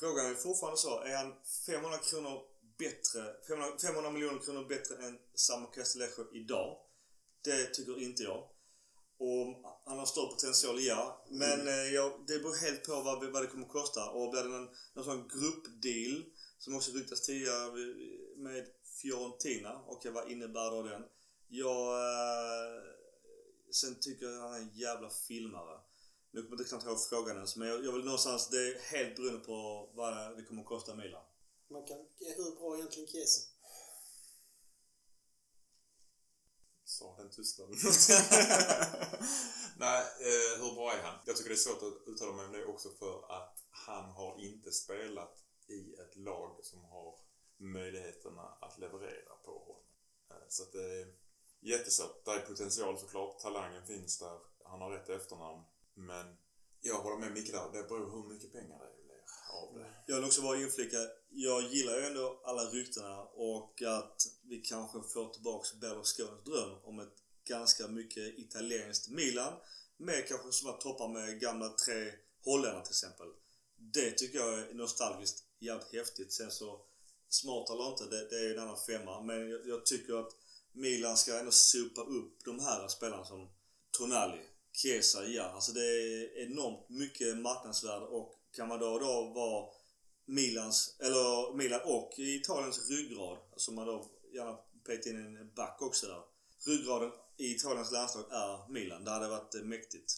frågan 0.00 0.26
är 0.26 0.34
fortfarande 0.34 0.78
så, 0.78 1.00
är 1.00 1.16
han 1.16 1.34
500 1.66 1.98
kronor 1.98 2.40
bättre, 2.78 3.34
500, 3.48 3.78
500 3.82 4.10
miljoner 4.10 4.38
kronor 4.38 4.64
bättre 4.68 4.94
än 5.06 5.18
Samu 5.34 5.66
Castillejo 5.74 6.24
idag? 6.32 6.76
Det 7.44 7.66
tycker 7.66 8.02
inte 8.02 8.22
jag. 8.22 8.53
Och 9.18 9.46
han 9.84 9.98
har 9.98 10.06
stor 10.06 10.26
potential, 10.26 10.80
ja. 10.80 11.24
Men 11.30 11.68
eh, 11.68 11.94
ja, 11.94 12.18
det 12.26 12.38
beror 12.38 12.54
helt 12.54 12.84
på 12.84 13.00
vad, 13.00 13.32
vad 13.32 13.42
det 13.42 13.46
kommer 13.46 13.66
att 13.66 13.72
kosta. 13.72 14.10
Och 14.10 14.30
blir 14.30 14.42
det 14.42 14.48
någon, 14.48 14.68
någon 14.94 15.04
sån 15.04 15.28
gruppdeal 15.28 16.24
som 16.58 16.76
också 16.76 16.92
ryktas 16.92 17.22
tidigare 17.22 17.70
med 18.36 18.66
Fiorentina. 19.02 19.78
Och 19.78 20.06
vad 20.06 20.30
innebär 20.30 20.70
då 20.70 20.82
den? 20.82 21.02
Jag... 21.48 21.94
Eh, 21.94 22.82
sen 23.72 24.00
tycker 24.00 24.26
jag 24.26 24.34
att 24.34 24.40
han 24.42 24.54
är 24.54 24.58
en 24.58 24.74
jävla 24.74 25.10
filmare. 25.10 25.80
Nu 26.30 26.42
kommer 26.42 26.56
jag 26.56 26.60
inte 26.60 26.70
knappt 26.70 26.86
ihåg 26.86 27.00
frågan 27.08 27.36
ens, 27.36 27.56
men 27.56 27.68
jag, 27.68 27.84
jag 27.84 27.92
vill 27.92 28.04
någonstans... 28.04 28.48
Det 28.48 28.56
är 28.56 28.78
helt 28.78 29.16
beroende 29.16 29.40
på 29.40 29.88
vad 29.94 30.36
det 30.36 30.44
kommer 30.44 30.62
att 30.62 30.68
kosta 30.68 30.94
Milan. 30.94 31.24
Man 31.70 31.84
kan, 31.86 31.96
hur 32.36 32.56
bra 32.56 32.74
är 32.74 32.78
egentligen 32.78 33.08
Chiesa? 33.08 33.53
Sa 36.98 37.16
den 37.16 37.30
tystnaden. 37.30 37.74
Nej, 39.76 40.00
eh, 40.20 40.52
hur 40.60 40.74
bra 40.74 40.92
är 40.92 41.02
han? 41.02 41.18
Jag 41.26 41.36
tycker 41.36 41.48
det 41.48 41.54
är 41.54 41.66
svårt 41.68 41.82
att 41.82 42.08
uttala 42.08 42.32
mig 42.32 42.46
om 42.46 42.52
det 42.52 42.64
också 42.64 42.88
för 42.98 43.36
att 43.36 43.64
han 43.70 44.10
har 44.10 44.40
inte 44.40 44.72
spelat 44.72 45.44
i 45.66 45.94
ett 45.94 46.16
lag 46.16 46.58
som 46.62 46.84
har 46.84 47.18
möjligheterna 47.56 48.42
att 48.60 48.78
leverera 48.78 49.34
på 49.44 49.50
honom. 49.50 49.82
Eh, 50.30 50.46
så 50.48 50.62
att 50.62 50.72
det 50.72 51.00
är 51.00 51.14
jättesvårt. 51.60 52.24
Där 52.24 52.36
är 52.36 52.46
potential 52.46 52.98
såklart. 52.98 53.38
Talangen 53.38 53.86
finns 53.86 54.18
där. 54.18 54.38
Han 54.64 54.80
har 54.80 54.90
rätt 54.90 55.08
efternamn. 55.08 55.64
Men 55.94 56.36
jag 56.80 57.02
håller 57.02 57.18
med 57.18 57.32
Micke 57.32 57.52
där. 57.52 57.72
Det 57.72 57.88
beror 57.88 58.10
hur 58.10 58.28
mycket 58.34 58.52
pengar 58.52 58.78
det 58.78 58.84
är 58.84 58.93
av 59.54 59.78
det. 59.78 59.90
Jag 60.06 60.16
vill 60.16 60.24
också 60.24 60.42
bara 60.42 60.56
inflika, 60.56 60.96
jag 61.30 61.62
gillar 61.62 61.96
ju 61.96 62.04
ändå 62.06 62.40
alla 62.44 62.62
ryktena 62.62 63.22
och 63.22 63.82
att 63.82 64.22
vi 64.42 64.60
kanske 64.60 64.98
får 65.12 65.32
tillbaks 65.32 65.74
Berlusconis 65.74 66.44
dröm 66.44 66.78
om 66.84 67.00
ett 67.00 67.14
ganska 67.48 67.88
mycket 67.88 68.38
italienskt 68.38 69.08
Milan. 69.08 69.52
Med 69.96 70.28
kanske 70.28 70.52
som 70.52 70.70
att 70.70 70.80
toppa 70.80 71.08
med 71.08 71.40
gamla 71.40 71.68
tre 71.68 72.12
holländare 72.44 72.84
till 72.84 72.92
exempel. 72.92 73.26
Det 73.76 74.10
tycker 74.10 74.38
jag 74.38 74.58
är 74.58 74.74
nostalgiskt 74.74 75.44
jävligt 75.58 75.92
häftigt. 75.92 76.32
Sen 76.32 76.50
så 76.50 76.80
smart 77.28 77.70
eller 77.70 77.88
inte, 77.90 78.04
det, 78.04 78.28
det 78.30 78.36
är 78.36 78.42
ju 78.42 78.54
en 78.54 78.62
annan 78.62 78.78
femma. 78.86 79.20
Men 79.20 79.50
jag, 79.50 79.66
jag 79.66 79.86
tycker 79.86 80.14
att 80.14 80.32
Milan 80.72 81.16
ska 81.16 81.38
ändå 81.38 81.50
sopa 81.50 82.00
upp 82.00 82.44
de 82.44 82.60
här 82.60 82.88
spelarna 82.88 83.24
som 83.24 83.50
Tonali, 83.98 84.40
Chiesa, 84.72 85.26
ja. 85.26 85.42
Alltså 85.42 85.72
det 85.72 85.80
är 85.80 86.38
enormt 86.46 86.88
mycket 86.88 87.36
marknadsvärde 87.36 88.06
och 88.06 88.40
kan 88.56 88.68
man 88.68 88.80
då, 88.80 88.86
och 88.86 89.00
då 89.00 89.32
vara 89.34 89.66
Milans, 90.26 90.96
eller 90.98 91.54
Milan 91.56 91.80
och 91.84 92.18
Italiens 92.18 92.90
ryggrad, 92.90 93.38
Som 93.56 93.74
man 93.74 93.86
då 93.86 94.10
gärna 94.34 94.54
petar 94.86 95.10
in 95.10 95.36
en 95.36 95.54
back 95.54 95.82
också 95.82 96.06
där. 96.06 96.22
Ryggraden 96.66 97.12
i 97.36 97.54
Italiens 97.54 97.92
landslag 97.92 98.24
är 98.30 98.72
Milan. 98.72 99.04
Det 99.04 99.10
hade 99.10 99.28
varit 99.28 99.54
eh, 99.54 99.62
mäktigt. 99.62 100.12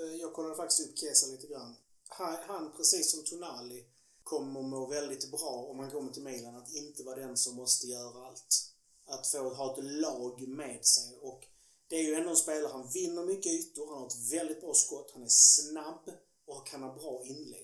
Eh, 0.00 0.14
jag 0.20 0.32
kollade 0.32 0.56
faktiskt 0.56 0.88
upp 0.88 0.98
Kesa 0.98 1.26
lite 1.26 1.46
grann. 1.46 1.76
Han, 2.08 2.36
han, 2.46 2.72
precis 2.76 3.10
som 3.10 3.24
Tonali, 3.24 3.84
kommer 4.22 4.60
att 4.60 4.66
må 4.66 4.86
väldigt 4.86 5.30
bra 5.30 5.66
om 5.70 5.78
han 5.78 5.90
kommer 5.90 6.12
till 6.12 6.22
Milan. 6.22 6.56
Att 6.56 6.72
inte 6.72 7.02
vara 7.02 7.16
den 7.16 7.36
som 7.36 7.56
måste 7.56 7.86
göra 7.86 8.26
allt. 8.26 8.70
Att 9.06 9.26
få 9.26 9.54
ha 9.54 9.78
ett 9.78 9.84
lag 9.84 10.48
med 10.48 10.86
sig. 10.86 11.18
Och 11.20 11.44
det 11.88 11.96
är 11.96 12.02
ju 12.02 12.14
ändå 12.14 12.30
en 12.30 12.36
spelare, 12.36 12.72
han 12.72 12.88
vinner 12.88 13.24
mycket 13.24 13.52
ytor, 13.52 13.86
han 13.90 13.98
har 13.98 14.06
ett 14.06 14.32
väldigt 14.32 14.60
bra 14.60 14.74
skott, 14.74 15.10
han 15.14 15.22
är 15.22 15.28
snabb 15.28 16.10
och 16.46 16.66
kan 16.66 16.82
ha 16.82 16.94
bra 16.94 17.24
inlägg. 17.24 17.63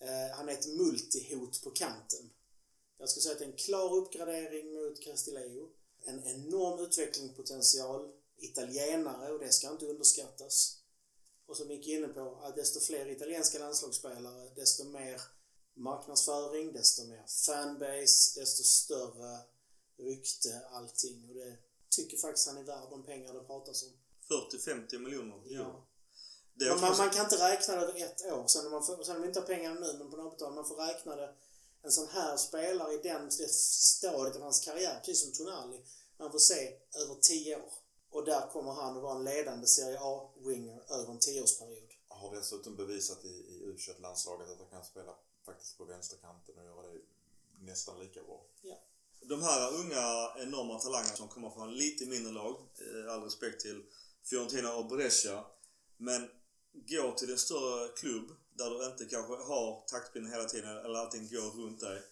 Eh, 0.00 0.36
han 0.36 0.48
är 0.48 0.52
ett 0.52 0.68
multihot 0.68 1.62
på 1.62 1.70
kanten. 1.70 2.30
Jag 2.98 3.08
skulle 3.08 3.22
säga 3.22 3.32
att 3.32 3.38
det 3.38 3.44
är 3.44 3.50
en 3.50 3.56
klar 3.56 3.94
uppgradering 3.94 4.74
mot 4.74 5.00
Castillejo. 5.00 5.68
En 6.04 6.26
enorm 6.26 6.84
utvecklingspotential. 6.84 8.12
Italienare 8.36 9.32
och 9.32 9.38
det 9.38 9.52
ska 9.52 9.70
inte 9.70 9.86
underskattas. 9.86 10.82
Och 11.46 11.56
som 11.56 11.70
är 11.70 11.88
inne 11.88 12.08
på, 12.08 12.38
att 12.42 12.56
desto 12.56 12.80
fler 12.80 13.08
italienska 13.08 13.58
landslagsspelare, 13.58 14.50
desto 14.54 14.84
mer 14.84 15.20
marknadsföring, 15.74 16.72
desto 16.72 17.04
mer 17.04 17.24
fanbase, 17.46 18.40
desto 18.40 18.62
större 18.62 19.38
rykte, 19.98 20.60
allting. 20.70 21.28
Och 21.28 21.34
det 21.34 21.56
tycker 21.90 22.16
faktiskt 22.16 22.48
han 22.48 22.58
är 22.58 22.62
värd 22.62 22.90
de 22.90 23.04
pengar 23.04 23.34
det 23.34 23.40
pratas 23.40 23.82
om. 23.82 23.92
40-50 24.52 24.98
miljoner. 24.98 25.42
Ja. 25.46 25.89
Man, 26.68 26.90
också, 26.90 27.02
man 27.02 27.10
kan 27.10 27.24
inte 27.24 27.50
räkna 27.50 27.74
det 27.74 27.80
över 27.80 28.04
ett 28.04 28.32
år. 28.32 28.46
Sen 28.46 28.66
om 28.66 28.72
man 28.72 28.84
får, 28.84 29.02
sen 29.02 29.16
om 29.16 29.22
vi 29.22 29.28
inte 29.28 29.40
har 29.40 29.46
pengarna 29.46 29.80
nu, 29.80 29.92
men 29.98 30.10
på 30.10 30.16
något 30.16 30.40
sätt, 30.40 30.52
man 30.54 30.64
får 30.64 30.76
räkna 30.76 31.16
det. 31.16 31.34
En 31.82 31.92
sån 31.92 32.08
här 32.08 32.36
spelare 32.36 32.94
i 32.94 32.96
den, 33.02 33.24
det 33.24 33.50
stadiet 33.50 34.36
av 34.36 34.42
hans 34.42 34.60
karriär, 34.60 35.00
precis 35.04 35.24
som 35.24 35.32
Tonali, 35.32 35.80
man 36.18 36.32
får 36.32 36.38
se 36.38 36.74
över 37.04 37.14
tio 37.20 37.56
år. 37.56 37.72
Och 38.10 38.24
där 38.24 38.50
kommer 38.52 38.72
han 38.72 38.96
att 38.96 39.02
vara 39.02 39.16
en 39.16 39.24
ledande 39.24 39.66
Serie 39.66 39.98
A-winger 40.00 40.82
över 40.88 41.12
en 41.12 41.18
tioårsperiod. 41.18 41.90
Har 42.08 42.34
dessutom 42.36 42.76
bevisat 42.76 43.24
i, 43.24 43.28
i 43.28 43.62
u 43.64 43.76
landslaget 43.98 44.50
att 44.50 44.58
han 44.58 44.68
kan 44.70 44.84
spela 44.84 45.14
faktiskt 45.46 45.78
på 45.78 45.84
vänsterkanten 45.84 46.58
och 46.58 46.64
göra 46.64 46.82
det 46.82 47.00
nästan 47.60 47.98
lika 47.98 48.22
bra. 48.22 48.46
de 49.20 49.42
här 49.42 49.74
unga 49.74 50.32
enorma 50.38 50.78
talangerna 50.78 51.16
som 51.16 51.28
kommer 51.28 51.50
från 51.50 51.74
lite 51.74 52.06
mindre 52.06 52.32
lag, 52.32 52.56
eh, 52.78 53.12
all 53.12 53.22
respekt 53.22 53.60
till 53.60 53.84
Fiorentina 54.24 54.74
och 54.74 54.86
Brescia. 54.86 55.44
Men 55.96 56.30
gå 56.72 57.12
till 57.12 57.30
en 57.30 57.38
större 57.38 57.88
klubb 57.88 58.30
där 58.58 58.70
du 58.70 58.86
inte 58.86 59.04
kanske 59.04 59.32
har 59.32 59.84
taktpinnen 59.86 60.30
hela 60.30 60.44
tiden 60.44 60.76
eller 60.76 60.98
allting 60.98 61.28
går 61.28 61.62
runt 61.62 61.80
dig. 61.80 62.02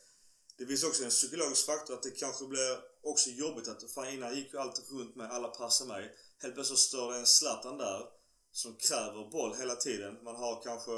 Det 0.59 0.67
finns 0.67 0.85
också 0.85 1.05
en 1.05 1.11
psykologisk 1.11 1.67
faktor 1.67 1.95
att 1.95 2.03
det 2.03 2.11
kanske 2.11 2.45
blir 2.45 2.79
också 3.03 3.31
jobbigt 3.31 3.69
att 3.69 3.91
fan 3.91 4.09
innan 4.09 4.35
gick 4.35 4.53
ju 4.53 4.59
allt 4.59 4.91
runt 4.91 5.17
mig, 5.17 5.29
alla 5.31 5.49
passade 5.49 5.89
mig. 5.89 6.17
Helt 6.43 6.55
plötsligt 6.55 6.79
står 6.79 7.13
det 7.13 7.19
en 7.19 7.27
Zlatan 7.27 7.79
där 7.79 8.07
som 8.53 8.77
kräver 8.77 9.31
boll 9.31 9.57
hela 9.57 9.77
tiden. 9.77 10.25
Man 10.25 10.37
har 10.37 10.63
kanske 10.63 10.93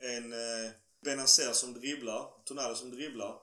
en 0.00 0.32
eh, 0.32 0.70
Benazer 1.04 1.52
som 1.52 1.74
dribblar, 1.74 2.44
Tonali 2.44 2.76
som 2.76 2.90
dribblar. 2.90 3.40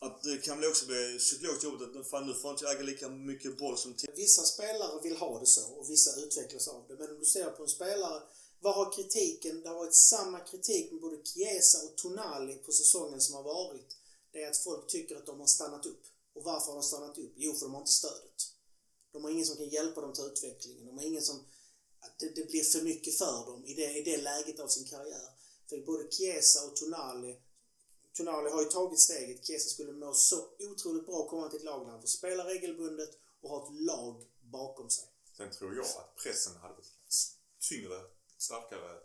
Att 0.00 0.22
det 0.22 0.38
kan 0.38 0.58
bli 0.58 0.66
också 0.66 0.86
bli 0.86 1.18
psykologiskt 1.18 1.64
jobbigt 1.64 1.96
att 1.96 2.10
fan 2.10 2.26
nu 2.26 2.34
får 2.34 2.50
inte 2.50 2.64
jag 2.64 2.74
äga 2.74 2.82
lika 2.82 3.08
mycket 3.08 3.58
boll 3.58 3.78
som 3.78 3.94
tidigare. 3.94 4.16
Vissa 4.16 4.42
spelare 4.42 5.00
vill 5.02 5.16
ha 5.16 5.40
det 5.40 5.46
så 5.46 5.72
och 5.72 5.90
vissa 5.90 6.20
utvecklas 6.20 6.68
av 6.68 6.84
det. 6.88 6.96
Men 6.96 7.10
om 7.10 7.18
du 7.18 7.24
ser 7.24 7.50
på 7.50 7.62
en 7.62 7.68
spelare, 7.68 8.22
vad 8.62 8.74
har 8.74 8.92
kritiken? 8.92 9.62
Det 9.62 9.68
har 9.68 9.76
varit 9.76 9.94
samma 9.94 10.40
kritik 10.40 10.92
med 10.92 11.00
både 11.00 11.24
Chiesa 11.24 11.78
och 11.86 11.96
Tonali 11.96 12.54
på 12.54 12.72
säsongen 12.72 13.20
som 13.20 13.34
har 13.34 13.42
varit. 13.42 13.96
Det 14.32 14.42
är 14.42 14.50
att 14.50 14.56
folk 14.56 14.86
tycker 14.86 15.16
att 15.16 15.26
de 15.26 15.40
har 15.40 15.46
stannat 15.46 15.86
upp. 15.86 16.02
Och 16.34 16.44
varför 16.44 16.66
har 16.66 16.74
de 16.74 16.82
stannat 16.82 17.18
upp? 17.18 17.32
Jo, 17.36 17.54
för 17.54 17.66
de 17.66 17.72
har 17.74 17.80
inte 17.80 17.92
stödet. 17.92 18.52
De 19.12 19.24
har 19.24 19.30
ingen 19.30 19.46
som 19.46 19.56
kan 19.56 19.68
hjälpa 19.68 20.00
dem 20.00 20.12
till 20.12 20.24
utvecklingen. 20.24 20.86
De 20.86 20.98
har 20.98 21.04
ingen 21.04 21.22
som... 21.22 21.44
Det, 22.18 22.36
det 22.36 22.50
blir 22.50 22.64
för 22.64 22.82
mycket 22.82 23.18
för 23.18 23.46
dem 23.46 23.64
i 23.66 23.74
det, 23.74 23.98
i 23.98 24.02
det 24.02 24.16
läget 24.16 24.60
av 24.60 24.68
sin 24.68 24.84
karriär. 24.84 25.28
För 25.68 25.78
både 25.78 26.10
Chiesa 26.10 26.64
och 26.64 26.76
Tonali 26.76 27.36
Tonali 28.12 28.50
har 28.50 28.62
ju 28.62 28.68
tagit 28.68 28.98
steget. 28.98 29.46
Chiesa 29.46 29.68
skulle 29.68 29.92
må 29.92 30.14
så 30.14 30.48
otroligt 30.58 31.06
bra 31.06 31.22
att 31.22 31.28
komma 31.28 31.48
till 31.48 31.58
ett 31.58 31.64
lag 31.64 31.86
där 31.86 31.90
han 31.90 32.00
får 32.00 32.08
spela 32.08 32.48
regelbundet 32.48 33.10
och 33.40 33.50
ha 33.50 33.66
ett 33.66 33.80
lag 33.80 34.26
bakom 34.40 34.90
sig. 34.90 35.04
Sen 35.36 35.50
tror 35.50 35.76
jag 35.76 35.84
att 35.84 36.16
pressen 36.16 36.56
hade 36.56 36.74
varit 36.74 37.36
tyngre, 37.68 38.00
starkare 38.42 39.00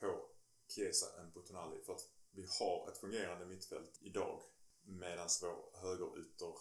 på 0.00 0.28
Chiesa 0.68 1.20
än 1.20 1.32
på 1.32 1.40
Tonali. 1.40 1.82
För 1.86 1.92
att 1.92 2.08
vi 2.30 2.46
har 2.58 2.90
ett 2.90 2.98
fungerande 2.98 3.46
mittfält 3.46 3.98
idag. 4.00 4.42
Medan 4.82 5.28
vår 5.42 5.80
högerytter 5.82 6.54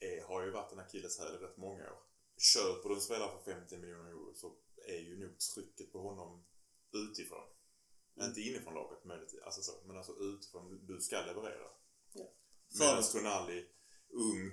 är, 0.00 0.22
har 0.22 0.44
ju 0.44 0.50
varit 0.50 0.72
en 0.72 0.78
akilleshäl 0.78 1.34
i 1.34 1.38
rätt 1.38 1.56
många 1.56 1.84
år. 1.92 2.02
Köper 2.36 2.88
du 2.88 2.94
en 2.94 3.00
spelare 3.00 3.30
för 3.30 3.52
50 3.52 3.76
miljoner 3.76 4.10
euro 4.10 4.34
så 4.34 4.56
är 4.86 4.98
ju 4.98 5.18
nog 5.18 5.38
trycket 5.38 5.92
på 5.92 5.98
honom 5.98 6.44
utifrån. 6.92 7.46
Inte 8.20 8.40
inifrån 8.40 8.74
laget 8.74 9.04
möjligtvis, 9.04 9.40
alltså 9.42 9.62
så, 9.62 9.72
men 9.86 9.96
alltså 9.96 10.12
utifrån. 10.12 10.86
Du 10.86 11.00
ska 11.00 11.16
leverera. 11.16 11.70
Ja. 12.12 12.32
Medan 12.78 13.02
Tonali, 13.02 13.66
ung, 14.08 14.46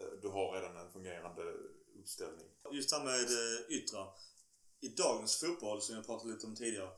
eh, 0.00 0.12
du 0.22 0.28
har 0.28 0.52
redan 0.52 0.76
en 0.76 0.92
fungerande 0.92 1.42
uppställning. 2.00 2.48
Just 2.72 2.90
det 2.90 2.96
här 2.96 3.04
med 3.04 3.22
eh, 3.22 3.76
yttra. 3.78 4.06
I 4.84 4.88
dagens 4.88 5.36
fotboll, 5.36 5.82
som 5.82 5.94
jag 5.94 6.06
pratade 6.06 6.32
lite 6.32 6.46
om 6.46 6.56
tidigare, 6.56 6.90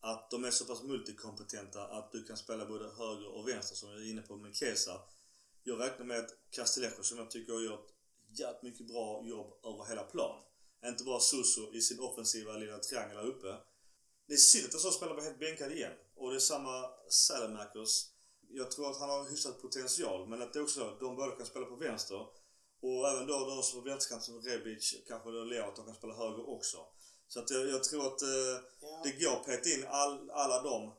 att 0.00 0.30
de 0.30 0.44
är 0.44 0.50
så 0.50 0.64
pass 0.64 0.82
multikompetenta 0.82 1.84
att 1.84 2.12
du 2.12 2.24
kan 2.24 2.36
spela 2.36 2.66
både 2.66 2.84
höger 2.84 3.28
och 3.28 3.48
vänster 3.48 3.76
som 3.76 3.90
jag 3.90 4.00
är 4.00 4.10
inne 4.10 4.22
på 4.22 4.36
med 4.36 4.54
Kesa. 4.54 5.00
Jag 5.62 5.80
räknar 5.80 6.06
med 6.06 6.18
att 6.18 6.30
Castillejo, 6.50 7.02
som 7.02 7.18
jag 7.18 7.30
tycker 7.30 7.52
har 7.52 7.60
gjort 7.60 7.88
jävligt 8.28 8.62
mycket 8.62 8.86
bra 8.86 9.24
jobb 9.26 9.52
över 9.64 9.84
hela 9.88 10.02
plan. 10.02 10.44
Inte 10.84 11.04
bara 11.04 11.20
Suso 11.20 11.72
i 11.74 11.80
sin 11.80 12.00
offensiva 12.00 12.52
lilla 12.52 12.78
triangel 12.78 13.16
här 13.16 13.26
uppe. 13.26 13.56
Det 14.26 14.34
är 14.34 14.38
synd 14.38 14.74
att 14.74 14.82
han 14.82 14.92
spelar 14.92 15.14
var 15.14 15.22
helt 15.22 15.38
bänkad 15.38 15.72
igen. 15.72 15.92
Och 16.14 16.30
det 16.30 16.36
är 16.36 16.40
samma 16.40 16.90
Salamakers. 17.08 18.06
Jag 18.48 18.70
tror 18.70 18.90
att 18.90 18.98
han 18.98 19.10
har 19.10 19.30
hyfsad 19.30 19.60
potential, 19.60 20.28
men 20.28 20.42
att 20.42 20.52
det 20.52 20.58
är 20.58 20.62
också 20.62 20.96
de 21.00 21.16
båda 21.16 21.36
kan 21.36 21.46
spela 21.46 21.66
på 21.66 21.76
vänster. 21.76 22.26
Och 22.80 23.08
även 23.08 23.26
då 23.26 23.46
de 23.48 23.62
som 23.62 23.80
på 23.80 23.88
vänsterkanten, 23.88 24.26
som 24.26 24.42
Rebic, 24.42 24.94
kanske 25.08 25.30
då 25.30 25.44
Leo, 25.44 25.68
att 25.68 25.76
de 25.76 25.84
kan 25.84 25.94
spela 25.94 26.14
höger 26.14 26.48
också. 26.50 26.76
Så 27.32 27.40
att 27.40 27.50
jag, 27.50 27.68
jag 27.68 27.84
tror 27.84 28.06
att 28.06 28.22
eh, 28.22 28.28
Ja. 28.80 29.00
det 29.04 29.24
går 29.24 29.32
att 29.36 29.46
peta 29.46 29.68
in 29.68 29.84
all, 29.88 30.30
alla 30.30 30.62
dem. 30.62 30.92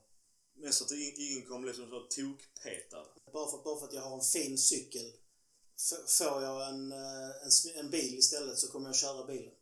Men 0.55 0.73
så 0.73 0.83
att 0.83 0.91
ing- 0.91 1.13
ingen 1.17 1.45
kommer 1.47 1.61
bli 1.61 1.73
som 1.73 1.89
så 1.89 1.99
tokpetad. 1.99 3.05
Bara 3.33 3.51
för, 3.51 3.57
bara 3.63 3.79
för 3.79 3.87
att 3.87 3.93
jag 3.93 4.01
har 4.01 4.15
en 4.15 4.23
fin 4.23 4.57
cykel. 4.57 5.11
Får 6.19 6.43
jag 6.43 6.69
en, 6.69 6.91
eh, 6.91 7.29
en, 7.75 7.79
en 7.79 7.89
bil 7.89 8.13
istället 8.17 8.59
så 8.59 8.67
kommer 8.67 8.89
jag 8.89 8.95
köra 8.95 9.25
bilen. 9.25 9.53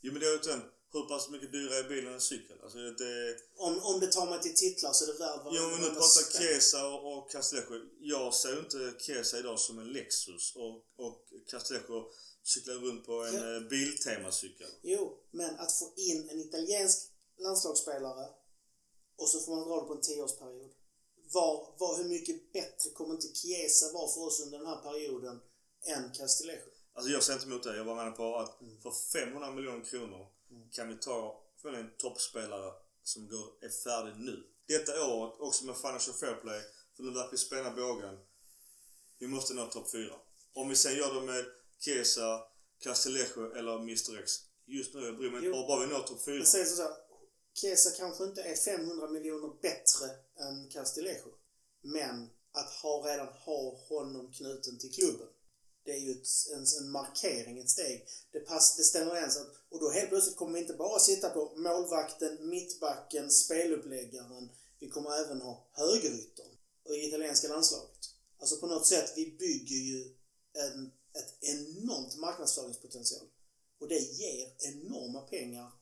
Jo 0.00 0.12
men 0.12 0.20
det 0.20 0.26
är 0.26 0.30
ju 0.30 0.36
inte 0.36 0.60
hur 0.92 1.02
pass 1.02 1.28
mycket 1.30 1.52
dyrare 1.52 1.78
är 1.78 1.88
bilen 1.88 2.06
än 2.06 2.14
en 2.14 2.20
cykel? 2.20 2.56
Alltså 2.62 2.78
det... 2.78 3.36
Om, 3.56 3.78
om 3.82 4.00
det 4.00 4.06
tar 4.06 4.26
mig 4.26 4.40
till 4.40 4.54
titlar 4.54 4.92
så 4.92 5.04
är 5.04 5.12
det 5.12 5.18
värd 5.18 5.40
Jo 5.44 5.50
men 5.62 5.70
nu 5.70 5.70
varenda 5.70 5.90
pratar. 6.00 6.38
Chiesa 6.40 6.86
och, 6.88 7.18
och 7.18 7.30
Castillejo. 7.30 7.80
Jag 8.00 8.34
ser 8.34 8.58
inte 8.58 8.94
Chiesa 9.04 9.38
idag 9.38 9.60
som 9.60 9.78
en 9.78 9.92
Lexus 9.92 10.56
och, 10.56 10.76
och 11.06 11.26
Castillejo 11.50 12.10
cyklar 12.48 12.74
runt 12.74 13.06
på 13.06 13.12
en 13.24 13.34
Ja. 13.34 13.50
ja. 13.50 13.60
Biltema-cykel. 13.60 14.70
Jo, 14.82 15.18
men 15.30 15.50
att 15.58 15.72
få 15.72 15.92
in 15.96 16.28
en 16.30 16.40
italiensk 16.40 16.98
landslagsspelare 17.38 18.26
och 19.16 19.28
så 19.28 19.40
får 19.40 19.56
man 19.56 19.68
dra 19.68 19.80
det 19.80 19.86
på 19.86 19.94
en 19.94 20.00
tioårsperiod. 20.00 20.70
Var, 21.32 21.74
var, 21.78 21.96
hur 21.98 22.08
mycket 22.08 22.52
bättre 22.52 22.90
kommer 22.90 23.14
inte 23.14 23.28
Chiesa 23.34 23.92
vara 23.92 24.08
för 24.12 24.20
oss 24.26 24.40
under 24.44 24.58
den 24.58 24.66
här 24.66 24.82
perioden 24.82 25.40
än 25.86 26.12
Castillejo? 26.12 26.68
Alltså 26.94 27.12
jag 27.12 27.22
ser 27.22 27.32
inte 27.32 27.46
emot 27.46 27.62
det. 27.62 27.76
Jag 27.76 27.84
var 27.84 28.04
med 28.04 28.16
på 28.16 28.36
att 28.36 28.60
Mm. 28.60 28.80
för 28.80 28.90
500 29.12 29.50
miljoner 29.50 29.84
kronor 29.84 30.26
kan 30.72 30.88
vi 30.88 30.96
ta 30.98 31.44
för 31.62 31.72
en 31.72 31.90
toppspelare 31.98 32.72
som 33.02 33.28
går, 33.28 33.46
är 33.60 33.68
färdig 33.84 34.14
nu. 34.24 34.44
Detta 34.68 35.04
året, 35.06 35.40
också 35.40 35.64
med 35.64 35.76
Financial 35.76 36.16
Fair 36.16 36.34
Play, 36.34 36.60
för 36.96 37.02
nu 37.02 37.10
verkar 37.10 37.30
vi 37.30 37.38
spänna 37.38 37.70
bågen. 37.70 38.18
Vi 39.18 39.26
måste 39.26 39.54
nå 39.54 39.66
topp 39.66 39.90
4. 39.90 40.14
Om 40.54 40.68
vi 40.68 40.76
sen 40.76 40.96
gör 40.96 41.14
det 41.14 41.20
med 41.20 41.44
Chiesa, 41.78 42.40
Castillejo 42.80 43.52
eller 43.58 43.74
Mr 43.78 44.18
X. 44.22 44.32
Just 44.66 44.94
nu, 44.94 45.00
jag 45.04 45.16
bryr 45.16 45.30
mig 45.30 45.38
inte. 45.38 45.50
Bara, 45.50 45.66
bara 45.68 45.86
vi 45.86 45.92
når 45.92 46.00
topp 46.02 46.24
4. 46.24 46.34
Jag 46.34 46.46
säger 46.46 46.64
så 46.64 46.82
här, 46.82 46.92
Chiesa 47.60 47.90
kanske 47.90 48.24
inte 48.24 48.42
är 48.42 48.54
500 48.56 49.10
miljoner 49.10 49.60
bättre 49.62 50.06
än 50.44 50.68
Castillejo. 50.70 51.28
Men 51.82 52.30
att 52.52 52.70
ha, 52.70 53.06
redan 53.10 53.26
ha 53.28 53.76
honom 53.88 54.32
knuten 54.32 54.78
till 54.78 54.92
klubben. 54.94 55.26
Det 55.84 55.90
är 55.92 55.98
ju 55.98 56.10
ett, 56.12 56.26
en, 56.54 56.64
en 56.84 56.90
markering, 56.90 57.58
ett 57.58 57.70
steg. 57.70 58.06
Det, 58.32 58.40
pass, 58.40 58.76
det 58.76 58.82
stämmer 58.82 59.10
överens. 59.10 59.36
att- 59.36 59.52
Och 59.70 59.80
då 59.80 59.90
helt 59.90 60.08
plötsligt 60.08 60.36
kommer 60.36 60.52
vi 60.52 60.60
inte 60.60 60.72
bara 60.74 60.98
sitta 60.98 61.30
på 61.30 61.52
målvakten, 61.56 62.48
mittbacken, 62.48 63.30
speluppläggaren. 63.30 64.50
Vi 64.80 64.88
kommer 64.88 65.24
även 65.24 65.40
ha 65.40 65.68
högeryttern 65.72 66.46
i 66.90 67.08
italienska 67.08 67.48
landslaget. 67.48 67.98
Alltså 68.40 68.56
på 68.56 68.66
något 68.66 68.86
sätt, 68.86 69.12
vi 69.16 69.36
bygger 69.38 69.76
ju 69.76 70.14
en, 70.52 70.92
ett 71.18 71.32
enormt 71.40 72.16
marknadsföringspotential. 72.16 73.26
Och 73.80 73.88
det 73.88 73.98
ger 73.98 74.46
enorma 74.68 75.20
pengar 75.20 75.72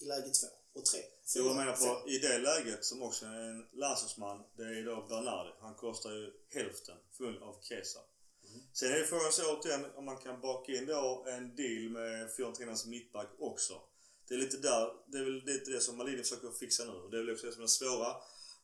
i 0.00 0.04
läge 0.04 0.30
två 0.30 0.46
och 0.78 0.84
tre. 0.84 1.00
Jag 1.34 1.44
fyra, 1.44 1.54
menar 1.54 1.76
fem. 1.76 1.88
på, 1.88 2.10
i 2.10 2.18
det 2.18 2.38
läget 2.38 2.84
som 2.84 3.02
också 3.02 3.26
är 3.26 3.40
en 3.50 3.66
landslagsman, 3.72 4.42
det 4.56 4.62
är 4.62 4.84
då 4.84 5.06
Bernardi. 5.08 5.50
Han 5.60 5.74
kostar 5.74 6.10
ju 6.10 6.32
hälften 6.50 6.96
full 7.18 7.42
av 7.42 7.62
Chiesa. 7.62 8.00
Sen 8.72 8.92
är 8.92 8.98
det 8.98 9.06
frågan 9.06 9.32
så 9.32 9.56
återigen 9.56 9.84
om 9.96 10.04
man 10.04 10.16
kan 10.16 10.40
baka 10.40 10.72
in 10.72 10.86
då 10.86 11.24
en 11.28 11.56
deal 11.56 11.90
med 11.90 12.32
Fiorentinas 12.32 12.86
mittback 12.86 13.28
också. 13.38 13.74
Det 14.28 14.34
är 14.34 14.38
lite 14.38 14.56
där, 14.56 14.88
det 15.06 15.18
är 15.18 15.24
väl 15.24 15.44
lite 15.44 15.70
det 15.70 15.80
som 15.80 15.96
Malini 15.96 16.22
försöker 16.22 16.50
fixa 16.50 16.84
nu. 16.84 17.08
Det 17.10 17.16
är 17.16 17.22
väl 17.22 17.34
också 17.34 17.46
det 17.46 17.52
som 17.52 17.62
är 17.62 17.66
svåra. 17.66 18.16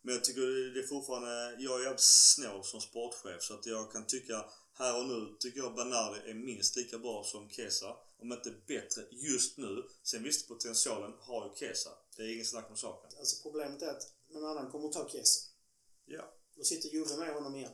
Men 0.03 0.15
jag 0.15 0.25
tycker 0.25 0.41
det 0.75 0.81
är 0.81 0.87
fortfarande, 0.87 1.57
jag 1.59 1.81
är 1.81 1.85
jävligt 1.85 2.01
snål 2.01 2.65
som 2.65 2.81
sportchef 2.81 3.43
så 3.43 3.55
att 3.55 3.67
jag 3.67 3.93
kan 3.93 4.07
tycka 4.07 4.45
här 4.81 5.01
och 5.01 5.07
nu 5.07 5.37
tycker 5.39 5.61
jag 5.61 5.75
Bernardi 5.75 6.31
är 6.31 6.35
minst 6.35 6.77
lika 6.77 6.99
bra 6.99 7.25
som 7.25 7.51
Chiesa. 7.51 7.97
Om 8.19 8.33
inte 8.33 8.55
bättre 8.67 9.03
just 9.11 9.59
nu. 9.59 9.85
Sen 10.03 10.23
visst 10.23 10.49
potentialen 10.49 11.13
har 11.21 11.47
ju 11.47 11.55
Chiesa. 11.55 11.91
Det 12.17 12.23
är 12.23 12.33
ingen 12.35 12.47
snack 12.47 12.71
om 12.71 12.77
saken. 12.77 13.11
Alltså 13.19 13.43
problemet 13.43 13.83
är 13.83 13.91
att 13.91 14.13
någon 14.29 14.45
annan 14.45 14.71
kommer 14.71 14.89
att 14.89 14.93
ta 14.93 15.09
Chiesa. 15.09 15.41
Ja. 16.07 16.35
Då 16.57 16.65
sitter 16.65 16.89
Juve 16.89 17.17
med 17.17 17.35
honom 17.35 17.55
igen. 17.57 17.73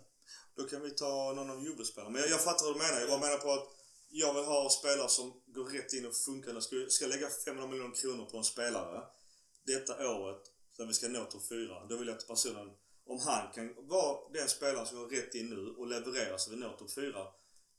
Då 0.56 0.64
kan 0.64 0.82
vi 0.82 0.90
ta 0.90 1.32
någon 1.32 1.50
av 1.50 1.64
Juve-spelarna. 1.64 2.10
Men 2.10 2.20
jag, 2.20 2.30
jag 2.30 2.44
fattar 2.44 2.66
vad 2.66 2.74
du 2.74 2.78
menar. 2.78 3.00
Jag 3.00 3.08
bara 3.08 3.20
menar 3.20 3.36
på 3.36 3.52
att 3.52 3.68
jag 4.08 4.34
vill 4.34 4.44
ha 4.44 4.70
spelare 4.70 5.08
som 5.08 5.42
går 5.46 5.64
rätt 5.64 5.92
in 5.92 6.06
och 6.06 6.16
funkar. 6.16 6.60
Ska, 6.60 6.86
ska 6.88 7.04
jag 7.04 7.10
lägga 7.10 7.28
500 7.30 7.66
miljoner 7.70 7.94
kronor 7.94 8.24
på 8.24 8.38
en 8.38 8.44
spelare 8.44 9.02
detta 9.66 10.10
året, 10.10 10.42
där 10.76 10.86
vi 10.86 10.94
ska 10.94 11.08
nå 11.08 11.24
topp 11.24 11.48
4. 11.48 11.86
Då 11.88 11.96
vill 11.96 12.08
jag 12.08 12.16
att 12.16 12.28
personen, 12.28 12.70
om 13.06 13.18
han 13.18 13.52
kan 13.52 13.74
vara 13.88 14.18
den 14.32 14.48
spelaren 14.48 14.86
som 14.86 14.98
går 14.98 15.08
rätt 15.08 15.34
in 15.34 15.48
nu 15.48 15.74
och 15.78 15.86
levererar 15.86 16.38
så 16.38 16.50
vi 16.50 16.56
når 16.56 16.76
topp 16.76 16.90
4. 16.90 17.26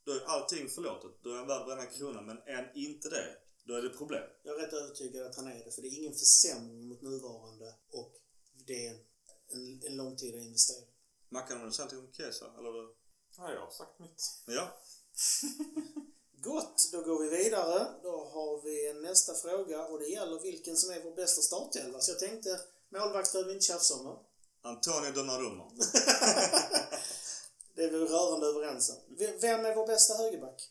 Då 0.04 0.12
är 0.12 0.24
allting 0.26 0.68
förlåtet. 0.68 1.10
Då 1.22 1.30
är 1.30 1.36
han 1.36 1.46
värd 1.46 1.66
varenda 1.66 1.86
krona. 1.86 2.20
Men 2.22 2.38
är 2.38 2.54
han 2.54 2.66
inte 2.74 3.08
det, 3.08 3.36
då 3.64 3.74
är 3.74 3.82
det 3.82 3.90
problem. 3.90 4.22
Jag 4.42 4.58
är 4.58 4.66
rätt 4.66 4.72
övertygad 4.72 5.26
att 5.26 5.36
han 5.36 5.46
är 5.46 5.64
det, 5.64 5.70
för 5.70 5.82
det 5.82 5.88
är 5.88 5.98
ingen 5.98 6.14
försämring 6.14 6.88
mot 6.88 7.02
nuvarande 7.02 7.74
och 7.90 8.12
det 8.66 8.86
är 8.86 8.90
en, 8.90 9.00
en, 9.48 9.82
en 9.86 9.96
långtida 9.96 10.38
investering. 10.38 10.88
Mackan, 11.28 11.58
har 11.58 11.66
du 11.66 11.72
sagt 11.72 11.92
om 11.92 12.12
Kesa? 12.12 12.46
Eller? 12.58 12.88
Ja, 13.36 13.52
jag 13.52 13.60
har 13.60 13.70
sagt 13.70 13.98
mitt. 13.98 14.22
Ja. 14.46 14.80
Gott, 16.40 16.88
då 16.92 17.02
går 17.02 17.22
vi 17.22 17.28
vidare. 17.36 17.86
Då 18.02 18.24
har 18.24 18.62
vi 18.62 19.00
nästa 19.08 19.34
fråga 19.34 19.86
och 19.86 19.98
det 19.98 20.08
gäller 20.08 20.40
vilken 20.40 20.76
som 20.76 20.90
är 20.94 21.04
vår 21.04 21.16
bästa 21.16 21.42
startelva. 21.42 22.00
Så 22.00 22.10
jag 22.10 22.18
tänkte, 22.18 22.60
målvakt 22.88 23.32
behöver 23.32 23.48
vi 23.48 23.54
inte 23.54 23.66
tjafsa 23.66 23.94
om. 23.94 24.24
Antonio 24.68 25.12
Donnarumma. 25.12 25.64
Det 27.76 27.84
är 27.84 27.90
vi 27.90 27.98
rörande 27.98 28.46
överens 28.46 28.90
om. 28.90 28.96
Vem 29.40 29.64
är 29.64 29.74
vår 29.74 29.86
bästa 29.86 30.14
högerback? 30.14 30.70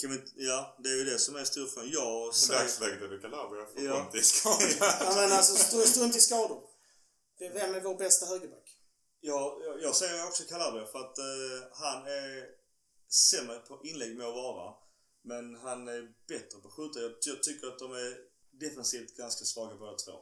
Kan 0.00 0.10
vi, 0.10 0.20
ja, 0.46 0.76
det 0.82 0.88
är 0.88 0.96
ju 0.96 1.04
det 1.04 1.18
som 1.18 1.36
är 1.36 1.44
storfrågan. 1.44 1.90
Jag 1.90 2.30
I 2.30 2.32
säger... 2.34 2.60
dagsläget 2.60 3.02
är 3.02 3.08
det 3.08 3.18
Calabria 3.18 3.66
för 3.66 3.82
Ja. 3.82 3.92
Conte 4.02 4.18
är 4.18 4.22
skadad. 4.22 4.96
Ja 5.00 5.12
men 5.16 5.32
alltså, 5.32 5.54
stru- 5.54 5.84
strunt 5.86 6.16
i 6.16 6.20
skador. 6.20 6.62
Vem 7.38 7.74
är 7.74 7.80
vår 7.80 7.94
bästa 7.94 8.26
högerback? 8.26 8.76
Ja, 9.20 9.58
jag, 9.64 9.82
jag 9.82 9.96
säger 9.96 10.26
också 10.26 10.44
Calabria 10.44 10.86
för 10.86 10.98
att 10.98 11.18
eh, 11.18 11.24
han 11.72 12.06
är 12.06 12.46
sämre 13.30 13.58
på 13.58 13.80
inlägg 13.84 14.16
med 14.16 14.26
att 14.26 14.34
vara. 14.34 14.74
Men 15.24 15.54
han 15.54 15.88
är 15.88 16.02
bättre 16.28 16.58
på 16.62 16.68
att 16.68 16.74
skjuta. 16.74 17.00
Jag, 17.00 17.12
jag 17.20 17.42
tycker 17.42 17.66
att 17.66 17.78
de 17.78 17.92
är 17.92 18.16
defensivt 18.60 19.16
ganska 19.16 19.44
svaga 19.44 19.74
båda 19.76 19.96
två. 19.96 20.12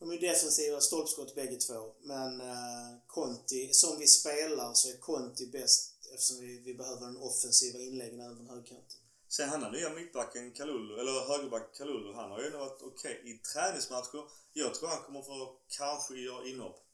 De 0.00 0.10
är 0.10 0.20
defensiva 0.20 0.80
stolpskott 0.80 1.34
bägge 1.34 1.56
två. 1.56 1.94
Men 2.00 2.40
eh, 2.40 2.90
Conti, 3.06 3.72
som 3.72 3.98
vi 3.98 4.06
spelar 4.06 4.74
så 4.74 4.88
är 4.88 4.96
Conti 4.96 5.46
bäst 5.46 5.94
eftersom 6.14 6.40
vi, 6.40 6.58
vi 6.58 6.74
behöver 6.74 7.06
den 7.06 7.16
offensiva 7.16 7.78
inläggen 7.78 8.20
även 8.20 8.46
på 8.46 8.54
högkanten. 8.54 8.98
Sen 9.28 9.48
han 9.48 9.62
har 9.62 9.70
nya 9.70 9.90
mittbacken 9.90 10.52
Kalulu, 10.52 11.00
eller 11.00 11.28
högerback 11.28 11.74
Kalulu, 11.76 12.12
han 12.12 12.30
har 12.30 12.42
ju 12.42 12.50
varit 12.50 12.82
okej 12.82 13.22
i 13.24 13.38
träningsmatcher. 13.38 14.22
Jag 14.52 14.74
tror 14.74 14.88
han 14.88 15.02
kommer 15.02 15.22
få 15.22 15.56
kanske 15.68 16.14
göra 16.14 16.46
inhopp. 16.46 16.86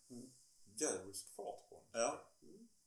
Djävulsk 0.81 1.27
fart 1.37 1.69
på 1.69 1.75
honom. 1.75 1.91
Ja. 1.93 2.33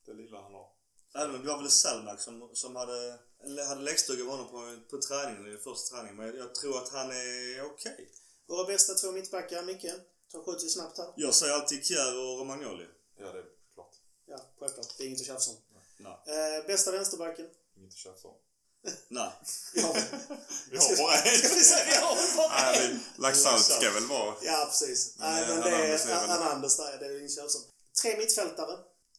Det 0.05 0.13
lilla 0.13 0.41
han 0.41 0.53
har. 0.53 0.69
Även 1.15 1.35
om 1.35 1.41
det 1.41 1.47
var 1.47 1.57
väl 1.57 1.69
Selmak 1.69 2.21
som, 2.21 2.49
som 2.53 2.75
hade, 2.75 3.19
hade 3.67 3.81
läggstugg 3.81 4.21
av 4.21 4.27
honom 4.27 4.47
på, 4.47 4.79
på 4.89 5.01
träningen, 5.01 5.53
i 5.53 5.57
första 5.57 5.95
träningen. 5.95 6.17
Men 6.17 6.25
jag, 6.27 6.37
jag 6.37 6.55
tror 6.55 6.77
att 6.77 6.89
han 6.89 7.11
är 7.11 7.65
okej. 7.65 8.11
Våra 8.47 8.65
bästa 8.65 8.93
två 8.93 9.11
mittbackar, 9.11 9.63
Micke. 9.63 9.85
Ta 10.31 10.43
skjuter 10.43 10.63
vi 10.63 10.69
snabbt 10.69 10.97
här. 10.97 11.13
Jag 11.15 11.35
säger 11.35 11.53
alltid 11.53 11.85
Kjär 11.85 12.17
och 12.17 12.39
Romagnoli. 12.39 12.85
Ja, 13.19 13.31
det 13.31 13.39
är 13.39 13.45
klart. 13.73 13.95
Ja, 14.25 14.37
självklart. 14.59 14.97
Det 14.97 15.03
är 15.03 15.07
inget 15.07 15.21
att 15.21 15.27
tjafsa 15.27 15.51
om. 15.51 15.57
Nej. 15.97 16.57
Eh, 16.57 16.65
bästa 16.67 16.91
vänsterbacken? 16.91 17.47
Inget 17.77 17.93
att 17.93 17.97
tjafsa 17.97 18.27
om. 18.27 18.35
Nej. 19.07 19.31
Ja. 19.73 19.93
Vi 20.71 20.77
har 20.77 20.97
bara 20.97 21.15
en. 21.15 21.37
Ska 21.37 21.55
vi 21.55 21.63
säga 21.63 21.85
vi 21.85 21.95
har 22.05 22.15
väl 22.15 22.37
bara 22.37 22.61
Nej, 22.71 22.91
en? 22.91 22.99
Laxalt 23.23 23.63
ska 23.65 23.91
väl 23.91 24.05
vara... 24.05 24.35
Ja, 24.41 24.65
precis. 24.69 25.15
Men, 25.17 25.33
Nej, 25.33 25.43
eh, 25.43 25.49
men 25.49 25.61
det 25.61 25.69
är 25.69 26.27
Hernandez 26.27 26.77
där. 26.77 26.97
Det 26.99 27.05
är 27.05 27.19
inget 27.19 27.31
att 27.31 27.35
tjafsa 27.35 27.57
om. 27.57 27.63
Tre 28.01 28.17
mittfältare. 28.17 28.77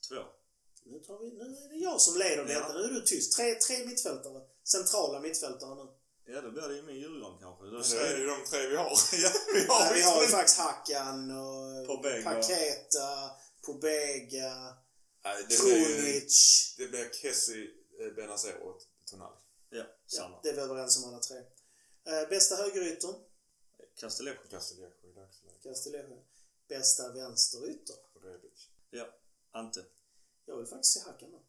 Två. 0.08 0.22
Nu, 0.84 0.98
tar 0.98 1.18
vi, 1.18 1.30
nu 1.30 1.44
är 1.44 1.68
det 1.68 1.76
jag 1.76 2.00
som 2.00 2.18
leder 2.18 2.44
detta. 2.44 2.66
Ja. 2.68 2.72
Nu 2.72 2.84
är 2.84 2.88
du 2.88 3.00
tyst. 3.00 3.36
Tre, 3.36 3.54
tre 3.54 3.86
mittfältare. 3.86 4.40
Centrala 4.64 5.20
mittfältare 5.20 5.74
nu. 5.74 5.86
Ja, 6.32 6.40
då 6.40 6.50
blir 6.50 6.68
det 6.68 6.74
ju 6.76 6.82
min 6.82 6.96
Djurgården 6.96 7.38
kanske. 7.40 7.64
Då 7.64 7.70
Nu 7.70 7.96
är 8.06 8.14
det 8.14 8.20
ju 8.20 8.26
de 8.26 8.44
tre 8.50 8.66
vi 8.68 8.76
har. 8.76 8.84
ja. 9.12 9.30
vi 9.54 9.66
har, 9.66 9.84
Nej, 9.84 9.94
vi 9.94 10.02
har 10.02 10.14
ju 10.16 10.20
visst- 10.20 10.34
faktiskt 10.34 10.58
Hakan 10.58 11.30
och 11.30 11.86
Pobega. 11.86 12.22
Paketa, 12.30 13.30
Pobega, 13.66 14.76
Nej, 15.24 15.44
det 15.48 15.62
blir, 15.62 15.84
Krunic. 15.84 16.74
det 16.78 16.86
blir 16.88 17.10
Kessie, 17.22 17.70
eh, 18.00 18.12
Benazer 18.14 18.56
och 18.62 18.80
Tonali. 19.04 19.36
ja, 19.70 19.84
samma. 20.06 20.34
Ja, 20.34 20.40
det 20.42 20.48
är 20.48 20.54
vi 20.54 20.60
överens 20.60 21.04
om 21.04 21.08
alla 21.10 21.18
tre. 21.18 21.38
Eh, 22.06 22.28
bästa 22.28 22.56
högeryttern? 22.56 23.14
Castellejo. 24.00 24.38
Castellejo 24.50 24.92
i 25.02 25.12
dagsläget. 25.12 25.62
Castellejo. 25.62 26.24
Bästa 26.68 27.12
vänsterytter? 27.12 27.96
Rebic. 28.22 28.68
Ja, 28.90 29.06
Ante. 29.52 29.84
Jag 30.44 30.56
vill 30.56 30.66
faktiskt 30.66 30.92
se 30.92 31.00
Hakan 31.00 31.30
då. 31.32 31.42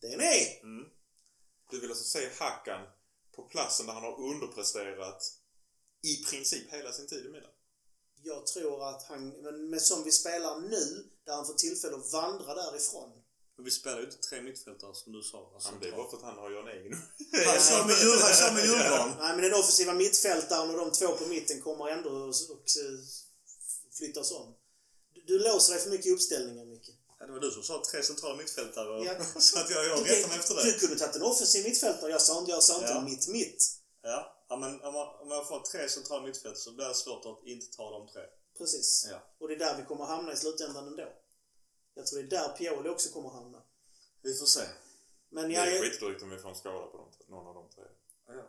Det 0.00 0.06
är 0.06 0.16
ni! 0.18 0.58
Mm. 0.62 0.90
Du 1.70 1.80
vill 1.80 1.90
alltså 1.90 2.04
se 2.04 2.28
Hakan 2.38 2.86
på 3.36 3.42
platsen 3.42 3.86
där 3.86 3.92
han 3.92 4.02
har 4.02 4.20
underpresterat 4.20 5.22
i 6.02 6.24
princip 6.24 6.72
hela 6.72 6.92
sin 6.92 7.06
tid 7.06 7.26
i 7.26 7.28
Milan? 7.28 7.50
Jag 8.22 8.46
tror 8.46 8.88
att 8.88 9.02
han, 9.02 9.28
men 9.28 9.70
med 9.70 9.82
som 9.82 10.04
vi 10.04 10.12
spelar 10.12 10.60
nu, 10.60 11.04
där 11.24 11.34
han 11.34 11.46
får 11.46 11.54
tillfälle 11.54 11.96
att 11.96 12.12
vandra 12.12 12.54
därifrån. 12.54 13.10
Men 13.56 13.64
vi 13.64 13.70
spelar 13.70 13.98
ju 13.98 14.04
inte 14.04 14.16
tre 14.18 14.42
mittfältare 14.42 14.94
som 14.94 15.12
du 15.12 15.22
sa. 15.22 15.50
Alltså, 15.54 15.68
Han 15.68 15.80
det 15.80 15.88
är 15.88 15.92
bara 15.92 16.10
för 16.10 16.16
att 16.16 16.22
han 16.22 16.38
har 16.38 16.50
ju 16.50 16.58
en 16.58 16.68
egen. 16.68 16.92
han 17.46 17.60
kör 17.68 17.84
med 17.86 17.96
Djur- 18.02 18.22
han 18.26 18.34
kör 18.40 18.52
med 18.54 18.64
Djurgården. 18.66 19.12
Nej, 19.18 19.32
men 19.36 19.42
den 19.42 19.54
offensiva 19.60 19.92
mittfältaren 19.94 20.70
och 20.70 20.76
de 20.76 20.90
två 20.92 21.16
på 21.16 21.26
mitten 21.26 21.60
kommer 21.60 21.88
ändå 21.88 22.28
att 22.28 22.50
och, 22.50 22.64
flyttas 23.98 24.32
om. 24.32 24.54
Du, 25.14 25.20
du 25.22 25.38
låser 25.38 25.72
dig 25.74 25.82
för 25.82 25.90
mycket 25.90 26.06
i 26.06 26.10
uppställningen, 26.10 26.68
Micke. 26.70 26.90
Ja, 27.18 27.26
det 27.26 27.32
var 27.32 27.40
du 27.40 27.50
som 27.50 27.62
sa 27.62 27.82
tre 27.90 28.02
centrala 28.02 28.36
mittfältare. 28.36 28.88
och- 28.88 29.04
Ja. 29.06 29.24
Så 29.40 29.58
att 29.58 29.70
jag, 29.70 29.84
jag 29.86 29.98
rättar 30.10 30.28
mig 30.28 30.38
efter 30.38 30.54
Du 30.54 30.62
det. 30.72 30.78
kunde 30.80 30.96
tagit 30.98 31.16
en 31.16 31.22
offensiv 31.22 31.64
mittfältare. 31.64 32.10
Jag 32.10 32.22
sa 32.22 32.38
inte, 32.38 32.50
jag 32.50 32.62
sa 32.62 32.74
inte 32.74 32.88
Ja. 32.92 33.00
mitt 33.00 33.28
mitt. 33.28 33.62
Ja, 34.02 34.44
ja 34.48 34.56
men 34.56 34.80
om 34.82 34.94
man, 34.94 35.08
om 35.20 35.28
man 35.28 35.46
får 35.46 35.60
tre 35.60 35.88
centrala 35.88 36.22
mittfältare 36.26 36.56
så 36.60 36.72
blir 36.72 36.88
det 36.88 36.94
svårt 36.94 37.26
att 37.26 37.46
inte 37.46 37.66
ta 37.76 37.90
de 37.98 38.08
tre. 38.08 38.22
Precis. 38.58 39.06
Ja. 39.10 39.18
Och 39.38 39.48
det 39.48 39.54
är 39.54 39.58
där 39.58 39.76
vi 39.76 39.84
kommer 39.84 40.04
hamna 40.04 40.32
i 40.32 40.36
slutändan 40.36 40.86
ändå. 40.88 41.12
Jag 41.94 42.06
tror 42.06 42.22
det 42.22 42.36
är 42.36 42.40
där 42.42 42.48
Pioli 42.56 42.88
också 42.88 43.08
kommer 43.12 43.28
hamna. 43.28 43.62
Vi 44.22 44.34
får 44.34 44.46
se. 44.46 44.60
Men 45.30 45.48
Det 45.48 45.54
jag 45.54 45.68
är 45.68 45.72
är... 45.76 45.80
skitdrygt 45.80 46.22
om 46.22 46.30
vi 46.30 46.38
får 46.38 46.48
en 46.48 46.54
skada 46.56 46.86
på 46.86 46.96
de, 46.96 47.30
någon 47.32 47.46
av 47.46 47.54
de 47.54 47.70
tre. 47.74 47.84
Ja. 48.28 48.42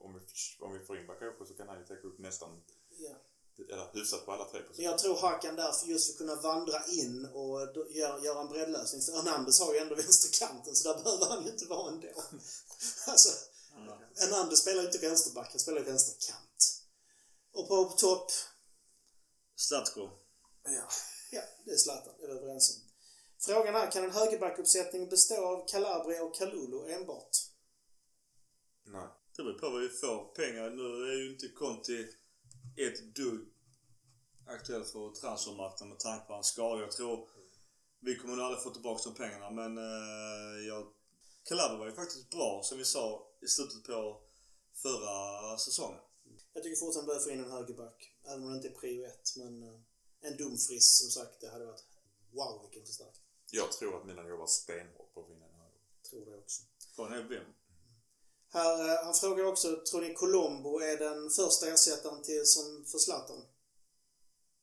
Om, 0.00 0.14
vi, 0.14 0.20
om 0.60 0.72
vi 0.72 0.84
får 0.84 0.98
in 0.98 1.06
Bakayoko 1.06 1.44
så 1.46 1.54
kan 1.54 1.68
han 1.68 1.78
ju 1.78 1.84
täcka 1.86 2.06
upp 2.08 2.18
nästan, 2.18 2.62
Ja. 2.98 3.14
Eller 3.58 3.90
hyfsat 3.92 4.26
på 4.26 4.32
alla 4.32 4.44
tre 4.44 4.60
Men 4.60 4.68
positioner. 4.68 4.90
jag 4.90 4.98
tror 4.98 5.16
Hakan 5.16 5.56
där 5.56 5.72
för 5.72 5.86
just 5.86 6.06
för 6.06 6.12
att 6.12 6.18
kunna 6.18 6.42
vandra 6.42 6.86
in 6.86 7.26
och 7.26 7.60
göra, 7.90 8.20
göra 8.24 8.40
en 8.40 8.48
breddlösning. 8.48 9.02
För 9.02 9.12
Hernandez 9.12 9.60
har 9.60 9.74
ju 9.74 9.78
ändå 9.78 9.94
vänsterkanten 9.94 10.74
så 10.74 10.92
där 10.92 11.02
behöver 11.02 11.26
han 11.26 11.44
ju 11.44 11.50
inte 11.50 11.66
vara 11.66 11.92
ändå. 11.92 12.08
alltså, 13.06 13.28
Hernandez 14.16 14.58
spelar 14.58 14.80
ju 14.80 14.86
inte 14.86 14.98
vänsterback, 14.98 15.48
han 15.50 15.60
spelar 15.60 15.78
ju 15.78 15.84
vänsterkant. 15.84 16.82
Och 17.52 17.68
på, 17.68 17.84
på 17.84 17.96
topp, 17.96 18.30
Zlatko. 19.56 20.10
Ja. 20.64 20.88
ja, 21.30 21.42
det 21.64 21.70
är 21.70 21.76
Zlatan, 21.76 22.14
det 22.18 22.24
är 22.24 22.28
vi 22.28 22.38
överens 22.38 22.76
om. 22.76 22.92
Frågan 23.40 23.74
är, 23.74 23.90
kan 23.90 24.04
en 24.04 24.10
högerbackuppsättning 24.10 25.08
bestå 25.08 25.46
av 25.46 25.68
Calabria 25.68 26.22
och 26.22 26.34
Kalulu 26.34 26.92
enbart? 26.92 27.30
Nej. 28.84 29.08
Det 29.36 29.42
beror 29.42 29.58
på 29.58 29.70
vad 29.70 29.80
vi 29.80 29.88
får 29.88 30.34
pengar. 30.34 30.70
Nu 30.70 31.12
är 31.12 31.16
ju 31.16 31.32
inte 31.32 31.48
Conti 31.48 32.06
ett 32.76 33.14
dugg 33.14 33.48
aktuell 34.46 34.84
för 34.84 35.10
transfermarknaden 35.10 35.88
med 35.88 35.98
tanke 35.98 36.26
på 36.26 36.32
hans 36.32 36.46
skador. 36.46 36.80
Jag 36.80 36.92
tror 36.92 37.28
vi 38.00 38.16
kommer 38.16 38.36
nog 38.36 38.44
aldrig 38.44 38.62
få 38.62 38.70
tillbaka 38.70 39.02
de 39.04 39.14
pengarna 39.14 39.50
men 39.50 39.78
eh, 39.78 40.66
jag... 40.68 40.92
Calabria 41.44 41.78
var 41.78 41.86
ju 41.86 41.92
faktiskt 41.92 42.30
bra 42.30 42.60
som 42.64 42.78
vi 42.78 42.84
sa 42.84 43.28
i 43.40 43.48
slutet 43.48 43.84
på 43.84 44.20
förra 44.74 45.58
säsongen. 45.58 46.00
Jag 46.52 46.62
tycker 46.62 46.76
fortfarande 46.76 47.06
behöver 47.06 47.24
få 47.24 47.30
in 47.30 47.44
en 47.44 47.50
högerback. 47.50 48.12
Även 48.24 48.42
om 48.42 48.50
det 48.50 48.56
inte 48.56 48.68
är 48.68 48.80
prio 48.80 49.06
ett. 49.06 49.36
Men 49.36 49.62
eh, 49.62 49.80
en 50.20 50.36
Dumfries 50.36 50.98
som 50.98 51.10
sagt, 51.10 51.40
det 51.40 51.50
hade 51.50 51.64
varit 51.64 51.84
wow 52.30 52.62
vilken 52.62 52.86
förstärkning. 52.86 53.26
Jag 53.50 53.72
tror 53.72 53.96
att 53.96 54.06
Milan 54.06 54.28
jobbar 54.28 54.46
stenhårt 54.46 55.14
på 55.14 55.20
att 55.20 55.30
vinna 55.30 55.46
den 55.46 55.56
här. 55.56 55.70
Tror 56.10 56.26
det 56.26 56.38
också. 56.38 56.62
Frågan 56.96 57.12
är 57.12 57.22
vem? 57.22 57.44
Här, 58.52 58.88
eh, 58.88 59.04
han 59.04 59.14
frågar 59.14 59.44
också, 59.44 59.76
tror 59.90 60.00
ni 60.00 60.14
Colombo 60.14 60.78
är 60.78 60.96
den 60.96 61.30
första 61.30 61.66
ersättaren 61.66 62.22
till, 62.22 62.46
som 62.46 62.84
för 62.84 62.98
Zlatan? 62.98 63.44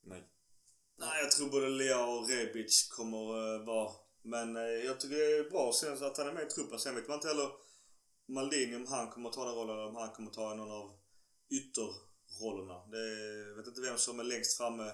Nej. 0.04 0.24
Nej, 0.98 1.24
jag 1.24 1.32
tror 1.32 1.50
både 1.50 1.70
Lea 1.70 2.06
och 2.06 2.30
Rebic 2.30 2.88
kommer 2.88 3.38
uh, 3.38 3.66
vara... 3.66 3.92
Men 4.22 4.56
eh, 4.56 4.62
jag 4.62 5.00
tycker 5.00 5.16
det 5.16 5.38
är 5.38 5.50
bra 5.50 5.74
sen 5.74 5.98
så 5.98 6.06
att 6.06 6.18
han 6.18 6.28
är 6.28 6.34
med 6.34 6.48
i 6.48 6.50
truppen. 6.50 6.80
Sen 6.80 6.96
vet 6.96 7.08
man 7.08 7.16
inte 7.16 7.28
heller 7.28 7.50
Maldini 8.26 8.76
om 8.76 8.88
han 8.88 9.10
kommer 9.10 9.30
ta 9.30 9.46
den 9.46 9.56
rollen 9.56 9.76
eller 9.76 9.88
om 9.88 9.96
han 9.96 10.10
kommer 10.10 10.32
ta 10.32 10.54
någon 10.54 10.72
av 10.72 10.92
ytterrollerna. 11.50 12.86
Det 12.86 12.98
är, 12.98 13.48
jag 13.48 13.56
vet 13.56 13.68
inte 13.68 13.82
vem 13.82 13.98
som 13.98 14.20
är 14.20 14.24
längst 14.24 14.58
framme 14.58 14.94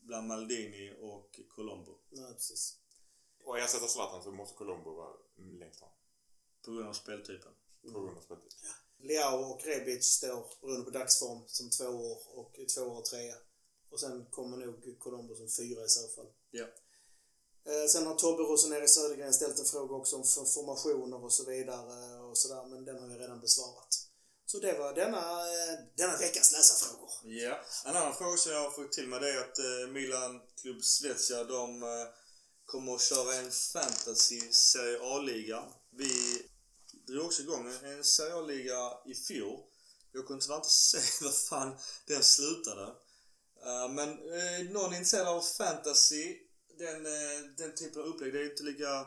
bland 0.00 0.28
Maldini 0.28 0.96
och 1.00 1.40
Colombo. 1.48 1.98
Nej, 2.10 2.32
precis. 2.32 2.76
Och 3.44 3.58
ersätta 3.58 3.86
Zlatan 3.86 4.22
så 4.22 4.30
måste 4.30 4.56
Colombo 4.56 4.94
vara 4.94 5.12
längst 5.36 5.78
fram. 5.78 5.90
På 6.64 6.72
grund 6.72 6.88
av 6.88 6.92
speltypen. 6.92 7.52
På 7.92 8.00
grund 8.00 8.18
av 8.18 8.22
speltid. 8.22 8.52
Leao 8.98 9.52
och 9.52 9.64
Rebic 9.64 10.04
står, 10.04 10.44
beroende 10.60 10.84
på 10.84 10.98
dagsform, 10.98 11.42
som 11.46 11.70
två 11.70 11.84
år 11.84 12.18
och 12.38 12.54
två 12.74 12.82
år 12.82 12.98
och 12.98 13.04
trea. 13.04 13.36
Och 13.90 14.00
sen 14.00 14.26
kommer 14.30 14.56
nog 14.56 14.98
Colombo 14.98 15.34
som 15.34 15.48
fyra 15.48 15.84
i 15.84 15.88
så 15.88 16.08
fall. 16.08 16.26
Ja. 16.50 16.66
Eh, 17.66 17.86
sen 17.88 18.06
har 18.06 18.14
Tobbe 18.14 18.42
Roseneri 18.42 18.88
Södergren 18.88 19.34
ställt 19.34 19.58
en 19.58 19.64
fråga 19.64 19.94
också 19.94 20.16
om 20.16 20.24
formationer 20.24 21.24
och 21.24 21.32
så 21.32 21.44
vidare 21.44 22.18
och 22.20 22.38
sådär, 22.38 22.66
men 22.66 22.84
den 22.84 22.98
har 22.98 23.08
vi 23.08 23.14
redan 23.14 23.40
besvarat. 23.40 24.06
Så 24.46 24.58
det 24.58 24.78
var 24.78 24.94
denna, 24.94 25.40
eh, 25.40 25.78
denna 25.96 26.16
veckas 26.16 26.52
läsarfrågor. 26.52 27.10
Ja. 27.24 27.60
En 27.84 27.96
annan 27.96 28.14
fråga 28.14 28.36
som 28.36 28.52
jag 28.52 28.62
har 28.62 28.70
fått 28.70 28.92
till 28.92 29.08
mig 29.08 29.20
det 29.20 29.30
är 29.30 29.40
att 29.40 29.58
eh, 29.58 29.92
Milan 29.92 30.40
Club 30.62 30.84
Svezia 30.84 31.44
de 31.44 31.82
eh, 31.82 31.88
kommer 32.64 32.94
att 32.94 33.00
köra 33.00 33.34
en 33.34 33.50
fantasy 33.50 34.40
Serie 34.52 35.00
A-liga. 35.02 35.64
Vi 35.90 36.42
drog 37.06 37.26
också 37.26 37.42
igång 37.42 37.72
en 37.84 38.04
Serie 38.04 38.34
A-liga 38.34 38.92
i 39.06 39.14
fjol. 39.14 39.60
Jag 40.12 40.26
kunde 40.26 40.42
tyvärr 40.42 40.56
inte 40.56 40.68
se 40.70 41.24
vad 41.24 41.34
fan 41.34 41.76
den 42.06 42.22
slutade. 42.22 42.82
Eh, 43.64 43.88
men 43.88 44.08
eh, 44.10 44.70
någon 44.70 44.92
är 44.92 44.96
intresserad 44.96 45.28
av 45.28 45.40
fantasy, 45.40 46.38
den, 46.78 47.06
eh, 47.06 47.40
den 47.56 47.74
typen 47.74 48.02
av 48.02 48.08
upplägg, 48.08 48.32
det 48.32 48.40
är 48.40 48.50
inte 48.50 48.62
lika 48.62 49.06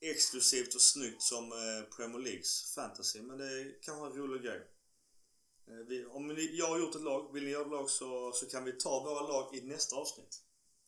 exklusivt 0.00 0.74
och 0.74 0.82
snyggt 0.82 1.22
som 1.22 1.52
eh, 1.52 1.96
Premier 1.96 2.18
Leagues 2.18 2.74
fantasy. 2.74 3.22
Men 3.22 3.38
det 3.38 3.44
är 3.44 3.94
vara 3.96 4.10
en 4.10 4.16
rolig 4.16 4.42
grej. 4.42 4.66
Vi, 5.88 6.06
om 6.06 6.28
ni, 6.28 6.58
jag 6.58 6.68
har 6.68 6.78
gjort 6.78 6.94
ett 6.94 7.02
lag, 7.02 7.32
vill 7.32 7.44
ni 7.44 7.50
göra 7.50 7.64
ett 7.64 7.70
lag 7.70 7.90
så, 7.90 8.32
så 8.32 8.46
kan 8.46 8.64
vi 8.64 8.72
ta 8.72 9.02
våra 9.02 9.28
lag 9.28 9.54
i 9.54 9.60
nästa 9.60 9.96
avsnitt. 9.96 10.42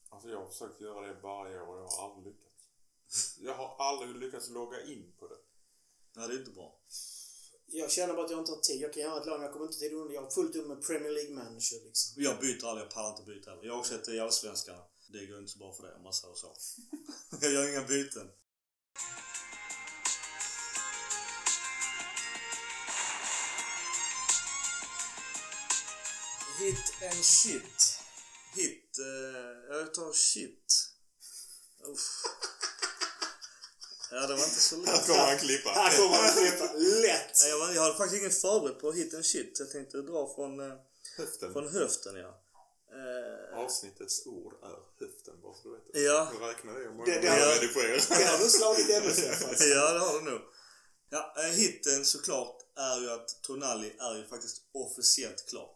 Alltså 0.09 0.29
jag 0.29 0.39
har 0.39 0.49
försökt 0.49 0.81
göra 0.81 1.07
det 1.07 1.21
varje 1.23 1.61
år 1.61 1.67
och 1.67 1.79
jag 1.79 1.89
har 1.89 2.05
aldrig 2.05 2.35
lyckats. 2.35 3.39
Jag 3.41 3.55
har 3.55 3.77
aldrig 3.79 4.17
lyckats 4.17 4.49
logga 4.51 4.85
in 4.85 5.13
på 5.19 5.29
det. 5.29 5.37
Nej, 6.17 6.29
det 6.29 6.35
är 6.35 6.39
inte 6.39 6.51
bra. 6.51 6.79
Jag 7.67 7.91
känner 7.91 8.15
bara 8.15 8.25
att 8.25 8.31
jag 8.31 8.41
inte 8.41 8.53
har 8.53 8.61
tid. 8.61 8.81
Jag 8.81 8.93
kan 8.93 9.03
göra 9.03 9.21
ett 9.21 9.27
lag, 9.27 9.39
men 9.39 9.43
jag 9.43 9.53
kommer 9.53 9.67
inte 9.67 9.79
tid 9.79 9.93
under. 9.93 10.15
Jag 10.15 10.23
har 10.23 10.31
fullt 10.31 10.57
upp 10.57 10.67
med 10.67 10.87
Premier 10.87 11.13
League 11.13 11.35
manager 11.35 11.85
liksom. 11.85 12.23
Jag 12.23 12.41
byter 12.41 12.67
aldrig, 12.67 12.87
jag 12.87 12.91
pallar 12.95 13.11
inte 13.11 13.23
byta 13.23 13.51
heller. 13.51 13.65
Jag 13.65 13.73
har 13.73 13.81
också 13.81 13.95
ett 13.95 14.09
i 14.09 14.21
Allsvenskan. 14.21 14.81
Det 15.09 15.27
går 15.27 15.39
inte 15.39 15.53
så 15.53 15.59
bra 15.59 15.73
för 15.73 15.83
det 15.83 15.95
om 15.95 16.03
man 16.03 16.13
säger 16.13 16.35
så. 16.35 16.57
jag 17.41 17.53
gör 17.53 17.69
inga 17.69 17.87
byten. 17.87 18.29
Hit 26.59 27.13
and 27.13 27.25
shit. 27.25 27.99
Hit. 28.55 28.99
Eh, 28.99 29.77
jag 29.77 29.95
tar 29.95 30.13
shit. 30.13 30.89
Uff. 31.87 32.23
Ja, 34.15 34.21
det 34.27 34.35
var 34.35 34.45
inte 34.45 34.61
så 34.61 34.77
lätt. 34.77 35.09
han 35.09 35.39
klippa. 35.39 35.71
Här 35.71 35.97
kommer 35.97 36.17
han 36.17 36.33
klippa. 36.37 36.73
Lätt! 37.07 37.37
Jag, 37.51 37.59
var, 37.59 37.73
jag 37.73 37.83
hade 37.83 37.95
faktiskt 37.95 38.23
inget 38.23 38.41
förberett 38.41 38.81
på 38.81 38.93
hit 38.93 39.15
and 39.15 39.27
shit. 39.27 39.57
Jag 39.61 39.71
tänkte 39.71 39.97
dra 40.03 40.35
från, 40.35 40.61
eh, 40.61 40.77
Höften. 41.17 41.53
från 41.53 41.69
höften, 41.69 42.17
ja. 42.17 42.39
Eh, 43.01 43.59
Avsnittets 43.59 44.27
ord 44.27 44.53
är 44.63 45.05
höften, 45.07 45.35
bara 45.43 45.55
så 45.55 45.69
du 45.69 45.75
vet 45.75 45.93
det. 45.93 46.01
Ja. 46.01 46.33
Jag 46.41 46.49
räknar 46.51 46.73
det 46.75 46.81
hur 46.81 46.91
många 46.91 47.05
Det- 47.05 47.21
det 47.21 47.27
jag 47.27 47.57
redigerar. 47.63 48.19
Det 48.19 48.25
har 48.25 48.39
du 48.39 48.49
slagit 48.51 48.91
MFF 48.91 49.49
alltså. 49.49 49.65
ja, 49.65 49.93
det 49.93 49.99
har 49.99 50.19
du 50.21 50.31
nog. 50.31 50.41
Ja, 51.11 51.35
eh, 51.39 51.51
hitten 51.51 52.05
såklart 52.05 52.57
är 52.77 53.01
ju 53.01 53.11
att 53.11 53.43
Tonali 53.43 53.97
är 53.99 54.17
ju 54.17 54.27
faktiskt 54.27 54.57
officiellt 54.75 55.47
klar. 55.49 55.69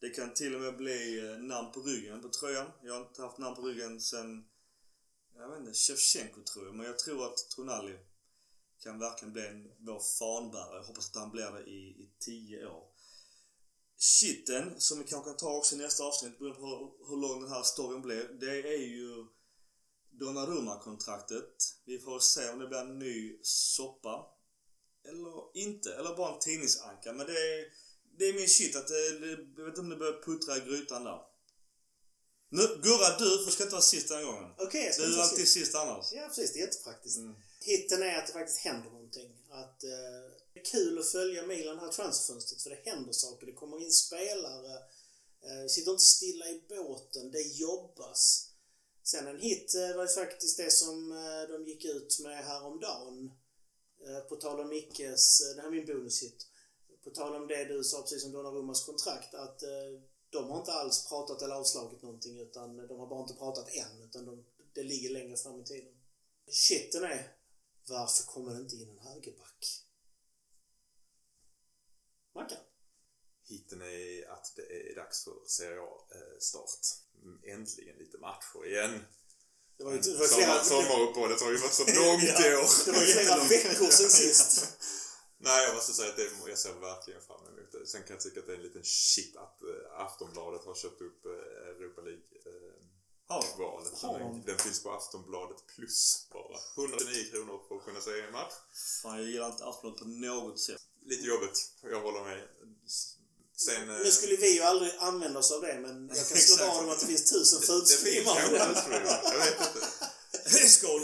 Det 0.00 0.10
kan 0.10 0.34
till 0.34 0.54
och 0.54 0.60
med 0.60 0.76
bli 0.76 1.18
eh, 1.18 1.38
namn 1.38 1.72
på 1.72 1.80
ryggen 1.80 2.22
på 2.22 2.28
tröjan. 2.28 2.66
Jag 2.82 2.94
har 2.94 3.00
inte 3.00 3.22
haft 3.22 3.38
namn 3.38 3.56
på 3.56 3.62
ryggen 3.62 4.00
sen, 4.00 4.44
jag 5.38 5.48
vet 5.48 5.58
inte, 5.58 5.74
Shevchenko 5.74 6.42
tror 6.42 6.66
jag. 6.66 6.74
Men 6.74 6.86
jag 6.86 6.98
tror 6.98 7.26
att 7.26 7.48
Tonali 7.50 7.98
kan 8.82 8.98
verkligen 8.98 9.32
bli 9.32 9.46
en, 9.46 9.70
vår 9.78 10.00
fanbärare. 10.18 10.76
Jag 10.76 10.84
hoppas 10.84 11.10
att 11.10 11.16
han 11.16 11.30
blir 11.30 11.50
det 11.52 11.70
i, 11.70 11.80
i 11.80 12.10
tio 12.18 12.66
år. 12.66 12.84
Shitten, 13.96 14.80
som 14.80 14.98
vi 14.98 15.04
kanske 15.04 15.30
kan 15.30 15.36
ta 15.36 15.56
också 15.56 15.74
i 15.74 15.78
nästa 15.78 16.04
avsnitt 16.04 16.38
beroende 16.38 16.60
på 16.60 16.66
hur, 16.66 17.08
hur 17.08 17.16
lång 17.16 17.42
den 17.42 17.52
här 17.52 17.62
storyn 17.62 18.02
blir. 18.02 18.28
Det 18.40 18.74
är 18.74 18.78
ju 18.78 19.26
Donnarumma-kontraktet. 20.10 21.74
Vi 21.84 21.98
får 21.98 22.20
se 22.20 22.50
om 22.50 22.58
det 22.58 22.66
blir 22.66 22.78
en 22.78 22.98
ny 22.98 23.38
soppa. 23.42 24.26
Eller 25.08 25.56
inte. 25.56 25.94
Eller 25.94 26.16
bara 26.16 26.34
en 26.34 26.40
tidningsanka. 26.40 27.12
Men 27.12 27.26
det 27.26 27.32
är, 27.32 27.72
det 28.18 28.24
är 28.24 28.34
min 28.34 28.48
shit 28.48 28.76
att 28.76 28.88
det, 28.88 29.18
det, 29.18 29.30
jag 29.30 29.64
vet 29.64 29.68
inte 29.68 29.80
om 29.80 29.88
det 29.88 29.96
börjar 29.96 30.22
puttra 30.22 30.56
i 30.56 30.60
grytan 30.60 31.04
där. 31.04 31.33
Nu, 32.56 32.62
Gurra 32.82 33.18
du, 33.18 33.44
för 33.44 33.50
ska 33.50 33.62
inte 33.62 33.72
vara 33.72 33.82
sist 33.82 34.08
den 34.08 34.24
gången. 34.24 34.50
Okej, 34.58 34.84
jag 34.84 34.94
ska 34.94 35.02
Du 35.02 35.16
är 35.16 35.22
alltid 35.22 35.48
se. 35.48 35.60
sist 35.60 35.74
annars. 35.74 36.12
Ja, 36.12 36.26
precis. 36.28 36.52
Det 36.52 36.58
är 36.58 36.66
jättepraktiskt. 36.66 37.18
Mm. 37.18 37.34
Hitten 37.60 38.02
är 38.02 38.18
att 38.18 38.26
det 38.26 38.32
faktiskt 38.32 38.58
händer 38.58 38.90
någonting. 38.90 39.30
Att 39.50 39.84
eh, 39.84 39.90
det 40.54 40.60
är 40.60 40.64
kul 40.64 40.98
att 40.98 41.08
följa 41.08 41.46
Milan 41.46 41.78
här 41.78 41.88
transferfönstret 41.88 42.62
för 42.62 42.70
det 42.70 42.90
händer 42.90 43.12
saker. 43.12 43.46
Det 43.46 43.52
kommer 43.52 43.82
in 43.82 43.92
spelare. 43.92 44.72
Eh, 45.42 45.66
sitter 45.68 45.90
inte 45.90 46.04
stilla 46.04 46.48
i 46.48 46.62
båten. 46.68 47.30
Det 47.30 47.42
jobbas. 47.42 48.48
Sen 49.02 49.26
en 49.26 49.38
hit 49.40 49.74
eh, 49.74 49.96
var 49.96 50.02
ju 50.02 50.08
faktiskt 50.08 50.56
det 50.56 50.72
som 50.72 51.12
eh, 51.12 51.54
de 51.54 51.66
gick 51.66 51.84
ut 51.84 52.18
med 52.22 52.44
häromdagen. 52.44 53.30
Eh, 54.06 54.20
på 54.28 54.36
tal 54.36 54.60
om 54.60 54.68
Mickes, 54.68 55.40
eh, 55.40 55.56
det 55.56 55.60
här 55.62 55.68
är 55.68 55.72
min 55.72 55.86
bonushit. 55.86 56.46
På 57.04 57.10
tal 57.10 57.34
om 57.34 57.46
det 57.46 57.64
du 57.64 57.84
sa 57.84 58.02
precis 58.02 58.24
om 58.24 58.32
Donnarummas 58.32 58.84
kontrakt 58.84 59.34
att 59.34 59.62
eh, 59.62 59.68
de 60.34 60.50
har 60.50 60.58
inte 60.58 60.72
alls 60.72 61.08
pratat 61.08 61.42
eller 61.42 61.54
avslagit 61.54 62.02
någonting 62.02 62.40
utan 62.40 62.76
de 62.76 63.00
har 63.00 63.06
bara 63.06 63.20
inte 63.20 63.34
pratat 63.34 63.68
än 63.68 64.02
utan 64.02 64.24
de, 64.24 64.44
det 64.72 64.82
ligger 64.82 65.10
längre 65.10 65.36
fram 65.36 65.60
i 65.60 65.64
tiden. 65.64 65.92
Shitten 66.46 67.04
är 67.04 67.36
varför 67.88 68.24
kommer 68.24 68.54
det 68.54 68.60
inte 68.60 68.76
in 68.76 68.88
en 68.88 68.98
högerback? 68.98 69.84
Mackan? 72.34 72.58
Hitten 73.42 73.82
är 73.82 74.30
att 74.32 74.52
det 74.56 74.62
är 74.62 74.94
dags 74.94 75.24
för 75.24 75.34
Serie 75.46 75.80
A-start. 75.80 76.80
Äntligen 77.42 77.96
lite 77.96 78.18
matcher 78.18 78.66
igen. 78.66 79.04
Det 79.76 79.84
var 79.84 79.92
ju 79.92 79.98
det 79.98 80.18
var 80.18 80.26
flera, 80.26 80.64
Sommar, 80.64 80.82
sommaruppehållet 80.82 81.40
har 81.40 81.50
ju 81.50 81.56
varit 81.56 81.74
så 81.74 81.82
långt 82.00 82.22
i 82.22 82.54
år. 82.54 82.84
det 82.84 82.92
var 82.92 83.00
ju 83.00 83.12
flera 83.12 83.44
veckor 83.44 83.90
sedan 83.90 84.10
sist. 84.10 84.78
Nej, 85.38 85.64
jag 85.66 85.74
måste 85.74 85.92
säga 85.92 86.10
att 86.10 86.16
det, 86.16 86.30
jag 86.46 86.58
ser 86.58 86.72
verkligen 86.72 87.22
fram 87.22 87.46
emot 87.46 87.72
det. 87.72 87.86
Sen 87.86 88.02
kan 88.02 88.14
jag 88.14 88.20
tycka 88.20 88.40
att 88.40 88.46
det 88.46 88.52
är 88.52 88.56
en 88.56 88.62
liten 88.62 88.84
shit 88.84 89.36
att 89.36 89.53
eh, 89.53 89.53
Aftonbladet 89.96 90.64
har 90.64 90.74
köpt 90.74 91.00
upp 91.00 91.26
eh, 91.26 91.32
Europa 91.68 92.00
League 92.00 92.22
eh, 92.46 92.84
Ja. 93.28 93.44
Den, 93.84 94.20
de? 94.20 94.42
den 94.46 94.58
finns 94.58 94.82
på 94.82 94.90
Aftonbladet 94.92 95.56
plus 95.74 96.26
bara. 96.32 96.58
109 96.86 97.24
kronor 97.30 97.60
för 97.68 97.76
att 97.76 97.84
kunna 97.84 98.00
se 98.00 98.20
en 98.20 98.32
match. 98.32 98.52
Fan, 99.02 99.16
jag 99.16 99.26
gillar 99.30 99.46
inte 99.50 99.64
Aftonbladet 99.64 100.00
på 100.00 100.48
något 100.48 100.60
sätt. 100.60 100.82
Lite 101.06 101.24
jobbigt, 101.26 101.58
jag 101.82 102.00
håller 102.00 102.24
med. 102.24 102.48
Sen... 103.56 103.90
eh, 103.90 103.96
Nu 103.98 104.10
skulle 104.10 104.36
vi 104.36 104.54
ju 104.54 104.62
aldrig 104.62 104.92
använda 104.98 105.38
oss 105.38 105.52
av 105.52 105.60
det 105.60 105.78
men 105.80 106.08
jag 106.08 106.16
kan 106.28 106.36
slå 106.36 106.66
vad 106.66 106.84
om 106.84 106.90
att 106.90 107.00
det 107.00 107.06
finns 107.06 107.30
tusen 107.32 107.60
det, 107.60 107.80
det 107.80 108.10
finns 108.10 108.24
kanske 108.24 108.56
jag 108.56 109.38
vet 109.44 109.60
inte. 109.60 110.68
Skål! 110.68 111.00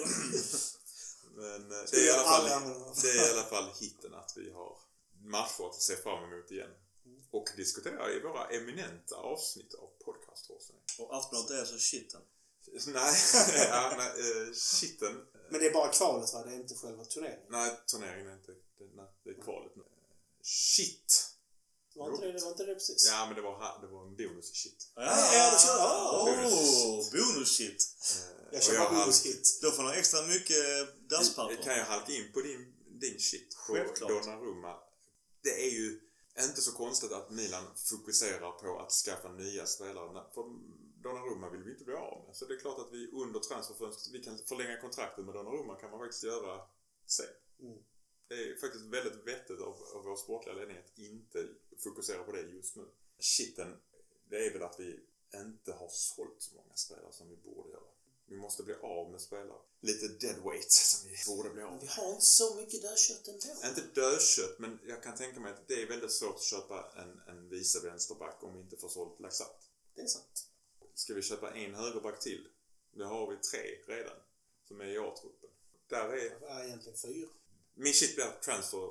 Men 1.37 1.73
eh, 1.73 1.79
det 1.91 1.97
är, 1.97 2.07
i 2.07 2.11
alla 2.11 2.25
fall, 2.25 2.45
det 3.03 3.11
är 3.11 3.29
i 3.29 3.31
alla 3.33 3.43
fall 3.49 3.71
hitten 3.81 4.15
att 4.15 4.33
vi 4.37 4.51
har 4.51 4.79
matcher 5.25 5.67
att 5.71 5.83
se 5.83 5.97
fram 5.97 6.25
emot 6.33 6.51
igen. 6.51 6.71
Och 7.33 7.49
diskutera 7.57 8.11
i 8.13 8.21
våra 8.21 8.49
eminenta 8.49 9.17
avsnitt 9.17 9.75
av 9.75 9.91
podcaståsen. 10.05 10.77
Och 10.99 11.17
Aftonbladet 11.17 11.63
är 11.63 11.65
så 11.73 11.79
shitten. 11.79 12.21
Nej, 12.87 13.15
ja, 13.69 13.95
nej 13.99 14.09
eh, 14.09 14.53
shitten. 14.55 15.27
Men 15.51 15.61
det 15.61 15.67
är 15.67 15.73
bara 15.73 15.93
kvalet 15.93 16.33
va? 16.33 16.43
Det 16.45 16.51
är 16.53 16.57
inte 16.57 16.75
själva 16.75 17.05
turneringen? 17.05 17.47
Nej, 17.49 17.71
turneringen 17.87 18.27
är 18.29 18.33
inte... 18.33 18.53
Det, 18.53 18.85
nej, 18.97 19.07
det 19.25 19.31
är 19.31 19.43
kvalet 19.43 19.73
nu. 19.77 19.83
Shit! 20.43 21.27
Var 21.95 22.11
inte 22.13 22.27
det, 22.27 22.33
det 22.33 22.43
var 22.45 22.51
inte 22.51 22.65
det 22.65 22.75
precis? 22.75 23.09
Ja, 23.11 23.27
men 23.27 23.35
det 23.37 23.43
var, 23.43 23.59
här, 23.59 23.81
det 23.81 23.87
var 23.87 24.03
en 24.07 24.17
bonus 24.17 24.51
i 24.53 24.55
shit. 24.55 24.89
Ja, 24.95 25.03
ja, 25.35 25.51
du 25.53 25.59
kör- 25.67 25.77
ja. 25.79 26.23
Oh, 26.23 27.11
bonus 27.13 27.57
shit. 27.57 27.95
Eh, 28.17 28.49
Jag 28.53 28.63
kör 28.63 28.79
bara 28.79 28.91
bonushit. 28.91 29.59
Då 29.63 29.71
får 29.71 29.83
man 29.83 29.93
extra 29.95 30.23
mycket 30.27 30.65
dasspapper. 31.11 31.57
Kan 31.63 31.77
jag 31.79 31.85
halka 31.85 32.13
in 32.13 32.33
på 32.33 32.41
din, 32.41 32.75
din 33.01 33.21
shit 33.21 33.57
på 33.67 33.73
Självklart. 33.75 34.11
Donnarumma? 34.11 34.77
Det 35.43 35.63
är 35.67 35.71
ju 35.71 36.01
inte 36.45 36.61
så 36.61 36.73
konstigt 36.73 37.13
att 37.13 37.31
Milan 37.31 37.65
fokuserar 37.77 38.53
på 38.53 38.79
att 38.79 38.93
skaffa 38.93 39.33
nya 39.33 39.67
spelare. 39.67 40.25
För 40.35 40.45
Donnarumma 41.03 41.51
vill 41.51 41.63
vi 41.63 41.71
inte 41.71 41.85
bli 41.85 41.95
av 41.95 42.25
med. 42.27 42.37
Så 42.37 42.45
det 42.45 42.55
är 42.55 42.59
klart 42.59 42.79
att 42.79 42.93
vi 42.93 43.11
under 43.11 43.41
transferfönstret, 43.41 44.15
vi 44.15 44.25
kan 44.25 44.39
förlänga 44.39 44.81
kontraktet 44.81 45.25
med 45.25 45.35
Donnarumma 45.35 45.75
kan 45.75 45.91
man 45.91 46.01
faktiskt 46.01 46.25
göra 46.25 46.61
sen. 47.07 47.27
Mm. 47.61 47.79
Det 48.29 48.35
är 48.35 48.57
faktiskt 48.57 48.85
väldigt 48.85 49.27
vettigt 49.27 49.61
av, 49.61 49.75
av 49.95 50.05
vår 50.05 50.17
sportliga 50.17 50.55
ledning 50.55 50.77
att 50.77 50.99
inte 50.99 51.49
fokusera 51.79 52.25
på 52.25 52.33
det 52.33 52.41
just 52.41 52.77
nu. 52.77 52.87
Shitten, 53.19 53.77
det 54.25 54.47
är 54.47 54.53
väl 54.53 54.63
att 54.63 54.81
vi 54.81 55.01
inte 55.35 55.73
har 55.73 55.89
sålt 55.89 56.37
så 56.39 56.55
många 56.55 56.75
spelare 56.75 57.13
som 57.13 57.29
vi 57.29 57.37
borde 57.37 57.71
göra. 57.71 57.91
Vi 58.31 58.37
måste 58.37 58.63
bli 58.63 58.75
av 58.75 59.11
med 59.11 59.21
spelare. 59.21 59.59
Lite 59.81 60.09
dead 60.09 60.37
weight 60.45 60.73
som 60.91 61.09
vi 61.09 61.17
borde 61.27 61.51
bli 61.51 61.63
av 61.63 61.71
Men 61.71 61.79
vi 61.81 61.87
med. 61.87 61.95
har 61.95 62.09
inte 62.13 62.25
så 62.27 62.55
mycket 62.55 62.83
dödkött 62.83 63.29
ändå. 63.29 63.69
Inte 63.69 64.01
dödkött, 64.01 64.59
men 64.59 64.79
jag 64.87 65.03
kan 65.03 65.17
tänka 65.17 65.41
mig 65.41 65.53
att 65.53 65.69
det 65.69 65.83
är 65.83 65.87
väldigt 65.87 66.13
svårt 66.13 66.35
att 66.37 66.43
köpa 66.43 66.93
en, 66.97 67.21
en 67.29 67.49
vice 67.49 67.81
vänsterback 67.81 68.43
om 68.43 68.55
vi 68.55 68.61
inte 68.61 68.77
får 68.77 68.89
sålt 68.89 69.21
Laxat. 69.21 69.69
Det 69.95 70.01
är 70.03 70.07
sant. 70.07 70.47
Ska 70.95 71.15
vi 71.15 71.23
köpa 71.23 71.55
en 71.55 71.75
högerback 71.75 72.21
till? 72.21 72.49
Nu 72.93 73.05
har 73.05 73.31
vi 73.31 73.37
tre 73.37 73.95
redan, 73.95 74.17
som 74.69 74.81
är 74.81 74.85
i 74.85 74.99
A-truppen. 74.99 75.51
Där 75.89 76.05
är 76.09 76.41
Det 76.41 76.47
är 76.47 76.65
egentligen 76.65 76.99
fyra. 76.99 77.29
min 77.75 77.95
shit 77.95 78.15
blir 78.15 78.41
transfer, 78.45 78.89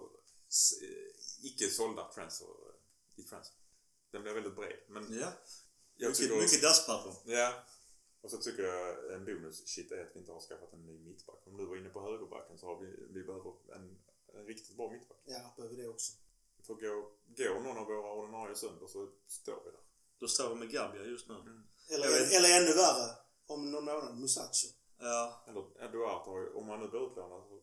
eh, 0.81 1.45
icke 1.45 1.69
sålda 1.69 2.11
transfer 2.13 2.45
eh, 2.47 3.21
i 3.23 3.23
transfer. 3.23 3.55
Den 4.11 4.21
blir 4.23 4.33
väldigt 4.33 4.55
bred. 4.55 4.77
Men 4.87 5.19
Ja. 5.19 5.33
jag 5.97 6.09
Mycket, 6.09 6.17
tycker... 6.23 6.41
mycket 6.41 6.61
dasspapper. 6.61 7.13
Ja. 7.25 7.63
Och 8.21 8.31
så 8.31 8.37
tycker 8.37 8.63
jag 8.63 9.13
en 9.13 9.25
bonus 9.25 9.67
shit 9.67 9.91
är 9.91 10.01
att 10.05 10.15
vi 10.15 10.19
inte 10.19 10.31
har 10.31 10.39
skaffat 10.39 10.73
en 10.73 10.85
ny 10.85 10.99
mittback. 10.99 11.39
Om 11.47 11.57
du 11.57 11.65
var 11.65 11.77
inne 11.77 11.89
på 11.89 12.01
högerbacken 12.01 12.57
så 12.57 12.65
har 12.65 12.79
vi, 12.79 12.87
vi 13.09 13.23
behöver 13.23 13.53
en, 13.75 13.97
en 14.33 14.45
riktigt 14.45 14.77
bra 14.77 14.91
mittback. 14.91 15.17
Ja, 15.25 15.53
behöver 15.57 15.75
det 15.77 15.87
också. 15.87 16.13
För 16.63 16.73
går, 16.73 17.01
går 17.37 17.59
någon 17.63 17.77
av 17.77 17.85
våra 17.85 18.13
ordinarie 18.13 18.55
sönder 18.55 18.87
så 18.87 19.09
står 19.27 19.63
vi 19.65 19.71
där. 19.71 19.79
Då 20.19 20.27
står 20.27 20.49
vi 20.49 20.55
med 20.55 20.71
Gabia 20.71 21.03
just 21.03 21.27
nu. 21.27 21.35
Eller, 21.35 22.05
Jag 22.05 22.11
vet- 22.19 22.33
eller 22.33 22.61
ännu 22.61 22.73
värre, 22.73 23.15
om 23.47 23.71
någon 23.71 23.85
månad, 23.85 24.17
Musacho. 24.17 24.67
Ja. 24.97 25.43
Eller 25.47 25.83
Eduard 25.83 26.21
har 26.27 26.39
ju, 26.39 26.49
om 26.53 26.69
han 26.69 26.79
nu 26.79 26.87
blir 26.87 27.11
utlånad 27.11 27.43
så... 27.47 27.61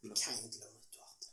Vi 0.00 0.08
kan 0.08 0.34
ju 0.34 0.44
inte 0.44 0.58
låna 0.58 0.78
ut 0.78 0.92
Duarte. 0.92 1.26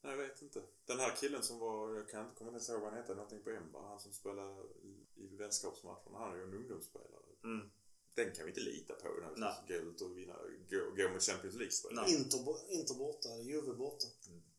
Nej, 0.00 0.10
jag 0.12 0.18
vet 0.28 0.42
inte. 0.42 0.62
Den 0.86 0.98
här 1.00 1.16
killen 1.16 1.42
som 1.42 1.58
var, 1.58 1.94
jag 1.94 2.08
kan 2.08 2.24
inte 2.24 2.38
komma 2.38 2.50
ihåg 2.50 2.80
vad 2.80 2.90
han 2.92 3.00
hette, 3.00 3.14
någonting 3.14 3.42
på 3.42 3.50
Emba. 3.50 3.82
Han 3.88 4.00
som 4.00 4.12
spelar 4.12 4.64
i, 4.82 5.06
i 5.14 5.36
vänskapsmatcherna. 5.36 6.18
Han 6.18 6.32
är 6.32 6.36
ju 6.36 6.42
en 6.42 6.54
ungdomsspelare. 6.54 7.22
Mm. 7.44 7.70
Den 8.16 8.32
kan 8.34 8.44
vi 8.44 8.50
inte 8.50 8.60
lita 8.60 8.94
på 8.94 9.08
när 9.08 9.34
vi 9.34 9.40
Nej. 9.40 9.54
ska 9.54 9.74
gå 9.74 9.90
ut 9.90 10.00
och 10.00 10.18
vinna, 10.18 10.34
gå, 10.70 11.02
gå 11.02 11.08
mot 11.08 11.22
Champions. 11.22 11.84
Nej. 11.90 12.14
Inter, 12.14 12.72
Inter 12.72 12.94
borta, 12.94 13.28
Juve 13.42 13.72
borta. 13.72 14.06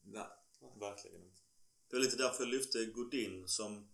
Nej, 0.03 0.27
verkligen 0.79 1.21
inte. 1.21 1.41
Det 1.89 1.95
var 1.95 2.03
lite 2.03 2.15
därför 2.15 2.43
jag 2.43 2.53
lyfte 2.53 2.85
Godin 2.85 3.47
som 3.47 3.89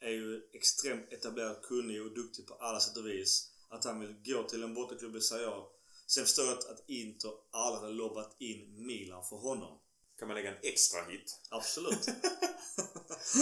är 0.00 0.10
ju 0.10 0.42
extremt 0.52 1.12
etablerad, 1.12 1.62
kunnig 1.62 2.02
och 2.02 2.14
duktig 2.14 2.46
på 2.46 2.54
alla 2.54 2.80
sätt 2.80 2.96
och 2.96 3.06
vis. 3.06 3.50
Att 3.68 3.84
han 3.84 4.00
vill 4.00 4.14
gå 4.24 4.42
till 4.42 4.62
en 4.62 4.74
bottenklubb 4.74 5.16
i 5.16 5.20
Serie 5.20 5.48
A. 5.48 5.66
Sen 6.06 6.24
förstår 6.24 6.46
jag 6.46 6.58
att, 6.58 6.84
Inter 6.86 7.32
alla 7.50 7.80
hade 7.80 7.92
lobbat 7.92 8.36
in 8.40 8.86
Milan 8.86 9.24
för 9.24 9.36
honom. 9.36 9.78
Kan 10.18 10.28
man 10.28 10.34
lägga 10.34 10.50
en 10.50 10.58
extra 10.62 11.04
hit? 11.04 11.40
Absolut. 11.50 12.06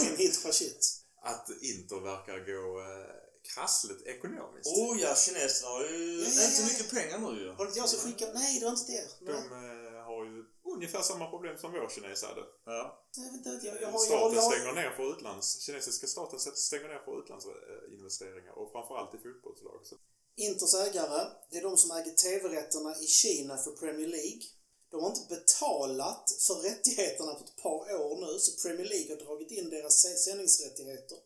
En 0.09 0.17
hit 0.17 0.43
per 0.43 0.51
shit. 0.51 1.03
Att 1.21 1.49
Inter 1.61 1.99
verkar 1.99 2.39
gå 2.39 2.79
eh, 2.81 3.28
krassligt 3.53 4.01
ekonomiskt. 4.13 4.67
oh 4.77 4.93
ja, 5.03 5.15
kineserna 5.15 5.69
har 5.73 5.81
ju 5.83 6.21
Ja, 6.23 6.29
ja, 6.35 6.45
inte 6.49 6.61
ja. 6.61 6.67
mycket 6.71 6.89
pengar 6.97 7.17
nu 7.25 7.31
ju. 7.41 7.47
Var 7.57 7.63
det 7.65 7.69
inte 7.69 7.79
jag 7.79 7.89
som 7.89 7.99
skickade? 7.99 8.33
Nej, 8.33 8.59
det 8.59 8.65
var 8.65 8.71
inte 8.71 8.91
det. 8.91 9.07
De 9.19 9.31
Nej. 9.31 9.87
eh, 9.87 10.03
har 10.09 10.21
ju 10.31 10.37
ungefär 10.75 11.01
samma 11.01 11.25
problem 11.33 11.55
som 11.57 11.71
vår 11.71 11.89
kines 11.95 12.23
hade. 12.23 12.43
Ja. 12.65 12.81
Jag 13.17 13.55
jag, 13.63 13.81
jag. 13.81 14.01
Staten 14.01 14.41
stänger 14.41 14.73
ner 14.81 14.91
för 14.97 15.05
utlands... 15.13 15.47
Kinesiska 15.65 16.07
staten 16.07 16.39
stänger 16.39 16.87
ner 16.93 17.01
för 17.05 17.13
utlandsinvesteringar 17.21 18.53
och 18.59 18.71
framförallt 18.71 19.15
i 19.15 19.17
fotbollslag. 19.17 19.79
Så 19.89 19.95
Inters 20.35 20.73
ägare, 20.85 21.21
det 21.51 21.57
är 21.57 21.63
de 21.69 21.77
som 21.77 21.91
äger 21.97 22.11
TV-rätterna 22.11 22.91
i 22.99 23.07
Kina 23.07 23.57
för 23.57 23.71
Premier 23.71 24.07
League. 24.07 24.43
De 24.91 25.03
har 25.03 25.09
inte 25.09 25.35
betalat 25.35 26.25
för 26.47 26.53
rättigheterna 26.53 27.33
på 27.33 27.43
ett 27.43 27.55
par 27.63 27.95
år 28.05 28.15
nu, 28.25 28.39
så 28.39 28.67
Premier 28.67 28.87
League 28.93 29.09
har 29.15 29.25
dragit 29.25 29.51
in 29.51 29.69
deras 29.69 29.95
sändningsrättigheter. 30.25 31.17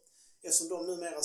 Eftersom 0.43 0.69
de 0.69 0.87
numera, 0.87 1.21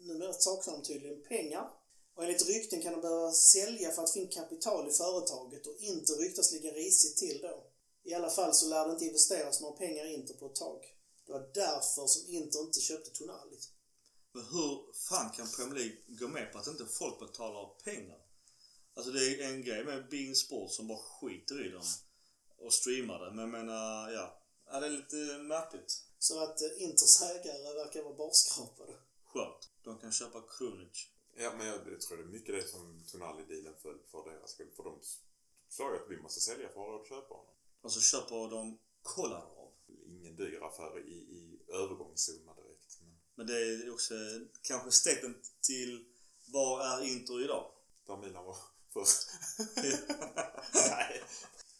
numera 0.00 0.32
saknar 0.32 0.72
de 0.74 0.82
tydligen 0.82 1.22
pengar. 1.22 1.70
Och 2.14 2.24
enligt 2.24 2.48
rykten 2.48 2.82
kan 2.82 2.92
de 2.92 3.00
behöva 3.00 3.32
sälja 3.32 3.90
för 3.90 4.02
att 4.02 4.12
få 4.12 4.18
in 4.18 4.28
kapital 4.28 4.88
i 4.88 4.92
företaget 4.92 5.66
och 5.66 5.76
inte 5.78 6.12
ryktas 6.12 6.52
ligga 6.52 6.70
risigt 6.70 7.16
till 7.16 7.38
då. 7.42 7.66
I 8.04 8.14
alla 8.14 8.30
fall 8.30 8.54
så 8.54 8.68
lär 8.68 8.86
det 8.86 8.92
inte 8.92 9.04
investeras 9.04 9.60
några 9.60 9.76
pengar 9.76 10.04
i 10.04 10.14
Inter 10.14 10.34
på 10.34 10.46
ett 10.46 10.54
tag. 10.54 10.84
Det 11.26 11.32
var 11.32 11.50
därför 11.54 12.06
som 12.06 12.34
Inter 12.34 12.60
inte 12.60 12.80
köpte 12.80 13.10
Tonali. 13.10 13.58
Men 14.32 14.44
hur 14.44 14.92
fan 15.08 15.30
kan 15.30 15.48
Premier 15.56 15.74
League 15.74 15.96
gå 16.06 16.28
med 16.28 16.52
på 16.52 16.58
att 16.58 16.66
inte 16.66 16.86
folk 16.86 17.18
betalar 17.18 17.68
pengar? 17.84 18.18
Alltså 18.94 19.12
det 19.12 19.26
är 19.26 19.52
en 19.52 19.62
grej 19.62 19.84
med 19.84 20.08
Bein 20.08 20.36
Sport 20.36 20.70
som 20.70 20.88
bara 20.88 20.98
skiter 20.98 21.66
i 21.66 21.70
dem 21.70 21.84
och 22.58 22.72
streamar 22.72 23.18
det. 23.18 23.30
Men 23.30 23.38
jag 23.38 23.48
menar, 23.48 24.10
ja. 24.10 24.42
ja 24.66 24.80
det 24.80 24.86
är 24.86 24.90
lite 24.90 25.16
märkligt. 25.38 26.04
Så 26.18 26.42
att 26.42 26.62
eh, 26.62 26.82
Inters 26.82 27.22
ägare 27.22 27.74
verkar 27.74 28.02
vara 28.02 28.14
barskrapade. 28.14 28.92
Skönt. 29.24 29.70
De 29.90 29.98
kan 30.00 30.12
köpa 30.12 30.42
Krunic. 30.58 31.08
Ja, 31.36 31.52
men 31.58 31.66
jag, 31.66 32.00
tror 32.00 32.16
det 32.16 32.22
är 32.22 32.26
mycket 32.26 32.54
det 32.54 32.68
som 32.68 33.04
Tonali-dealen 33.06 33.74
för, 33.82 33.98
för 34.10 34.30
deras 34.30 34.50
skull. 34.50 34.70
För 34.76 34.84
de 34.84 35.00
sa 35.68 35.90
ju 35.90 35.96
att 35.96 36.10
vi 36.10 36.22
måste 36.22 36.40
sälja 36.40 36.68
för 36.68 36.80
att 36.80 36.86
ha 36.86 36.92
råd 36.92 37.00
att 37.00 37.08
köpa 37.08 37.34
honom. 37.34 37.54
Och 37.82 37.92
så 37.92 38.00
köper 38.00 38.50
de 38.50 38.78
Kolarov. 39.02 39.72
Ingen 40.06 40.36
dyr 40.36 40.62
affär 40.62 40.98
i, 40.98 41.12
i 41.12 41.60
övergångssumma 41.68 42.54
direkt. 42.54 42.98
Men 43.00 43.16
Men 43.34 43.46
det 43.46 43.58
är 43.58 43.92
också 43.92 44.14
kanske 44.62 44.90
steget 44.90 45.60
till 45.60 46.04
var 46.52 46.80
är 46.80 47.04
Inter 47.04 47.44
idag? 47.44 47.72
där 48.06 48.16
Milan 48.16 48.44
var 48.44 48.56
först. 48.92 49.28
Nej. 50.74 51.22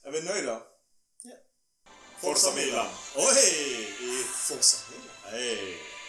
Är 0.03 0.13
vi 0.13 0.23
nöjda? 0.23 0.63
Ja. 1.23 1.37
Forza 2.21 2.55
Milan! 2.57 2.87
Oj! 3.17 4.25
Forza 4.49 4.91
Milan. 4.91 5.17
Hej! 5.23 6.00